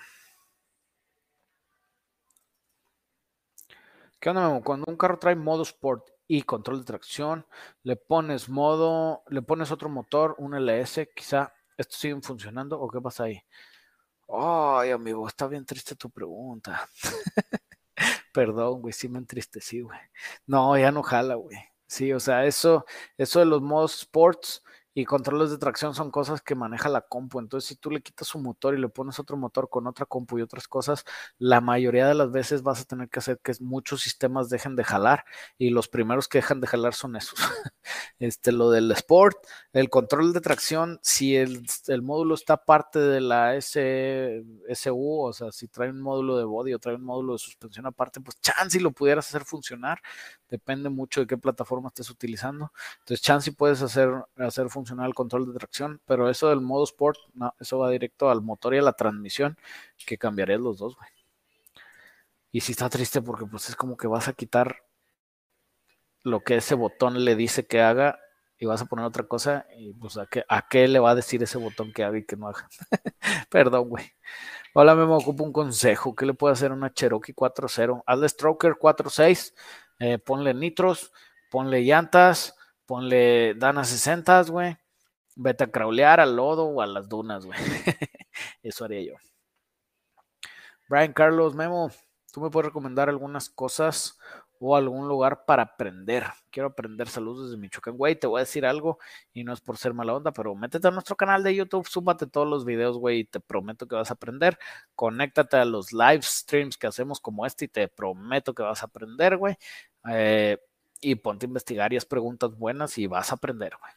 ¿Qué 4.20 4.30
onda, 4.30 4.62
Cuando 4.64 4.86
un 4.88 4.96
carro 4.96 5.20
trae 5.20 5.36
modo 5.36 5.64
Sport 5.64 6.10
y 6.28 6.44
control 6.44 6.80
de 6.80 6.86
tracción, 6.86 7.46
le 7.84 7.96
pones 7.98 8.48
modo, 8.48 9.24
le 9.28 9.42
pones 9.42 9.72
otro 9.72 9.90
motor, 9.90 10.36
un 10.38 10.56
LS, 10.56 11.10
quizá 11.14 11.54
esto 11.78 11.96
sigue 11.98 12.22
funcionando 12.22 12.80
o 12.80 12.90
qué 12.90 13.02
pasa 13.02 13.26
ahí. 13.26 13.42
Ay, 14.30 14.92
amigo, 14.92 15.28
está 15.28 15.48
bien 15.48 15.66
triste 15.66 15.96
tu 15.96 16.10
pregunta. 16.10 16.88
Perdón, 18.34 18.82
güey, 18.82 18.94
sí 18.94 19.08
me 19.08 19.20
entristecí, 19.20 19.82
güey. 19.82 20.00
No, 20.48 20.78
ya 20.78 20.92
no 20.92 21.04
jala, 21.04 21.36
güey. 21.36 21.58
Sí, 21.88 22.12
o 22.12 22.20
sea, 22.20 22.46
eso, 22.46 22.86
eso 23.18 23.40
de 23.40 23.46
los 23.46 23.62
modos 23.62 23.96
sports 24.00 24.64
y 24.94 25.06
controles 25.06 25.50
de 25.50 25.58
tracción 25.58 25.96
son 25.96 26.12
cosas 26.12 26.42
que 26.42 26.56
maneja 26.56 26.90
la 26.90 27.02
compu. 27.02 27.40
Entonces, 27.40 27.68
si 27.68 27.76
tú 27.76 27.90
le 27.90 28.02
quitas 28.02 28.34
un 28.36 28.44
motor 28.44 28.76
y 28.76 28.82
le 28.82 28.90
pones 28.90 29.20
otro 29.20 29.38
motor 29.38 29.70
con 29.70 29.88
otra 29.88 30.06
compu 30.06 30.40
y 30.40 30.42
otras 30.42 30.68
cosas, 30.68 31.06
la 31.38 31.62
mayoría 31.62 32.08
de 32.08 32.14
las 32.14 32.32
veces 32.32 32.62
vas 32.64 32.82
a 32.82 32.86
tener 32.86 33.10
que 33.10 33.20
hacer 33.20 33.40
que 33.44 33.54
muchos 33.60 34.02
sistemas 34.02 34.50
dejen 34.50 34.76
de 34.76 34.84
jalar 34.84 35.26
y 35.58 35.70
los 35.70 35.88
primeros 35.88 36.28
que 36.28 36.40
dejan 36.40 36.62
de 36.62 36.68
jalar 36.68 36.94
son 36.94 37.16
esos. 37.16 37.40
este, 38.20 38.52
lo 38.52 38.70
del 38.70 38.92
Sport, 38.92 39.38
el 39.74 39.90
control 39.90 40.34
de 40.34 40.42
tracción, 40.42 41.00
si 41.02 41.36
el, 41.36 41.64
módulo 42.02 42.36
está 42.36 42.58
parte 42.58 43.00
de 43.00 43.22
la 43.22 43.56
S, 43.56 44.44
SU, 44.70 45.22
o 45.22 45.34
sea, 45.34 45.52
si 45.52 45.68
trae 45.68 45.90
un 45.90 46.02
módulo 46.02 46.38
de 46.38 46.44
body 46.44 46.74
o 46.74 46.80
trae 46.80 46.96
un 46.96 47.04
módulo 47.04 47.34
de 47.34 47.40
suspensión 47.40 47.86
aparte, 47.86 48.22
pues 48.22 48.40
chance 48.42 48.80
lo 48.80 48.92
pudieras 48.92 49.28
hacer 49.28 49.46
funcionar. 49.46 50.00
Depende 50.54 50.90
mucho 50.90 51.22
de 51.22 51.26
qué 51.26 51.36
plataforma 51.36 51.88
estés 51.88 52.12
utilizando. 52.12 52.72
Entonces, 53.00 53.24
chance 53.26 53.52
puedes 53.54 53.82
hacer, 53.82 54.12
hacer 54.38 54.70
funcionar 54.70 55.08
el 55.08 55.16
control 55.16 55.48
de 55.48 55.58
tracción, 55.58 56.00
pero 56.06 56.30
eso 56.30 56.50
del 56.50 56.62
modo 56.62 56.84
sport, 56.84 57.18
no, 57.34 57.56
eso 57.60 57.80
va 57.80 57.90
directo 57.90 58.30
al 58.30 58.44
motor 58.44 58.76
y 58.76 58.78
a 58.78 58.84
la 58.84 58.94
transmisión, 58.94 59.58
que 60.06 60.20
cambiaría 60.20 60.60
los 60.60 60.78
dos, 60.78 60.96
güey. 60.96 61.10
Y 62.52 62.60
si 62.60 62.74
está 62.74 62.88
triste 62.88 63.20
porque 63.24 63.48
pues 63.48 63.68
es 63.70 63.76
como 63.76 63.98
que 63.98 64.06
vas 64.06 64.28
a 64.28 64.34
quitar 64.34 64.84
lo 66.22 66.44
que 66.44 66.58
ese 66.58 66.76
botón 66.76 67.26
le 67.26 67.36
dice 67.36 67.66
que 67.66 67.82
haga 67.82 68.20
y 68.60 68.68
vas 68.68 68.84
a 68.84 68.86
poner 68.86 69.06
otra 69.06 69.24
cosa 69.24 69.66
y 69.76 69.92
pues 69.94 70.20
a 70.20 70.28
qué, 70.28 70.46
a 70.48 70.68
qué 70.70 70.88
le 70.88 71.00
va 71.00 71.10
a 71.10 71.16
decir 71.16 71.42
ese 71.42 71.58
botón 71.58 71.92
que 71.92 72.04
haga 72.04 72.20
y 72.20 72.26
que 72.26 72.36
no 72.36 72.50
haga. 72.50 72.70
Perdón, 73.50 73.90
güey. 73.90 74.06
Hola, 74.76 74.96
me 74.96 75.04
ocupo 75.04 75.44
un 75.44 75.54
consejo. 75.54 76.16
¿Qué 76.16 76.26
le 76.26 76.34
puede 76.34 76.54
hacer 76.54 76.72
una 76.72 76.92
Cherokee 76.92 77.34
4.0? 77.34 78.04
Hazle 78.08 78.28
Stroker 78.28 78.74
4.6, 78.74 79.54
eh, 80.00 80.18
ponle 80.18 80.54
nitros, 80.54 81.12
ponle 81.50 81.82
llantas, 81.82 82.56
ponle 82.86 83.54
Dana 83.56 83.84
60, 83.84 84.44
güey. 84.44 84.78
Vete 85.36 85.64
a 85.64 85.72
craulear 85.72 86.20
al 86.20 86.36
lodo 86.36 86.66
o 86.66 86.82
a 86.82 86.88
las 86.88 87.10
dunas, 87.10 87.46
güey. 87.46 87.60
Eso 88.64 88.86
haría 88.86 89.02
yo. 89.02 89.14
Brian 90.88 91.14
Carlos 91.14 91.56
Memo, 91.56 91.92
¿tú 92.32 92.42
me 92.42 92.50
puedes 92.50 92.68
recomendar 92.68 93.10
algunas 93.10 93.50
cosas 93.50 94.20
o 94.66 94.78
algún 94.78 95.10
lugar 95.10 95.44
para 95.46 95.64
aprender. 95.64 96.24
Quiero 96.50 96.70
aprender 96.70 97.10
saludos 97.10 97.50
desde 97.50 97.60
Michoacán. 97.60 97.98
Güey, 97.98 98.16
te 98.16 98.28
voy 98.28 98.40
a 98.40 98.44
decir 98.46 98.66
algo 98.66 98.98
y 99.34 99.44
no 99.44 99.52
es 99.52 99.60
por 99.60 99.78
ser 99.78 99.94
mala 99.94 100.14
onda, 100.14 100.32
pero 100.32 100.56
métete 100.56 100.88
a 100.88 100.92
nuestro 100.92 101.18
canal 101.18 101.44
de 101.44 101.54
YouTube, 101.54 101.86
súmate 101.86 102.28
todos 102.28 102.48
los 102.48 102.64
videos, 102.64 102.98
güey, 102.98 103.20
y 103.20 103.24
te 103.26 103.42
prometo 103.42 103.88
que 103.88 103.96
vas 103.96 104.10
a 104.10 104.14
aprender. 104.14 104.58
Conéctate 104.96 105.58
a 105.58 105.66
los 105.66 105.92
live 105.92 106.22
streams 106.22 106.78
que 106.78 106.88
hacemos 106.88 107.20
como 107.20 107.46
este 107.46 107.66
y 107.66 107.68
te 107.68 107.90
prometo 107.90 108.54
que 108.54 108.64
vas 108.64 108.82
a 108.84 108.86
aprender, 108.86 109.36
güey. 109.36 109.58
Eh, 110.10 110.58
y 111.02 111.16
ponte 111.16 111.46
a 111.46 111.48
investigar 111.48 111.92
y 111.92 111.98
haz 111.98 112.06
preguntas 112.06 112.58
buenas 112.58 112.98
y 112.98 113.06
vas 113.08 113.34
a 113.34 113.36
aprender, 113.36 113.74
güey. 113.78 113.92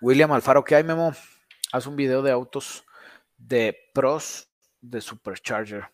William 0.00 0.32
Alfaro, 0.32 0.64
¿qué 0.64 0.74
hay, 0.74 0.82
Memo? 0.82 1.14
Haz 1.72 1.86
un 1.86 1.94
video 1.94 2.22
de 2.22 2.32
autos 2.32 2.84
de 3.38 3.76
pros 3.94 4.48
de 4.80 5.00
Supercharger. 5.00 5.93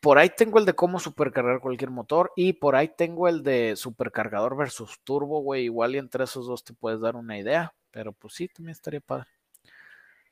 Por 0.00 0.18
ahí 0.18 0.30
tengo 0.36 0.58
el 0.58 0.64
de 0.64 0.74
cómo 0.74 0.98
supercargar 0.98 1.60
cualquier 1.60 1.90
motor 1.90 2.32
y 2.36 2.54
por 2.54 2.76
ahí 2.76 2.88
tengo 2.96 3.28
el 3.28 3.42
de 3.42 3.74
supercargador 3.76 4.56
versus 4.56 5.00
turbo, 5.04 5.40
güey. 5.40 5.64
Igual 5.64 5.94
y 5.94 5.98
entre 5.98 6.24
esos 6.24 6.46
dos 6.46 6.64
te 6.64 6.74
puedes 6.74 7.00
dar 7.00 7.16
una 7.16 7.38
idea, 7.38 7.74
pero 7.90 8.12
pues 8.12 8.34
sí, 8.34 8.48
también 8.48 8.72
estaría 8.72 9.00
padre. 9.00 9.28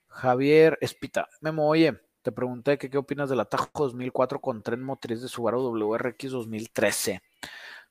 Javier 0.09 0.79
Espita, 0.81 1.29
Memo, 1.41 1.69
oye, 1.69 2.01
te 2.23 2.33
pregunté 2.33 2.79
qué 2.79 2.97
opinas 2.97 3.29
del 3.29 3.41
Atajo 3.41 3.69
2004 3.75 4.41
con 4.41 4.63
tren 4.63 4.83
motriz 4.83 5.21
de 5.21 5.29
Subaru 5.29 5.61
WRX 5.61 6.31
2013. 6.31 7.21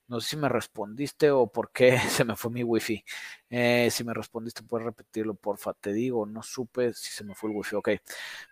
No 0.08 0.20
sé 0.20 0.30
si 0.30 0.38
me 0.38 0.50
respondiste 0.50 1.32
o 1.32 1.48
por 1.48 1.72
qué 1.72 1.98
se 2.10 2.26
me 2.26 2.36
fue 2.36 2.52
mi 2.52 2.64
wifi. 2.64 3.04
Eh, 3.50 3.90
si 3.92 4.04
me 4.04 4.14
respondiste, 4.14 4.64
puedes 4.64 4.86
repetirlo, 4.86 5.34
porfa. 5.36 5.74
Te 5.74 5.94
digo, 5.94 6.26
no 6.26 6.44
supe 6.44 6.94
si 6.94 7.12
se 7.12 7.24
me 7.24 7.36
fue 7.36 7.50
el 7.50 7.58
wifi. 7.58 7.76
Ok. 7.76 7.90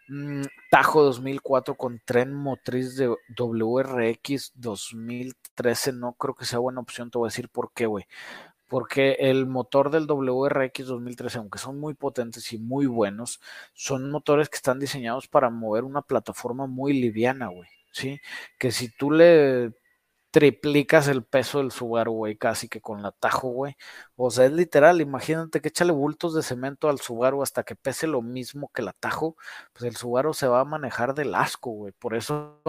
Mm, 0.10 0.44
Tajo 0.70 1.04
2004 1.04 1.76
con 1.76 2.02
tren 2.06 2.34
motriz 2.34 2.96
de 2.96 3.16
WRX 3.38 4.54
2013. 4.56 5.94
No 5.94 6.14
creo 6.14 6.36
que 6.36 6.46
sea 6.46 6.60
buena 6.60 6.82
opción. 6.82 7.12
Te 7.12 7.18
voy 7.18 7.28
a 7.28 7.32
decir 7.32 7.50
por 7.50 7.72
qué, 7.74 7.86
güey. 7.86 8.06
Porque 8.68 9.18
el 9.20 9.48
motor 9.48 9.92
del 9.92 10.08
WRX 10.08 10.86
2013, 10.86 11.40
aunque 11.40 11.60
son 11.60 11.80
muy 11.80 11.94
potentes 11.94 12.54
y 12.54 12.58
muy 12.58 12.86
buenos, 12.86 13.42
son 13.74 14.10
motores 14.12 14.50
que 14.50 14.56
están 14.56 14.80
diseñados 14.80 15.28
para 15.28 15.50
mover 15.50 15.84
una 15.84 16.02
plataforma 16.02 16.68
muy 16.68 16.94
liviana, 16.94 17.48
güey. 17.48 17.70
¿sí? 17.92 18.22
Que 18.58 18.72
si 18.72 18.90
tú 18.90 19.12
le 19.12 19.74
triplicas 20.32 21.08
el 21.08 21.24
peso 21.24 21.60
del 21.60 21.72
Subaru, 21.72 22.14
güey, 22.14 22.38
casi 22.38 22.70
que 22.70 22.82
con 22.82 23.02
la 23.02 23.12
Tajo, 23.12 23.50
güey. 23.50 23.76
O 24.16 24.32
sea, 24.32 24.46
es 24.46 24.54
literal, 24.54 25.02
imagínate 25.02 25.62
que 25.62 25.68
échale 25.70 25.92
bultos 25.92 26.34
de 26.34 26.42
cemento 26.44 26.90
al 26.90 27.00
Subaru 27.00 27.44
hasta 27.44 27.64
que 27.64 27.76
pese 27.76 28.08
lo 28.08 28.22
mismo 28.22 28.72
que 28.74 28.82
la 28.82 28.94
Tajo, 28.94 29.36
pues 29.74 29.84
el 29.84 29.98
Subaru 29.98 30.34
se 30.34 30.48
va 30.48 30.62
a 30.62 30.66
manejar 30.66 31.14
del 31.14 31.36
asco, 31.36 31.72
güey. 31.72 31.94
Por 31.94 32.16
eso 32.16 32.62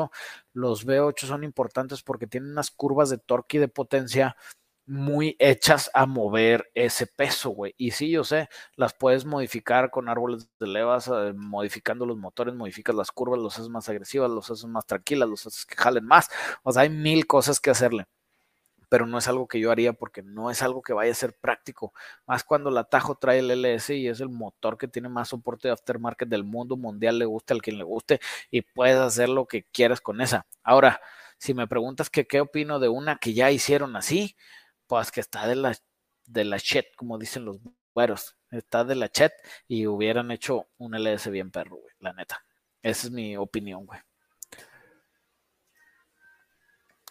los 0.53 0.85
V8 0.87 1.27
son 1.27 1.45
importantes 1.45 2.03
porque 2.03 2.27
tienen 2.27 2.51
unas 2.51 2.71
curvas 2.71 3.11
de 3.11 3.19
torque 3.19 3.59
y 3.59 3.61
de 3.61 3.69
potencia 3.69 4.37
muy 4.87 5.37
hechas 5.39 5.91
a 5.95 6.07
mover 6.07 6.71
ese 6.75 7.07
peso, 7.07 7.51
güey. 7.51 7.75
Y 7.79 7.93
sí, 7.93 8.11
yo 8.11 8.25
sé, 8.25 8.49
las 8.77 8.95
puedes 8.95 9.25
modificar 9.25 9.91
con 9.91 10.09
árboles 10.09 10.49
de 10.59 10.67
levas, 10.67 11.09
eh, 11.09 11.33
modificando 11.35 12.05
los 12.07 12.17
motores, 12.19 12.55
modificas 12.55 12.95
las 12.97 13.13
curvas, 13.13 13.41
los 13.41 13.55
haces 13.57 13.69
más 13.69 13.89
agresivas, 13.89 14.31
los 14.31 14.51
haces 14.51 14.67
más 14.67 14.87
tranquilas, 14.87 15.29
los 15.29 15.47
haces 15.47 15.67
que 15.67 15.77
jalen 15.77 16.05
más. 16.07 16.29
O 16.63 16.73
sea, 16.73 16.83
hay 16.83 16.91
mil 16.91 17.27
cosas 17.27 17.61
que 17.61 17.71
hacerle. 17.71 18.07
Pero 18.89 19.07
no 19.07 19.17
es 19.19 19.27
algo 19.29 19.49
que 19.49 19.59
yo 19.59 19.71
haría 19.71 19.95
porque 19.95 20.23
no 20.23 20.51
es 20.51 20.63
algo 20.63 20.83
que 20.83 20.93
vaya 20.93 21.13
a 21.13 21.15
ser 21.15 21.35
práctico. 21.41 21.95
Más 22.27 22.45
cuando 22.45 22.71
la 22.71 22.85
Tajo 22.85 23.15
trae 23.17 23.39
el 23.39 23.51
LS 23.51 23.91
y 23.97 24.07
es 24.09 24.21
el 24.21 24.29
motor 24.29 24.77
que 24.79 24.89
tiene 24.89 25.09
más 25.09 25.29
soporte 25.31 25.69
de 25.69 25.73
aftermarket 25.73 26.29
del 26.29 26.45
mundo 26.45 26.77
mundial, 26.77 27.19
le 27.19 27.25
guste 27.25 27.55
al 27.55 27.63
quien 27.63 27.79
le 27.79 27.85
guste 27.85 28.21
y 28.51 28.63
puedes 28.63 28.99
hacer 28.99 29.31
lo 29.31 29.47
que 29.47 29.65
quieras 29.65 30.03
con 30.03 30.21
esa. 30.21 30.47
Ahora, 30.63 31.01
si 31.39 31.55
me 31.55 31.67
preguntas 31.67 32.11
qué 32.11 32.41
opino 32.41 32.79
de 32.79 32.89
una 32.89 33.17
que 33.17 33.33
ya 33.35 33.51
hicieron 33.51 33.97
así, 33.97 34.37
pues 34.87 35.11
que 35.11 35.21
está 35.21 35.47
de 35.47 35.57
la, 35.57 35.77
de 36.27 36.45
la 36.45 36.59
chet, 36.59 36.95
como 36.97 37.19
dicen 37.19 37.45
los 37.45 37.59
güeros, 37.95 38.37
está 38.51 38.85
de 38.85 38.95
la 38.97 39.11
chet 39.11 39.33
y 39.69 39.87
hubieran 39.87 40.31
hecho 40.31 40.69
un 40.79 40.95
LS 40.95 41.31
bien 41.31 41.51
perro, 41.51 41.77
güey, 41.77 41.95
la 42.01 42.13
neta. 42.13 42.45
Esa 42.83 43.07
es 43.09 43.13
mi 43.13 43.37
opinión, 43.37 43.87
güey. 43.87 44.01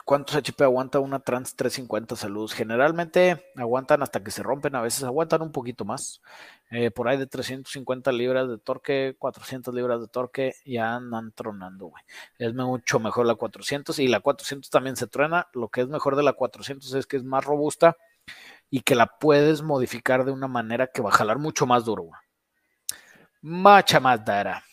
¿Cuántos 0.05 0.35
HP 0.35 0.63
aguanta 0.63 0.99
una 0.99 1.19
Trans 1.19 1.55
350 1.55 2.15
Saludos? 2.15 2.53
Generalmente 2.53 3.51
aguantan 3.55 4.01
hasta 4.01 4.23
que 4.23 4.31
se 4.31 4.41
rompen, 4.43 4.75
a 4.75 4.81
veces 4.81 5.03
aguantan 5.03 5.41
un 5.41 5.51
poquito 5.51 5.85
más. 5.85 6.21
Eh, 6.71 6.89
por 6.89 7.07
ahí 7.07 7.17
de 7.17 7.27
350 7.27 8.11
libras 8.11 8.49
de 8.49 8.57
torque, 8.57 9.15
400 9.19 9.73
libras 9.73 10.01
de 10.01 10.07
torque, 10.07 10.53
ya 10.65 10.95
andan 10.95 11.31
tronando, 11.33 11.87
güey. 11.87 12.03
Es 12.39 12.53
mucho 12.53 12.99
mejor 12.99 13.25
la 13.25 13.35
400 13.35 13.99
y 13.99 14.07
la 14.07 14.21
400 14.21 14.69
también 14.69 14.95
se 14.95 15.07
truena. 15.07 15.47
Lo 15.53 15.69
que 15.69 15.81
es 15.81 15.87
mejor 15.87 16.15
de 16.15 16.23
la 16.23 16.33
400 16.33 16.93
es 16.93 17.05
que 17.05 17.17
es 17.17 17.23
más 17.23 17.45
robusta 17.45 17.97
y 18.69 18.81
que 18.81 18.95
la 18.95 19.17
puedes 19.19 19.61
modificar 19.61 20.25
de 20.25 20.31
una 20.31 20.47
manera 20.47 20.87
que 20.87 21.01
va 21.01 21.09
a 21.09 21.13
jalar 21.13 21.37
mucho 21.37 21.67
más 21.67 21.85
duro, 21.85 22.03
güey. 22.03 22.19
Macha 23.41 23.99
más 23.99 24.23
dara. 24.23 24.63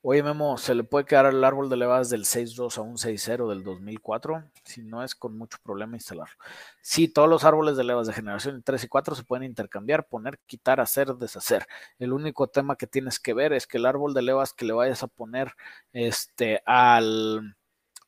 Oye, 0.00 0.22
Memo, 0.22 0.56
¿se 0.58 0.76
le 0.76 0.84
puede 0.84 1.04
quedar 1.06 1.26
el 1.26 1.42
árbol 1.42 1.68
de 1.68 1.76
levadas 1.76 2.08
del 2.08 2.24
6.2 2.24 2.78
a 2.78 2.82
un 2.82 2.96
6.0 2.96 3.48
del 3.48 3.64
2004? 3.64 4.44
Si 4.62 4.82
no 4.82 5.02
es 5.02 5.16
con 5.16 5.36
mucho 5.36 5.58
problema 5.64 5.96
instalarlo. 5.96 6.36
Sí, 6.80 7.08
todos 7.08 7.28
los 7.28 7.42
árboles 7.44 7.76
de 7.76 7.82
levas 7.82 8.06
de 8.06 8.12
generación 8.12 8.62
3 8.62 8.84
y 8.84 8.88
4 8.88 9.16
se 9.16 9.24
pueden 9.24 9.42
intercambiar, 9.42 10.06
poner, 10.06 10.38
quitar, 10.46 10.78
hacer, 10.80 11.14
deshacer. 11.16 11.66
El 11.98 12.12
único 12.12 12.46
tema 12.46 12.76
que 12.76 12.86
tienes 12.86 13.18
que 13.18 13.34
ver 13.34 13.52
es 13.52 13.66
que 13.66 13.78
el 13.78 13.86
árbol 13.86 14.14
de 14.14 14.22
levas 14.22 14.52
que 14.52 14.66
le 14.66 14.72
vayas 14.72 15.02
a 15.02 15.08
poner 15.08 15.54
este, 15.92 16.62
al 16.64 17.56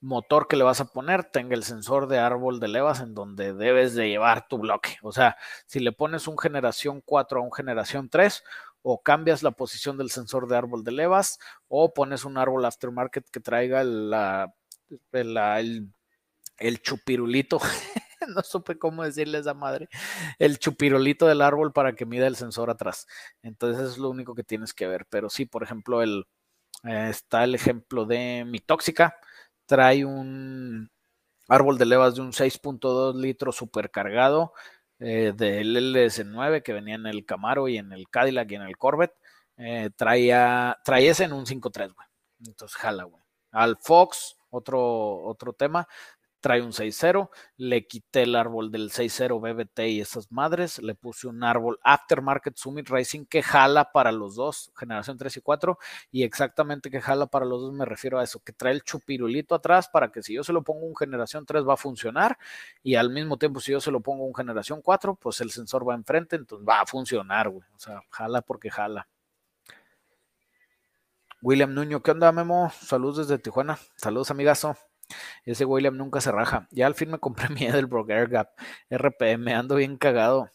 motor 0.00 0.48
que 0.48 0.56
le 0.56 0.64
vas 0.64 0.80
a 0.80 0.86
poner 0.86 1.24
tenga 1.24 1.54
el 1.54 1.64
sensor 1.64 2.08
de 2.08 2.18
árbol 2.18 2.58
de 2.58 2.68
levas 2.68 3.00
en 3.00 3.14
donde 3.14 3.52
debes 3.52 3.94
de 3.94 4.08
llevar 4.08 4.48
tu 4.48 4.58
bloque. 4.58 4.96
O 5.02 5.12
sea, 5.12 5.36
si 5.66 5.80
le 5.80 5.92
pones 5.92 6.26
un 6.28 6.38
generación 6.38 7.02
4 7.04 7.40
a 7.40 7.42
un 7.42 7.52
generación 7.52 8.08
3, 8.08 8.42
o 8.82 9.02
cambias 9.02 9.42
la 9.42 9.50
posición 9.52 9.96
del 9.98 10.10
sensor 10.10 10.48
de 10.48 10.56
árbol 10.56 10.84
de 10.84 10.92
levas 10.92 11.38
o 11.68 11.92
pones 11.92 12.24
un 12.24 12.38
árbol 12.38 12.64
aftermarket 12.64 13.28
que 13.30 13.40
traiga 13.40 13.80
el, 13.82 14.12
el 16.58 16.82
chupirulito. 16.82 17.60
no 18.34 18.42
supe 18.42 18.78
cómo 18.78 19.02
decirle 19.04 19.38
a 19.38 19.40
esa 19.40 19.54
madre. 19.54 19.88
El 20.38 20.58
chupirulito 20.58 21.26
del 21.26 21.42
árbol 21.42 21.72
para 21.72 21.94
que 21.94 22.06
mida 22.06 22.26
el 22.26 22.36
sensor 22.36 22.70
atrás. 22.70 23.06
Entonces 23.42 23.92
es 23.92 23.98
lo 23.98 24.10
único 24.10 24.34
que 24.34 24.44
tienes 24.44 24.72
que 24.72 24.86
ver. 24.86 25.06
Pero 25.10 25.28
sí, 25.30 25.46
por 25.46 25.62
ejemplo, 25.62 26.02
el, 26.02 26.26
está 26.84 27.44
el 27.44 27.54
ejemplo 27.54 28.06
de 28.06 28.44
mi 28.46 28.60
tóxica. 28.60 29.16
Trae 29.66 30.04
un 30.04 30.90
árbol 31.48 31.78
de 31.78 31.86
levas 31.86 32.14
de 32.14 32.22
un 32.22 32.32
6.2 32.32 33.14
litros 33.14 33.56
supercargado 33.56 34.52
eh, 35.00 35.32
del 35.34 35.76
LS9 35.76 36.62
que 36.62 36.72
venía 36.72 36.94
en 36.94 37.06
el 37.06 37.24
Camaro 37.24 37.68
y 37.68 37.78
en 37.78 37.92
el 37.92 38.08
Cadillac 38.08 38.50
y 38.52 38.54
en 38.54 38.62
el 38.62 38.76
Corvette, 38.76 39.14
eh, 39.56 39.90
traía, 39.96 40.78
traía 40.84 41.12
en 41.18 41.32
un 41.32 41.46
5.3, 41.46 41.94
güey. 41.94 42.06
Entonces 42.46 42.76
jala, 42.76 43.04
güey. 43.04 43.22
Al 43.50 43.76
Fox, 43.78 44.36
otro, 44.50 45.22
otro 45.22 45.52
tema, 45.52 45.88
trae 46.40 46.62
un 46.62 46.72
6.0, 46.72 47.30
le 47.56 47.86
quité 47.86 48.22
el 48.22 48.34
árbol 48.34 48.70
del 48.70 48.90
6.0 48.90 49.40
BBT 49.40 49.80
y 49.88 50.00
esas 50.00 50.32
madres, 50.32 50.78
le 50.82 50.94
puse 50.94 51.28
un 51.28 51.44
árbol 51.44 51.78
Aftermarket 51.82 52.56
Summit 52.56 52.88
Racing 52.88 53.26
que 53.26 53.42
jala 53.42 53.92
para 53.92 54.10
los 54.12 54.34
dos, 54.34 54.72
generación 54.76 55.16
3 55.18 55.36
y 55.36 55.40
4, 55.40 55.78
y 56.10 56.22
exactamente 56.22 56.90
que 56.90 57.00
jala 57.00 57.26
para 57.26 57.44
los 57.44 57.60
dos 57.60 57.72
me 57.72 57.84
refiero 57.84 58.18
a 58.18 58.24
eso, 58.24 58.40
que 58.40 58.52
trae 58.52 58.72
el 58.72 58.82
chupirulito 58.82 59.54
atrás 59.54 59.88
para 59.88 60.10
que 60.10 60.22
si 60.22 60.34
yo 60.34 60.42
se 60.42 60.52
lo 60.52 60.62
pongo 60.62 60.86
un 60.86 60.96
generación 60.96 61.46
3 61.46 61.66
va 61.66 61.74
a 61.74 61.76
funcionar, 61.76 62.38
y 62.82 62.94
al 62.94 63.10
mismo 63.10 63.36
tiempo 63.36 63.60
si 63.60 63.72
yo 63.72 63.80
se 63.80 63.90
lo 63.90 64.00
pongo 64.00 64.24
un 64.24 64.34
generación 64.34 64.82
4, 64.82 65.14
pues 65.16 65.40
el 65.40 65.50
sensor 65.50 65.88
va 65.88 65.94
enfrente, 65.94 66.36
entonces 66.36 66.66
va 66.66 66.80
a 66.80 66.86
funcionar, 66.86 67.48
güey, 67.48 67.64
o 67.74 67.78
sea, 67.78 68.02
jala 68.10 68.40
porque 68.42 68.70
jala. 68.70 69.06
William 71.42 71.72
Nuño, 71.72 72.02
¿qué 72.02 72.10
onda, 72.10 72.30
Memo? 72.32 72.70
Saludos 72.82 73.16
desde 73.28 73.38
Tijuana. 73.38 73.78
Saludos, 73.96 74.30
amigazo. 74.30 74.76
Ese 75.44 75.64
William 75.64 75.96
nunca 75.96 76.20
se 76.20 76.32
raja. 76.32 76.68
Ya 76.70 76.86
al 76.86 76.94
fin 76.94 77.10
me 77.10 77.18
compré 77.18 77.48
mi 77.48 77.64
Edelbrock 77.64 78.10
Air 78.10 78.28
Gap 78.28 78.50
RPM. 78.90 79.54
Ando 79.54 79.76
bien 79.76 79.96
cagado. 79.96 80.50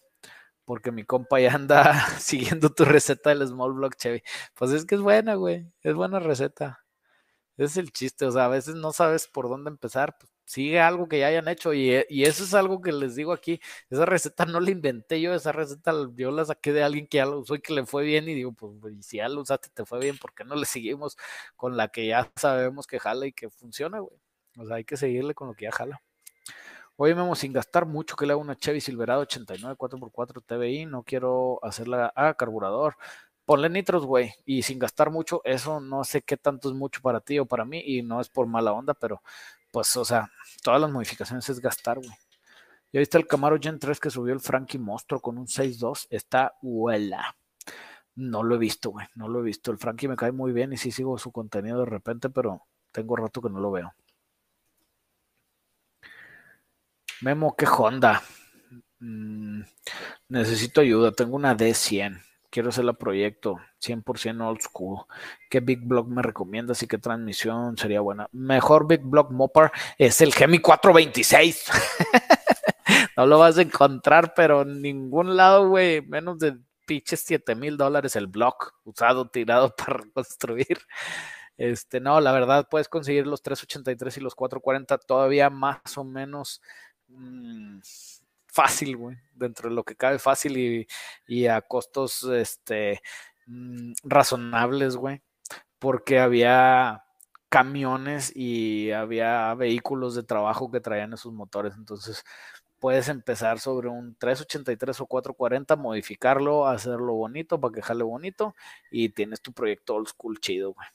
Porque 0.66 0.92
mi 0.92 1.04
compa 1.06 1.40
ya 1.40 1.54
anda 1.54 1.94
siguiendo 2.20 2.70
tu 2.74 2.86
receta 2.86 3.30
del 3.30 3.48
Small 3.48 3.74
Block 3.74 3.96
Chevy. 3.98 4.24
Pues 4.56 4.72
es 4.72 4.86
que 4.86 4.96
es 4.96 5.02
buena, 5.02 5.36
güey. 5.36 5.68
Es 5.82 5.94
buena 5.96 6.20
receta. 6.20 6.84
es 7.58 7.78
el 7.78 7.92
chiste. 7.92 8.26
O 8.26 8.32
sea, 8.32 8.46
a 8.46 8.50
veces 8.50 8.76
no 8.76 8.94
sabes 8.94 9.28
por 9.28 9.50
dónde 9.50 9.70
empezar. 9.70 10.18
Pues 10.20 10.32
sigue 10.46 10.80
algo 10.80 11.08
que 11.08 11.20
ya 11.20 11.28
hayan 11.28 11.48
hecho. 11.48 11.74
Y, 11.74 11.92
eso 12.24 12.44
es 12.44 12.54
algo 12.54 12.82
que 12.82 12.92
les 12.92 13.16
digo 13.16 13.34
aquí. 13.34 13.60
Esa 13.90 14.06
receta 14.06 14.46
no 14.46 14.60
la 14.60 14.72
inventé 14.72 15.22
yo. 15.22 15.34
Esa 15.34 15.52
receta 15.52 15.94
yo 16.16 16.32
la 16.32 16.46
saqué 16.46 16.74
de 16.74 16.84
alguien 16.84 17.08
que 17.08 17.18
ya 17.18 17.26
lo 17.26 17.40
usó 17.40 17.56
y 17.56 17.62
que 17.62 17.74
le 17.74 17.86
fue 17.86 18.04
bien. 18.04 18.28
Y 18.30 18.34
digo, 18.36 18.54
pues 18.54 18.74
si 19.06 19.18
ya 19.18 19.30
lo 19.30 19.42
usaste 19.42 19.70
te 19.74 19.86
fue 19.86 20.00
bien, 20.00 20.18
¿por 20.18 20.34
qué 20.34 20.44
no 20.46 20.56
le 20.56 20.66
seguimos 20.66 21.18
con 21.56 21.78
la 21.78 21.90
que 21.90 22.08
ya 22.08 22.32
sabemos 22.36 22.88
que 22.88 23.00
jala 23.00 23.28
y 23.28 23.34
que 23.34 23.50
funciona, 23.50 24.00
güey? 24.00 24.25
O 24.58 24.66
sea, 24.66 24.78
hay 24.78 24.86
que 24.86 24.98
seguirle 24.98 25.34
con 25.34 25.48
lo 25.48 25.54
que 25.54 25.66
ya 25.66 25.72
jala. 25.72 26.02
Hoy 26.98 27.14
vemos 27.14 27.40
sin 27.40 27.52
gastar 27.54 27.86
mucho 27.86 28.16
que 28.16 28.26
le 28.26 28.32
hago 28.34 28.42
una 28.42 28.56
Chevy 28.56 28.80
Silverado 28.80 29.22
89 29.22 29.76
4x4 29.78 30.42
TBI. 30.46 30.86
No 30.86 31.04
quiero 31.04 31.60
hacerla. 31.64 32.12
Ah, 32.16 32.34
carburador. 32.36 32.96
ponle 33.46 33.70
nitros, 33.70 34.06
güey, 34.06 34.34
y 34.46 34.64
sin 34.64 34.80
gastar 34.80 35.12
mucho, 35.12 35.42
eso 35.46 35.80
no 35.80 36.04
sé 36.04 36.24
qué 36.24 36.38
tanto 36.38 36.70
es 36.70 36.76
mucho 36.76 37.02
para 37.02 37.22
ti 37.22 37.40
o 37.40 37.46
para 37.46 37.66
mí, 37.66 37.82
y 37.86 38.02
no 38.02 38.20
es 38.22 38.30
por 38.30 38.48
mala 38.48 38.74
onda, 38.74 38.94
pero 38.96 39.22
pues, 39.72 39.96
o 39.98 40.06
sea, 40.06 40.30
todas 40.64 40.82
las 40.82 40.92
modificaciones 40.92 41.48
es 41.50 41.60
gastar, 41.60 41.98
güey. 42.00 42.12
Y 42.92 42.98
ahí 42.98 43.04
está 43.04 43.18
el 43.18 43.28
Camaro 43.28 43.58
Gen 43.62 43.78
3 43.80 44.00
que 44.00 44.10
subió 44.10 44.34
el 44.34 44.40
Frankie 44.40 44.80
Monstruo 44.80 45.20
con 45.22 45.38
un 45.38 45.48
6.2, 45.48 46.08
está 46.10 46.56
huela. 46.62 47.36
No 48.16 48.44
lo 48.44 48.56
he 48.56 48.58
visto, 48.58 48.92
güey, 48.92 49.08
no 49.16 49.28
lo 49.28 49.40
he 49.42 49.44
visto. 49.44 49.72
El 49.72 49.78
Frankie 49.78 50.08
me 50.08 50.16
cae 50.16 50.32
muy 50.32 50.54
bien 50.54 50.72
y 50.74 50.78
sí 50.78 50.92
sigo 50.92 51.18
su 51.18 51.32
contenido 51.32 51.80
de 51.80 51.86
repente, 51.86 52.30
pero 52.30 52.62
tengo 52.92 53.16
rato 53.18 53.42
que 53.42 53.50
no 53.50 53.60
lo 53.60 53.72
veo. 53.72 53.94
Memo, 57.26 57.56
¿qué 57.56 57.66
Honda? 57.66 58.22
Mm, 59.00 59.62
necesito 60.30 60.82
ayuda, 60.82 61.12
tengo 61.12 61.36
una 61.36 61.58
D100. 61.58 62.22
Quiero 62.52 62.70
hacer 62.70 62.86
el 62.86 62.96
proyecto 62.96 63.60
100% 63.80 64.48
old 64.48 64.62
school. 64.62 65.06
¿Qué 65.50 65.60
Big 65.60 65.80
Block 65.82 66.08
me 66.08 66.22
recomiendas 66.22 66.84
y 66.84 66.88
qué 66.88 67.00
transmisión 67.00 67.80
sería 67.80 68.02
buena? 68.02 68.30
Mejor 68.32 68.86
Big 68.88 69.02
Block 69.02 69.32
Mopar 69.32 69.72
es 69.98 70.22
el 70.22 70.36
Gemi 70.36 70.60
426. 70.60 71.66
no 73.18 73.26
lo 73.26 73.40
vas 73.40 73.58
a 73.58 73.64
encontrar, 73.64 74.36
pero 74.36 74.62
en 74.62 74.84
ningún 74.84 75.36
lado, 75.36 75.68
güey. 75.68 76.04
Menos 76.04 76.38
de 76.38 76.60
pinches 76.86 77.22
7 77.26 77.56
mil 77.56 77.76
dólares 77.76 78.16
el 78.16 78.28
block 78.28 78.76
usado, 78.84 79.30
tirado 79.30 79.76
para 79.76 79.98
reconstruir. 79.98 80.78
Este, 81.58 82.00
no, 82.02 82.20
la 82.20 82.32
verdad, 82.34 82.68
puedes 82.70 82.90
conseguir 82.90 83.26
los 83.28 83.42
383 83.42 84.18
y 84.18 84.22
los 84.22 84.36
440 84.36 84.98
todavía 85.00 85.50
más 85.50 85.98
o 85.98 86.04
menos. 86.04 86.62
Mmm, 87.10 87.80
fácil, 88.48 88.98
güey, 88.98 89.18
dentro 89.34 89.70
de 89.70 89.76
lo 89.76 89.84
que 89.84 89.96
cabe 89.96 90.18
fácil 90.20 90.88
y, 91.28 91.48
a 91.48 91.62
costos 91.62 92.24
este, 92.24 93.02
mm, 93.48 93.94
razonables, 94.04 94.96
güey, 94.96 95.22
porque 95.80 96.20
había 96.20 97.04
camiones 97.50 98.34
y 98.36 98.92
había 98.92 99.54
vehículos 99.56 100.16
de 100.16 100.24
trabajo 100.24 100.72
que 100.72 100.82
traían 100.82 101.14
esos 101.14 101.34
motores, 101.34 101.76
entonces 101.78 102.24
puedes 102.80 103.10
empezar 103.10 103.60
sobre 103.60 103.90
un 103.90 104.16
383 104.18 105.02
o 105.02 105.08
440, 105.08 105.76
modificarlo, 105.78 106.68
hacerlo 106.68 107.14
bonito 107.16 107.60
para 107.62 107.74
que 107.74 107.82
bonito 108.06 108.56
y 108.92 109.10
tienes 109.10 109.42
tu 109.42 109.54
proyecto 109.54 109.96
old 109.96 110.08
school 110.10 110.40
chido, 110.40 110.74
güey. 110.74 110.88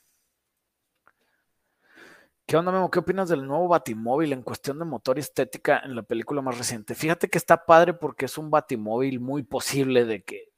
¿Qué 2.51 2.57
onda, 2.57 2.73
Memo? 2.73 2.91
¿Qué 2.91 2.99
opinas 2.99 3.29
del 3.29 3.47
nuevo 3.47 3.69
Batimóvil 3.69 4.33
en 4.33 4.41
cuestión 4.41 4.77
de 4.77 4.83
motor 4.83 5.15
y 5.17 5.21
estética 5.21 5.81
en 5.85 5.95
la 5.95 6.03
película 6.03 6.41
más 6.41 6.57
reciente? 6.57 6.95
Fíjate 6.95 7.29
que 7.29 7.37
está 7.37 7.65
padre 7.65 7.93
porque 7.93 8.25
es 8.25 8.37
un 8.37 8.51
Batimóvil 8.51 9.21
muy 9.21 9.43
posible 9.43 10.03
de 10.03 10.21
que 10.25 10.49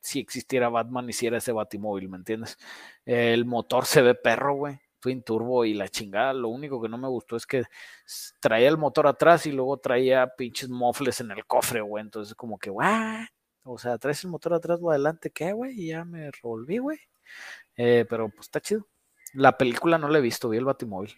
si 0.00 0.18
existiera 0.18 0.70
Batman 0.70 1.10
hiciera 1.10 1.36
ese 1.36 1.52
Batimóvil, 1.52 2.08
¿me 2.08 2.16
entiendes? 2.16 2.56
El 3.04 3.44
motor 3.44 3.84
se 3.84 4.00
ve 4.00 4.14
perro, 4.14 4.54
güey. 4.54 4.80
Twin 4.98 5.22
Turbo 5.22 5.66
y 5.66 5.74
la 5.74 5.88
chingada. 5.88 6.32
Lo 6.32 6.48
único 6.48 6.80
que 6.80 6.88
no 6.88 6.96
me 6.96 7.08
gustó 7.08 7.36
es 7.36 7.44
que 7.44 7.64
traía 8.40 8.70
el 8.70 8.78
motor 8.78 9.06
atrás 9.06 9.44
y 9.44 9.52
luego 9.52 9.76
traía 9.76 10.34
pinches 10.34 10.70
mofles 10.70 11.20
en 11.20 11.32
el 11.32 11.44
cofre, 11.44 11.82
güey. 11.82 12.02
Entonces, 12.02 12.34
como 12.34 12.58
que, 12.58 12.70
güey. 12.70 12.88
O 13.64 13.76
sea, 13.76 13.98
traes 13.98 14.24
el 14.24 14.30
motor 14.30 14.54
atrás 14.54 14.78
o 14.80 14.90
adelante, 14.90 15.28
¿qué, 15.30 15.52
güey? 15.52 15.78
Y 15.78 15.88
ya 15.88 16.06
me 16.06 16.30
revolví, 16.30 16.78
güey. 16.78 16.98
Eh, 17.76 18.06
pero 18.08 18.30
pues 18.30 18.46
está 18.46 18.58
chido. 18.58 18.88
La 19.34 19.58
película 19.58 19.98
no 19.98 20.08
la 20.08 20.16
he 20.16 20.22
visto, 20.22 20.48
vi 20.48 20.56
el 20.56 20.64
Batimóvil. 20.64 21.14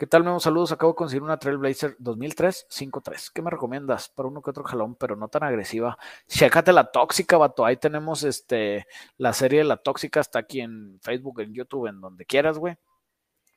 ¿Qué 0.00 0.06
tal, 0.06 0.24
Memo? 0.24 0.40
Saludos. 0.40 0.72
Acabo 0.72 0.92
de 0.92 0.96
conseguir 0.96 1.22
una 1.22 1.38
Trailblazer 1.38 1.94
2003 1.98 2.68
5.3. 2.70 3.32
¿Qué 3.34 3.42
me 3.42 3.50
recomiendas? 3.50 4.08
Para 4.08 4.30
uno 4.30 4.40
que 4.40 4.48
otro 4.48 4.64
jalón, 4.64 4.94
pero 4.94 5.14
no 5.14 5.28
tan 5.28 5.42
agresiva. 5.42 5.98
Chécate 6.26 6.72
la 6.72 6.90
tóxica, 6.90 7.36
vato. 7.36 7.66
Ahí 7.66 7.76
tenemos 7.76 8.22
este, 8.22 8.86
la 9.18 9.34
serie 9.34 9.58
de 9.58 9.66
la 9.66 9.76
tóxica. 9.76 10.20
Está 10.20 10.38
aquí 10.38 10.62
en 10.62 10.98
Facebook, 11.02 11.42
en 11.42 11.52
YouTube, 11.52 11.88
en 11.88 12.00
donde 12.00 12.24
quieras, 12.24 12.56
güey. 12.56 12.76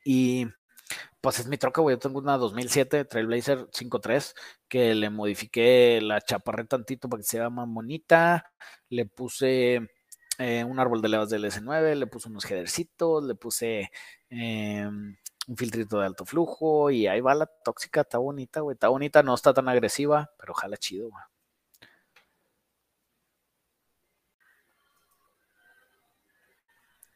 Y 0.03 0.48
pues 1.22 1.40
es 1.40 1.48
mi 1.48 1.57
troca, 1.57 1.80
güey. 1.80 1.95
Yo 1.95 1.99
tengo 1.99 2.20
una 2.20 2.38
2007 2.38 3.06
Trailblazer 3.06 3.70
5.3 3.70 4.34
que 4.68 4.95
le 4.95 5.10
modifiqué 5.10 6.02
la 6.02 6.20
chaparré 6.20 6.65
tantito 6.65 7.07
para 7.07 7.22
que 7.22 7.26
sea 7.26 7.49
más 7.49 7.70
bonita. 7.70 8.52
Le 8.90 9.06
puse 9.06 9.80
eh, 10.40 10.65
un 10.65 10.78
árbol 10.78 11.02
de 11.02 11.07
levas 11.07 11.30
del 11.30 11.45
S9, 11.45 11.95
le 11.95 12.07
puse 12.07 12.28
unos 12.28 12.44
headercitos, 12.52 13.24
le 13.24 13.36
puse... 13.36 13.91
Eh, 14.30 14.90
un 15.48 15.57
filtrito 15.57 15.99
de 15.99 16.06
alto 16.07 16.26
flujo 16.26 16.90
y 16.91 17.07
ahí 17.07 17.22
va 17.22 17.36
la 17.36 17.45
tóxica, 17.45 18.02
está 18.02 18.18
bonita, 18.18 18.61
güey, 18.61 18.76
está 18.76 18.88
bonita, 18.90 19.24
no 19.24 19.34
está 19.34 19.53
tan 19.53 19.68
agresiva, 19.70 20.32
pero 20.38 20.53
ojalá 20.53 20.78
chido, 20.78 21.10
güey. 21.10 21.24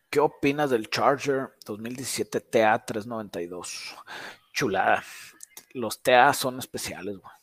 ¿Qué 0.09 0.19
opinas 0.21 0.69
del 0.69 0.89
Charger 0.89 1.51
2017 1.65 2.41
TA392? 2.51 3.95
Chulada. 4.53 5.03
Los 5.73 6.01
TA 6.01 6.33
son 6.33 6.59
especiales, 6.59 7.17
güey. 7.17 7.33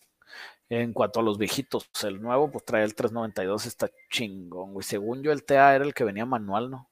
En 0.71 0.93
cuanto 0.93 1.21
a 1.21 1.23
los 1.23 1.39
viejitos, 1.39 1.89
el 2.05 2.21
nuevo 2.21 2.51
pues 2.51 2.65
trae 2.65 2.85
el 2.85 2.95
392, 2.95 3.67
está 3.67 3.91
chingón, 4.11 4.73
güey. 4.73 4.83
Según 4.83 5.23
yo 5.23 5.31
el 5.31 5.45
TA 5.45 5.75
era 5.75 5.85
el 5.85 5.95
que 5.95 6.05
venía 6.05 6.25
manual, 6.27 6.71
¿no? 6.71 6.91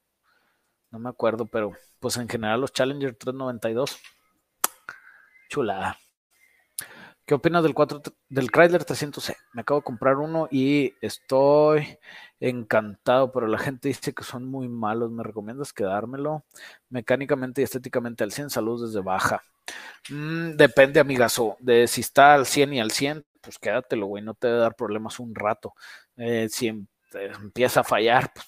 No 0.92 0.98
me 0.98 1.08
acuerdo, 1.08 1.46
pero 1.46 1.72
pues 2.00 2.16
en 2.18 2.28
general 2.28 2.60
los 2.60 2.72
Challenger 2.72 3.14
392. 3.14 3.98
Chulada. 5.48 5.98
¿Qué 7.24 7.34
opinas 7.34 7.62
del 7.62 7.72
4 7.72 8.02
del 8.28 8.50
Chrysler 8.50 8.84
300C? 8.84 9.36
Me 9.54 9.62
acabo 9.62 9.80
de 9.80 9.84
comprar 9.84 10.16
uno 10.16 10.48
y 10.50 10.92
estoy 11.00 11.98
encantado, 12.40 13.32
pero 13.32 13.46
la 13.46 13.58
gente 13.58 13.88
dice 13.88 14.12
que 14.12 14.24
son 14.24 14.44
muy 14.44 14.68
malos. 14.68 15.10
¿Me 15.10 15.22
recomiendas 15.22 15.72
quedármelo? 15.72 16.44
Mecánicamente 16.90 17.62
y 17.62 17.64
estéticamente 17.64 18.24
al 18.24 18.32
100, 18.32 18.50
salud 18.50 18.84
desde 18.84 19.00
baja. 19.00 19.42
Mm, 20.10 20.56
depende, 20.56 21.00
amigazo, 21.00 21.56
de 21.60 21.86
si 21.86 22.00
está 22.02 22.34
al 22.34 22.44
100 22.44 22.74
y 22.74 22.80
al 22.80 22.90
100, 22.90 23.24
pues 23.40 23.58
quédatelo, 23.58 24.06
güey, 24.06 24.22
no 24.22 24.34
te 24.34 24.48
debe 24.48 24.58
dar 24.58 24.74
problemas 24.74 25.20
un 25.20 25.34
rato. 25.34 25.74
Eh, 26.16 26.48
si 26.50 26.68
em, 26.68 26.86
empieza 27.14 27.80
a 27.80 27.84
fallar, 27.84 28.32
pues 28.34 28.46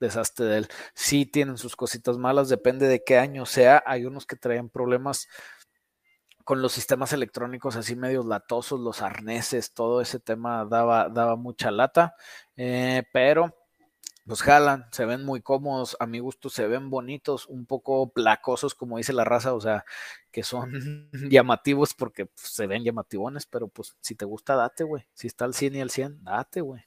desastre 0.00 0.46
de 0.46 0.58
él. 0.58 0.68
Sí 0.94 1.26
tienen 1.26 1.58
sus 1.58 1.76
cositas 1.76 2.18
malas, 2.18 2.48
depende 2.48 2.88
de 2.88 3.04
qué 3.04 3.18
año 3.18 3.46
sea. 3.46 3.82
Hay 3.86 4.06
unos 4.06 4.26
que 4.26 4.36
traen 4.36 4.68
problemas 4.68 5.28
con 6.44 6.62
los 6.62 6.72
sistemas 6.72 7.12
electrónicos 7.12 7.76
así 7.76 7.94
medios 7.94 8.26
latosos, 8.26 8.80
los 8.80 9.02
arneses, 9.02 9.72
todo 9.72 10.00
ese 10.00 10.18
tema 10.18 10.64
daba, 10.64 11.08
daba 11.08 11.36
mucha 11.36 11.70
lata, 11.70 12.16
eh, 12.56 13.04
pero 13.12 13.54
pues 14.26 14.42
jalan, 14.42 14.86
se 14.92 15.04
ven 15.04 15.24
muy 15.24 15.42
cómodos, 15.42 15.96
a 15.98 16.06
mi 16.06 16.18
gusto 16.18 16.50
se 16.50 16.66
ven 16.66 16.90
bonitos, 16.90 17.46
un 17.46 17.66
poco 17.66 18.12
placosos 18.12 18.74
como 18.74 18.96
dice 18.98 19.12
la 19.12 19.24
raza, 19.24 19.54
o 19.54 19.60
sea, 19.60 19.84
que 20.30 20.42
son 20.42 20.70
llamativos 21.30 21.94
porque 21.94 22.26
pues, 22.26 22.48
se 22.48 22.66
ven 22.66 22.84
llamativones, 22.84 23.46
pero 23.46 23.68
pues 23.68 23.96
si 24.00 24.14
te 24.14 24.24
gusta, 24.24 24.56
date, 24.56 24.84
güey, 24.84 25.06
si 25.14 25.26
está 25.26 25.44
al 25.44 25.54
100 25.54 25.76
y 25.76 25.80
al 25.80 25.90
100, 25.90 26.24
date, 26.24 26.60
güey. 26.60 26.82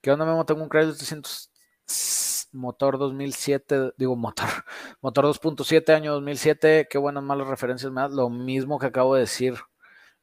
¿Qué 0.00 0.12
onda, 0.12 0.24
Memo? 0.24 0.46
Tengo 0.46 0.62
un 0.62 0.68
de 0.68 0.92
300, 0.92 1.50
motor 2.52 2.98
2007, 2.98 3.92
digo 3.96 4.16
motor, 4.16 4.48
motor 5.00 5.26
2.7 5.26 5.94
año 5.94 6.12
2007, 6.14 6.88
qué 6.90 6.98
buenas 6.98 7.22
malas 7.22 7.46
referencias 7.48 7.92
más, 7.92 8.12
lo 8.12 8.28
mismo 8.30 8.78
que 8.78 8.86
acabo 8.86 9.14
de 9.14 9.20
decir, 9.20 9.54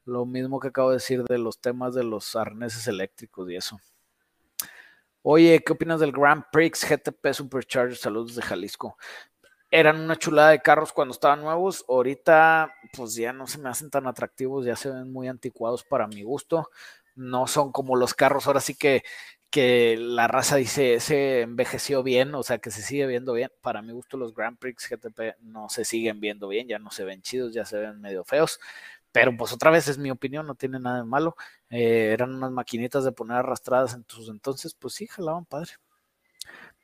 lo 0.06 0.26
mismo 0.26 0.60
que 0.60 0.70
acabo 0.70 0.90
de 0.90 0.98
decir 0.98 1.24
de 1.24 1.38
los 1.38 1.60
temas 1.60 1.94
de 1.94 2.04
los 2.04 2.36
arneses 2.36 2.88
eléctricos 2.88 3.50
y 3.50 3.56
eso. 3.56 3.80
Oye, 5.22 5.64
¿qué 5.66 5.72
opinas 5.72 6.02
del 6.02 6.12
Grand 6.12 6.44
Prix 6.52 6.86
GTP 6.86 7.32
Supercharger? 7.32 7.96
Saludos 7.96 8.36
de 8.36 8.42
Jalisco. 8.42 8.98
Eran 9.72 10.02
una 10.02 10.18
chulada 10.18 10.50
de 10.50 10.62
carros 10.62 10.92
cuando 10.92 11.14
estaban 11.14 11.42
nuevos. 11.42 11.86
Ahorita, 11.88 12.74
pues 12.92 13.16
ya 13.16 13.32
no 13.32 13.48
se 13.48 13.58
me 13.58 13.70
hacen 13.70 13.90
tan 13.90 14.06
atractivos, 14.06 14.66
ya 14.66 14.76
se 14.76 14.90
ven 14.92 15.14
muy 15.14 15.30
anticuados 15.30 15.86
para 15.86 16.08
mi 16.08 16.24
gusto. 16.24 16.70
No 17.16 17.48
son 17.48 17.72
como 17.72 17.96
los 17.96 18.14
carros 18.14 18.48
ahora 18.48 18.60
sí 18.60 18.76
que 18.76 19.04
que 19.54 19.98
la 20.00 20.28
raza 20.28 20.56
dice 20.56 21.00
se 21.00 21.42
envejeció 21.42 22.02
bien, 22.02 22.34
o 22.34 22.42
sea 22.42 22.58
que 22.58 22.72
se 22.72 22.82
sigue 22.82 23.06
viendo 23.06 23.34
bien. 23.34 23.52
Para 23.62 23.84
mi 23.84 23.94
gusto 23.94 24.18
los 24.18 24.34
Grand 24.34 24.58
Prix 24.58 24.90
GTP 24.90 25.38
no 25.42 25.70
se 25.70 25.86
siguen 25.86 26.20
viendo 26.20 26.48
bien, 26.48 26.68
ya 26.68 26.80
no 26.80 26.90
se 26.90 27.04
ven 27.04 27.22
chidos, 27.22 27.54
ya 27.54 27.64
se 27.64 27.78
ven 27.78 28.02
medio 28.02 28.24
feos. 28.26 28.60
Pero 29.12 29.38
pues 29.38 29.54
otra 29.54 29.70
vez 29.70 29.88
es 29.88 30.00
mi 30.00 30.10
opinión, 30.10 30.48
no 30.48 30.56
tiene 30.56 30.80
nada 30.80 30.98
de 30.98 31.04
malo. 31.04 31.36
Eh, 31.70 32.10
eran 32.14 32.34
unas 32.34 32.52
maquinitas 32.52 33.06
de 33.06 33.12
poner 33.12 33.38
arrastradas 33.38 33.94
en 33.94 34.06
sus 34.08 34.30
entonces, 34.30 34.74
pues 34.74 34.96
sí, 34.96 35.06
jalaban 35.08 35.46
padre. 35.46 35.74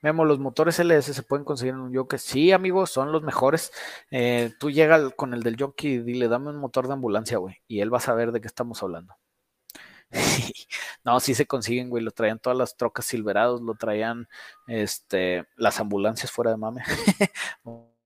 Memo, 0.02 0.24
los 0.26 0.40
motores 0.40 0.80
LS 0.80 1.14
se 1.14 1.24
pueden 1.24 1.46
conseguir 1.46 1.74
en 1.74 1.82
un 1.82 1.96
Jockey. 1.96 2.20
Sí, 2.20 2.52
amigos, 2.52 2.92
son 2.92 3.12
los 3.12 3.24
mejores. 3.24 3.72
Eh, 4.12 4.54
tú 4.60 4.70
llega 4.72 5.10
con 5.12 5.34
el 5.34 5.42
del 5.44 5.58
Jockey 5.60 5.94
y 5.94 6.00
dile, 6.00 6.28
dame 6.28 6.50
un 6.50 6.58
motor 6.58 6.88
de 6.88 6.94
ambulancia, 6.94 7.38
güey. 7.40 7.58
Y 7.68 7.82
él 7.82 7.92
va 7.94 7.98
a 7.98 8.02
saber 8.02 8.32
de 8.32 8.42
qué 8.42 8.48
estamos 8.48 8.84
hablando. 8.84 9.16
no, 11.04 11.20
sí 11.20 11.36
se 11.36 11.46
consiguen, 11.46 11.90
güey. 11.90 12.04
Lo 12.04 12.12
traían 12.12 12.40
todas 12.40 12.58
las 12.58 12.76
trocas 12.78 13.06
silverados, 13.06 13.62
lo 13.62 13.76
traían 13.76 14.28
este, 14.68 15.46
las 15.56 15.80
ambulancias 15.80 16.32
fuera 16.32 16.52
de 16.52 16.58
mame. 16.58 16.84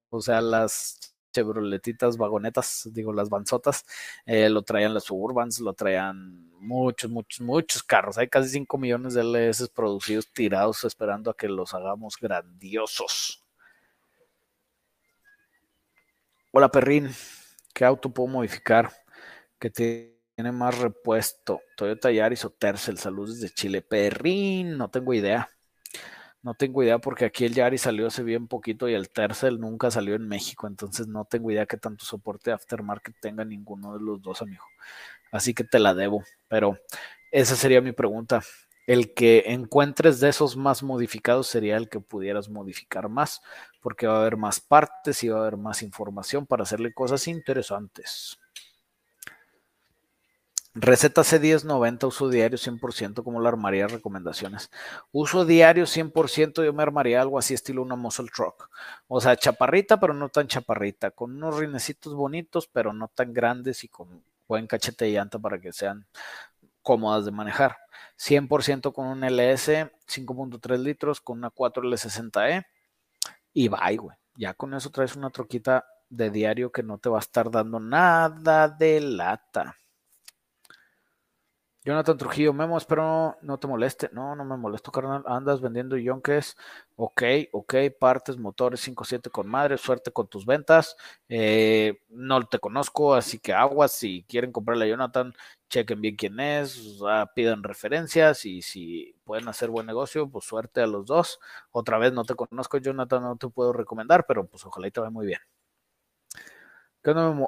o 0.09 0.21
sea, 0.21 0.41
las 0.41 1.13
chevroletitas, 1.33 2.17
vagonetas, 2.17 2.87
digo, 2.93 3.11
las 3.11 3.29
banzotas, 3.29 3.85
eh, 4.25 4.49
lo 4.49 4.61
traían 4.61 4.93
las 4.93 5.05
suburbans, 5.05 5.59
lo 5.59 5.73
traían 5.73 6.49
muchos, 6.59 7.09
muchos, 7.09 7.41
muchos 7.41 7.83
carros. 7.83 8.17
Hay 8.17 8.29
casi 8.29 8.49
5 8.49 8.77
millones 8.77 9.15
de 9.15 9.21
LS 9.21 9.69
producidos 9.69 10.31
tirados 10.31 10.83
esperando 10.85 11.31
a 11.31 11.35
que 11.35 11.49
los 11.49 11.73
hagamos 11.73 12.17
grandiosos. 12.17 13.43
Hola 16.51 16.69
Perrín, 16.69 17.09
¿qué 17.73 17.83
auto 17.83 18.13
puedo 18.13 18.27
modificar? 18.27 18.91
Que 19.59 20.12
tiene 20.35 20.51
más 20.51 20.77
repuesto. 20.79 21.61
Toyota 21.75 22.11
Yaris 22.11 22.45
o 22.45 22.49
Tercel, 22.49 22.97
saludos 22.97 23.39
desde 23.39 23.53
Chile. 23.53 23.81
Perrín, 23.81 24.77
no 24.77 24.89
tengo 24.89 25.13
idea. 25.13 25.49
No 26.41 26.55
tengo 26.55 26.83
idea 26.83 26.99
porque 26.99 27.23
aquí 27.23 27.45
el 27.45 27.53
Yaris 27.53 27.81
salió 27.81 28.07
hace 28.07 28.21
bien 28.21 28.47
poquito 28.49 28.89
y 28.89 28.93
el 28.93 29.09
Tercel 29.09 29.61
nunca 29.61 29.89
salió 29.91 30.15
en 30.15 30.27
México, 30.27 30.67
entonces 30.67 31.07
no 31.07 31.23
tengo 31.23 31.49
idea 31.51 31.65
qué 31.65 31.77
tanto 31.77 32.03
soporte 32.03 32.51
aftermarket 32.51 33.15
tenga 33.21 33.45
ninguno 33.45 33.93
de 33.93 34.03
los 34.03 34.21
dos, 34.21 34.41
amigo. 34.41 34.65
Así 35.31 35.53
que 35.53 35.63
te 35.63 35.79
la 35.79 35.93
debo, 35.93 36.21
pero 36.49 36.77
esa 37.31 37.55
sería 37.55 37.79
mi 37.79 37.93
pregunta. 37.93 38.43
El 38.85 39.13
que 39.13 39.45
encuentres 39.47 40.19
de 40.19 40.27
esos 40.27 40.57
más 40.57 40.83
modificados 40.83 41.47
sería 41.47 41.77
el 41.77 41.87
que 41.87 42.01
pudieras 42.01 42.49
modificar 42.49 43.07
más, 43.07 43.41
porque 43.81 44.07
va 44.07 44.17
a 44.17 44.19
haber 44.19 44.35
más 44.35 44.59
partes 44.59 45.23
y 45.23 45.29
va 45.29 45.37
a 45.37 45.41
haber 45.43 45.55
más 45.55 45.81
información 45.81 46.45
para 46.45 46.63
hacerle 46.63 46.93
cosas 46.93 47.29
interesantes. 47.29 48.37
Receta 50.75 51.21
C1090, 51.21 52.07
uso 52.07 52.29
diario 52.29 52.57
100%, 52.57 53.23
como 53.23 53.39
la 53.39 53.49
armaría 53.49 53.87
recomendaciones. 53.87 54.71
Uso 55.11 55.45
diario 55.45 55.85
100%, 55.85 56.63
yo 56.63 56.73
me 56.73 56.81
armaría 56.81 57.21
algo 57.21 57.37
así 57.37 57.53
estilo 57.53 57.83
una 57.83 57.95
muscle 57.95 58.29
truck. 58.33 58.69
O 59.07 59.21
sea, 59.21 59.35
chaparrita, 59.35 59.99
pero 59.99 60.15
no 60.15 60.29
tan 60.29 60.47
chaparrita, 60.47 61.11
con 61.11 61.35
unos 61.35 61.57
rinecitos 61.59 62.15
bonitos, 62.15 62.67
pero 62.67 62.91
no 62.91 63.07
tan 63.07 63.33
grandes 63.33 63.83
y 63.83 63.87
con 63.87 64.23
buen 64.47 64.65
cachete 64.65 65.05
de 65.05 65.11
llanta 65.11 65.37
para 65.37 65.59
que 65.61 65.71
sean 65.71 66.07
cómodas 66.81 67.25
de 67.25 67.31
manejar. 67.31 67.77
100% 68.17 68.93
con 68.93 69.07
un 69.07 69.23
LS 69.23 69.91
5.3 70.07 70.79
litros, 70.79 71.21
con 71.21 71.37
una 71.39 71.51
4L60E 71.51 72.65
y 73.53 73.67
bye, 73.69 73.97
güey. 73.97 74.17
Ya 74.35 74.53
con 74.55 74.73
eso 74.73 74.89
traes 74.91 75.15
una 75.15 75.29
troquita 75.29 75.85
de 76.09 76.31
diario 76.31 76.71
que 76.71 76.83
no 76.83 76.97
te 76.97 77.09
va 77.09 77.17
a 77.17 77.21
estar 77.21 77.51
dando 77.51 77.79
nada 77.79 78.67
de 78.69 79.01
lata. 79.01 79.75
Jonathan 81.85 82.17
Trujillo, 82.17 82.53
Memo, 82.53 82.77
espero 82.77 83.37
no 83.41 83.59
te 83.59 83.67
moleste. 83.67 84.09
No, 84.13 84.37
no 84.37 84.45
me 84.45 84.55
molesto, 84.55 84.89
carnal. 84.89 85.21
Andas 85.27 85.59
vendiendo 85.59 85.97
yonkes. 85.97 86.55
Ok, 86.95 87.23
ok. 87.51 87.75
Partes, 87.99 88.37
motores 88.37 88.79
5.7 88.87 89.29
con 89.29 89.49
madre. 89.49 89.77
Suerte 89.77 90.11
con 90.11 90.27
tus 90.29 90.45
ventas. 90.45 90.95
Eh, 91.27 91.99
no 92.07 92.41
te 92.47 92.59
conozco, 92.59 93.13
así 93.15 93.37
que 93.39 93.51
aguas. 93.51 93.91
Si 93.91 94.23
quieren 94.29 94.53
comprarle 94.53 94.85
a 94.85 94.87
Jonathan, 94.89 95.33
chequen 95.69 95.99
bien 95.99 96.15
quién 96.15 96.39
es. 96.39 97.01
pidan 97.35 97.63
referencias 97.63 98.45
y 98.45 98.61
si 98.61 99.15
pueden 99.25 99.49
hacer 99.49 99.69
buen 99.69 99.85
negocio, 99.85 100.29
pues 100.29 100.45
suerte 100.45 100.81
a 100.81 100.87
los 100.87 101.05
dos. 101.05 101.39
Otra 101.71 101.97
vez 101.97 102.13
no 102.13 102.23
te 102.23 102.35
conozco, 102.35 102.77
Jonathan, 102.77 103.23
no 103.23 103.35
te 103.35 103.49
puedo 103.49 103.73
recomendar, 103.73 104.25
pero 104.25 104.47
pues 104.47 104.65
ojalá 104.65 104.87
y 104.87 104.91
te 104.91 105.01
vaya 105.01 105.11
muy 105.11 105.25
bien. 105.25 105.39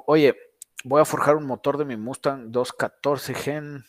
Oye, 0.06 0.36
voy 0.84 1.00
a 1.00 1.04
forjar 1.06 1.36
un 1.36 1.46
motor 1.46 1.78
de 1.78 1.86
mi 1.86 1.96
Mustang 1.96 2.50
214 2.52 3.34
Gen 3.34 3.84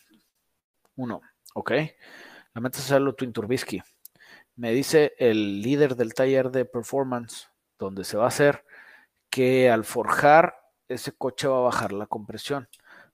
uno, 0.98 1.22
ok. 1.54 1.72
La 2.54 2.60
meta 2.60 2.78
es 2.78 2.84
hacerlo 2.84 3.14
Twin 3.14 3.32
Turbisky. 3.32 3.80
Me 4.56 4.72
dice 4.72 5.14
el 5.18 5.62
líder 5.62 5.94
del 5.94 6.12
taller 6.12 6.50
de 6.50 6.64
performance, 6.64 7.48
donde 7.78 8.04
se 8.04 8.16
va 8.16 8.24
a 8.24 8.28
hacer, 8.28 8.64
que 9.30 9.70
al 9.70 9.84
forjar 9.84 10.56
ese 10.88 11.12
coche 11.12 11.46
va 11.46 11.58
a 11.58 11.62
bajar 11.62 11.92
la 11.92 12.06
compresión 12.06 12.68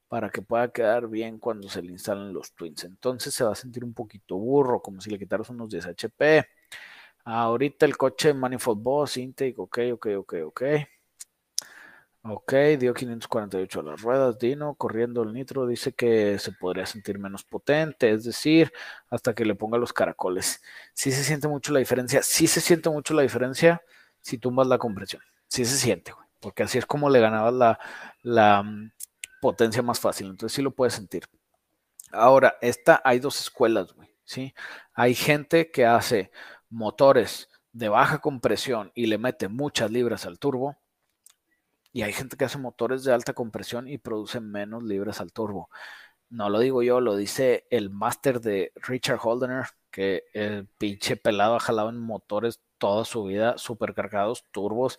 para 0.09 0.31
que 0.31 0.41
pueda 0.43 0.73
quedar 0.73 1.09
bien 1.09 1.39
cuando 1.39 1.69
se 1.69 1.83
le 1.83 1.93
instalen 1.93 2.33
los 2.33 2.55
twins. 2.55 2.85
Entonces 2.85 3.35
se 3.35 3.45
va 3.45 3.53
a 3.53 3.57
sentir 3.57 3.85
un 3.85 3.93
poquito 3.93 4.39
burro, 4.39 4.81
como 4.81 5.01
si 5.03 5.11
le 5.11 5.19
quitaras 5.19 5.51
unos 5.51 5.69
10 5.69 5.87
HP. 5.87 6.47
Ahorita 7.25 7.85
el 7.85 7.97
coche 7.97 8.33
Manifold 8.33 8.83
Boss, 8.83 9.19
Intake, 9.19 9.55
ok, 9.59 9.79
ok, 9.93 10.07
ok, 10.19 10.35
ok. 10.47 10.63
Ok, 12.27 12.55
dio 12.79 12.95
548 12.95 13.81
a 13.81 13.83
las 13.83 14.01
ruedas. 14.01 14.39
Dino, 14.39 14.75
corriendo 14.77 15.23
el 15.23 15.35
nitro, 15.35 15.67
dice 15.67 15.93
que 15.93 16.39
se 16.39 16.53
podría 16.53 16.87
sentir 16.87 17.19
menos 17.19 17.45
potente, 17.45 18.11
es 18.11 18.25
decir, 18.25 18.73
hasta 19.11 19.35
que 19.35 19.45
le 19.45 19.55
ponga 19.55 19.77
los 19.77 19.93
caracoles. 19.93 20.63
Sí 20.95 21.13
se 21.13 21.23
siente 21.23 21.49
mucho 21.49 21.73
la 21.73 21.81
diferencia, 21.81 22.23
sí 22.23 22.47
se 22.47 22.63
siente 22.63 22.89
mucho 22.89 23.13
la 23.13 23.21
diferencia 23.23 23.83
si 24.23 24.39
tumbas 24.39 24.67
la 24.69 24.79
compresión. 24.79 25.21
Sí 25.49 25.67
se 25.67 25.77
siente, 25.77 26.13
güey, 26.13 26.27
porque 26.41 26.63
así 26.63 26.79
es 26.79 26.87
como 26.87 27.11
le 27.11 27.21
ganabas 27.21 27.53
la, 27.53 27.79
la 28.23 28.63
mm, 28.63 28.93
potencia 29.43 29.83
más 29.83 30.01
fácil. 30.01 30.29
Entonces 30.29 30.57
sí 30.57 30.63
lo 30.63 30.71
puedes 30.75 30.95
sentir. 30.95 31.25
Ahora, 32.11 32.57
esta 32.63 33.03
hay 33.05 33.19
dos 33.19 33.39
escuelas, 33.41 33.93
güey, 33.93 34.09
¿sí? 34.25 34.55
Hay 34.95 35.15
gente 35.15 35.71
que 35.71 35.85
hace 35.85 36.31
motores 36.71 37.51
de 37.73 37.91
baja 37.91 38.19
compresión 38.21 38.93
y 38.95 39.07
le 39.07 39.19
mete 39.19 39.49
muchas 39.49 39.91
libras 39.91 40.25
al 40.25 40.39
turbo 40.39 40.79
y 41.95 42.03
hay 42.03 42.13
gente 42.13 42.37
que 42.37 42.45
hace 42.45 42.59
motores 42.59 43.05
de 43.05 43.15
alta 43.15 43.33
compresión 43.33 43.89
y 43.89 43.99
produce 43.99 44.41
menos 44.41 44.83
libras 44.83 45.21
al 45.21 45.33
turbo. 45.33 45.71
No 46.29 46.51
lo 46.51 46.59
digo 46.59 46.83
yo, 46.83 47.01
lo 47.01 47.15
dice 47.15 47.67
el 47.71 47.89
máster 47.89 48.41
de 48.41 48.73
Richard 48.75 49.21
Holdener, 49.23 49.67
que 49.93 50.25
el 50.33 50.67
pinche 50.67 51.17
pelado 51.17 51.55
ha 51.55 51.61
jalado 51.61 51.91
en 51.91 52.01
motores 52.01 52.61
toda 52.79 53.05
su 53.05 53.25
vida, 53.25 53.57
supercargados, 53.59 54.45
turbos, 54.51 54.99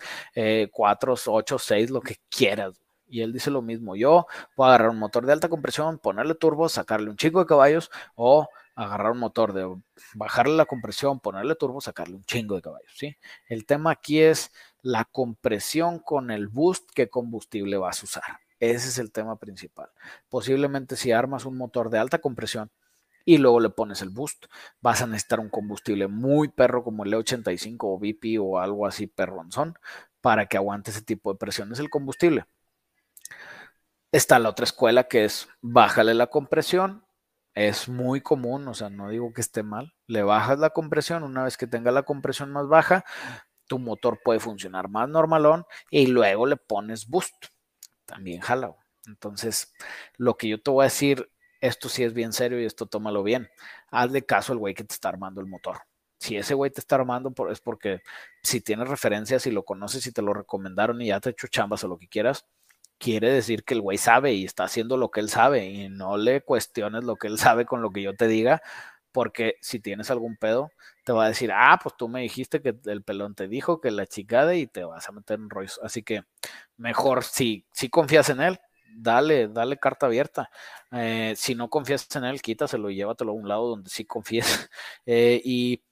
4, 0.71 1.15
8, 1.27 1.59
6, 1.59 1.89
lo 1.91 1.99
que 1.99 2.15
quieras. 2.29 2.81
Y 3.07 3.21
él 3.21 3.33
dice 3.33 3.51
lo 3.51 3.61
mismo, 3.61 3.97
yo 3.97 4.25
puedo 4.55 4.69
agarrar 4.69 4.89
un 4.89 4.97
motor 4.97 5.25
de 5.25 5.33
alta 5.33 5.49
compresión, 5.49 5.99
ponerle 5.99 6.33
turbo, 6.33 6.69
sacarle 6.69 7.09
un 7.09 7.17
chico 7.17 7.39
de 7.39 7.45
caballos 7.45 7.91
o 8.15 8.47
agarrar 8.73 9.11
un 9.11 9.19
motor 9.19 9.51
de 9.51 9.69
bajarle 10.13 10.55
la 10.55 10.65
compresión, 10.65 11.19
ponerle 11.19 11.55
turbo, 11.55 11.81
sacarle 11.81 12.15
un 12.15 12.23
chingo 12.23 12.55
de 12.55 12.61
caballos, 12.61 12.91
¿sí? 12.95 13.17
El 13.47 13.65
tema 13.65 13.91
aquí 13.91 14.21
es 14.21 14.51
la 14.85 15.03
compresión 15.05 15.97
con 15.97 16.29
el 16.29 16.47
boost, 16.47 16.91
¿qué 16.93 17.09
combustible 17.09 17.75
vas 17.75 18.01
a 18.01 18.05
usar? 18.05 18.23
Ese 18.59 18.89
es 18.89 18.99
el 18.99 19.11
tema 19.11 19.39
principal. 19.39 19.89
Posiblemente 20.29 20.95
si 20.95 21.11
armas 21.11 21.45
un 21.45 21.57
motor 21.57 21.89
de 21.89 21.97
alta 21.97 22.19
compresión 22.19 22.69
y 23.25 23.39
luego 23.39 23.59
le 23.59 23.71
pones 23.71 24.03
el 24.03 24.09
boost, 24.09 24.45
vas 24.81 25.01
a 25.01 25.07
necesitar 25.07 25.39
un 25.39 25.49
combustible 25.49 26.07
muy 26.07 26.49
perro 26.49 26.83
como 26.83 27.03
el 27.03 27.13
E85 27.13 27.77
o 27.79 27.97
BP 27.97 28.39
o 28.39 28.59
algo 28.59 28.85
así 28.85 29.07
perronzón 29.07 29.73
para 30.21 30.45
que 30.45 30.57
aguante 30.57 30.91
ese 30.91 31.01
tipo 31.01 31.33
de 31.33 31.39
presiones 31.39 31.79
el 31.79 31.89
combustible. 31.89 32.45
Está 34.11 34.37
la 34.37 34.49
otra 34.49 34.65
escuela 34.65 35.05
que 35.05 35.25
es 35.25 35.49
bájale 35.61 36.13
la 36.13 36.27
compresión. 36.27 37.03
Es 37.55 37.89
muy 37.89 38.21
común, 38.21 38.67
o 38.67 38.75
sea, 38.75 38.91
no 38.91 39.09
digo 39.09 39.33
que 39.33 39.41
esté 39.41 39.63
mal. 39.63 39.95
Le 40.05 40.21
bajas 40.21 40.59
la 40.59 40.69
compresión, 40.69 41.23
una 41.23 41.43
vez 41.43 41.57
que 41.57 41.65
tenga 41.65 41.89
la 41.89 42.03
compresión 42.03 42.51
más 42.51 42.67
baja, 42.67 43.03
tu 43.67 43.79
motor 43.79 44.21
puede 44.23 44.39
funcionar 44.39 44.89
más 44.89 45.09
normalón 45.09 45.65
y 45.89 46.07
luego 46.07 46.45
le 46.45 46.57
pones 46.57 47.07
boost. 47.07 47.47
También 48.05 48.41
jala. 48.41 48.75
Entonces, 49.07 49.73
lo 50.17 50.37
que 50.37 50.47
yo 50.47 50.61
te 50.61 50.71
voy 50.71 50.83
a 50.83 50.85
decir, 50.85 51.29
esto 51.61 51.89
sí 51.89 52.03
es 52.03 52.13
bien 52.13 52.33
serio 52.33 52.61
y 52.61 52.65
esto 52.65 52.85
tómalo 52.85 53.23
bien. 53.23 53.49
Hazle 53.89 54.25
caso 54.25 54.53
al 54.53 54.59
güey 54.59 54.73
que 54.73 54.83
te 54.83 54.93
está 54.93 55.09
armando 55.09 55.41
el 55.41 55.47
motor. 55.47 55.79
Si 56.17 56.37
ese 56.37 56.53
güey 56.53 56.71
te 56.71 56.79
está 56.79 56.95
armando 56.95 57.33
es 57.51 57.59
porque 57.59 58.01
si 58.41 58.61
tienes 58.61 58.87
referencias 58.87 59.45
y 59.47 59.51
lo 59.51 59.63
conoces 59.63 60.05
y 60.07 60.11
te 60.11 60.21
lo 60.21 60.33
recomendaron 60.33 61.01
y 61.01 61.07
ya 61.07 61.19
te 61.19 61.31
hecho 61.31 61.47
chambas 61.47 61.83
o 61.83 61.87
lo 61.87 61.97
que 61.97 62.07
quieras, 62.07 62.47
quiere 62.97 63.31
decir 63.31 63.63
que 63.63 63.73
el 63.73 63.81
güey 63.81 63.97
sabe 63.97 64.33
y 64.33 64.45
está 64.45 64.63
haciendo 64.63 64.97
lo 64.97 65.11
que 65.11 65.19
él 65.19 65.29
sabe 65.29 65.65
y 65.65 65.89
no 65.89 66.17
le 66.17 66.41
cuestiones 66.41 67.03
lo 67.03 67.17
que 67.17 67.27
él 67.27 67.37
sabe 67.37 67.65
con 67.65 67.81
lo 67.81 67.91
que 67.91 68.01
yo 68.01 68.15
te 68.15 68.27
diga, 68.27 68.61
porque 69.11 69.57
si 69.61 69.79
tienes 69.79 70.09
algún 70.11 70.37
pedo, 70.37 70.71
te 71.05 71.13
va 71.13 71.25
a 71.25 71.27
decir, 71.29 71.51
ah, 71.53 71.79
pues 71.81 71.95
tú 71.97 72.09
me 72.09 72.21
dijiste 72.21 72.61
que 72.61 72.75
el 72.85 73.03
pelón 73.03 73.35
te 73.35 73.47
dijo 73.47 73.79
que 73.81 73.91
la 73.91 74.07
chicada 74.07 74.55
y 74.55 74.67
te 74.67 74.83
vas 74.83 75.07
a 75.09 75.13
meter 75.13 75.39
en 75.39 75.49
rollos. 75.51 75.79
Así 75.83 76.03
que 76.03 76.23
mejor, 76.77 77.23
si, 77.23 77.65
si 77.73 77.89
confías 77.89 78.29
en 78.29 78.41
él, 78.41 78.59
dale, 78.97 79.47
dale 79.49 79.77
carta 79.77 80.07
abierta. 80.07 80.49
Eh, 80.91 81.33
si 81.37 81.55
no 81.55 81.69
confías 81.69 82.07
en 82.15 82.25
él, 82.25 82.41
quítaselo 82.41 82.89
y 82.89 82.95
llévatelo 82.95 83.31
a 83.31 83.35
un 83.35 83.47
lado 83.49 83.67
donde 83.69 83.89
sí 83.89 84.05
confíes. 84.05 84.45
Eh, 85.07 85.39
y 85.45 85.83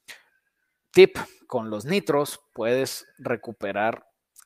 tip, 0.92 1.18
con 1.48 1.70
los 1.70 1.86
nitros 1.86 2.40
puedes 2.54 3.06
recuperar 3.18 4.06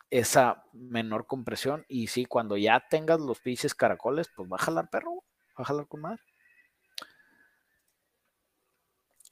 esa 0.10 0.64
menor 0.74 1.28
compresión 1.28 1.86
y 1.88 2.08
sí, 2.08 2.26
cuando 2.26 2.58
ya 2.58 2.86
tengas 2.90 3.20
los 3.20 3.40
pinches 3.40 3.76
caracoles, 3.76 4.30
pues 4.36 4.50
va 4.52 4.56
a 4.58 4.64
jalar 4.64 4.90
perro, 4.90 5.24
va 5.58 5.64
a 5.64 5.66
jalar 5.66 5.88
con 5.88 6.02
madre. 6.02 6.22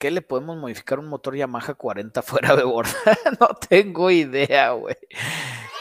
¿Qué 0.06 0.12
le 0.12 0.22
podemos 0.22 0.56
modificar 0.56 1.00
un 1.00 1.08
motor 1.08 1.34
Yamaha 1.34 1.74
40 1.74 2.22
fuera 2.22 2.54
de 2.54 2.62
borda? 2.62 2.92
no 3.40 3.48
tengo 3.68 4.08
idea, 4.08 4.70
güey. 4.70 4.94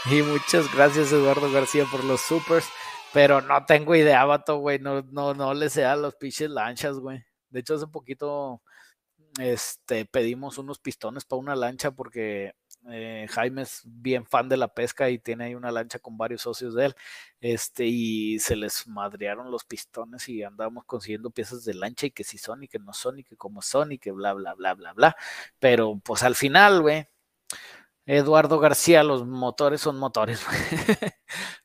Y 0.09 0.23
muchas 0.23 0.65
gracias, 0.73 1.11
Eduardo 1.11 1.51
García, 1.51 1.85
por 1.91 2.03
los 2.03 2.21
supers. 2.21 2.65
Pero 3.13 3.41
no 3.41 3.63
tengo 3.67 3.93
idea, 3.93 4.25
vato, 4.25 4.57
güey. 4.57 4.79
No, 4.79 5.03
no, 5.11 5.35
no 5.35 5.53
le 5.53 5.69
sea 5.69 5.95
los 5.95 6.15
pinches 6.15 6.49
lanchas, 6.49 6.97
güey. 6.97 7.23
De 7.51 7.59
hecho, 7.59 7.75
hace 7.75 7.85
poquito 7.85 8.63
este, 9.37 10.05
pedimos 10.05 10.57
unos 10.57 10.79
pistones 10.79 11.23
para 11.23 11.39
una 11.39 11.55
lancha 11.55 11.91
porque 11.91 12.53
Eh, 12.87 13.27
Jaime 13.31 13.63
es 13.63 13.81
bien 13.85 14.25
fan 14.25 14.47
de 14.47 14.57
la 14.57 14.67
pesca 14.67 15.09
y 15.09 15.17
tiene 15.17 15.45
ahí 15.45 15.55
una 15.55 15.71
lancha 15.71 15.99
con 15.99 16.17
varios 16.17 16.41
socios 16.41 16.75
de 16.75 16.85
él. 16.87 16.95
Este, 17.41 17.85
y 17.85 18.39
se 18.39 18.55
les 18.55 18.87
madrearon 18.87 19.51
los 19.51 19.63
pistones 19.65 20.29
y 20.29 20.43
andábamos 20.43 20.85
consiguiendo 20.85 21.31
piezas 21.31 21.65
de 21.65 21.73
lancha 21.73 22.07
y 22.07 22.11
que 22.11 22.23
si 22.23 22.37
son 22.37 22.63
y 22.63 22.67
que 22.67 22.79
no 22.79 22.93
son 22.93 23.19
y 23.19 23.23
que 23.23 23.35
como 23.37 23.61
son 23.61 23.91
y 23.91 23.97
que 23.99 24.11
bla, 24.11 24.33
bla, 24.33 24.53
bla, 24.53 24.73
bla, 24.75 24.93
bla. 24.93 25.15
Pero 25.59 25.99
pues 26.03 26.23
al 26.23 26.35
final, 26.35 26.81
güey, 26.81 27.07
Eduardo 28.07 28.59
García, 28.59 29.03
los 29.03 29.25
motores 29.25 29.81
son 29.81 29.97
motores. 29.97 30.45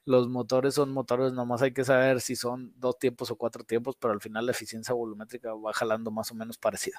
los 0.06 0.28
motores 0.28 0.74
son 0.74 0.90
motores, 0.92 1.32
nomás 1.34 1.60
hay 1.62 1.72
que 1.72 1.84
saber 1.84 2.20
si 2.22 2.34
son 2.36 2.72
dos 2.76 2.98
tiempos 2.98 3.30
o 3.30 3.36
cuatro 3.36 3.62
tiempos, 3.64 3.97
pero 4.01 4.14
al 4.14 4.20
final 4.22 4.47
la 4.47 4.52
eficiencia 4.52 4.94
volumétrica 4.94 5.52
va 5.55 5.72
jalando 5.74 6.10
más 6.10 6.30
o 6.32 6.34
menos 6.34 6.56
parecido. 6.59 6.98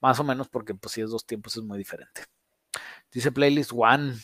Más 0.00 0.20
o 0.20 0.24
menos 0.24 0.48
porque 0.48 0.74
pues 0.74 0.92
si 0.94 1.02
es 1.02 1.10
dos 1.10 1.26
tiempos 1.26 1.56
es 1.56 1.62
muy 1.62 1.78
diferente. 1.78 2.22
Dice 3.12 3.30
Playlist 3.30 3.72
One. 3.74 4.14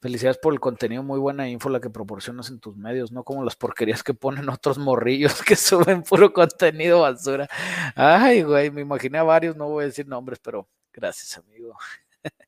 Felicidades 0.00 0.38
por 0.38 0.52
el 0.52 0.60
contenido, 0.60 1.02
muy 1.02 1.18
buena 1.18 1.48
info 1.48 1.68
la 1.68 1.80
que 1.80 1.90
proporcionas 1.90 2.50
en 2.50 2.60
tus 2.60 2.76
medios, 2.76 3.10
no 3.12 3.24
como 3.24 3.42
las 3.42 3.56
porquerías 3.56 4.02
que 4.04 4.14
ponen 4.14 4.48
otros 4.48 4.78
morrillos 4.78 5.42
que 5.46 5.56
suben 5.56 6.02
puro 6.02 6.32
contenido 6.32 7.00
basura. 7.00 7.48
Ay, 7.94 8.42
güey, 8.42 8.70
me 8.70 8.82
imaginé 8.82 9.18
a 9.18 9.22
varios, 9.22 9.56
no 9.56 9.68
voy 9.68 9.84
a 9.84 9.86
decir 9.86 10.06
nombres, 10.06 10.38
pero 10.38 10.68
gracias, 10.92 11.38
amigo. 11.38 11.76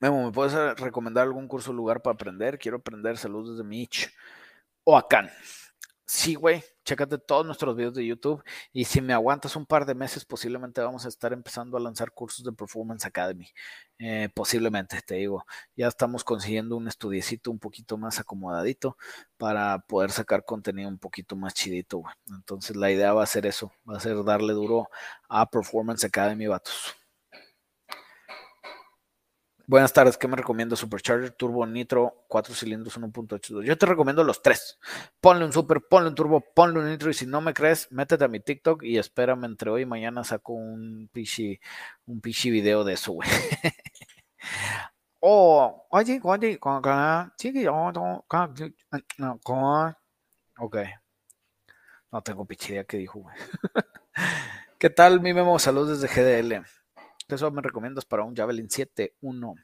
Memo, 0.00 0.26
¿me 0.26 0.32
puedes 0.32 0.52
recomendar 0.78 1.24
algún 1.24 1.48
curso 1.48 1.70
o 1.70 1.74
lugar 1.74 2.02
para 2.02 2.14
aprender? 2.14 2.58
Quiero 2.58 2.76
aprender. 2.78 3.16
Saludos 3.16 3.56
desde 3.56 3.64
Mitch. 3.64 4.12
O 4.82 4.98
acá. 4.98 5.32
Sí, 6.06 6.34
güey, 6.34 6.62
chécate 6.84 7.16
todos 7.16 7.46
nuestros 7.46 7.74
videos 7.76 7.94
de 7.94 8.04
YouTube 8.06 8.42
y 8.74 8.84
si 8.84 9.00
me 9.00 9.14
aguantas 9.14 9.56
un 9.56 9.64
par 9.64 9.86
de 9.86 9.94
meses, 9.94 10.24
posiblemente 10.26 10.82
vamos 10.82 11.06
a 11.06 11.08
estar 11.08 11.32
empezando 11.32 11.78
a 11.78 11.80
lanzar 11.80 12.12
cursos 12.12 12.44
de 12.44 12.52
Performance 12.52 13.06
Academy. 13.06 13.48
Eh, 13.98 14.28
posiblemente, 14.34 15.00
te 15.00 15.14
digo, 15.14 15.46
ya 15.76 15.88
estamos 15.88 16.22
consiguiendo 16.22 16.76
un 16.76 16.88
estudiecito 16.88 17.50
un 17.50 17.58
poquito 17.58 17.96
más 17.96 18.20
acomodadito 18.20 18.98
para 19.38 19.78
poder 19.88 20.10
sacar 20.10 20.44
contenido 20.44 20.90
un 20.90 20.98
poquito 20.98 21.36
más 21.36 21.54
chidito, 21.54 21.98
güey. 21.98 22.14
Entonces 22.28 22.76
la 22.76 22.90
idea 22.90 23.14
va 23.14 23.22
a 23.22 23.26
ser 23.26 23.46
eso, 23.46 23.72
va 23.88 23.96
a 23.96 24.00
ser 24.00 24.22
darle 24.24 24.52
duro 24.52 24.90
a 25.30 25.48
Performance 25.48 26.04
Academy, 26.04 26.46
vatos. 26.46 26.94
Buenas 29.66 29.94
tardes, 29.94 30.18
¿qué 30.18 30.28
me 30.28 30.36
recomiendo? 30.36 30.76
Supercharger 30.76 31.30
Turbo 31.30 31.64
Nitro, 31.66 32.26
4 32.28 32.54
cilindros 32.54 33.00
1.82. 33.00 33.64
Yo 33.64 33.78
te 33.78 33.86
recomiendo 33.86 34.22
los 34.22 34.42
tres. 34.42 34.78
Ponle 35.22 35.46
un 35.46 35.54
super, 35.54 35.80
ponle 35.80 36.10
un 36.10 36.14
turbo, 36.14 36.44
ponle 36.54 36.80
un 36.80 36.90
nitro 36.90 37.08
y 37.08 37.14
si 37.14 37.26
no 37.26 37.40
me 37.40 37.54
crees, 37.54 37.90
métete 37.90 38.24
a 38.24 38.28
mi 38.28 38.40
TikTok 38.40 38.82
y 38.82 38.98
espérame 38.98 39.44
entre 39.46 39.70
hoy 39.70 39.82
y 39.82 39.86
mañana 39.86 40.22
saco 40.22 40.52
un 40.52 41.08
pichi, 41.10 41.58
un 42.04 42.20
pichi 42.20 42.50
video 42.50 42.84
de 42.84 42.92
eso, 42.92 43.12
güey. 43.12 43.28
oh, 45.20 45.86
oye, 45.88 46.20
oye, 46.22 46.58
ok. 50.58 50.76
No 52.12 52.22
tengo 52.22 52.44
pichi 52.44 52.72
idea 52.72 52.84
qué 52.84 52.98
dijo, 52.98 53.20
güey. 53.20 53.34
¿Qué 54.78 54.90
tal, 54.90 55.22
mi 55.22 55.32
memo? 55.32 55.58
Saludos 55.58 56.02
desde 56.02 56.42
GDL. 56.42 56.83
Eso 57.28 57.50
me 57.50 57.62
recomiendas 57.62 58.04
para 58.04 58.24
un 58.24 58.34
Javelin 58.34 58.68
7.1. 58.68 59.54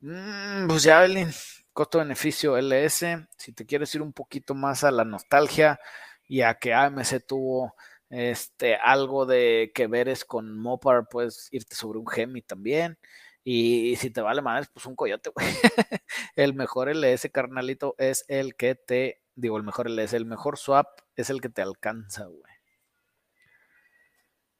Mm, 0.00 0.66
pues 0.68 0.84
Javelin, 0.84 1.30
costo-beneficio 1.72 2.56
LS. 2.56 3.26
Si 3.36 3.52
te 3.52 3.66
quieres 3.66 3.94
ir 3.94 4.02
un 4.02 4.12
poquito 4.12 4.54
más 4.54 4.84
a 4.84 4.90
la 4.90 5.04
nostalgia 5.04 5.80
y 6.28 6.42
a 6.42 6.54
que 6.54 6.74
AMC 6.74 7.24
tuvo 7.26 7.74
este, 8.10 8.76
algo 8.76 9.26
de 9.26 9.72
que 9.74 9.86
veres 9.86 10.24
con 10.24 10.58
Mopar, 10.58 11.08
puedes 11.08 11.48
irte 11.52 11.74
sobre 11.76 11.98
un 11.98 12.06
Gemi 12.06 12.42
también. 12.42 12.98
Y, 13.44 13.94
si 13.96 14.10
te 14.10 14.20
vale 14.20 14.42
más, 14.42 14.68
pues 14.68 14.86
un 14.86 14.96
coyote, 14.96 15.30
güey. 15.30 15.46
el 16.36 16.54
mejor 16.54 16.88
LS, 16.88 17.30
carnalito, 17.30 17.94
es 17.98 18.24
el 18.28 18.56
que 18.56 18.74
te, 18.74 19.22
digo, 19.36 19.56
el 19.56 19.62
mejor 19.62 19.88
LS, 19.88 20.16
el 20.16 20.26
mejor 20.26 20.58
swap 20.58 21.00
es 21.14 21.30
el 21.30 21.40
que 21.40 21.48
te 21.48 21.62
alcanza, 21.62 22.24
güey. 22.24 22.55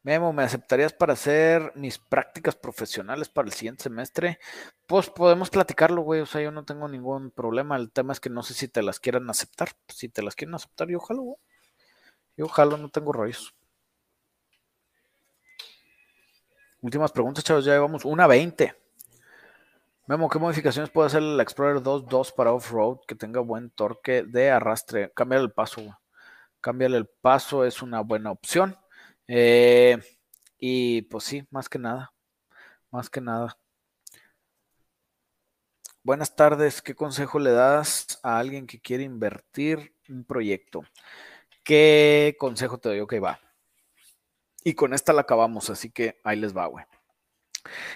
Memo, 0.07 0.33
¿me 0.33 0.45
aceptarías 0.45 0.93
para 0.93 1.15
hacer 1.15 1.73
mis 1.75 1.99
prácticas 1.99 2.55
profesionales 2.55 3.29
para 3.29 3.47
el 3.47 3.53
siguiente 3.53 3.83
semestre? 3.83 4.39
Pues 4.87 5.11
podemos 5.11 5.51
platicarlo, 5.51 6.03
güey. 6.03 6.21
O 6.21 6.27
sea, 6.27 6.41
yo 6.41 6.53
no 6.53 6.65
tengo 6.65 6.87
ningún 6.87 7.33
problema. 7.33 7.75
El 7.75 7.91
tema 7.91 8.13
es 8.13 8.21
que 8.21 8.31
no 8.31 8.45
sé 8.45 8.55
si 8.55 8.69
te 8.69 8.85
las 8.85 9.01
quieran 9.01 9.29
aceptar. 9.29 9.71
Si 9.89 10.09
te 10.09 10.23
las 10.23 10.37
quieren 10.37 10.55
aceptar, 10.55 10.87
yo 10.87 10.99
ojalá, 10.99 11.23
güey. 11.23 11.37
Yo 12.37 12.45
ojalá, 12.45 12.77
no 12.77 12.89
tengo 12.89 13.13
rollos. 13.13 13.53
Últimas 16.83 17.11
preguntas, 17.11 17.43
chavos. 17.43 17.65
Ya 17.65 17.73
llevamos 17.73 18.05
una 18.05 18.29
20. 18.29 18.77
Memo, 20.07 20.29
¿qué 20.29 20.39
modificaciones 20.39 20.89
puede 20.89 21.09
hacer 21.09 21.25
el 21.25 21.41
Explorer 21.41 21.83
2.2 21.83 22.33
para 22.33 22.53
off-road 22.53 23.01
que 23.09 23.17
tenga 23.17 23.41
buen 23.41 23.71
torque 23.71 24.23
de 24.23 24.53
arrastre? 24.53 25.11
Cámbiale 25.17 25.47
el 25.47 25.51
paso, 25.51 25.81
güey. 25.81 25.95
Cámbiale 26.61 26.97
el 26.97 27.07
paso, 27.07 27.65
es 27.65 27.83
una 27.83 28.03
buena 28.03 28.31
opción. 28.31 28.79
Eh, 29.29 29.99
y 30.59 31.03
pues 31.03 31.25
sí, 31.25 31.45
más 31.51 31.69
que 31.69 31.79
nada, 31.79 32.13
más 32.91 33.11
que 33.11 33.21
nada. 33.21 33.59
Buenas 36.03 36.37
tardes, 36.37 36.83
¿qué 36.83 36.95
consejo 36.95 37.41
le 37.41 37.51
das 37.51 38.21
a 38.23 38.39
alguien 38.39 38.67
que 38.67 38.81
quiere 38.81 39.03
invertir 39.03 39.93
un 40.09 40.25
proyecto? 40.25 40.85
¿Qué 41.65 42.37
consejo 42.39 42.79
te 42.79 42.91
doy? 42.91 43.01
Ok, 43.01 43.15
va. 43.23 43.41
Y 44.63 44.75
con 44.75 44.95
esta 44.95 45.13
la 45.13 45.23
acabamos, 45.23 45.69
así 45.71 45.91
que 45.91 46.21
ahí 46.23 46.37
les 46.37 46.57
va, 46.57 46.67
güey. 46.67 46.85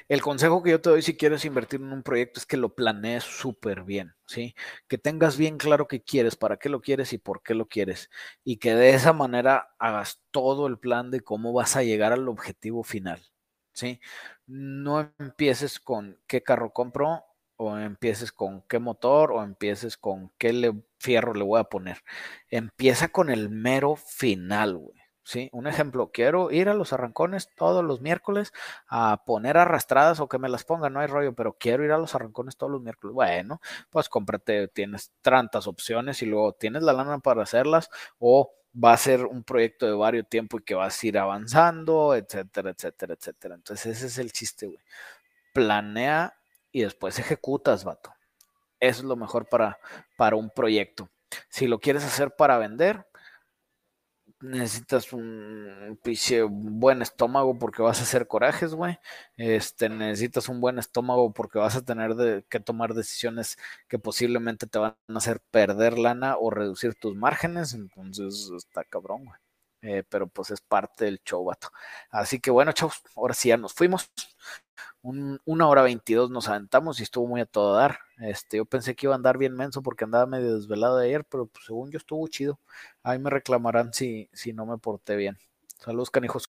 El 0.09 0.23
consejo 0.23 0.63
que 0.63 0.71
yo 0.71 0.81
te 0.81 0.91
doy 0.91 1.03
si 1.03 1.17
quieres 1.17 1.45
invertir 1.45 1.81
en 1.81 1.93
un 1.93 2.03
proyecto 2.03 2.41
es 2.41 2.47
que 2.47 2.57
lo 2.57 2.75
planees 2.75 3.25
súper 3.25 3.85
bien, 3.85 4.15
¿sí? 4.27 4.55
Que 4.89 4.99
tengas 4.99 5.37
bien 5.37 5.59
claro 5.59 5.89
qué 5.89 6.03
quieres, 6.03 6.37
para 6.37 6.57
qué 6.59 6.69
lo 6.69 6.81
quieres 6.81 7.13
y 7.13 7.19
por 7.19 7.43
qué 7.43 7.55
lo 7.55 7.69
quieres. 7.69 8.11
Y 8.45 8.59
que 8.59 8.75
de 8.75 8.91
esa 8.91 9.13
manera 9.13 9.71
hagas 9.79 10.23
todo 10.31 10.67
el 10.67 10.79
plan 10.79 11.11
de 11.11 11.21
cómo 11.21 11.53
vas 11.53 11.77
a 11.77 11.83
llegar 11.83 12.13
al 12.13 12.29
objetivo 12.29 12.83
final, 12.85 13.23
¿sí? 13.73 14.01
No 14.47 15.13
empieces 15.19 15.81
con 15.81 16.19
qué 16.27 16.43
carro 16.43 16.73
compro 16.73 17.25
o 17.57 17.77
empieces 17.79 18.33
con 18.33 18.63
qué 18.69 18.79
motor 18.79 19.33
o 19.33 19.43
empieces 19.43 19.97
con 19.99 20.33
qué 20.39 20.73
fierro 20.99 21.35
le 21.35 21.45
voy 21.45 21.61
a 21.61 21.65
poner. 21.65 21.99
Empieza 22.49 23.09
con 23.09 23.31
el 23.31 23.51
mero 23.51 23.97
final, 23.97 24.77
güey. 24.79 25.00
Sí, 25.31 25.49
un 25.53 25.69
ejemplo, 25.69 26.11
quiero 26.13 26.51
ir 26.51 26.69
a 26.69 26.75
los 26.75 26.93
arrancones 26.93 27.51
todos 27.55 27.85
los 27.85 28.01
miércoles 28.01 28.53
a 28.89 29.23
poner 29.25 29.59
arrastradas 29.59 30.19
o 30.19 30.29
que 30.29 30.41
me 30.41 30.49
las 30.49 30.65
pongan, 30.65 30.93
no 30.93 30.99
hay 30.99 31.07
rollo, 31.07 31.35
pero 31.35 31.53
quiero 31.53 31.85
ir 31.85 31.93
a 31.93 31.99
los 31.99 32.17
arrancones 32.17 32.57
todos 32.57 32.73
los 32.73 32.83
miércoles. 32.83 33.15
Bueno, 33.15 33.61
pues 33.91 34.09
cómprate, 34.09 34.67
tienes 34.67 35.13
tantas 35.23 35.69
opciones 35.69 36.21
y 36.23 36.27
luego 36.27 36.55
tienes 36.55 36.83
la 36.83 36.93
lana 36.95 37.21
para 37.21 37.45
hacerlas 37.45 37.91
o 38.19 38.53
va 38.75 38.93
a 38.93 38.97
ser 38.97 39.25
un 39.25 39.45
proyecto 39.45 39.87
de 39.87 39.93
varios 39.93 40.29
tiempo 40.29 40.59
y 40.59 40.65
que 40.65 40.75
vas 40.75 41.01
a 41.01 41.07
ir 41.07 41.17
avanzando, 41.17 42.17
etcétera, 42.17 42.71
etcétera, 42.71 43.15
etcétera. 43.15 43.55
Entonces 43.55 43.99
ese 43.99 44.07
es 44.07 44.19
el 44.19 44.33
chiste, 44.33 44.67
güey. 44.67 44.81
Planea 45.53 46.35
y 46.73 46.83
después 46.83 47.21
ejecutas, 47.21 47.85
vato. 47.85 48.13
Eso 48.81 49.03
es 49.03 49.05
lo 49.05 49.15
mejor 49.15 49.49
para, 49.49 49.79
para 50.17 50.35
un 50.35 50.51
proyecto. 50.51 51.09
Si 51.49 51.69
lo 51.69 51.79
quieres 51.79 52.05
hacer 52.05 52.35
para 52.35 52.59
vender, 52.59 53.07
necesitas 54.41 55.13
un 55.13 55.99
buen 56.81 57.03
estómago 57.03 57.59
porque 57.59 57.83
vas 57.83 58.01
a 58.01 58.03
hacer 58.03 58.27
corajes, 58.27 58.75
güey. 58.75 58.99
Este, 59.37 59.89
necesitas 59.89 60.49
un 60.49 60.61
buen 60.61 60.79
estómago 60.79 61.33
porque 61.33 61.59
vas 61.59 61.77
a 61.77 61.83
tener 61.85 62.45
que 62.49 62.61
tomar 62.61 62.95
decisiones 62.95 63.59
que 63.89 63.99
posiblemente 63.99 64.67
te 64.67 64.79
van 64.79 64.97
a 65.09 65.19
hacer 65.19 65.41
perder 65.51 65.99
lana 65.99 66.37
o 66.39 66.51
reducir 66.51 66.95
tus 66.95 67.15
márgenes. 67.17 67.75
Entonces, 67.75 68.51
está 68.57 68.85
cabrón, 68.85 69.25
güey. 69.27 69.39
Eh, 69.83 70.05
pero 70.09 70.27
pues 70.27 70.51
es 70.51 70.61
parte 70.61 71.07
del 71.07 71.21
show, 71.25 71.43
vato. 71.45 71.69
Así 72.11 72.39
que 72.39 72.51
bueno, 72.51 72.73
chavos, 72.73 73.03
ahora 73.17 73.35
sí 73.35 73.49
ya 73.49 73.57
nos 73.57 73.73
fuimos. 73.73 74.11
Una 75.03 75.69
hora 75.69 75.83
veintidós 75.83 76.31
nos 76.31 76.49
aventamos 76.49 77.01
y 77.01 77.03
estuvo 77.03 77.27
muy 77.27 77.41
a 77.41 77.47
todo 77.47 77.75
dar. 77.75 78.01
Este, 78.19 78.59
yo 78.59 78.65
pensé 78.65 78.95
que 78.95 79.07
iba 79.07 79.15
a 79.15 79.17
andar 79.17 79.39
bien 79.39 79.55
menso 79.55 79.83
porque 79.83 80.05
andaba 80.05 80.27
medio 80.27 80.57
desvelado 80.57 80.99
de 80.99 81.07
ayer, 81.07 81.25
pero 81.25 81.47
pues, 81.47 81.65
según 81.67 81.91
yo 81.91 81.99
estuvo 81.99 82.27
chido. 82.29 82.59
Ahí 83.03 83.19
me 83.19 83.31
reclamarán 83.31 83.93
si, 83.93 84.29
si 84.33 84.53
no 84.53 84.67
me 84.67 84.79
porté 84.79 85.17
bien. 85.17 85.39
Saludos, 85.79 86.11
canijos. 86.11 86.50